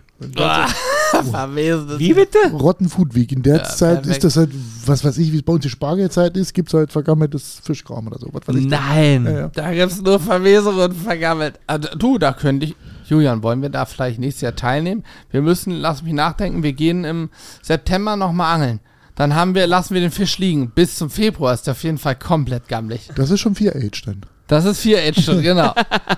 Wie 2.00 2.14
bitte? 2.14 2.38
Rotten 2.54 2.90
Food 2.90 3.16
Week. 3.16 3.32
In 3.32 3.44
der 3.44 3.58
Ja, 3.58 3.64
Zeit 3.64 4.04
perfekt. 4.04 4.08
ist 4.18 4.24
das 4.24 4.38
halt, 4.38 4.50
was 4.86 5.04
weiß 5.04 5.18
ich, 5.18 5.32
wie 5.32 5.38
es 5.38 5.44
bei 5.44 5.54
uns 5.54 5.64
die 5.64 5.70
Spargelzeit 5.70 6.36
ist, 6.38 6.54
gibt 6.54 6.70
es 6.70 6.74
halt 6.74 6.92
vergammeltes 6.92 7.60
Fischkram 7.64 8.08
oder 8.08 8.20
so. 8.20 8.30
Was 8.32 8.48
weiß 8.48 8.56
ich 8.56 8.62
denn? 8.68 8.70
Nein. 8.70 9.26
Ja, 9.26 9.32
ja. 9.32 9.48
Da 9.54 9.74
gibt 9.74 9.92
es 9.92 10.02
nur 10.02 10.20
Verwesung 10.20 10.78
und 10.78 10.94
vergammelt. 10.94 11.60
Also, 11.68 11.90
du, 11.98 12.18
da 12.18 12.34
könnte 12.34 12.68
ich. 12.68 12.76
Julian, 13.08 13.42
wollen 13.42 13.62
wir 13.64 13.70
da 13.70 13.86
vielleicht 13.86 14.20
nächstes 14.20 14.42
Jahr 14.42 14.56
teilnehmen? 14.56 15.04
Wir 15.32 15.42
müssen, 15.42 15.72
lass 15.72 16.04
mich 16.04 16.14
nachdenken, 16.14 16.62
wir 16.62 16.74
gehen 16.74 17.06
im 17.06 17.30
September 17.64 18.16
nochmal 18.16 18.54
angeln. 18.56 18.80
Dann 19.16 19.34
haben 19.36 19.56
wir, 19.56 19.66
lassen 19.68 19.96
wir 19.96 20.02
den 20.02 20.12
Fisch 20.12 20.38
liegen. 20.38 20.70
Bis 20.70 20.96
zum 20.96 21.10
Februar 21.10 21.54
ist 21.54 21.66
der 21.68 21.72
auf 21.72 21.84
jeden 21.84 21.98
Fall 21.98 22.16
komplett 22.16 22.68
gammelig. 22.68 23.10
Das 23.16 23.32
ist 23.32 23.40
schon 23.40 23.56
4-Age 23.56 24.04
dann. 24.06 24.22
Das 24.48 24.64
ist 24.66 24.80
4 24.82 25.00
Age 25.00 25.22
schon, 25.24 25.42
genau. 25.42 25.74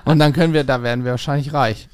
Und 0.06 0.20
dann 0.20 0.34
können 0.34 0.54
wir, 0.54 0.64
da 0.64 0.84
werden 0.84 1.04
wir 1.06 1.12
wahrscheinlich 1.12 1.54
reich. 1.54 1.88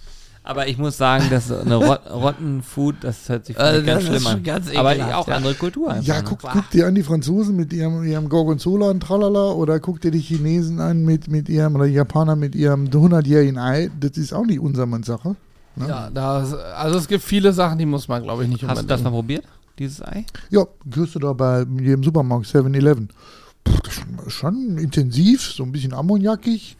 Aber 0.49 0.65
ich 0.69 0.77
muss 0.77 0.95
sagen, 0.95 1.25
dass 1.29 1.51
eine 1.51 1.75
Rot 1.75 1.99
Rottenfood, 2.09 2.95
das 3.01 3.27
hört 3.27 3.45
sich 3.45 3.59
Also 3.59 3.85
ganz 3.85 4.05
das 4.05 4.15
ist 4.15 4.21
schlimm 4.21 4.37
an. 4.37 4.43
ganz 4.43 4.73
Aber 4.73 4.91
auch 5.17 5.27
ja. 5.27 5.35
andere 5.35 5.53
Kultur. 5.55 5.91
einfach, 5.91 6.07
Ja, 6.07 6.17
ne? 6.21 6.23
guck, 6.23 6.39
guck 6.39 6.69
dir 6.69 6.87
an 6.87 6.95
die 6.95 7.03
Franzosen 7.03 7.57
mit 7.57 7.73
ihrem, 7.73 8.03
ihrem 8.05 8.29
Gorgonzola 8.29 8.89
und 8.89 9.01
Tralala 9.01 9.51
oder 9.51 9.81
guck 9.81 9.99
dir 9.99 10.09
die 10.11 10.21
Chinesen 10.21 10.79
an 10.79 11.03
mit, 11.03 11.27
mit 11.27 11.49
ihrem, 11.49 11.75
oder 11.75 11.85
die 11.87 11.93
Japaner 11.93 12.37
mit 12.37 12.55
ihrem 12.55 12.85
100-jährigen 12.85 13.57
Ei. 13.57 13.89
Das 13.99 14.11
ist 14.17 14.31
auch 14.31 14.45
nicht 14.45 14.61
unser 14.61 14.85
Mann 14.85 15.03
Sache. 15.03 15.35
Ne? 15.75 15.89
Ja, 15.89 16.09
das, 16.09 16.53
also 16.53 16.97
es 16.97 17.09
gibt 17.09 17.23
viele 17.25 17.51
Sachen, 17.51 17.77
die 17.77 17.85
muss 17.85 18.07
man, 18.07 18.23
glaube 18.23 18.43
ich, 18.43 18.49
nicht 18.49 18.63
Hast 18.65 18.81
du 18.81 18.85
das 18.87 19.03
mal 19.03 19.09
unbedingt. 19.09 19.43
probiert? 19.43 19.45
Dieses 19.79 20.01
Ei? 20.01 20.25
Ja, 20.49 20.63
kriegst 20.89 21.13
du 21.15 21.19
da 21.19 21.33
bei 21.33 21.59
jedem 21.79 22.03
Supermarkt 22.03 22.45
7-Eleven. 22.47 23.09
Puh, 23.65 23.73
Das 23.83 23.93
ist 23.93 23.99
schon, 23.99 24.29
schon 24.29 24.77
intensiv, 24.77 25.41
so 25.41 25.63
ein 25.63 25.73
bisschen 25.73 25.93
ammoniakig. 25.93 26.77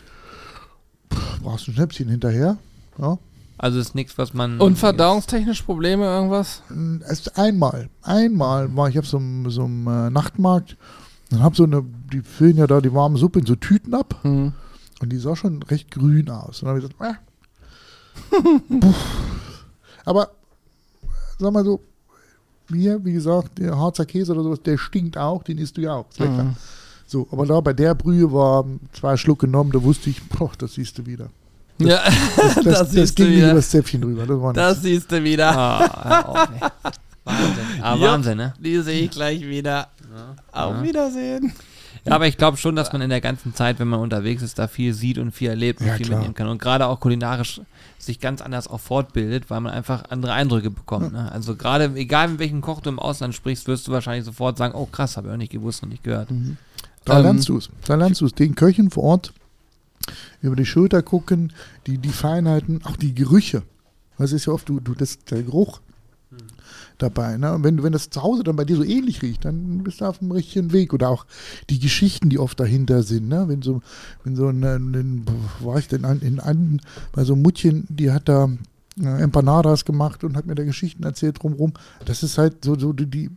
Puh, 1.09 1.18
Brauchst 1.43 1.68
ein 1.68 1.74
Schnäpschen 1.74 2.07
hinterher. 2.07 2.55
Ja. 2.97 3.18
Also 3.58 3.80
ist 3.80 3.95
nichts, 3.95 4.18
was 4.18 4.34
man. 4.34 4.60
Und 4.60 4.78
verdauungstechnisch 4.78 5.64
Probleme, 5.64 6.05
irgendwas? 6.05 6.62
Erst 7.08 7.38
einmal, 7.38 7.89
einmal 8.03 8.76
war 8.76 8.89
ich 8.89 8.99
auf 8.99 9.08
so 9.08 9.18
einem, 9.18 9.49
so 9.49 9.64
einem 9.66 9.88
äh, 9.88 10.10
Nachtmarkt 10.10 10.78
und 11.32 11.41
hab 11.41 11.55
so 11.55 11.64
eine, 11.64 11.84
die 12.14 12.22
füllen 12.22 12.58
ja 12.58 12.68
da 12.68 12.82
die 12.82 12.93
warme 12.93 13.18
Suppe 13.18 13.39
in 13.39 13.45
so 13.45 13.55
Tüten 13.55 13.93
ab 13.93 14.16
Hm. 14.22 14.53
und 15.01 15.10
die 15.12 15.18
sah 15.18 15.36
schon 15.36 15.64
recht 15.64 15.89
grün 15.91 16.30
aus. 16.30 16.62
Und 16.62 16.68
dann 16.68 16.76
habe 16.76 16.80
ich 16.80 16.97
gesagt, 16.97 17.20
äh. 18.41 18.88
Aber 20.05 20.30
sag 21.39 21.51
mal 21.51 21.66
so, 21.66 21.82
mir, 22.70 23.03
wie 23.03 23.14
gesagt, 23.14 23.60
der 23.60 23.78
Harzer 23.78 24.05
Käse 24.05 24.34
oder 24.34 24.43
sowas, 24.43 24.62
der 24.62 24.78
stinkt 24.78 25.18
auch, 25.18 25.43
den 25.43 25.58
isst 25.58 25.78
du 25.78 25.82
ja 25.82 25.95
auch. 25.95 26.05
Mhm. 26.20 26.55
So, 27.05 27.26
aber 27.32 27.45
da 27.45 27.62
bei 27.62 27.72
der 27.74 27.95
Brühe 27.95 28.34
war 28.34 28.66
zwei 28.91 29.16
Schluck 29.16 29.39
genommen, 29.39 29.72
da 29.72 29.82
wusste 29.82 30.10
ich, 30.10 30.22
boah, 30.28 30.51
das 30.58 30.74
siehst 30.74 30.97
du 30.97 31.05
wieder. 31.05 31.30
Ja, 31.80 32.00
Das, 32.36 32.56
das, 32.56 32.64
das, 32.64 32.92
siehst 32.92 33.16
ging 33.16 33.28
wieder. 33.30 33.46
über 33.48 33.54
das 33.56 33.70
Zäpfchen 33.70 34.02
drüber. 34.02 34.26
Das 34.26 34.42
war 34.42 34.54
Das 34.54 34.82
siehst 34.82 35.12
du 35.12 35.24
wieder. 35.24 35.52
Ah, 35.58 36.22
auf, 36.22 36.50
ey. 36.52 36.70
Wahnsinn. 37.26 37.66
Ah, 37.82 37.96
Ja. 37.96 38.02
Wahnsinn, 38.12 38.38
ne? 38.38 38.54
Die 38.60 38.80
sehe 38.82 39.02
ich 39.02 39.12
gleich 39.12 39.42
wieder. 39.48 39.88
Auf 40.52 40.76
Ja. 40.78 40.84
Wiedersehen. 40.84 41.54
Ja, 42.06 42.14
aber 42.16 42.26
ich 42.28 42.38
glaube 42.38 42.56
schon, 42.56 42.76
dass 42.78 42.94
man 42.94 43.02
in 43.02 43.10
der 43.10 43.20
ganzen 43.20 43.54
Zeit, 43.54 43.80
wenn 43.80 43.88
man 43.90 44.00
unterwegs 44.00 44.42
ist, 44.42 44.58
da 44.58 44.68
viel 44.70 44.94
sieht 44.94 45.18
und 45.18 45.32
viel 45.34 45.50
erlebt 45.50 45.82
und 45.82 45.88
Ja, 45.88 45.96
viel 45.96 46.06
klar. 46.06 46.20
mitnehmen 46.20 46.36
kann. 46.36 46.48
Und 46.48 46.62
gerade 46.62 46.88
auch 46.88 47.00
kulinarisch 47.02 47.60
sich 48.00 48.20
ganz 48.22 48.42
anders 48.42 48.68
auch 48.70 48.80
fortbildet, 48.80 49.50
weil 49.50 49.60
man 49.60 49.74
einfach 49.74 50.06
andere 50.10 50.32
Eindrücke 50.32 50.70
bekommt. 50.72 51.12
Ne? 51.12 51.30
Also 51.32 51.56
gerade, 51.56 51.92
egal 51.96 52.30
mit 52.30 52.40
welchem 52.40 52.62
Koch 52.62 52.80
du 52.80 52.90
im 52.90 52.98
Ausland 53.00 53.36
sprichst, 53.36 53.68
wirst 53.68 53.88
du 53.88 53.92
wahrscheinlich 53.92 54.24
sofort 54.24 54.58
sagen, 54.58 54.74
oh 54.74 54.86
krass, 54.86 55.18
habe 55.18 55.28
ich 55.28 55.34
auch 55.34 55.38
nicht 55.38 55.52
gewusst 55.52 55.84
und 55.84 55.90
nicht 55.90 56.04
gehört. 56.04 56.30
Da 57.04 57.18
Ähm, 57.18 57.24
lernst 57.24 57.50
du 57.50 57.58
es. 57.58 57.70
Da 57.86 57.96
lernst 57.96 58.22
du 58.22 58.26
es. 58.26 58.34
Den 58.34 58.56
Köchen 58.56 58.90
vor 58.90 59.04
Ort 59.04 59.34
über 60.41 60.55
die 60.55 60.66
Schulter 60.66 61.01
gucken, 61.01 61.53
die, 61.86 61.97
die 61.97 62.10
Feinheiten, 62.10 62.82
auch 62.84 62.95
die 62.95 63.14
Gerüche. 63.14 63.64
Das 64.18 64.32
ist 64.32 64.47
ja 64.47 64.53
oft, 64.53 64.68
du, 64.68 64.80
du, 64.80 64.93
das, 64.93 65.20
der 65.20 65.43
Geruch 65.43 65.80
dabei. 66.97 67.38
Ne? 67.38 67.53
Und 67.53 67.64
wenn, 67.64 67.84
wenn 67.84 67.93
das 67.93 68.10
zu 68.10 68.24
Hause 68.24 68.43
dann 68.43 68.55
bei 68.55 68.66
dir 68.66 68.76
so 68.76 68.84
ähnlich 68.84 69.22
riecht, 69.22 69.45
dann 69.45 69.84
bist 69.84 70.01
du 70.01 70.05
auf 70.05 70.20
dem 70.20 70.32
richtigen 70.32 70.74
Weg. 70.74 70.93
Oder 70.93 71.10
auch 71.10 71.26
die 71.70 71.80
Geschichten, 71.80 72.30
die 72.30 72.39
oft 72.39 72.60
dahinter 72.60 73.03
sind. 73.03 73.28
Ne? 73.28 73.47
Wenn 73.47 73.62
so, 73.62 73.82
wenn 74.24 74.36
so 74.36 74.47
ein, 74.47 74.64
ein 74.64 75.26
war 75.60 75.78
ich 75.78 75.88
denn 75.88 76.05
an, 76.05 76.22
in 76.22 76.39
Anden, 76.39 76.82
bei 77.12 77.24
so 77.24 77.34
einem 77.34 77.43
Muttchen, 77.43 77.86
die 77.89 78.12
hat 78.12 78.28
da 78.28 78.49
äh, 78.99 79.22
Empanadas 79.22 79.86
gemacht 79.86 80.24
und 80.24 80.36
hat 80.36 80.45
mir 80.45 80.55
da 80.55 80.64
Geschichten 80.64 81.03
erzählt 81.03 81.41
drumherum. 81.41 81.74
Das 82.05 82.24
ist 82.24 82.38
halt 82.38 82.66
so, 82.66 82.78
so 82.78 82.93
die, 82.93 83.30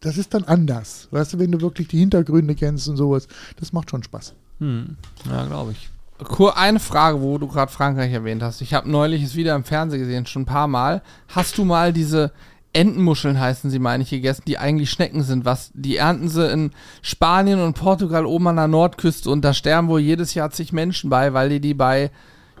das 0.00 0.18
ist 0.18 0.34
dann 0.34 0.44
anders. 0.44 1.08
Weißt 1.10 1.34
du, 1.34 1.38
wenn 1.38 1.52
du 1.52 1.60
wirklich 1.60 1.88
die 1.88 1.98
Hintergründe 1.98 2.54
kennst 2.54 2.88
und 2.88 2.96
sowas, 2.96 3.26
das 3.56 3.72
macht 3.72 3.90
schon 3.90 4.02
Spaß. 4.02 4.34
Hm. 4.60 4.96
Ja, 5.30 5.44
glaube 5.46 5.72
ich. 5.72 5.88
Kur, 6.24 6.56
eine 6.56 6.80
Frage, 6.80 7.20
wo 7.20 7.36
du 7.36 7.46
gerade 7.46 7.70
Frankreich 7.70 8.12
erwähnt 8.12 8.42
hast. 8.42 8.62
Ich 8.62 8.72
habe 8.72 8.90
neulich 8.90 9.22
es 9.22 9.36
wieder 9.36 9.54
im 9.54 9.64
Fernsehen 9.64 10.00
gesehen, 10.00 10.26
schon 10.26 10.42
ein 10.42 10.46
paar 10.46 10.66
Mal. 10.66 11.02
Hast 11.28 11.58
du 11.58 11.64
mal 11.64 11.92
diese 11.92 12.32
Entenmuscheln 12.76 13.40
heißen 13.40 13.70
sie, 13.70 13.78
meine 13.78 14.02
ich, 14.02 14.10
gegessen, 14.10 14.42
die 14.46 14.58
eigentlich 14.58 14.90
Schnecken 14.90 15.22
sind. 15.22 15.44
Was, 15.44 15.70
die 15.72 15.96
ernten 15.96 16.28
sie 16.28 16.46
in 16.50 16.72
Spanien 17.00 17.60
und 17.60 17.74
Portugal 17.74 18.26
oben 18.26 18.48
an 18.48 18.56
der 18.56 18.68
Nordküste 18.68 19.30
und 19.30 19.42
da 19.44 19.54
sterben 19.54 19.88
wohl 19.88 20.00
jedes 20.00 20.34
Jahr 20.34 20.50
zig 20.50 20.72
Menschen 20.72 21.08
bei, 21.08 21.32
weil 21.32 21.48
die 21.48 21.60
die 21.60 21.72
bei, 21.72 22.10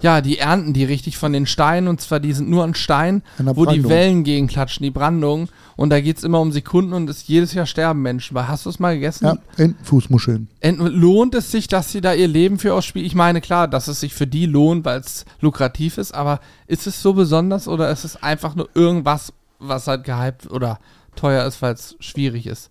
ja, 0.00 0.22
die 0.22 0.38
ernten 0.38 0.72
die 0.72 0.84
richtig 0.84 1.18
von 1.18 1.34
den 1.34 1.44
Steinen 1.44 1.86
und 1.86 2.00
zwar 2.00 2.18
die 2.18 2.32
sind 2.32 2.48
nur 2.48 2.64
an 2.64 2.74
Stein, 2.74 3.22
wo 3.38 3.66
die. 3.66 3.86
Wellen 3.86 4.24
gegenklatschen, 4.24 4.84
die 4.84 4.90
Brandung 4.90 5.48
und 5.76 5.90
da 5.90 6.00
geht 6.00 6.16
es 6.18 6.24
immer 6.24 6.40
um 6.40 6.52
Sekunden 6.52 6.92
und 6.94 7.08
es 7.10 7.26
jedes 7.28 7.52
Jahr 7.54 7.66
sterben 7.66 8.02
Menschen 8.02 8.34
bei. 8.34 8.44
Hast 8.44 8.64
du 8.66 8.70
es 8.70 8.78
mal 8.78 8.94
gegessen? 8.94 9.26
Ja, 9.26 9.36
Entenfußmuscheln. 9.56 10.48
Ent 10.60 10.78
lohnt 10.80 11.34
es 11.34 11.50
sich, 11.50 11.68
dass 11.68 11.92
sie 11.92 12.00
da 12.00 12.14
ihr 12.14 12.28
Leben 12.28 12.58
für 12.58 12.74
ausspielen? 12.74 13.06
Ich 13.06 13.14
meine, 13.14 13.40
klar, 13.40 13.68
dass 13.68 13.86
es 13.88 14.00
sich 14.00 14.14
für 14.14 14.26
die 14.26 14.46
lohnt, 14.46 14.84
weil 14.84 15.00
es 15.00 15.24
lukrativ 15.40 15.98
ist, 15.98 16.12
aber 16.14 16.40
ist 16.66 16.86
es 16.86 17.02
so 17.02 17.12
besonders 17.12 17.68
oder 17.68 17.90
ist 17.90 18.04
es 18.04 18.22
einfach 18.22 18.54
nur 18.54 18.68
irgendwas, 18.74 19.32
was 19.58 19.86
halt 19.86 20.04
gehypt 20.04 20.50
oder 20.50 20.78
teuer 21.14 21.44
ist, 21.46 21.60
weil 21.62 21.74
es 21.74 21.96
schwierig 22.00 22.46
ist? 22.46 22.70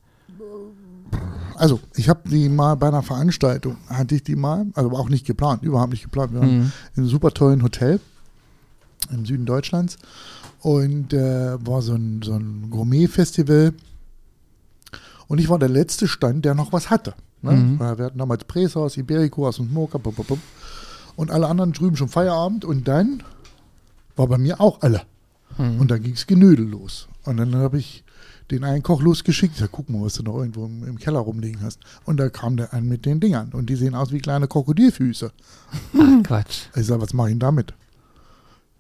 Also, 1.58 1.80
ich 1.96 2.10
habe 2.10 2.28
die 2.30 2.50
mal 2.50 2.76
bei 2.76 2.88
einer 2.90 3.02
Veranstaltung, 3.04 3.78
hatte 3.88 4.16
ich 4.16 4.24
die 4.24 4.36
mal, 4.36 4.66
also 4.74 4.92
auch 4.92 5.08
nicht 5.08 5.26
geplant, 5.26 5.64
überhaupt 5.64 5.92
nicht 5.92 6.04
geplant. 6.04 6.34
Wir 6.34 6.42
waren 6.42 6.58
Mhm. 6.60 6.72
in 6.96 7.04
einem 7.04 7.08
super 7.08 7.32
tollen 7.32 7.64
Hotel 7.64 8.00
im 9.12 9.26
Süden 9.26 9.46
Deutschlands 9.46 9.98
und 10.66 11.14
äh, 11.14 11.64
war 11.64 11.84
so 11.84 11.94
ein, 11.94 12.24
so 12.24 12.34
ein 12.34 12.72
Gourmet-Festival. 12.72 13.72
Und 15.28 15.38
ich 15.38 15.48
war 15.48 15.60
der 15.60 15.70
letzte 15.70 16.08
Stand, 16.08 16.44
der 16.44 16.56
noch 16.56 16.74
was 16.74 16.90
hatte. 16.90 17.14
Ne? 17.44 17.52
Mhm. 17.52 17.80
Wir 17.80 18.06
hatten 18.06 18.18
damals 18.18 18.46
Presaus, 18.46 18.98
Iberico, 18.98 19.48
aus 19.48 19.60
und 19.60 19.72
bup. 19.72 20.40
und 21.16 21.30
alle 21.30 21.46
anderen 21.46 21.72
drüben 21.72 21.96
schon 21.96 22.10
Feierabend 22.10 22.66
und 22.66 22.88
dann 22.88 23.22
war 24.16 24.26
bei 24.26 24.40
mir 24.40 24.60
auch 24.60 24.82
alle. 24.82 25.04
Mhm. 25.60 25.82
Und 25.82 25.92
dann 25.92 26.02
ging 26.02 26.14
es 26.14 26.26
Genödel 26.26 26.68
los. 26.68 27.10
Und 27.26 27.38
dann 27.38 27.56
habe 27.56 27.78
ich 27.78 28.04
den 28.50 28.64
einen 28.64 28.82
Koch 28.82 29.04
losgeschickt. 29.04 29.54
Ich 29.54 29.60
sag, 29.60 29.72
guck 29.72 29.88
mal, 29.92 30.02
was 30.02 30.16
du 30.16 30.24
noch 30.24 30.36
irgendwo 30.36 30.66
im, 30.66 30.84
im 30.88 30.98
Keller 30.98 31.20
rumliegen 31.20 31.62
hast. 31.62 31.80
Und 32.06 32.18
da 32.18 32.30
kam 32.30 32.58
der 32.58 32.74
an 32.74 32.88
mit 32.88 33.06
den 33.06 33.20
Dingern. 33.20 33.52
Und 33.54 33.70
die 33.70 33.76
sehen 33.76 33.94
aus 33.94 34.12
wie 34.12 34.20
kleine 34.20 34.48
Krokodilfüße. 34.48 35.32
Quatsch. 36.24 36.70
Ich 36.76 36.88
sag, 36.88 37.00
was 37.00 37.14
mache 37.14 37.28
ich 37.28 37.34
denn 37.34 37.40
damit? 37.40 37.76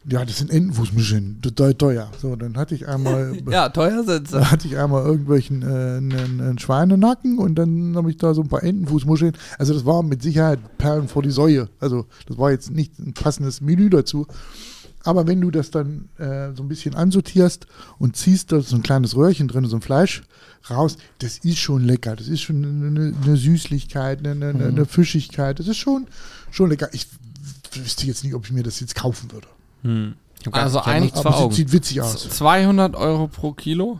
Ja, 0.07 0.23
das 0.23 0.37
sind 0.37 0.51
Entenfußmaschinen. 0.51 1.41
Total 1.41 1.73
teuer. 1.73 2.11
So, 2.21 2.35
dann 2.35 2.57
hatte 2.57 2.75
ich 2.75 2.87
einmal. 2.87 3.37
Ja, 3.49 3.69
teuer 3.69 4.03
sind 4.03 4.29
sie. 4.29 4.51
Hatte 4.51 4.67
ich 4.67 4.77
einmal 4.77 5.03
irgendwelchen 5.03 5.63
äh, 5.63 5.65
einen, 5.65 6.41
einen 6.41 6.59
Schweinenacken 6.59 7.39
und 7.39 7.55
dann 7.55 7.95
habe 7.95 8.11
ich 8.11 8.17
da 8.17 8.33
so 8.33 8.41
ein 8.41 8.47
paar 8.47 8.63
Entenfußmuscheln. 8.63 9.33
Also 9.57 9.73
das 9.73 9.85
war 9.85 10.03
mit 10.03 10.21
Sicherheit 10.21 10.59
Perlen 10.77 11.07
vor 11.07 11.23
die 11.23 11.31
Säue. 11.31 11.69
Also 11.79 12.05
das 12.27 12.37
war 12.37 12.51
jetzt 12.51 12.71
nicht 12.71 12.99
ein 12.99 13.13
passendes 13.13 13.61
Menü 13.61 13.89
dazu. 13.89 14.27
Aber 15.03 15.27
wenn 15.27 15.39
du 15.39 15.51
das 15.51 15.69
dann 15.69 16.09
äh, 16.17 16.51
so 16.55 16.63
ein 16.63 16.67
bisschen 16.67 16.95
ansortierst 16.95 17.67
und 17.99 18.15
ziehst 18.15 18.51
da 18.51 18.59
so 18.61 18.75
ein 18.75 18.83
kleines 18.83 19.15
Röhrchen 19.15 19.47
drin, 19.47 19.65
so 19.65 19.77
ein 19.77 19.81
Fleisch 19.81 20.23
raus, 20.69 20.97
das 21.19 21.37
ist 21.39 21.59
schon 21.59 21.83
lecker. 21.83 22.15
Das 22.15 22.27
ist 22.27 22.41
schon 22.41 22.63
eine, 22.63 23.13
eine 23.23 23.37
Süßlichkeit, 23.37 24.25
eine, 24.25 24.49
eine, 24.49 24.65
eine 24.65 24.85
Fischigkeit. 24.85 25.59
Das 25.59 25.67
ist 25.67 25.77
schon, 25.77 26.07
schon 26.49 26.69
lecker. 26.69 26.89
Ich 26.91 27.07
wüsste 27.73 28.07
jetzt 28.07 28.23
nicht, 28.23 28.33
ob 28.33 28.45
ich 28.45 28.51
mir 28.51 28.63
das 28.63 28.79
jetzt 28.79 28.95
kaufen 28.95 29.31
würde. 29.31 29.47
Hm. 29.85 30.15
Also 30.51 30.79
ich 30.79 30.85
hab 30.85 30.93
ein- 30.93 31.01
nichts 31.03 31.19
Aber 31.19 31.33
vor 31.33 31.51
sieht 31.51 31.71
witzig 31.71 32.01
aus. 32.01 32.29
200 32.29 32.95
Euro 32.95 33.27
pro 33.27 33.53
Kilo. 33.53 33.99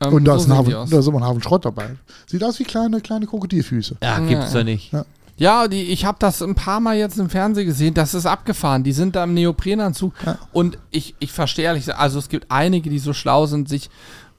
Ähm, 0.00 0.12
Und 0.12 0.24
da 0.26 0.32
so 0.38 0.44
ist, 0.44 0.50
ein 0.50 0.56
Hafen, 0.58 0.90
da 0.90 0.98
ist 0.98 1.06
immer 1.06 1.18
ein 1.18 1.24
Hafen 1.24 1.42
Schrott 1.42 1.64
dabei. 1.64 1.96
Sieht 2.26 2.44
aus 2.44 2.58
wie 2.58 2.64
kleine, 2.64 3.00
kleine 3.00 3.26
Krokodilfüße. 3.26 3.96
Ja, 4.02 4.18
gibt's 4.18 4.52
Ja. 4.52 4.58
ja 4.58 4.64
nicht. 4.64 4.92
Ja, 5.38 5.68
die, 5.68 5.82
ich 5.84 6.04
habe 6.04 6.16
das 6.20 6.42
ein 6.42 6.54
paar 6.54 6.80
Mal 6.80 6.96
jetzt 6.96 7.18
im 7.18 7.30
Fernsehen 7.30 7.66
gesehen. 7.66 7.94
Das 7.94 8.12
ist 8.14 8.26
abgefahren. 8.26 8.84
Die 8.84 8.92
sind 8.92 9.16
da 9.16 9.24
im 9.24 9.32
Neoprenanzug. 9.34 10.12
Ja. 10.24 10.38
Und 10.52 10.78
ich, 10.90 11.14
ich 11.18 11.32
verstehe 11.32 11.64
ehrlich, 11.66 11.84
gesagt, 11.84 12.00
also 12.00 12.18
es 12.18 12.28
gibt 12.28 12.50
einige, 12.50 12.88
die 12.90 12.98
so 12.98 13.12
schlau 13.14 13.46
sind, 13.46 13.68
sich 13.68 13.88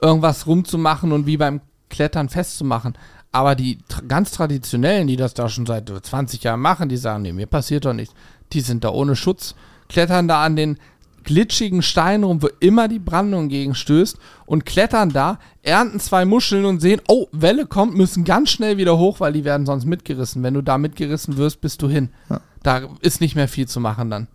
irgendwas 0.00 0.46
rumzumachen 0.46 1.10
und 1.12 1.26
wie 1.26 1.36
beim 1.36 1.60
Klettern 1.88 2.28
festzumachen. 2.28 2.94
Aber 3.32 3.54
die 3.54 3.78
tra 3.88 4.00
ganz 4.06 4.30
traditionellen, 4.32 5.06
die 5.08 5.16
das 5.16 5.34
da 5.34 5.48
schon 5.48 5.66
seit 5.66 5.88
20 5.90 6.42
Jahren 6.44 6.60
machen, 6.60 6.88
die 6.88 6.96
sagen, 6.96 7.22
nee, 7.22 7.32
mir 7.32 7.46
passiert 7.46 7.84
doch 7.84 7.92
nichts. 7.92 8.14
Die 8.52 8.60
sind 8.60 8.82
da 8.84 8.90
ohne 8.90 9.16
Schutz, 9.16 9.54
klettern 9.88 10.28
da 10.28 10.44
an 10.44 10.56
den 10.56 10.78
glitschigen 11.24 11.82
Steinen 11.82 12.24
rum, 12.24 12.42
wo 12.42 12.48
immer 12.60 12.88
die 12.88 12.98
Brandung 12.98 13.48
gegenstößt 13.48 14.16
und 14.46 14.64
klettern 14.64 15.10
da, 15.10 15.38
ernten 15.62 16.00
zwei 16.00 16.24
Muscheln 16.24 16.64
und 16.64 16.80
sehen, 16.80 17.02
oh, 17.06 17.26
Welle 17.32 17.66
kommt, 17.66 17.94
müssen 17.94 18.24
ganz 18.24 18.50
schnell 18.50 18.78
wieder 18.78 18.96
hoch, 18.96 19.20
weil 19.20 19.34
die 19.34 19.44
werden 19.44 19.66
sonst 19.66 19.84
mitgerissen. 19.84 20.42
Wenn 20.42 20.54
du 20.54 20.62
da 20.62 20.78
mitgerissen 20.78 21.36
wirst, 21.36 21.60
bist 21.60 21.82
du 21.82 21.88
hin. 21.88 22.08
Ja. 22.30 22.40
Da 22.62 22.80
ist 23.00 23.20
nicht 23.20 23.34
mehr 23.34 23.46
viel 23.48 23.68
zu 23.68 23.78
machen 23.78 24.08
dann. 24.10 24.26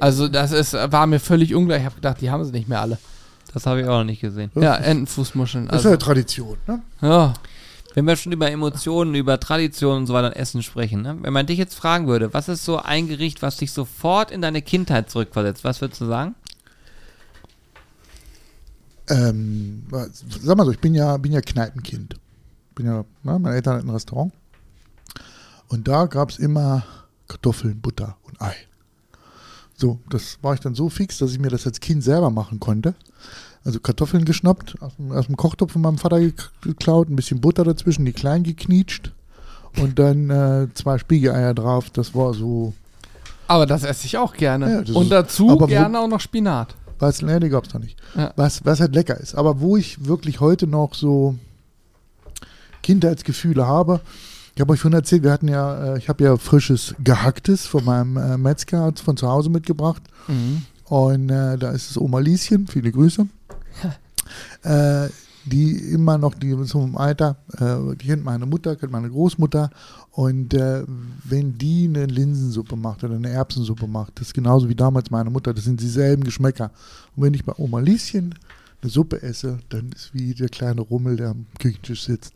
Also 0.00 0.26
das 0.26 0.52
ist, 0.52 0.72
war 0.72 1.06
mir 1.06 1.20
völlig 1.20 1.54
ungleich. 1.54 1.80
Ich 1.80 1.84
habe 1.86 1.96
gedacht, 1.96 2.20
die 2.20 2.30
haben 2.30 2.44
sie 2.44 2.52
nicht 2.52 2.68
mehr 2.68 2.80
alle. 2.80 2.98
Das 3.52 3.66
habe 3.66 3.80
ich 3.82 3.86
auch 3.86 3.98
noch 3.98 4.04
nicht 4.04 4.20
gesehen. 4.20 4.50
Ja, 4.54 4.74
Entenfußmuscheln. 4.74 5.66
Das 5.66 5.80
ist 5.80 5.86
Also, 5.86 5.90
ja 5.90 5.96
Tradition. 5.98 6.56
Ne? 6.66 6.80
ja. 7.02 7.34
Wenn 7.94 8.06
wir 8.06 8.16
schon 8.16 8.32
über 8.32 8.50
Emotionen, 8.50 9.14
über 9.14 9.40
Traditionen 9.40 10.00
und 10.00 10.06
so 10.06 10.14
weiter 10.14 10.28
und 10.28 10.36
Essen 10.36 10.62
sprechen, 10.62 11.02
ne? 11.02 11.16
wenn 11.20 11.32
man 11.32 11.46
dich 11.46 11.58
jetzt 11.58 11.74
fragen 11.74 12.06
würde, 12.06 12.34
was 12.34 12.48
ist 12.48 12.64
so 12.64 12.78
ein 12.78 13.08
Gericht, 13.08 13.42
was 13.42 13.56
dich 13.56 13.72
sofort 13.72 14.30
in 14.30 14.42
deine 14.42 14.62
Kindheit 14.62 15.10
zurückversetzt, 15.10 15.64
was 15.64 15.80
würdest 15.80 16.00
du 16.00 16.06
sagen? 16.06 16.34
Ähm, 19.08 19.84
sag 20.42 20.56
mal 20.56 20.66
so, 20.66 20.72
ich 20.72 20.80
bin 20.80 20.94
ja, 20.94 21.16
bin 21.16 21.32
ja 21.32 21.40
Kneipenkind. 21.40 22.16
Bin 22.74 22.86
ja, 22.86 23.04
ne, 23.22 23.38
meine 23.38 23.54
Eltern 23.54 23.76
hatten 23.76 23.88
ein 23.88 23.94
Restaurant. 23.94 24.32
Und 25.68 25.88
da 25.88 26.06
gab 26.06 26.30
es 26.30 26.38
immer 26.38 26.84
Kartoffeln, 27.26 27.80
Butter 27.80 28.16
und 28.24 28.40
Ei. 28.40 28.54
So, 29.76 30.00
das 30.10 30.38
war 30.42 30.54
ich 30.54 30.60
dann 30.60 30.74
so 30.74 30.88
fix, 30.88 31.18
dass 31.18 31.32
ich 31.32 31.38
mir 31.38 31.50
das 31.50 31.66
als 31.66 31.80
Kind 31.80 32.02
selber 32.02 32.30
machen 32.30 32.58
konnte. 32.58 32.94
Also 33.64 33.80
Kartoffeln 33.80 34.24
geschnappt, 34.24 34.76
aus 34.80 34.96
dem, 34.96 35.12
aus 35.12 35.26
dem 35.26 35.36
Kochtopf 35.36 35.72
von 35.72 35.82
meinem 35.82 35.98
Vater 35.98 36.16
gek- 36.16 36.48
geklaut, 36.62 37.08
ein 37.10 37.16
bisschen 37.16 37.40
Butter 37.40 37.64
dazwischen, 37.64 38.04
die 38.06 38.12
klein 38.12 38.42
geknietscht 38.42 39.12
und 39.80 39.98
dann 39.98 40.30
äh, 40.30 40.68
zwei 40.74 40.96
Spiegeleier 40.98 41.52
drauf. 41.54 41.90
Das 41.90 42.14
war 42.14 42.32
so, 42.34 42.72
Aber 43.46 43.66
das 43.66 43.84
esse 43.84 44.06
ich 44.06 44.16
auch 44.16 44.34
gerne. 44.34 44.84
Ja, 44.86 44.94
und 44.94 45.04
ist- 45.04 45.10
dazu 45.12 45.50
aber 45.50 45.62
wo- 45.62 45.66
gerne 45.66 46.00
auch 46.00 46.08
noch 46.08 46.20
Spinat. 46.20 46.74
was, 46.98 47.20
nee, 47.22 47.38
die 47.40 47.48
gab 47.50 47.64
es 47.66 47.72
da 47.72 47.78
nicht. 47.78 47.96
Ja. 48.16 48.32
Was, 48.36 48.64
was 48.64 48.80
halt 48.80 48.94
lecker 48.94 49.18
ist. 49.20 49.34
Aber 49.34 49.60
wo 49.60 49.76
ich 49.76 50.06
wirklich 50.06 50.40
heute 50.40 50.66
noch 50.66 50.94
so 50.94 51.34
Kindheitsgefühle 52.82 53.66
habe, 53.66 54.00
ich 54.54 54.60
habe 54.60 54.72
euch 54.72 54.80
vorhin 54.80 54.96
erzählt, 54.98 55.22
wir 55.22 55.30
hatten 55.32 55.48
ja, 55.48 55.94
äh, 55.94 55.98
ich 55.98 56.08
habe 56.08 56.24
ja 56.24 56.36
frisches 56.36 56.94
Gehacktes 57.02 57.66
von 57.66 57.84
meinem 57.84 58.16
äh, 58.16 58.36
Metzger 58.36 58.92
von 59.04 59.16
zu 59.16 59.28
Hause 59.28 59.50
mitgebracht. 59.50 60.02
Mhm. 60.26 60.62
Und 60.86 61.30
äh, 61.30 61.56
da 61.58 61.70
ist 61.70 61.90
es 61.90 61.98
Oma 61.98 62.18
Lieschen, 62.18 62.66
viele 62.66 62.90
Grüße. 62.90 63.26
Äh, 64.62 65.08
die 65.44 65.72
immer 65.92 66.18
noch, 66.18 66.34
die 66.34 66.50
im 66.50 66.96
Alter, 66.96 67.36
äh, 67.58 67.96
die 67.96 68.06
kennt 68.06 68.24
meine 68.24 68.46
Mutter, 68.46 68.76
kennt 68.76 68.92
meine 68.92 69.08
Großmutter. 69.08 69.70
Und 70.10 70.54
äh, 70.54 70.84
wenn 71.24 71.56
die 71.58 71.86
eine 71.88 72.06
Linsensuppe 72.06 72.76
macht 72.76 73.04
oder 73.04 73.14
eine 73.14 73.30
Erbsensuppe 73.30 73.86
macht, 73.86 74.20
das 74.20 74.28
ist 74.28 74.34
genauso 74.34 74.68
wie 74.68 74.74
damals 74.74 75.10
meine 75.10 75.30
Mutter, 75.30 75.54
das 75.54 75.64
sind 75.64 75.80
dieselben 75.80 76.24
Geschmäcker. 76.24 76.70
Und 77.16 77.22
wenn 77.24 77.34
ich 77.34 77.44
bei 77.44 77.54
Oma 77.56 77.80
Lieschen 77.80 78.34
eine 78.82 78.90
Suppe 78.90 79.22
esse, 79.22 79.58
dann 79.70 79.90
ist 79.94 80.12
wie 80.14 80.34
der 80.34 80.48
kleine 80.48 80.82
Rummel, 80.82 81.16
der 81.16 81.30
am 81.30 81.46
Küchentisch 81.58 82.04
sitzt. 82.04 82.34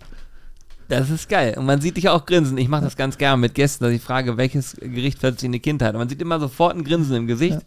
Das 0.88 1.08
ist 1.10 1.28
geil. 1.28 1.54
Und 1.56 1.66
man 1.66 1.80
sieht 1.80 1.96
dich 1.96 2.08
auch 2.08 2.26
grinsen. 2.26 2.58
Ich 2.58 2.68
mache 2.68 2.84
das 2.84 2.96
ganz 2.96 3.16
gerne 3.16 3.40
mit 3.40 3.54
Gästen, 3.54 3.84
dass 3.84 3.92
ich 3.92 4.02
frage, 4.02 4.36
welches 4.36 4.76
Gericht 4.76 5.22
in 5.42 5.52
die 5.52 5.60
Kindheit. 5.60 5.94
Und 5.94 6.00
man 6.00 6.08
sieht 6.08 6.20
immer 6.20 6.38
sofort 6.38 6.76
ein 6.76 6.84
Grinsen 6.84 7.16
im 7.16 7.26
Gesicht, 7.26 7.60
Ja. 7.60 7.62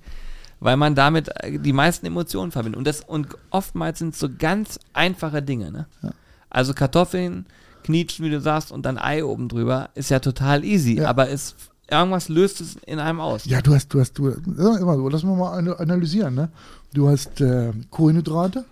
Weil 0.60 0.78
man 0.78 0.96
damit 0.96 1.30
äh, 1.44 1.60
die 1.60 1.74
meisten 1.74 2.06
Emotionen 2.06 2.52
verbindet. 2.52 2.78
Und, 2.78 2.86
das, 2.88 3.02
und 3.02 3.28
oftmals 3.50 4.00
sind 4.00 4.14
es 4.14 4.20
so 4.20 4.30
ganz 4.38 4.80
einfache 4.94 5.42
Dinge. 5.42 5.72
Ne? 5.72 5.86
Ja. 6.02 6.12
Also 6.50 6.74
Kartoffeln, 6.74 7.46
Knietschen, 7.84 8.26
wie 8.26 8.30
du 8.32 8.40
sagst, 8.42 8.72
und 8.72 8.86
dann 8.86 8.98
Ei 8.98 9.24
oben 9.24 9.48
drüber, 9.50 9.90
ist 9.96 10.10
ja 10.10 10.20
total 10.20 10.64
easy. 10.64 10.96
Ja. 10.98 11.10
Aber 11.10 11.30
es, 11.30 11.56
irgendwas 11.90 12.30
löst 12.30 12.62
es 12.62 12.76
in 12.86 13.00
einem 13.00 13.20
aus. 13.20 13.46
Ja, 13.46 13.62
du 13.62 13.76
hast, 13.76 13.94
du 13.94 14.00
hast, 14.00 14.18
du, 14.18 14.30
immer 14.30 14.96
so, 14.96 15.10
lass 15.10 15.24
mal 15.24 15.36
mal 15.36 15.58
ana- 15.58 15.76
analysieren, 15.80 16.34
ne? 16.36 16.50
Du 16.94 17.10
hast 17.10 17.42
äh, 17.42 17.74
Kohlenhydrate, 17.92 18.66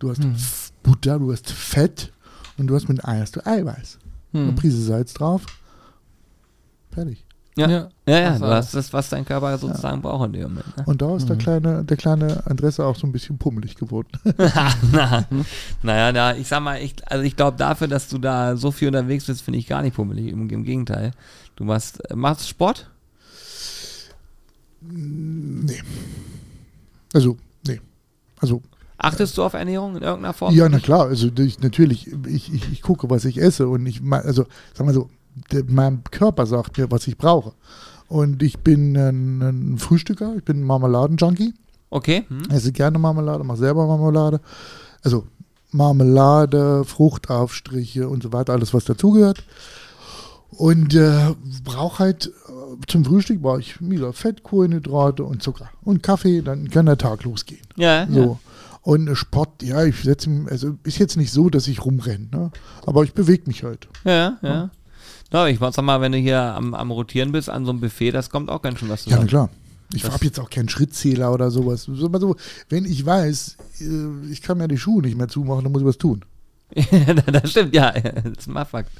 du 0.00 0.10
hast 0.10 0.22
Hm. 0.24 0.34
Butter, 0.82 1.18
du 1.18 1.32
hast 1.32 1.50
Fett 1.50 2.12
und 2.58 2.66
du 2.66 2.74
hast 2.74 2.88
mit 2.88 3.04
Ei 3.04 3.20
hast 3.20 3.36
du 3.36 3.46
Eiweiß. 3.46 3.98
Eine 4.32 4.48
Hm. 4.48 4.54
Prise 4.56 4.82
Salz 4.82 5.14
drauf. 5.14 5.42
Fertig. 6.90 7.23
Ja, 7.56 7.68
ja, 7.68 7.88
ja, 8.06 8.18
ja 8.18 8.30
Also- 8.32 8.46
du 8.46 8.50
hast 8.50 8.74
das, 8.74 8.92
was 8.92 9.08
dein 9.10 9.24
Körper 9.24 9.56
sozusagen 9.58 10.02
braucht 10.02 10.26
in 10.26 10.32
dem 10.32 10.42
Moment. 10.42 10.76
Ne? 10.76 10.82
Und 10.86 11.00
da 11.00 11.16
ist 11.16 11.28
der 11.28 11.36
kleine, 11.36 11.84
der 11.84 11.96
kleine 11.96 12.44
Andresse 12.46 12.84
auch 12.84 12.96
so 12.96 13.06
ein 13.06 13.12
bisschen 13.12 13.38
pummelig 13.38 13.76
geworden. 13.76 14.08
na, 14.92 15.24
naja, 15.82 16.12
na, 16.12 16.36
ich 16.36 16.48
sag 16.48 16.62
mal, 16.62 16.82
ich, 16.82 16.94
also 17.06 17.22
ich 17.22 17.36
glaube 17.36 17.56
dafür, 17.56 17.86
dass 17.86 18.08
du 18.08 18.18
da 18.18 18.56
so 18.56 18.72
viel 18.72 18.88
unterwegs 18.88 19.26
bist, 19.26 19.42
finde 19.42 19.60
ich 19.60 19.68
gar 19.68 19.82
nicht 19.82 19.94
pummelig. 19.94 20.32
Im, 20.32 20.50
Im 20.50 20.64
Gegenteil. 20.64 21.12
Du 21.54 21.64
machst, 21.64 22.00
äh, 22.10 22.16
machst 22.16 22.48
Sport? 22.48 22.90
nee. 24.82 25.82
Also, 27.12 27.36
nee. 27.66 27.80
Also, 28.40 28.62
Achtest 28.98 29.36
du 29.36 29.42
auf 29.42 29.54
Ernährung 29.54 29.96
in 29.96 30.02
irgendeiner 30.02 30.32
Form? 30.34 30.54
ja, 30.54 30.68
na 30.68 30.78
klar. 30.78 31.06
Also, 31.06 31.28
ich, 31.38 31.60
natürlich, 31.60 32.08
ich, 32.26 32.52
ich, 32.52 32.72
ich 32.72 32.82
gucke, 32.82 33.08
was 33.10 33.24
ich 33.24 33.40
esse 33.40 33.68
und 33.68 33.86
ich, 33.86 34.00
also, 34.10 34.46
sag 34.72 34.86
mal 34.86 34.94
so, 34.94 35.08
mein 35.68 36.02
Körper 36.10 36.46
sagt 36.46 36.78
mir, 36.78 36.90
was 36.90 37.06
ich 37.06 37.16
brauche. 37.16 37.52
Und 38.08 38.42
ich 38.42 38.58
bin 38.58 38.96
ein, 38.96 39.42
ein 39.42 39.78
Frühstücker, 39.78 40.34
ich 40.36 40.44
bin 40.44 40.60
ein 40.60 40.64
Marmeladen-Junkie. 40.64 41.54
Okay. 41.90 42.24
Hm? 42.28 42.50
esse 42.50 42.72
gerne 42.72 42.98
Marmelade, 42.98 43.44
mache 43.44 43.58
selber 43.58 43.86
Marmelade. 43.86 44.40
Also 45.02 45.26
Marmelade, 45.70 46.84
Fruchtaufstriche 46.84 48.08
und 48.08 48.22
so 48.22 48.32
weiter, 48.32 48.52
alles 48.52 48.74
was 48.74 48.84
dazugehört. 48.84 49.44
Und 50.50 50.94
äh, 50.94 51.34
brauche 51.64 52.00
halt 52.00 52.26
äh, 52.26 52.86
zum 52.88 53.04
Frühstück 53.04 53.42
brauche 53.42 53.60
ich 53.60 53.80
wieder 53.80 54.12
Fett, 54.12 54.42
Kohlenhydrate 54.42 55.24
und 55.24 55.42
Zucker 55.42 55.70
und 55.82 56.02
Kaffee, 56.02 56.42
dann 56.42 56.70
kann 56.70 56.86
der 56.86 56.98
Tag 56.98 57.24
losgehen. 57.24 57.62
Ja, 57.76 58.06
So. 58.08 58.38
Und 58.82 59.08
äh, 59.08 59.16
Sport, 59.16 59.62
ja, 59.62 59.84
ich 59.84 60.02
setze, 60.02 60.30
also 60.50 60.76
ist 60.84 60.98
jetzt 60.98 61.16
nicht 61.16 61.32
so, 61.32 61.48
dass 61.48 61.66
ich 61.68 61.84
rumrenne, 61.84 62.28
ne? 62.30 62.50
aber 62.86 63.02
ich 63.02 63.14
bewege 63.14 63.44
mich 63.46 63.64
halt. 63.64 63.88
ja, 64.04 64.38
ja. 64.42 64.48
ja. 64.48 64.70
Na, 65.34 65.48
ich 65.48 65.58
sag 65.58 65.82
mal, 65.82 66.00
wenn 66.00 66.12
du 66.12 66.18
hier 66.18 66.40
am, 66.40 66.74
am 66.74 66.92
Rotieren 66.92 67.32
bist 67.32 67.50
an 67.50 67.64
so 67.64 67.72
einem 67.72 67.80
Buffet, 67.80 68.12
das 68.12 68.30
kommt 68.30 68.48
auch 68.48 68.62
ganz 68.62 68.78
schön 68.78 68.88
was 68.88 69.04
Ja, 69.04 69.16
na 69.16 69.26
zusammen. 69.26 69.28
klar. 69.28 69.48
Ich 69.92 70.04
habe 70.04 70.24
jetzt 70.24 70.38
auch 70.38 70.48
keinen 70.48 70.68
Schrittzähler 70.68 71.32
oder 71.32 71.50
sowas. 71.50 71.88
So, 71.92 72.36
wenn 72.68 72.84
ich 72.84 73.04
weiß, 73.04 73.56
äh, 73.80 74.30
ich 74.30 74.42
kann 74.42 74.58
mir 74.58 74.68
die 74.68 74.78
Schuhe 74.78 75.02
nicht 75.02 75.18
mehr 75.18 75.26
zumachen, 75.26 75.64
dann 75.64 75.72
muss 75.72 75.82
ich 75.82 75.88
was 75.88 75.98
tun. 75.98 76.24
das 77.32 77.50
stimmt, 77.50 77.74
ja. 77.74 77.90
Das 78.24 78.38
ist 78.38 78.46
mal 78.46 78.64
Fakt. 78.64 78.92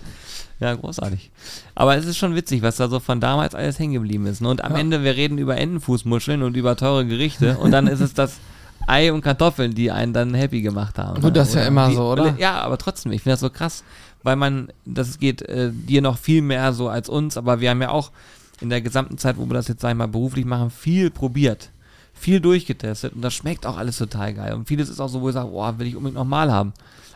Ja, 0.59 0.74
großartig. 0.74 1.31
Aber 1.77 1.97
es 1.97 2.05
ist 2.05 2.16
schon 2.16 2.35
witzig, 2.35 2.62
was 2.62 2.78
da 2.78 2.89
so 2.89 2.98
von 2.98 3.20
damals 3.20 3.55
alles 3.55 3.78
hängen 3.78 3.94
geblieben 3.94 4.27
ist. 4.27 4.40
Ne? 4.40 4.48
Und 4.48 4.65
am 4.65 4.73
Ja. 4.73 4.78
Ende, 4.78 5.05
wir 5.05 5.15
reden 5.15 5.39
über 5.39 5.56
Entenfußmuscheln 5.56 6.43
und 6.43 6.56
über 6.56 6.74
teure 6.74 7.06
Gerichte 7.06 7.59
und 7.59 7.70
dann 7.70 7.86
ist 7.86 8.01
es 8.01 8.12
das 8.12 8.39
Ei 8.89 9.12
und 9.12 9.20
Kartoffeln, 9.20 9.73
die 9.73 9.93
einen 9.93 10.12
dann 10.12 10.35
happy 10.35 10.62
gemacht 10.62 10.98
haben. 10.98 11.23
Gut, 11.23 11.36
das 11.36 11.51
ist 11.51 11.55
ja 11.55 11.66
immer 11.66 11.93
so, 11.93 12.11
oder? 12.11 12.35
Ja, 12.39 12.61
aber 12.61 12.77
trotzdem, 12.77 13.12
ich 13.12 13.23
finde 13.23 13.35
das 13.35 13.40
so 13.40 13.51
krass, 13.51 13.85
weil 14.25 14.37
man, 14.37 14.73
das 14.85 15.21
geht 15.21 15.43
äh, 15.43 15.71
dir 15.73 16.03
noch 16.03 16.19
viel 16.19 16.43
mehr 16.43 16.73
so 16.73 16.89
als 16.89 17.09
uns, 17.09 17.37
aber 17.37 17.61
wir 17.61 17.71
haben 17.71 17.83
ja 17.83 17.91
auch 17.91 18.11
in 18.61 18.71
der 18.71 18.81
gesamten 18.81 19.19
Zeit, 19.19 19.37
wo 19.37 19.47
wir 19.47 19.55
das 19.55 19.69
jetzt, 19.69 19.83
sag 19.83 19.91
ich 19.91 19.97
mal, 19.97 20.09
beruflich 20.09 20.47
machen, 20.47 20.71
viel 20.71 21.11
probiert. 21.11 21.71
Viel 22.15 22.41
durchgetestet 22.41 23.13
und 23.15 23.23
das 23.23 23.35
schmeckt 23.35 23.67
auch 23.67 23.77
alles 23.77 23.99
total 23.99 24.35
geil. 24.35 24.55
Und 24.55 24.67
vieles 24.67 24.89
ist 24.89 25.01
auch 25.01 25.09
so, 25.09 25.21
wo 25.21 25.29
ich 25.29 25.35
sage, 25.35 25.51
boah, 25.51 25.79
will 25.79 25.89
ich 25.89 25.97
unbedingt 25.97 26.17
nochmal 26.17 26.51
haben. 26.51 26.73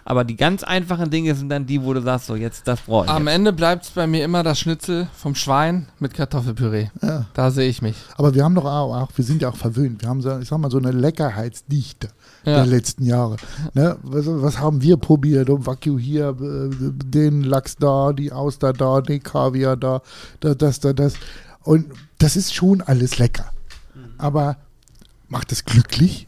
Aber 0.09 0.25
die 0.25 0.37
ganz 0.37 0.63
einfachen 0.63 1.11
Dinge 1.11 1.35
sind 1.35 1.51
dann 1.51 1.67
die, 1.67 1.83
wo 1.83 1.93
du 1.93 2.01
sagst, 2.01 2.29
so 2.29 2.35
jetzt, 2.35 2.67
das 2.67 2.81
brauche 2.81 3.05
ich. 3.05 3.11
Am 3.11 3.27
jetzt. 3.27 3.35
Ende 3.35 3.53
bleibt 3.53 3.85
es 3.85 3.91
bei 3.91 4.07
mir 4.07 4.25
immer 4.25 4.43
das 4.43 4.59
Schnitzel 4.59 5.07
vom 5.15 5.35
Schwein 5.35 5.87
mit 5.99 6.15
Kartoffelpüree. 6.15 6.89
Ja. 7.03 7.27
Da 7.35 7.51
sehe 7.51 7.69
ich 7.69 7.83
mich. 7.83 7.95
Aber 8.17 8.35
wir 8.35 8.43
haben 8.43 8.55
doch 8.55 8.65
auch, 8.65 9.11
wir 9.15 9.25
sind 9.27 9.43
ja 9.43 9.51
auch 9.51 9.57
verwöhnt. 9.57 10.01
Wir 10.01 10.09
haben 10.09 10.23
so, 10.23 10.39
ich 10.39 10.49
sag 10.49 10.57
mal, 10.61 10.71
so 10.71 10.79
eine 10.79 10.93
Leckerheitsdichte 10.93 12.09
Ja. 12.47 12.55
der 12.55 12.65
letzten 12.65 13.05
Jahre. 13.05 13.37
Ne? 13.75 13.99
Was, 14.03 14.25
was 14.27 14.59
haben 14.59 14.81
wir 14.81 14.97
probiert? 14.97 15.51
Oh, 15.51 15.67
Wagyu 15.67 15.99
hier, 15.99 16.29
äh, 16.31 16.71
den 17.05 17.43
Lachs 17.43 17.77
da, 17.77 18.15
die 18.15 18.33
Auster 18.33 18.73
da, 18.73 19.03
den 19.03 19.23
Kaviar 19.23 19.77
da, 19.77 20.01
da, 20.41 20.55
das, 20.55 20.81
da, 20.81 20.95
das. 20.95 21.17
Und 21.65 21.85
das 22.17 22.35
ist 22.35 22.55
schon 22.55 22.81
alles 22.81 23.19
lecker. 23.19 23.51
Aber 24.17 24.57
macht 25.29 25.53
es 25.53 25.67
glücklich? 25.67 26.28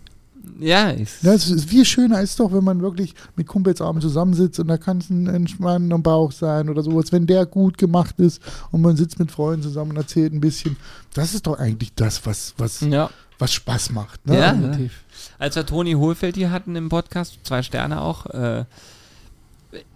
Ja, 0.63 0.91
Ja, 1.23 1.33
es 1.33 1.49
ist, 1.49 1.71
wie 1.71 1.85
schöner 1.85 2.21
ist 2.21 2.39
doch, 2.41 2.53
wenn 2.53 2.65
man 2.65 2.81
wirklich 2.83 3.15
mit 3.37 3.47
Kumpels 3.47 3.81
abends 3.81 4.05
zusammensitzt 4.05 4.61
und 4.61 4.69
da 4.69 4.79
kann 4.79 4.99
es 4.99 5.11
ein 5.11 5.27
entspannender 5.27 5.99
Bauch 5.99 6.33
sein 6.33 6.69
oder 6.69 6.83
sowas, 6.83 7.13
wenn 7.13 7.27
der 7.27 7.47
gut 7.47 7.79
gemacht 7.79 8.19
ist 8.19 8.41
und 8.71 8.83
man 8.83 8.97
sitzt 8.97 9.19
mit 9.19 9.31
Freunden 9.31 9.63
zusammen 9.63 9.93
und 9.93 9.97
erzählt 9.97 10.33
ein 10.33 10.41
bisschen. 10.41 10.77
Das 11.15 11.35
ist 11.35 11.47
doch 11.47 11.59
eigentlich 11.59 11.95
das, 11.95 12.25
was, 12.27 12.55
was, 12.59 12.81
Ja, 12.81 13.11
was 13.39 13.53
Spaß 13.53 13.91
macht. 13.91 14.27
Ne? 14.27 14.39
Ja. 14.39 14.53
definitiv. 14.53 15.05
als 15.39 15.57
wir 15.57 15.67
Toni 15.67 15.93
Hohlfeld 15.93 16.37
hier 16.37 16.51
hatten 16.51 16.77
im 16.77 16.89
Podcast, 16.89 17.39
zwei 17.43 17.63
Sterne 17.63 18.01
auch, 18.01 18.27
äh, 18.27 18.65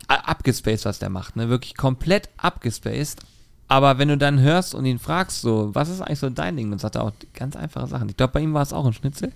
abgespaced, 0.08 0.84
was 0.84 0.98
der 0.98 1.10
macht, 1.10 1.36
ne? 1.36 1.48
Wirklich 1.48 1.76
komplett 1.76 2.28
abgespaced. 2.36 3.20
Aber 3.68 3.98
wenn 3.98 4.08
du 4.08 4.18
dann 4.18 4.40
hörst 4.40 4.74
und 4.74 4.84
ihn 4.84 4.98
fragst, 4.98 5.40
so, 5.40 5.74
was 5.74 5.88
ist 5.88 6.00
eigentlich 6.00 6.18
so 6.18 6.30
dein 6.30 6.56
Ding, 6.56 6.70
dann 6.70 6.78
sagt 6.78 6.96
er 6.96 7.04
auch 7.04 7.12
ganz 7.32 7.56
einfache 7.56 7.86
Sachen. 7.86 8.08
Ich 8.08 8.16
glaube, 8.16 8.34
bei 8.34 8.40
ihm 8.40 8.52
war 8.54 8.62
es 8.62 8.72
auch 8.72 8.86
ein 8.86 8.92
Schnitzel. 8.92 9.32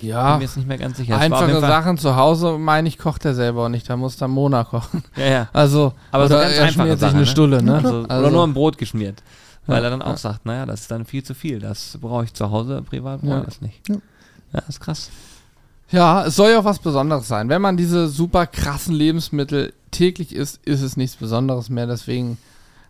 Bin 0.00 0.08
Ja, 0.10 0.36
mir 0.36 0.42
jetzt 0.44 0.56
nicht 0.56 0.68
mehr 0.68 0.78
ganz 0.78 0.96
sicher. 0.96 1.14
Es 1.16 1.20
einfache 1.22 1.60
Sachen 1.60 1.98
zu 1.98 2.16
Hause, 2.16 2.58
meine 2.58 2.88
ich, 2.88 2.98
kocht 2.98 3.24
er 3.24 3.34
selber 3.34 3.64
und 3.66 3.72
nicht. 3.72 3.88
Da 3.88 3.96
muss 3.96 4.16
dann 4.16 4.30
Mona 4.30 4.64
kochen. 4.64 5.02
Ja, 5.16 5.24
ja. 5.26 5.48
Also, 5.52 5.92
Aber 6.10 6.28
so 6.28 6.34
ganz 6.34 6.52
er 6.54 6.68
schmiert 6.68 6.90
sich 6.92 7.00
Sachen, 7.00 7.14
eine 7.16 7.20
ne? 7.24 7.26
Stulle, 7.26 7.62
ne? 7.62 7.74
Also, 7.76 8.04
Also- 8.08 8.22
oder 8.26 8.30
nur 8.30 8.44
ein 8.46 8.54
Brot 8.54 8.78
geschmiert. 8.78 9.22
Weil 9.66 9.78
Ja, 9.78 9.84
er 9.84 9.90
dann 9.90 10.02
auch 10.02 10.10
ja. 10.10 10.16
sagt, 10.16 10.46
naja, 10.46 10.64
das 10.66 10.82
ist 10.82 10.90
dann 10.90 11.06
viel 11.06 11.24
zu 11.24 11.34
viel. 11.34 11.58
Das 11.58 11.98
brauche 12.00 12.24
ich 12.24 12.32
zu 12.34 12.50
Hause, 12.50 12.82
privat 12.82 13.20
brauche 13.20 13.30
Ja. 13.30 13.38
ich 13.40 13.44
das 13.46 13.60
nicht. 13.60 13.88
Ja. 13.88 13.94
Ja, 14.52 14.60
das 14.60 14.68
ist 14.68 14.80
krass. 14.80 15.10
Ja, 15.90 16.24
es 16.26 16.36
soll 16.36 16.50
ja 16.50 16.58
auch 16.60 16.64
was 16.64 16.78
Besonderes 16.78 17.26
sein. 17.28 17.48
Wenn 17.48 17.62
man 17.62 17.76
diese 17.76 18.08
super 18.08 18.46
krassen 18.46 18.94
Lebensmittel 18.94 19.72
täglich 19.90 20.34
isst, 20.34 20.60
ist 20.64 20.82
es 20.82 20.96
nichts 20.96 21.16
Besonderes 21.16 21.68
mehr. 21.68 21.86
Deswegen, 21.86 22.38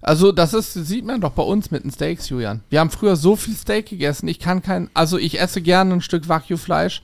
also 0.06 0.30
das 0.30 0.54
ist, 0.54 0.72
sieht 0.72 1.04
man 1.04 1.20
doch 1.20 1.32
bei 1.32 1.42
uns 1.42 1.72
mit 1.72 1.82
den 1.82 1.90
Steaks, 1.90 2.28
Julian. 2.28 2.62
Wir 2.70 2.78
haben 2.78 2.90
früher 2.90 3.16
so 3.16 3.34
viel 3.34 3.56
Steak 3.56 3.86
gegessen. 3.86 4.28
Ich 4.28 4.38
kann 4.38 4.62
kein, 4.62 4.88
also 4.94 5.18
ich 5.18 5.40
esse 5.40 5.60
gerne 5.60 5.94
ein 5.94 6.00
Stück 6.00 6.28
Wagyu-Fleisch 6.28 7.02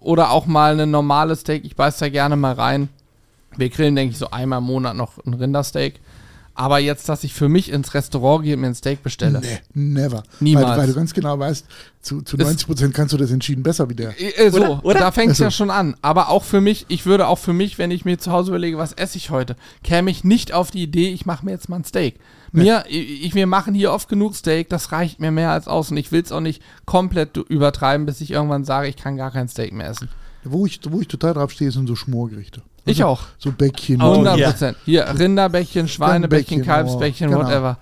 oder 0.00 0.32
auch 0.32 0.46
mal 0.46 0.78
ein 0.78 0.90
normales 0.90 1.42
Steak. 1.42 1.64
Ich 1.64 1.76
beiß 1.76 1.98
da 1.98 2.08
gerne 2.08 2.34
mal 2.34 2.54
rein. 2.54 2.88
Wir 3.56 3.70
grillen, 3.70 3.94
denke 3.94 4.10
ich, 4.10 4.18
so 4.18 4.32
einmal 4.32 4.58
im 4.58 4.64
Monat 4.64 4.96
noch 4.96 5.24
ein 5.24 5.34
Rindersteak. 5.34 6.00
Aber 6.54 6.78
jetzt, 6.78 7.08
dass 7.08 7.24
ich 7.24 7.32
für 7.32 7.48
mich 7.48 7.70
ins 7.72 7.94
Restaurant 7.94 8.44
gehe 8.44 8.54
und 8.54 8.60
mir 8.60 8.66
ein 8.66 8.74
Steak 8.74 9.02
bestelle. 9.02 9.40
Nee, 9.40 9.60
never. 9.72 10.22
Niemals. 10.40 10.68
Weil, 10.68 10.78
weil 10.78 10.86
du 10.88 10.94
ganz 10.94 11.14
genau 11.14 11.38
weißt, 11.38 11.64
zu, 12.02 12.20
zu 12.20 12.36
90 12.36 12.66
Prozent 12.66 12.94
kannst 12.94 13.14
du 13.14 13.16
das 13.16 13.30
entschieden 13.30 13.62
besser 13.62 13.88
wie 13.88 13.94
der. 13.94 14.12
Äh, 14.20 14.50
so, 14.50 14.58
Oder? 14.58 14.84
Oder? 14.84 14.98
da 15.00 15.12
fängt 15.12 15.32
es 15.32 15.36
Also- 15.36 15.44
ja 15.44 15.50
schon 15.50 15.70
an. 15.70 15.96
Aber 16.02 16.28
auch 16.28 16.44
für 16.44 16.60
mich, 16.60 16.84
ich 16.88 17.06
würde 17.06 17.26
auch 17.26 17.38
für 17.38 17.52
mich, 17.54 17.78
wenn 17.78 17.90
ich 17.90 18.04
mir 18.04 18.18
zu 18.18 18.32
Hause 18.32 18.50
überlege, 18.50 18.76
was 18.76 18.92
esse 18.92 19.16
ich 19.16 19.30
heute, 19.30 19.56
käme 19.82 20.10
ich 20.10 20.24
nicht 20.24 20.52
auf 20.52 20.70
die 20.70 20.82
Idee, 20.82 21.08
ich 21.10 21.24
mache 21.24 21.44
mir 21.44 21.52
jetzt 21.52 21.68
mal 21.68 21.76
ein 21.76 21.84
Steak. 21.84 22.16
Mir, 22.54 22.84
ich, 22.86 23.34
wir 23.34 23.46
machen 23.46 23.72
hier 23.72 23.92
oft 23.92 24.10
genug 24.10 24.36
Steak, 24.36 24.68
das 24.68 24.92
reicht 24.92 25.20
mir 25.20 25.30
mehr 25.30 25.52
als 25.52 25.68
aus 25.68 25.90
und 25.90 25.96
ich 25.96 26.12
will 26.12 26.20
es 26.22 26.32
auch 26.32 26.40
nicht 26.40 26.60
komplett 26.84 27.38
übertreiben, 27.38 28.04
bis 28.04 28.20
ich 28.20 28.30
irgendwann 28.30 28.64
sage, 28.64 28.88
ich 28.88 28.96
kann 28.96 29.16
gar 29.16 29.30
kein 29.30 29.48
Steak 29.48 29.72
mehr 29.72 29.88
essen. 29.88 30.10
Wo 30.44 30.66
ich, 30.66 30.80
wo 30.90 31.00
ich 31.00 31.08
total 31.08 31.32
drauf 31.32 31.50
stehe, 31.52 31.70
sind 31.72 31.86
so 31.86 31.96
Schmorgerichte. 31.96 32.60
Ich 32.84 33.04
auch. 33.04 33.22
So 33.38 33.52
Bäckchen. 33.52 34.02
Oh, 34.02 34.12
100 34.12 34.38
ja. 34.38 34.50
Prozent. 34.50 34.76
Hier, 34.84 35.06
Rinderbäckchen, 35.18 35.88
Schweinebäckchen, 35.88 36.58
Bäckchen, 36.58 36.64
Kalbsbäckchen, 36.74 37.30
genau. 37.30 37.42
whatever. 37.44 37.78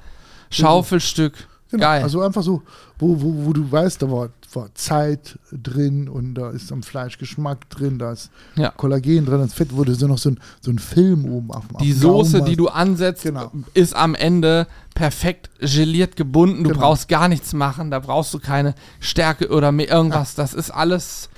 Schaufelstück. 0.50 1.34
Genau, 1.70 1.82
Geil. 1.84 2.02
Also 2.02 2.20
einfach 2.20 2.42
so, 2.42 2.62
wo, 2.98 3.20
wo, 3.22 3.46
wo 3.46 3.52
du 3.52 3.70
weißt, 3.70 4.02
da 4.02 4.10
war, 4.10 4.30
war 4.54 4.74
Zeit 4.74 5.38
drin 5.52 6.08
und 6.08 6.34
da 6.34 6.50
ist 6.50 6.72
am 6.72 6.82
Fleisch 6.82 7.16
Geschmack 7.16 7.70
drin, 7.70 7.96
da 8.00 8.10
ist 8.12 8.30
Ja. 8.56 8.70
Kollagen 8.70 9.24
drin, 9.24 9.38
das 9.38 9.54
Fett 9.54 9.72
wurde 9.76 9.94
so 9.94 10.08
noch 10.08 10.18
so 10.18 10.30
ein, 10.30 10.40
so 10.60 10.72
ein 10.72 10.80
Film 10.80 11.24
oben 11.26 11.52
auf 11.52 11.68
dem 11.68 11.78
Die 11.78 11.92
Soße, 11.92 12.38
Gaumen 12.38 12.50
die 12.50 12.56
du 12.56 12.66
ansetzt, 12.68 13.22
Genau. 13.22 13.52
ist 13.72 13.94
am 13.94 14.16
Ende 14.16 14.66
perfekt 14.96 15.48
geliert 15.60 16.16
gebunden. 16.16 16.64
Du 16.64 16.70
Genau. 16.70 16.80
brauchst 16.80 17.08
gar 17.08 17.28
nichts 17.28 17.52
machen. 17.52 17.92
Da 17.92 18.00
brauchst 18.00 18.34
du 18.34 18.40
keine 18.40 18.74
Stärke 18.98 19.48
oder 19.50 19.70
mehr 19.70 19.88
irgendwas. 19.88 20.34
Das 20.34 20.52
ist 20.54 20.70
alles. 20.72 21.28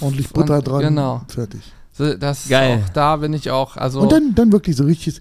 ordentlich 0.00 0.30
Butter 0.30 0.62
dran, 0.62 0.80
Genau. 0.82 1.22
fertig. 1.28 1.60
Das 2.18 2.48
Geil. 2.48 2.78
Ist 2.80 2.88
auch, 2.90 2.92
da 2.92 3.16
bin 3.16 3.32
ich 3.32 3.50
auch. 3.50 3.76
Also 3.76 4.00
Und 4.00 4.12
dann, 4.12 4.34
dann 4.34 4.52
wirklich 4.52 4.76
so 4.76 4.84
richtiges 4.84 5.20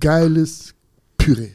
geiles 0.00 0.74
Püree. 1.18 1.50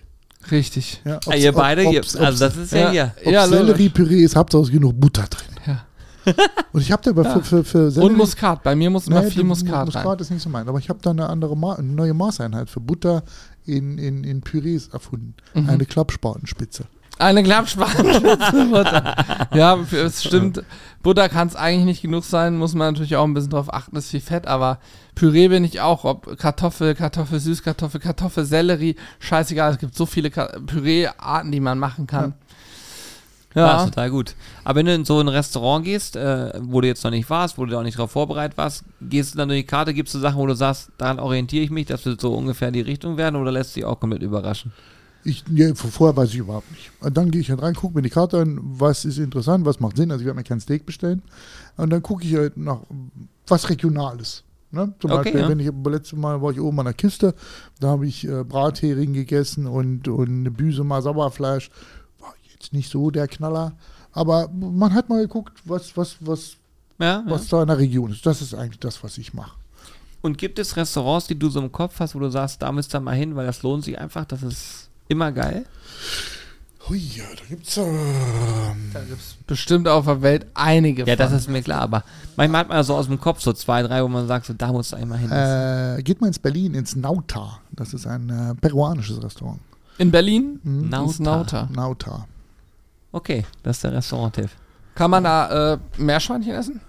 richtig. 0.52 1.02
Ja, 1.06 1.20
Ah, 1.28 1.36
ihr 1.36 1.52
beide, 1.52 1.84
ihr, 1.84 2.02
also 2.20 2.40
das 2.46 2.56
ist 2.58 2.72
ja, 2.74 2.92
Ja. 2.92 2.92
hier. 2.92 3.14
ob 3.26 3.32
Ja. 3.34 3.48
Sellerie-Püree 3.48 4.24
ist, 4.24 4.36
hauptsache 4.36 4.62
es 4.64 4.68
ist 4.70 4.74
genug 4.74 5.00
Butter 5.00 5.24
drin. 5.24 5.48
Ja. 5.66 5.86
Und 6.72 6.82
ich 6.82 6.92
habe 6.92 7.02
da 7.04 7.12
aber 7.12 7.24
Ja. 7.24 7.34
für, 7.40 7.44
für, 7.44 7.64
für 7.64 7.92
Sellerie, 7.92 8.12
Und 8.12 8.18
Muskat. 8.18 8.64
Bei 8.64 8.76
mir 8.76 8.90
muss 8.90 9.08
immer 9.08 9.22
Nee, 9.22 9.32
viel 9.32 9.44
Muskat, 9.44 9.86
Muskat 9.86 10.06
rein. 10.06 10.20
ist 10.20 10.30
nicht 10.32 10.42
so 10.44 10.50
mein, 10.50 10.68
aber 10.68 10.80
ich 10.80 10.90
habe 10.90 11.00
da 11.02 11.12
eine 11.12 11.28
andere 11.30 11.56
Ma 11.58 11.74
eine 11.74 11.88
neue 11.92 12.14
Maßeinheit 12.14 12.70
für 12.70 12.80
Butter 12.80 13.24
in, 13.66 13.98
in, 13.98 14.24
in 14.24 14.42
Pürees 14.42 14.88
erfunden. 14.90 15.34
Mhm. 15.54 15.70
Eine 15.70 15.86
Klappspatenspitze. 15.86 16.86
Eine 17.18 17.44
Klappspatenspitze 17.44 18.68
Butter. 18.72 19.48
ja, 19.54 19.78
es 19.94 20.24
stimmt. 20.24 20.64
Butter 21.02 21.30
kann 21.30 21.48
es 21.48 21.56
eigentlich 21.56 21.86
nicht 21.86 22.02
genug 22.02 22.24
sein. 22.26 22.58
Muss 22.58 22.74
man 22.74 22.94
natürlich 22.94 23.16
auch 23.16 23.24
ein 23.24 23.34
bisschen 23.34 23.52
drauf 23.52 23.74
achten. 23.74 23.96
Ist 23.96 24.10
viel 24.12 24.20
Fett, 24.22 24.48
aber 24.48 24.80
Püree 25.14 25.48
bin 25.48 25.64
ich 25.64 25.80
auch. 25.82 26.04
Ob 26.04 26.38
Kartoffel, 26.38 26.94
Kartoffel, 26.96 27.40
Süßkartoffel, 27.40 28.02
Kartoffel, 28.02 28.44
Sellerie. 28.46 28.96
Scheißegal. 29.20 29.72
Es 29.74 29.78
gibt 29.80 29.96
so 29.96 30.06
viele 30.06 30.30
Püree-Arten, 30.30 31.52
die 31.52 31.60
man 31.60 31.80
machen 31.80 32.06
kann. 32.08 32.34
Ja, 33.54 33.68
Ja. 33.68 33.78
ist 33.78 33.86
total 33.86 34.10
gut. 34.10 34.36
Aber 34.66 34.80
wenn 34.80 34.86
du 34.88 34.94
in 34.94 35.06
so 35.06 35.18
ein 35.22 35.30
Restaurant 35.30 35.86
gehst, 35.86 36.18
äh, 36.18 36.52
wo 36.60 36.82
du 36.82 36.88
jetzt 36.88 37.06
noch 37.06 37.12
nicht 37.12 37.30
warst, 37.30 37.58
wo 37.58 37.66
du 37.66 37.78
auch 37.80 37.84
nicht 37.84 37.98
darauf 37.98 38.12
vorbereitet 38.12 38.58
warst, 38.58 38.84
gehst 39.00 39.34
du 39.34 39.38
dann 39.38 39.48
durch 39.48 39.62
die 39.62 39.66
Karte, 39.68 39.94
gibst 39.94 40.14
du 40.14 40.20
Sachen, 40.20 40.38
wo 40.40 40.46
du 40.48 40.56
sagst, 40.56 40.90
daran 40.98 41.20
orientiere 41.20 41.64
ich 41.64 41.70
mich, 41.70 41.86
das 41.86 42.06
wird 42.06 42.20
so 42.20 42.34
ungefähr 42.34 42.72
die 42.72 42.82
Richtung 42.82 43.16
werden 43.16 43.38
oder 43.38 43.54
lässt 43.54 43.74
dich 43.78 43.86
auch 43.86 43.98
komplett 44.02 44.24
überraschen? 44.24 44.74
Ich, 45.26 45.44
ja, 45.50 45.74
vorher 45.74 46.16
weiß 46.16 46.30
ich 46.30 46.38
überhaupt 46.38 46.70
nicht. 46.72 46.92
Und 47.02 47.18
dann 47.18 47.32
gehe 47.32 47.42
ich 47.42 47.50
halt 47.50 47.62
rein, 47.62 47.74
gucke 47.74 47.96
mir 47.96 48.04
die 48.04 48.12
Karte 48.12 48.40
an, 48.40 48.60
was 48.62 49.06
ist 49.06 49.18
interessant, 49.18 49.66
was 49.66 49.80
macht 49.80 49.98
Sinn. 49.98 50.12
Also 50.12 50.22
ich 50.22 50.26
werde 50.28 50.38
mir 50.38 50.44
kein 50.44 50.60
Steak 50.60 50.86
bestellen. 50.86 51.24
Und 51.78 51.90
dann 51.90 52.04
gucke 52.04 52.24
ich 52.24 52.36
halt 52.36 52.58
nach 52.58 52.82
was 53.48 53.68
Regionales. 53.70 54.44
Ne? 54.72 54.94
Zum 55.00 55.12
Okay, 55.12 55.24
Beispiel, 55.24 55.42
ja. 55.42 55.50
wenn 55.50 55.60
ich 55.60 55.72
letztes 55.86 56.18
Mal 56.18 56.42
war 56.42 56.52
ich 56.52 56.60
oben 56.60 56.80
an 56.80 56.86
der 56.86 56.94
Kiste, 56.94 57.34
da 57.80 57.90
habe 57.90 58.06
ich 58.08 58.28
äh, 58.28 58.44
Brathering 58.44 59.14
gegessen 59.14 59.66
und, 59.66 60.08
und 60.08 60.30
eine 60.30 60.52
Büsemer 60.52 61.02
Sauerfleisch. 61.02 61.72
War 62.20 62.34
jetzt 62.54 62.72
nicht 62.72 62.92
so 62.92 63.10
der 63.10 63.28
Knaller. 63.28 63.74
Aber 64.12 64.48
man 64.50 64.94
hat 64.94 65.10
mal 65.10 65.22
geguckt, 65.22 65.60
was, 65.66 65.98
was, 65.98 66.18
was, 66.20 66.58
ja. 67.00 67.24
was 67.26 67.48
da 67.48 67.64
in 67.64 67.68
der 67.68 67.80
Region 67.80 68.12
ist. 68.12 68.26
Das 68.26 68.42
ist 68.42 68.54
eigentlich 68.54 68.80
das, 68.80 69.04
was 69.04 69.18
ich 69.18 69.34
mache. 69.34 69.58
Und 70.22 70.38
gibt 70.38 70.58
es 70.60 70.76
Restaurants, 70.76 71.28
die 71.28 71.38
du 71.38 71.50
so 71.50 71.60
im 71.60 71.72
Kopf 71.72 72.00
hast, 72.00 72.16
wo 72.16 72.20
du 72.20 72.30
sagst, 72.30 72.62
da 72.62 72.72
müsst 72.72 72.96
ihr 72.96 73.00
mal 73.00 73.16
hin, 73.16 73.36
weil 73.36 73.46
das 73.46 73.64
lohnt 73.64 73.84
sich 73.84 74.00
einfach, 74.00 74.26
das 74.26 74.44
ist 74.44 74.90
immer 75.08 75.32
geil? 75.32 75.66
Hui, 76.88 76.98
ja, 77.00 77.24
da 77.36 77.44
gibt's 77.50 77.78
äh, 77.78 77.84
Da 78.94 79.00
gibt's 79.02 79.38
bestimmt 79.48 79.88
auf 79.88 80.06
der 80.06 80.22
Welt 80.22 80.46
einige 80.54 81.04
Ja, 81.06 81.16
das 81.16 81.30
von. 81.30 81.38
ist 81.40 81.50
mir 81.50 81.64
klar, 81.64 81.82
aber 81.82 82.04
manchmal 82.36 82.62
hat 82.62 82.70
man 82.70 82.84
so 82.84 82.96
aus 82.96 83.08
dem 83.08 83.20
Kopf 83.20 83.42
so 83.42 83.54
zwei, 83.54 83.82
drei, 83.82 84.04
wo 84.04 84.08
man 84.08 84.28
sagt, 84.28 84.46
so, 84.46 84.54
da 84.54 84.72
musst 84.72 84.92
du 84.92 84.98
einmal 84.98 85.18
hin. 85.18 85.32
äh, 85.32 86.04
geht 86.04 86.22
mal 86.22 86.28
ins 86.28 86.38
Berlin, 86.38 86.76
ins 86.76 86.96
Nauta. 86.96 87.60
Das 87.72 87.94
ist 87.94 88.06
ein 88.06 88.30
äh, 88.30 88.54
peruanisches 88.56 89.22
Restaurant. 89.24 89.60
In 89.98 90.12
Berlin? 90.12 90.60
Mhm. 90.64 90.90
Nauta. 90.90 91.06
Ins 91.08 91.20
Nauta. 91.20 91.70
Nauta. 91.74 92.26
Okay, 93.12 93.46
das 93.64 93.78
ist 93.78 93.84
der 93.84 93.94
Restaurant-Tipp. 93.94 94.50
Kann 94.94 95.10
man 95.10 95.24
da 95.24 95.74
äh, 95.74 95.78
Meerschweinchen 95.98 96.54
essen? 96.54 96.82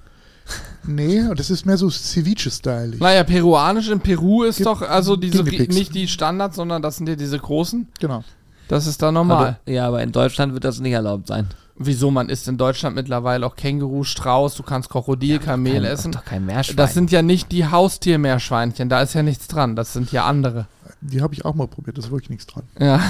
Nee, 0.85 1.23
das 1.35 1.51
ist 1.51 1.67
mehr 1.67 1.77
so 1.77 1.91
Ceviche-Style. 1.91 2.97
Naja, 2.99 3.25
peruanisch 3.25 3.89
in 3.89 4.01
Peru 4.01 4.45
ist 4.45 4.57
Gibt 4.59 4.69
doch, 4.69 4.83
also 4.83 5.17
diese, 5.17 5.43
nicht 5.43 5.95
die 5.95 6.07
Standards, 6.07 6.57
sondern 6.57 6.81
das 6.83 6.97
sind 6.97 7.09
ja 7.09 7.17
diese 7.17 7.39
großen. 7.39 7.89
Genau. 7.99 8.23
Das 8.69 8.87
ist 8.87 9.03
da 9.03 9.13
normal. 9.13 9.59
Aber, 9.65 9.73
ja, 9.73 9.87
aber 9.87 10.03
in 10.03 10.13
Deutschland 10.13 10.53
wird 10.55 10.65
das 10.65 10.81
nicht 10.81 10.93
erlaubt 10.93 11.27
sein. 11.27 11.49
Wieso? 11.79 12.11
Man 12.11 12.29
isst 12.31 12.49
in 12.49 12.57
Deutschland 12.57 12.97
mittlerweile 12.97 13.47
auch 13.47 13.55
Känguru, 13.55 14.03
Strauß, 14.03 14.55
du 14.55 14.63
kannst 14.63 14.89
Krokodil, 14.89 15.39
Kamel 15.39 15.75
Kein- 15.75 15.85
essen. 15.85 16.13
Doch 16.13 16.25
kein 16.25 16.47
Meerschwein. 16.47 16.77
Das 16.77 16.95
sind 16.95 17.11
ja 17.11 17.21
nicht 17.23 17.53
die 17.53 17.67
Haustiermeerschweinchen, 17.67 18.89
da 18.89 19.03
ist 19.03 19.15
ja 19.15 19.23
nichts 19.23 19.47
dran, 19.47 19.77
das 19.77 19.93
sind 19.93 20.11
ja 20.11 20.25
andere. 20.25 20.67
Die 21.03 21.21
habe 21.21 21.35
ich 21.35 21.45
auch 21.45 21.55
mal 21.55 21.67
probiert, 21.69 21.99
da 21.99 22.03
ist 22.03 22.11
wirklich 22.11 22.31
nichts 22.31 22.47
dran. 22.47 22.63
Ja. 22.81 23.01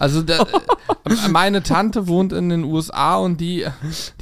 Also 0.00 0.22
da, 0.22 0.44
meine 1.30 1.62
Tante 1.62 2.08
wohnt 2.08 2.32
in 2.32 2.48
den 2.48 2.64
USA 2.64 3.16
und 3.16 3.38
die, 3.40 3.66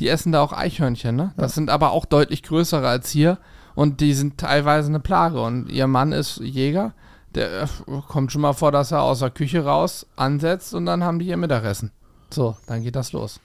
die 0.00 0.08
essen 0.08 0.32
da 0.32 0.42
auch 0.42 0.52
Eichhörnchen, 0.52 1.14
ne? 1.14 1.32
Das 1.36 1.54
sind 1.54 1.70
aber 1.70 1.92
auch 1.92 2.04
deutlich 2.04 2.42
größere 2.42 2.86
als 2.86 3.10
hier 3.10 3.38
und 3.76 4.00
die 4.00 4.12
sind 4.12 4.38
teilweise 4.38 4.88
eine 4.88 4.98
Plage 4.98 5.40
und 5.40 5.70
ihr 5.70 5.86
Mann 5.86 6.10
ist 6.10 6.38
Jäger. 6.38 6.92
Der 7.36 7.62
äh, 7.62 7.66
kommt 8.08 8.32
schon 8.32 8.40
mal 8.40 8.54
vor, 8.54 8.72
dass 8.72 8.90
er 8.90 9.02
aus 9.02 9.20
der 9.20 9.30
Küche 9.30 9.64
raus 9.64 10.04
ansetzt 10.16 10.74
und 10.74 10.84
dann 10.84 11.04
haben 11.04 11.20
die 11.20 11.26
ihr 11.26 11.36
Mittagessen. 11.36 11.92
So, 12.30 12.56
dann 12.66 12.82
geht 12.82 12.96
das 12.96 13.12
los. 13.12 13.38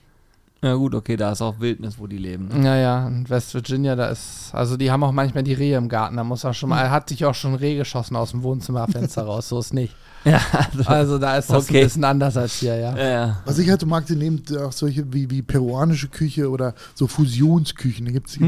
ja 0.60 0.74
gut, 0.74 0.94
okay, 0.96 1.16
da 1.16 1.30
ist 1.30 1.40
auch 1.40 1.60
Wildnis, 1.60 2.00
wo 2.00 2.08
die 2.08 2.18
leben. 2.18 2.48
ne? 2.48 2.58
Naja, 2.58 3.06
in 3.06 3.30
West 3.30 3.54
Virginia, 3.54 3.94
da 3.94 4.08
ist, 4.08 4.50
also 4.52 4.76
die 4.76 4.90
haben 4.90 5.04
auch 5.04 5.12
manchmal 5.12 5.44
die 5.44 5.52
Rehe 5.52 5.76
im 5.78 5.88
Garten, 5.88 6.16
da 6.16 6.24
muss 6.24 6.42
er 6.42 6.52
schon 6.52 6.70
mal, 6.70 6.80
er 6.82 6.90
hat 6.90 7.08
sich 7.10 7.24
auch 7.24 7.34
schon 7.34 7.54
Reh 7.54 7.76
geschossen 7.76 8.16
aus 8.16 8.32
dem 8.32 8.42
Wohnzimmerfenster 8.42 9.22
raus, 9.26 9.50
so 9.50 9.60
ist 9.60 9.72
nicht. 9.72 9.94
Ja, 10.24 10.40
also, 10.52 10.84
Also 10.88 11.18
da 11.18 11.36
ist 11.36 11.50
das 11.50 11.64
Okay. 11.64 11.80
ein 11.80 11.84
bisschen 11.84 12.04
anders 12.04 12.36
als 12.36 12.54
hier, 12.54 12.76
ja. 12.76 12.96
ja, 12.96 13.08
ja. 13.08 13.42
Was 13.44 13.58
ich 13.58 13.68
halt 13.68 13.80
so 13.80 13.86
mag, 13.86 14.06
sie 14.08 14.16
nehmen 14.16 14.42
auch 14.58 14.72
solche 14.72 15.12
wie, 15.12 15.28
wie 15.30 15.42
peruanische 15.42 16.08
Küche 16.08 16.48
oder 16.50 16.74
so 16.94 17.06
Fusionsküchen. 17.06 18.06
Da 18.06 18.12
gibt 18.12 18.28
es 18.28 18.38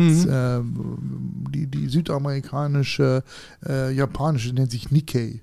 die, 1.51 1.67
die 1.67 1.89
südamerikanische, 1.89 3.23
äh, 3.67 3.93
japanische, 3.95 4.53
nennt 4.55 4.71
sich 4.71 4.91
Nikkei. 4.91 5.41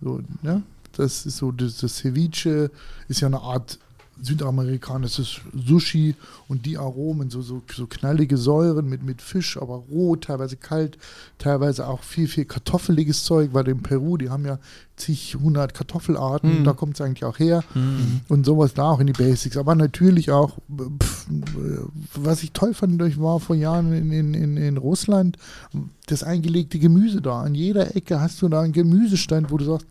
So, 0.00 0.20
ne? 0.42 0.62
Das 0.96 1.26
ist 1.26 1.36
so, 1.38 1.50
das, 1.52 1.78
das 1.78 1.96
Ceviche 1.96 2.70
ist 3.08 3.20
ja 3.20 3.26
eine 3.28 3.40
Art 3.40 3.78
südamerikanisches 4.22 5.40
Sushi 5.54 6.14
und 6.48 6.66
die 6.66 6.78
Aromen, 6.78 7.30
so, 7.30 7.42
so, 7.42 7.62
so 7.74 7.86
knallige 7.86 8.36
Säuren 8.36 8.88
mit, 8.88 9.02
mit 9.02 9.20
Fisch, 9.22 9.56
aber 9.56 9.82
roh, 9.90 10.16
teilweise 10.16 10.56
kalt, 10.56 10.98
teilweise 11.38 11.86
auch 11.88 12.02
viel, 12.02 12.28
viel 12.28 12.44
kartoffeliges 12.44 13.24
Zeug, 13.24 13.50
weil 13.52 13.68
in 13.68 13.82
Peru, 13.82 14.16
die 14.16 14.30
haben 14.30 14.46
ja 14.46 14.58
zig, 14.96 15.36
hundert 15.40 15.74
Kartoffelarten, 15.74 16.60
Mhm. 16.60 16.64
da 16.64 16.72
kommt 16.72 16.94
es 16.94 17.00
eigentlich 17.00 17.24
auch 17.24 17.38
her 17.38 17.64
Mhm. 17.74 18.20
und 18.28 18.46
sowas 18.46 18.74
da 18.74 18.90
auch 18.90 19.00
in 19.00 19.08
die 19.08 19.12
Basics. 19.12 19.56
Aber 19.56 19.74
natürlich 19.74 20.30
auch, 20.30 20.58
pff, 21.02 21.26
was 22.14 22.42
ich 22.42 22.52
toll 22.52 22.74
fand, 22.74 23.00
ich 23.02 23.20
war 23.20 23.40
vor 23.40 23.56
Jahren 23.56 23.92
in, 23.92 24.12
in, 24.12 24.34
in, 24.34 24.56
in 24.56 24.76
Russland, 24.76 25.36
das 26.06 26.22
eingelegte 26.22 26.78
Gemüse 26.78 27.20
da. 27.20 27.42
An 27.42 27.54
jeder 27.54 27.96
Ecke 27.96 28.20
hast 28.20 28.40
du 28.42 28.48
da 28.48 28.60
einen 28.60 28.72
Gemüsestand, 28.72 29.50
wo 29.50 29.56
du 29.58 29.64
sagst, 29.64 29.86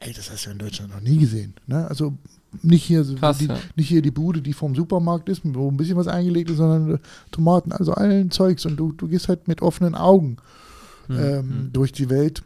ey, 0.00 0.12
das 0.12 0.30
hast 0.30 0.46
du 0.46 0.50
in 0.50 0.58
Deutschland 0.58 0.92
noch 0.92 1.00
nie 1.00 1.16
gesehen. 1.18 1.54
Ne? 1.66 1.86
Also 1.88 2.14
nicht 2.62 2.82
hier, 2.84 3.04
so 3.04 3.14
Krass, 3.14 3.38
die, 3.38 3.46
ja. 3.46 3.56
nicht 3.76 3.88
hier 3.88 4.02
die 4.02 4.10
Bude, 4.10 4.42
die 4.42 4.52
vom 4.52 4.74
Supermarkt 4.74 5.28
ist, 5.28 5.42
wo 5.44 5.70
ein 5.70 5.76
bisschen 5.76 5.96
was 5.96 6.08
eingelegt 6.08 6.50
ist, 6.50 6.56
sondern 6.56 6.94
äh, 6.96 6.98
Tomaten, 7.30 7.72
also 7.72 7.92
allen 7.92 8.30
Zeugs. 8.30 8.66
Und 8.66 8.76
du, 8.76 8.92
du 8.92 9.06
gehst 9.08 9.28
halt 9.28 9.46
mit 9.48 9.62
offenen 9.62 9.94
Augen 9.94 10.36
Mhm. 11.08 11.18
ähm, 11.18 11.70
durch 11.72 11.90
die 11.92 12.08
Welt. 12.08 12.42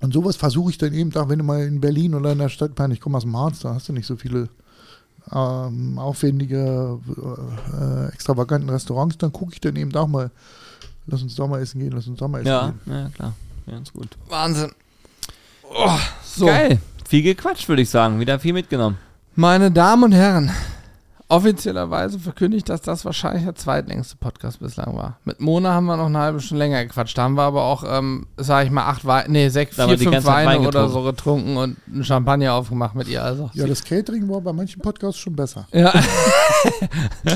Und 0.00 0.14
sowas 0.14 0.36
versuche 0.36 0.70
ich 0.70 0.78
dann 0.78 0.92
eben 0.94 1.12
auch, 1.16 1.28
wenn 1.28 1.38
du 1.40 1.44
mal 1.44 1.64
in 1.64 1.80
Berlin 1.80 2.14
oder 2.14 2.30
in 2.30 2.38
der 2.38 2.48
Stadt, 2.48 2.70
ich 2.92 3.00
komme 3.00 3.16
aus 3.16 3.24
dem 3.24 3.36
Harz, 3.36 3.58
da 3.58 3.74
hast 3.74 3.88
du 3.88 3.92
nicht 3.92 4.06
so 4.06 4.14
viele 4.14 4.48
ähm, 5.32 5.98
aufwendige, 5.98 7.00
äh, 7.76 8.06
extravaganten 8.14 8.70
Restaurants, 8.70 9.18
dann 9.18 9.32
gucke 9.32 9.52
ich 9.54 9.60
dann 9.60 9.74
eben 9.74 9.92
auch 9.96 10.06
mal, 10.06 10.30
lass 11.06 11.22
uns 11.22 11.34
da 11.34 11.46
mal 11.48 11.60
essen 11.60 11.80
gehen, 11.80 11.90
lass 11.92 12.06
uns 12.06 12.20
da 12.20 12.28
mal 12.28 12.38
essen 12.40 12.48
Ja, 12.48 12.68
gehen. 12.84 12.94
ja, 12.94 13.08
klar. 13.08 13.34
Ganz 13.66 13.92
gut. 13.92 14.08
Wahnsinn. 14.28 14.70
Oh, 15.64 15.98
so. 16.24 16.46
Geil. 16.46 16.78
Viel 17.08 17.22
gequatscht, 17.22 17.68
würde 17.68 17.82
ich 17.82 17.90
sagen. 17.90 18.20
Wieder 18.20 18.38
viel 18.38 18.52
mitgenommen. 18.52 18.96
Meine 19.40 19.70
Damen 19.70 20.02
und 20.02 20.10
Herren, 20.10 20.50
offiziellerweise 21.28 22.18
verkündigt, 22.18 22.68
dass 22.68 22.80
das 22.80 23.04
wahrscheinlich 23.04 23.44
der 23.44 23.54
zweitlängste 23.54 24.16
Podcast 24.16 24.58
bislang 24.58 24.96
war. 24.96 25.20
Mit 25.24 25.38
Mona 25.38 25.74
haben 25.74 25.86
wir 25.86 25.96
noch 25.96 26.06
eine 26.06 26.18
halbe 26.18 26.40
Stunde 26.40 26.64
länger 26.64 26.84
gequatscht. 26.84 27.16
Da 27.16 27.22
haben 27.22 27.34
wir 27.34 27.44
aber 27.44 27.62
auch, 27.62 27.84
ähm, 27.86 28.26
sag 28.36 28.64
ich 28.66 28.72
mal, 28.72 28.88
acht 28.88 29.04
Weine, 29.04 29.30
nee, 29.30 29.48
sechs, 29.48 29.76
Da 29.76 29.86
vier, 29.86 29.96
fünf 29.96 30.24
Weine 30.24 30.50
Wein 30.50 30.66
oder 30.66 30.88
so 30.88 31.04
getrunken 31.04 31.56
und 31.56 31.76
einen 31.86 32.02
Champagner 32.02 32.52
aufgemacht 32.52 32.96
mit 32.96 33.06
ihr. 33.06 33.22
Also. 33.22 33.48
Ja, 33.54 33.68
das 33.68 33.84
Catering 33.84 34.28
war 34.28 34.40
bei 34.40 34.52
manchen 34.52 34.82
Podcasts 34.82 35.20
schon 35.20 35.36
besser. 35.36 35.68
Ja, 35.72 35.92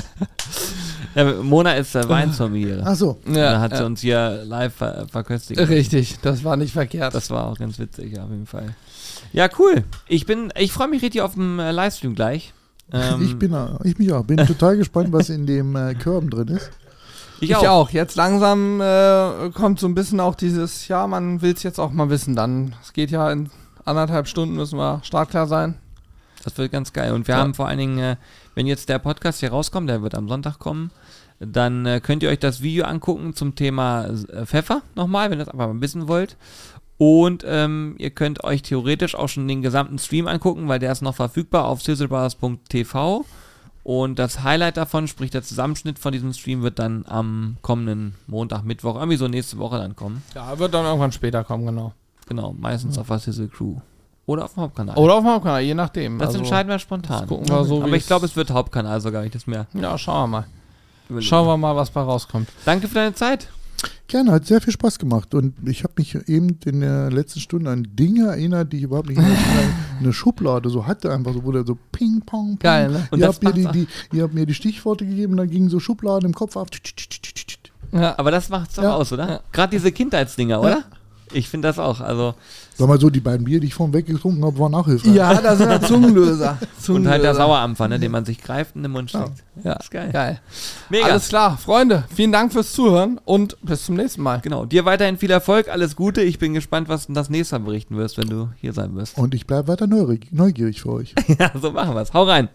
Ja, 1.14 1.34
Mona 1.42 1.74
ist 1.74 1.94
der 1.94 2.08
Weinsommelier. 2.08 2.82
Ach 2.84 2.94
so, 2.94 3.18
da 3.26 3.60
hat 3.60 3.76
sie 3.76 3.80
ja, 3.80 3.86
uns 3.86 4.00
hier 4.00 4.42
live 4.44 4.74
ver 4.74 5.06
verköstigt. 5.10 5.60
richtig, 5.68 6.18
das 6.22 6.42
war 6.42 6.56
nicht 6.56 6.72
verkehrt. 6.72 7.14
Das 7.14 7.30
war 7.30 7.46
auch 7.46 7.58
ganz 7.58 7.78
witzig, 7.78 8.14
ja, 8.14 8.24
auf 8.24 8.30
jeden 8.30 8.46
Fall. 8.46 8.74
Ja, 9.32 9.48
cool. 9.58 9.84
Ich 10.08 10.26
bin, 10.26 10.52
ich 10.58 10.72
freue 10.72 10.88
mich 10.88 11.02
richtig 11.02 11.22
auf 11.22 11.34
den 11.34 11.58
äh, 11.58 11.72
Livestream 11.72 12.14
gleich. 12.14 12.52
Ähm, 12.92 13.22
ich 13.22 13.38
bin, 13.38 13.54
auch- 13.54 13.80
ich 13.84 13.98
mich 13.98 14.12
auch, 14.12 14.24
bin 14.24 14.36
total 14.38 14.76
gespannt, 14.76 15.12
was 15.12 15.30
in 15.30 15.46
dem 15.46 15.74
äh, 15.76 15.94
Körben 15.94 16.28
drin 16.30 16.48
ist. 16.48 16.70
ich 17.40 17.56
auch. 17.56 17.90
Jetzt 17.90 18.16
langsam 18.16 18.80
äh, 18.80 19.50
kommt 19.54 19.80
so 19.80 19.86
ein 19.86 19.94
bisschen 19.94 20.20
auch 20.20 20.34
dieses, 20.34 20.88
ja, 20.88 21.06
man 21.06 21.40
will 21.40 21.54
es 21.54 21.62
jetzt 21.62 21.78
auch 21.78 21.90
mal 21.90 22.10
wissen. 22.10 22.36
Dann, 22.36 22.74
es 22.82 22.92
geht 22.92 23.10
ja 23.10 23.30
in 23.32 23.50
anderthalb 23.84 24.28
Stunden, 24.28 24.56
müssen 24.56 24.78
wir 24.78 25.00
startklar 25.02 25.46
sein. 25.46 25.76
Das 26.44 26.58
wird 26.58 26.70
ganz 26.72 26.92
geil. 26.92 27.12
Und 27.12 27.26
wir 27.28 27.36
Ja. 27.36 27.40
haben 27.40 27.54
vor 27.54 27.68
allen 27.68 27.78
Dingen, 27.78 27.98
äh, 27.98 28.16
wenn 28.54 28.66
jetzt 28.66 28.88
der 28.88 28.98
Podcast 28.98 29.40
hier 29.40 29.50
rauskommt, 29.50 29.88
der 29.88 30.02
wird 30.02 30.14
am 30.14 30.28
Sonntag 30.28 30.58
kommen, 30.58 30.90
dann 31.40 31.86
äh, 31.86 32.00
könnt 32.00 32.22
ihr 32.22 32.28
euch 32.28 32.38
das 32.38 32.62
Video 32.62 32.84
angucken 32.84 33.34
zum 33.34 33.54
Thema 33.54 34.04
äh, 34.06 34.44
Pfeffer 34.46 34.82
nochmal, 34.94 35.30
wenn 35.30 35.38
ihr 35.38 35.44
das 35.44 35.52
einfach 35.54 35.66
mal 35.68 35.80
wissen 35.80 36.06
wollt. 36.06 36.36
Und 36.98 37.44
ähm, 37.46 37.96
ihr 37.98 38.10
könnt 38.10 38.44
euch 38.44 38.62
theoretisch 38.62 39.14
auch 39.14 39.28
schon 39.28 39.48
den 39.48 39.60
gesamten 39.62 39.98
Stream 39.98 40.28
angucken, 40.28 40.68
weil 40.68 40.78
der 40.78 40.92
ist 40.92 41.02
noch 41.02 41.14
verfügbar 41.16 41.64
auf 41.66 41.82
sizzlebrothers.tv. 41.82 43.24
Und 43.84 44.18
das 44.20 44.44
Highlight 44.44 44.76
davon, 44.76 45.08
sprich 45.08 45.30
der 45.32 45.42
Zusammenschnitt 45.42 45.98
von 45.98 46.12
diesem 46.12 46.32
Stream, 46.32 46.62
wird 46.62 46.78
dann 46.78 47.04
am 47.08 47.56
kommenden 47.62 48.14
Montag, 48.28 48.62
Mittwoch, 48.62 48.94
irgendwie 48.94 49.16
so 49.16 49.26
nächste 49.26 49.58
Woche 49.58 49.78
dann 49.78 49.96
kommen. 49.96 50.22
Ja, 50.36 50.56
wird 50.60 50.72
dann 50.72 50.84
irgendwann 50.84 51.10
später 51.10 51.42
kommen, 51.42 51.66
genau. 51.66 51.92
Genau, 52.28 52.52
meistens 52.56 52.96
auf 52.96 53.08
der 53.08 53.18
Sizzle 53.18 53.48
Crew. 53.48 53.74
Oder 54.26 54.44
auf 54.44 54.54
dem 54.54 54.62
Hauptkanal. 54.62 54.96
Oder 54.96 55.14
auf 55.14 55.24
dem 55.24 55.42
Kanal, 55.42 55.62
je 55.62 55.74
nachdem. 55.74 56.18
das 56.20 56.28
Also, 56.28 56.38
entscheiden 56.38 56.68
wir 56.70 56.78
spontan. 56.78 57.26
gucken 57.26 57.48
wir 57.48 57.64
so, 57.64 57.82
Aber 57.82 57.96
ich 57.96 58.06
glaube, 58.06 58.26
es- 58.26 58.36
wird 58.36 58.50
Hauptkanal 58.52 59.00
sogar, 59.00 59.24
ich 59.24 59.32
das 59.32 59.48
mehr 59.48 59.66
Ja, 59.74 59.98
schauen 59.98 60.30
wir 60.30 60.38
mal. 60.38 60.46
überlege. 61.08 61.26
Schauen 61.28 61.48
wir 61.48 61.56
mal, 61.56 61.74
was 61.74 61.90
bei 61.90 62.02
rauskommt. 62.02 62.48
Danke 62.64 62.86
für 62.86 62.94
deine 62.94 63.14
Zeit. 63.14 63.48
Gerne, 64.08 64.32
hat 64.32 64.46
sehr 64.46 64.60
viel 64.60 64.72
Spaß 64.72 64.98
gemacht. 64.98 65.34
Und 65.34 65.54
ich 65.66 65.84
habe 65.84 65.94
mich 65.96 66.14
eben 66.28 66.58
in 66.64 66.80
der 66.80 67.10
letzten 67.10 67.40
Stunde 67.40 67.70
an 67.70 67.86
Dinge 67.94 68.28
erinnert, 68.28 68.72
die 68.72 68.78
ich 68.78 68.82
überhaupt 68.82 69.08
nicht 69.08 69.18
in 69.18 69.24
der- 69.24 69.32
in 70.00 70.04
der 70.04 70.12
Schublade 70.12 70.68
so 70.68 70.86
hatte. 70.86 71.10
Einfach 71.12 71.32
so, 71.32 71.44
wo 71.44 71.52
der 71.52 71.64
so 71.64 71.78
ping, 71.92 72.20
pong, 72.26 72.50
pong. 72.50 72.58
Geil, 72.58 72.90
ne? 72.90 73.08
Und 73.10 73.20
ihr, 73.20 73.26
das 73.26 73.36
habt 73.36 73.44
mir 73.44 73.52
die, 73.52 73.66
die, 74.10 74.16
ihr 74.16 74.24
habt 74.24 74.34
mir 74.34 74.44
die 74.46 74.54
Stichworte 74.54 75.06
gegeben, 75.06 75.36
dann 75.36 75.48
gingen 75.48 75.68
so 75.70 75.80
Schubladen 75.80 76.26
im 76.26 76.34
Kopf 76.34 76.56
auf. 76.56 76.68
Ja. 77.92 78.18
Aber 78.18 78.30
das 78.30 78.48
macht's 78.48 78.74
doch 78.76 78.82
Ja. 78.82 78.94
aus, 78.96 79.12
oder? 79.12 79.28
Ja. 79.28 79.40
Gerade 79.52 79.70
diese 79.76 79.92
Kindheitsdinger, 79.92 80.60
oder? 80.60 80.84
Ich 81.32 81.48
finde 81.48 81.68
das 81.68 81.78
auch. 81.78 82.00
Also, 82.00 82.34
Sag 82.74 82.88
mal 82.88 82.98
so, 82.98 83.10
die 83.10 83.20
beiden 83.20 83.44
Bier, 83.44 83.60
die 83.60 83.66
ich 83.66 83.74
vorhin 83.74 83.92
weggetrunken 83.92 84.44
habe, 84.44 84.58
waren 84.58 84.74
auch 84.74 84.86
hilfreich. 84.86 85.14
Ja, 85.14 85.34
das 85.40 85.58
sind 85.58 85.70
ja 85.70 85.80
Zungenlöser. 85.80 86.58
und 86.88 87.08
halt 87.08 87.22
der 87.22 87.32
Zungenlöser. 87.32 87.34
Sauerampfer, 87.34 87.88
ne, 87.88 87.98
den 87.98 88.10
man 88.10 88.24
sich 88.24 88.38
greift 88.42 88.74
und 88.74 88.80
in 88.80 88.84
den 88.84 88.92
Mund 88.92 89.12
Ja. 89.12 89.20
steckt. 89.26 89.44
Ja, 89.64 89.72
ist 89.74 89.90
geil. 89.90 90.10
geil. 90.12 90.40
Mega. 90.88 91.06
Alles 91.06 91.28
klar, 91.28 91.58
Freunde, 91.58 92.04
vielen 92.14 92.32
Dank 92.32 92.52
fürs 92.52 92.72
Zuhören 92.72 93.20
und 93.24 93.56
bis 93.62 93.84
zum 93.84 93.96
nächsten 93.96 94.22
Mal. 94.22 94.40
Genau. 94.40 94.64
Dir 94.64 94.84
weiterhin 94.84 95.18
viel 95.18 95.30
Erfolg, 95.30 95.68
alles 95.68 95.96
Gute. 95.96 96.22
Ich 96.22 96.38
bin 96.38 96.54
gespannt, 96.54 96.88
was 96.88 97.06
du 97.06 97.12
das 97.12 97.28
nächste 97.30 97.58
Mal 97.58 97.66
berichten 97.66 97.96
wirst, 97.96 98.16
wenn 98.18 98.28
du 98.28 98.48
hier 98.60 98.72
sein 98.72 98.94
wirst. 98.96 99.18
Und 99.18 99.34
ich 99.34 99.46
bleibe 99.46 99.68
weiter 99.68 99.86
neugierig, 99.86 100.28
neugierig 100.32 100.80
für 100.82 100.92
euch. 100.92 101.14
ja, 101.38 101.50
so 101.60 101.72
machen 101.72 101.94
wir's. 101.94 102.12
Hau 102.14 102.24
rein. 102.24 102.48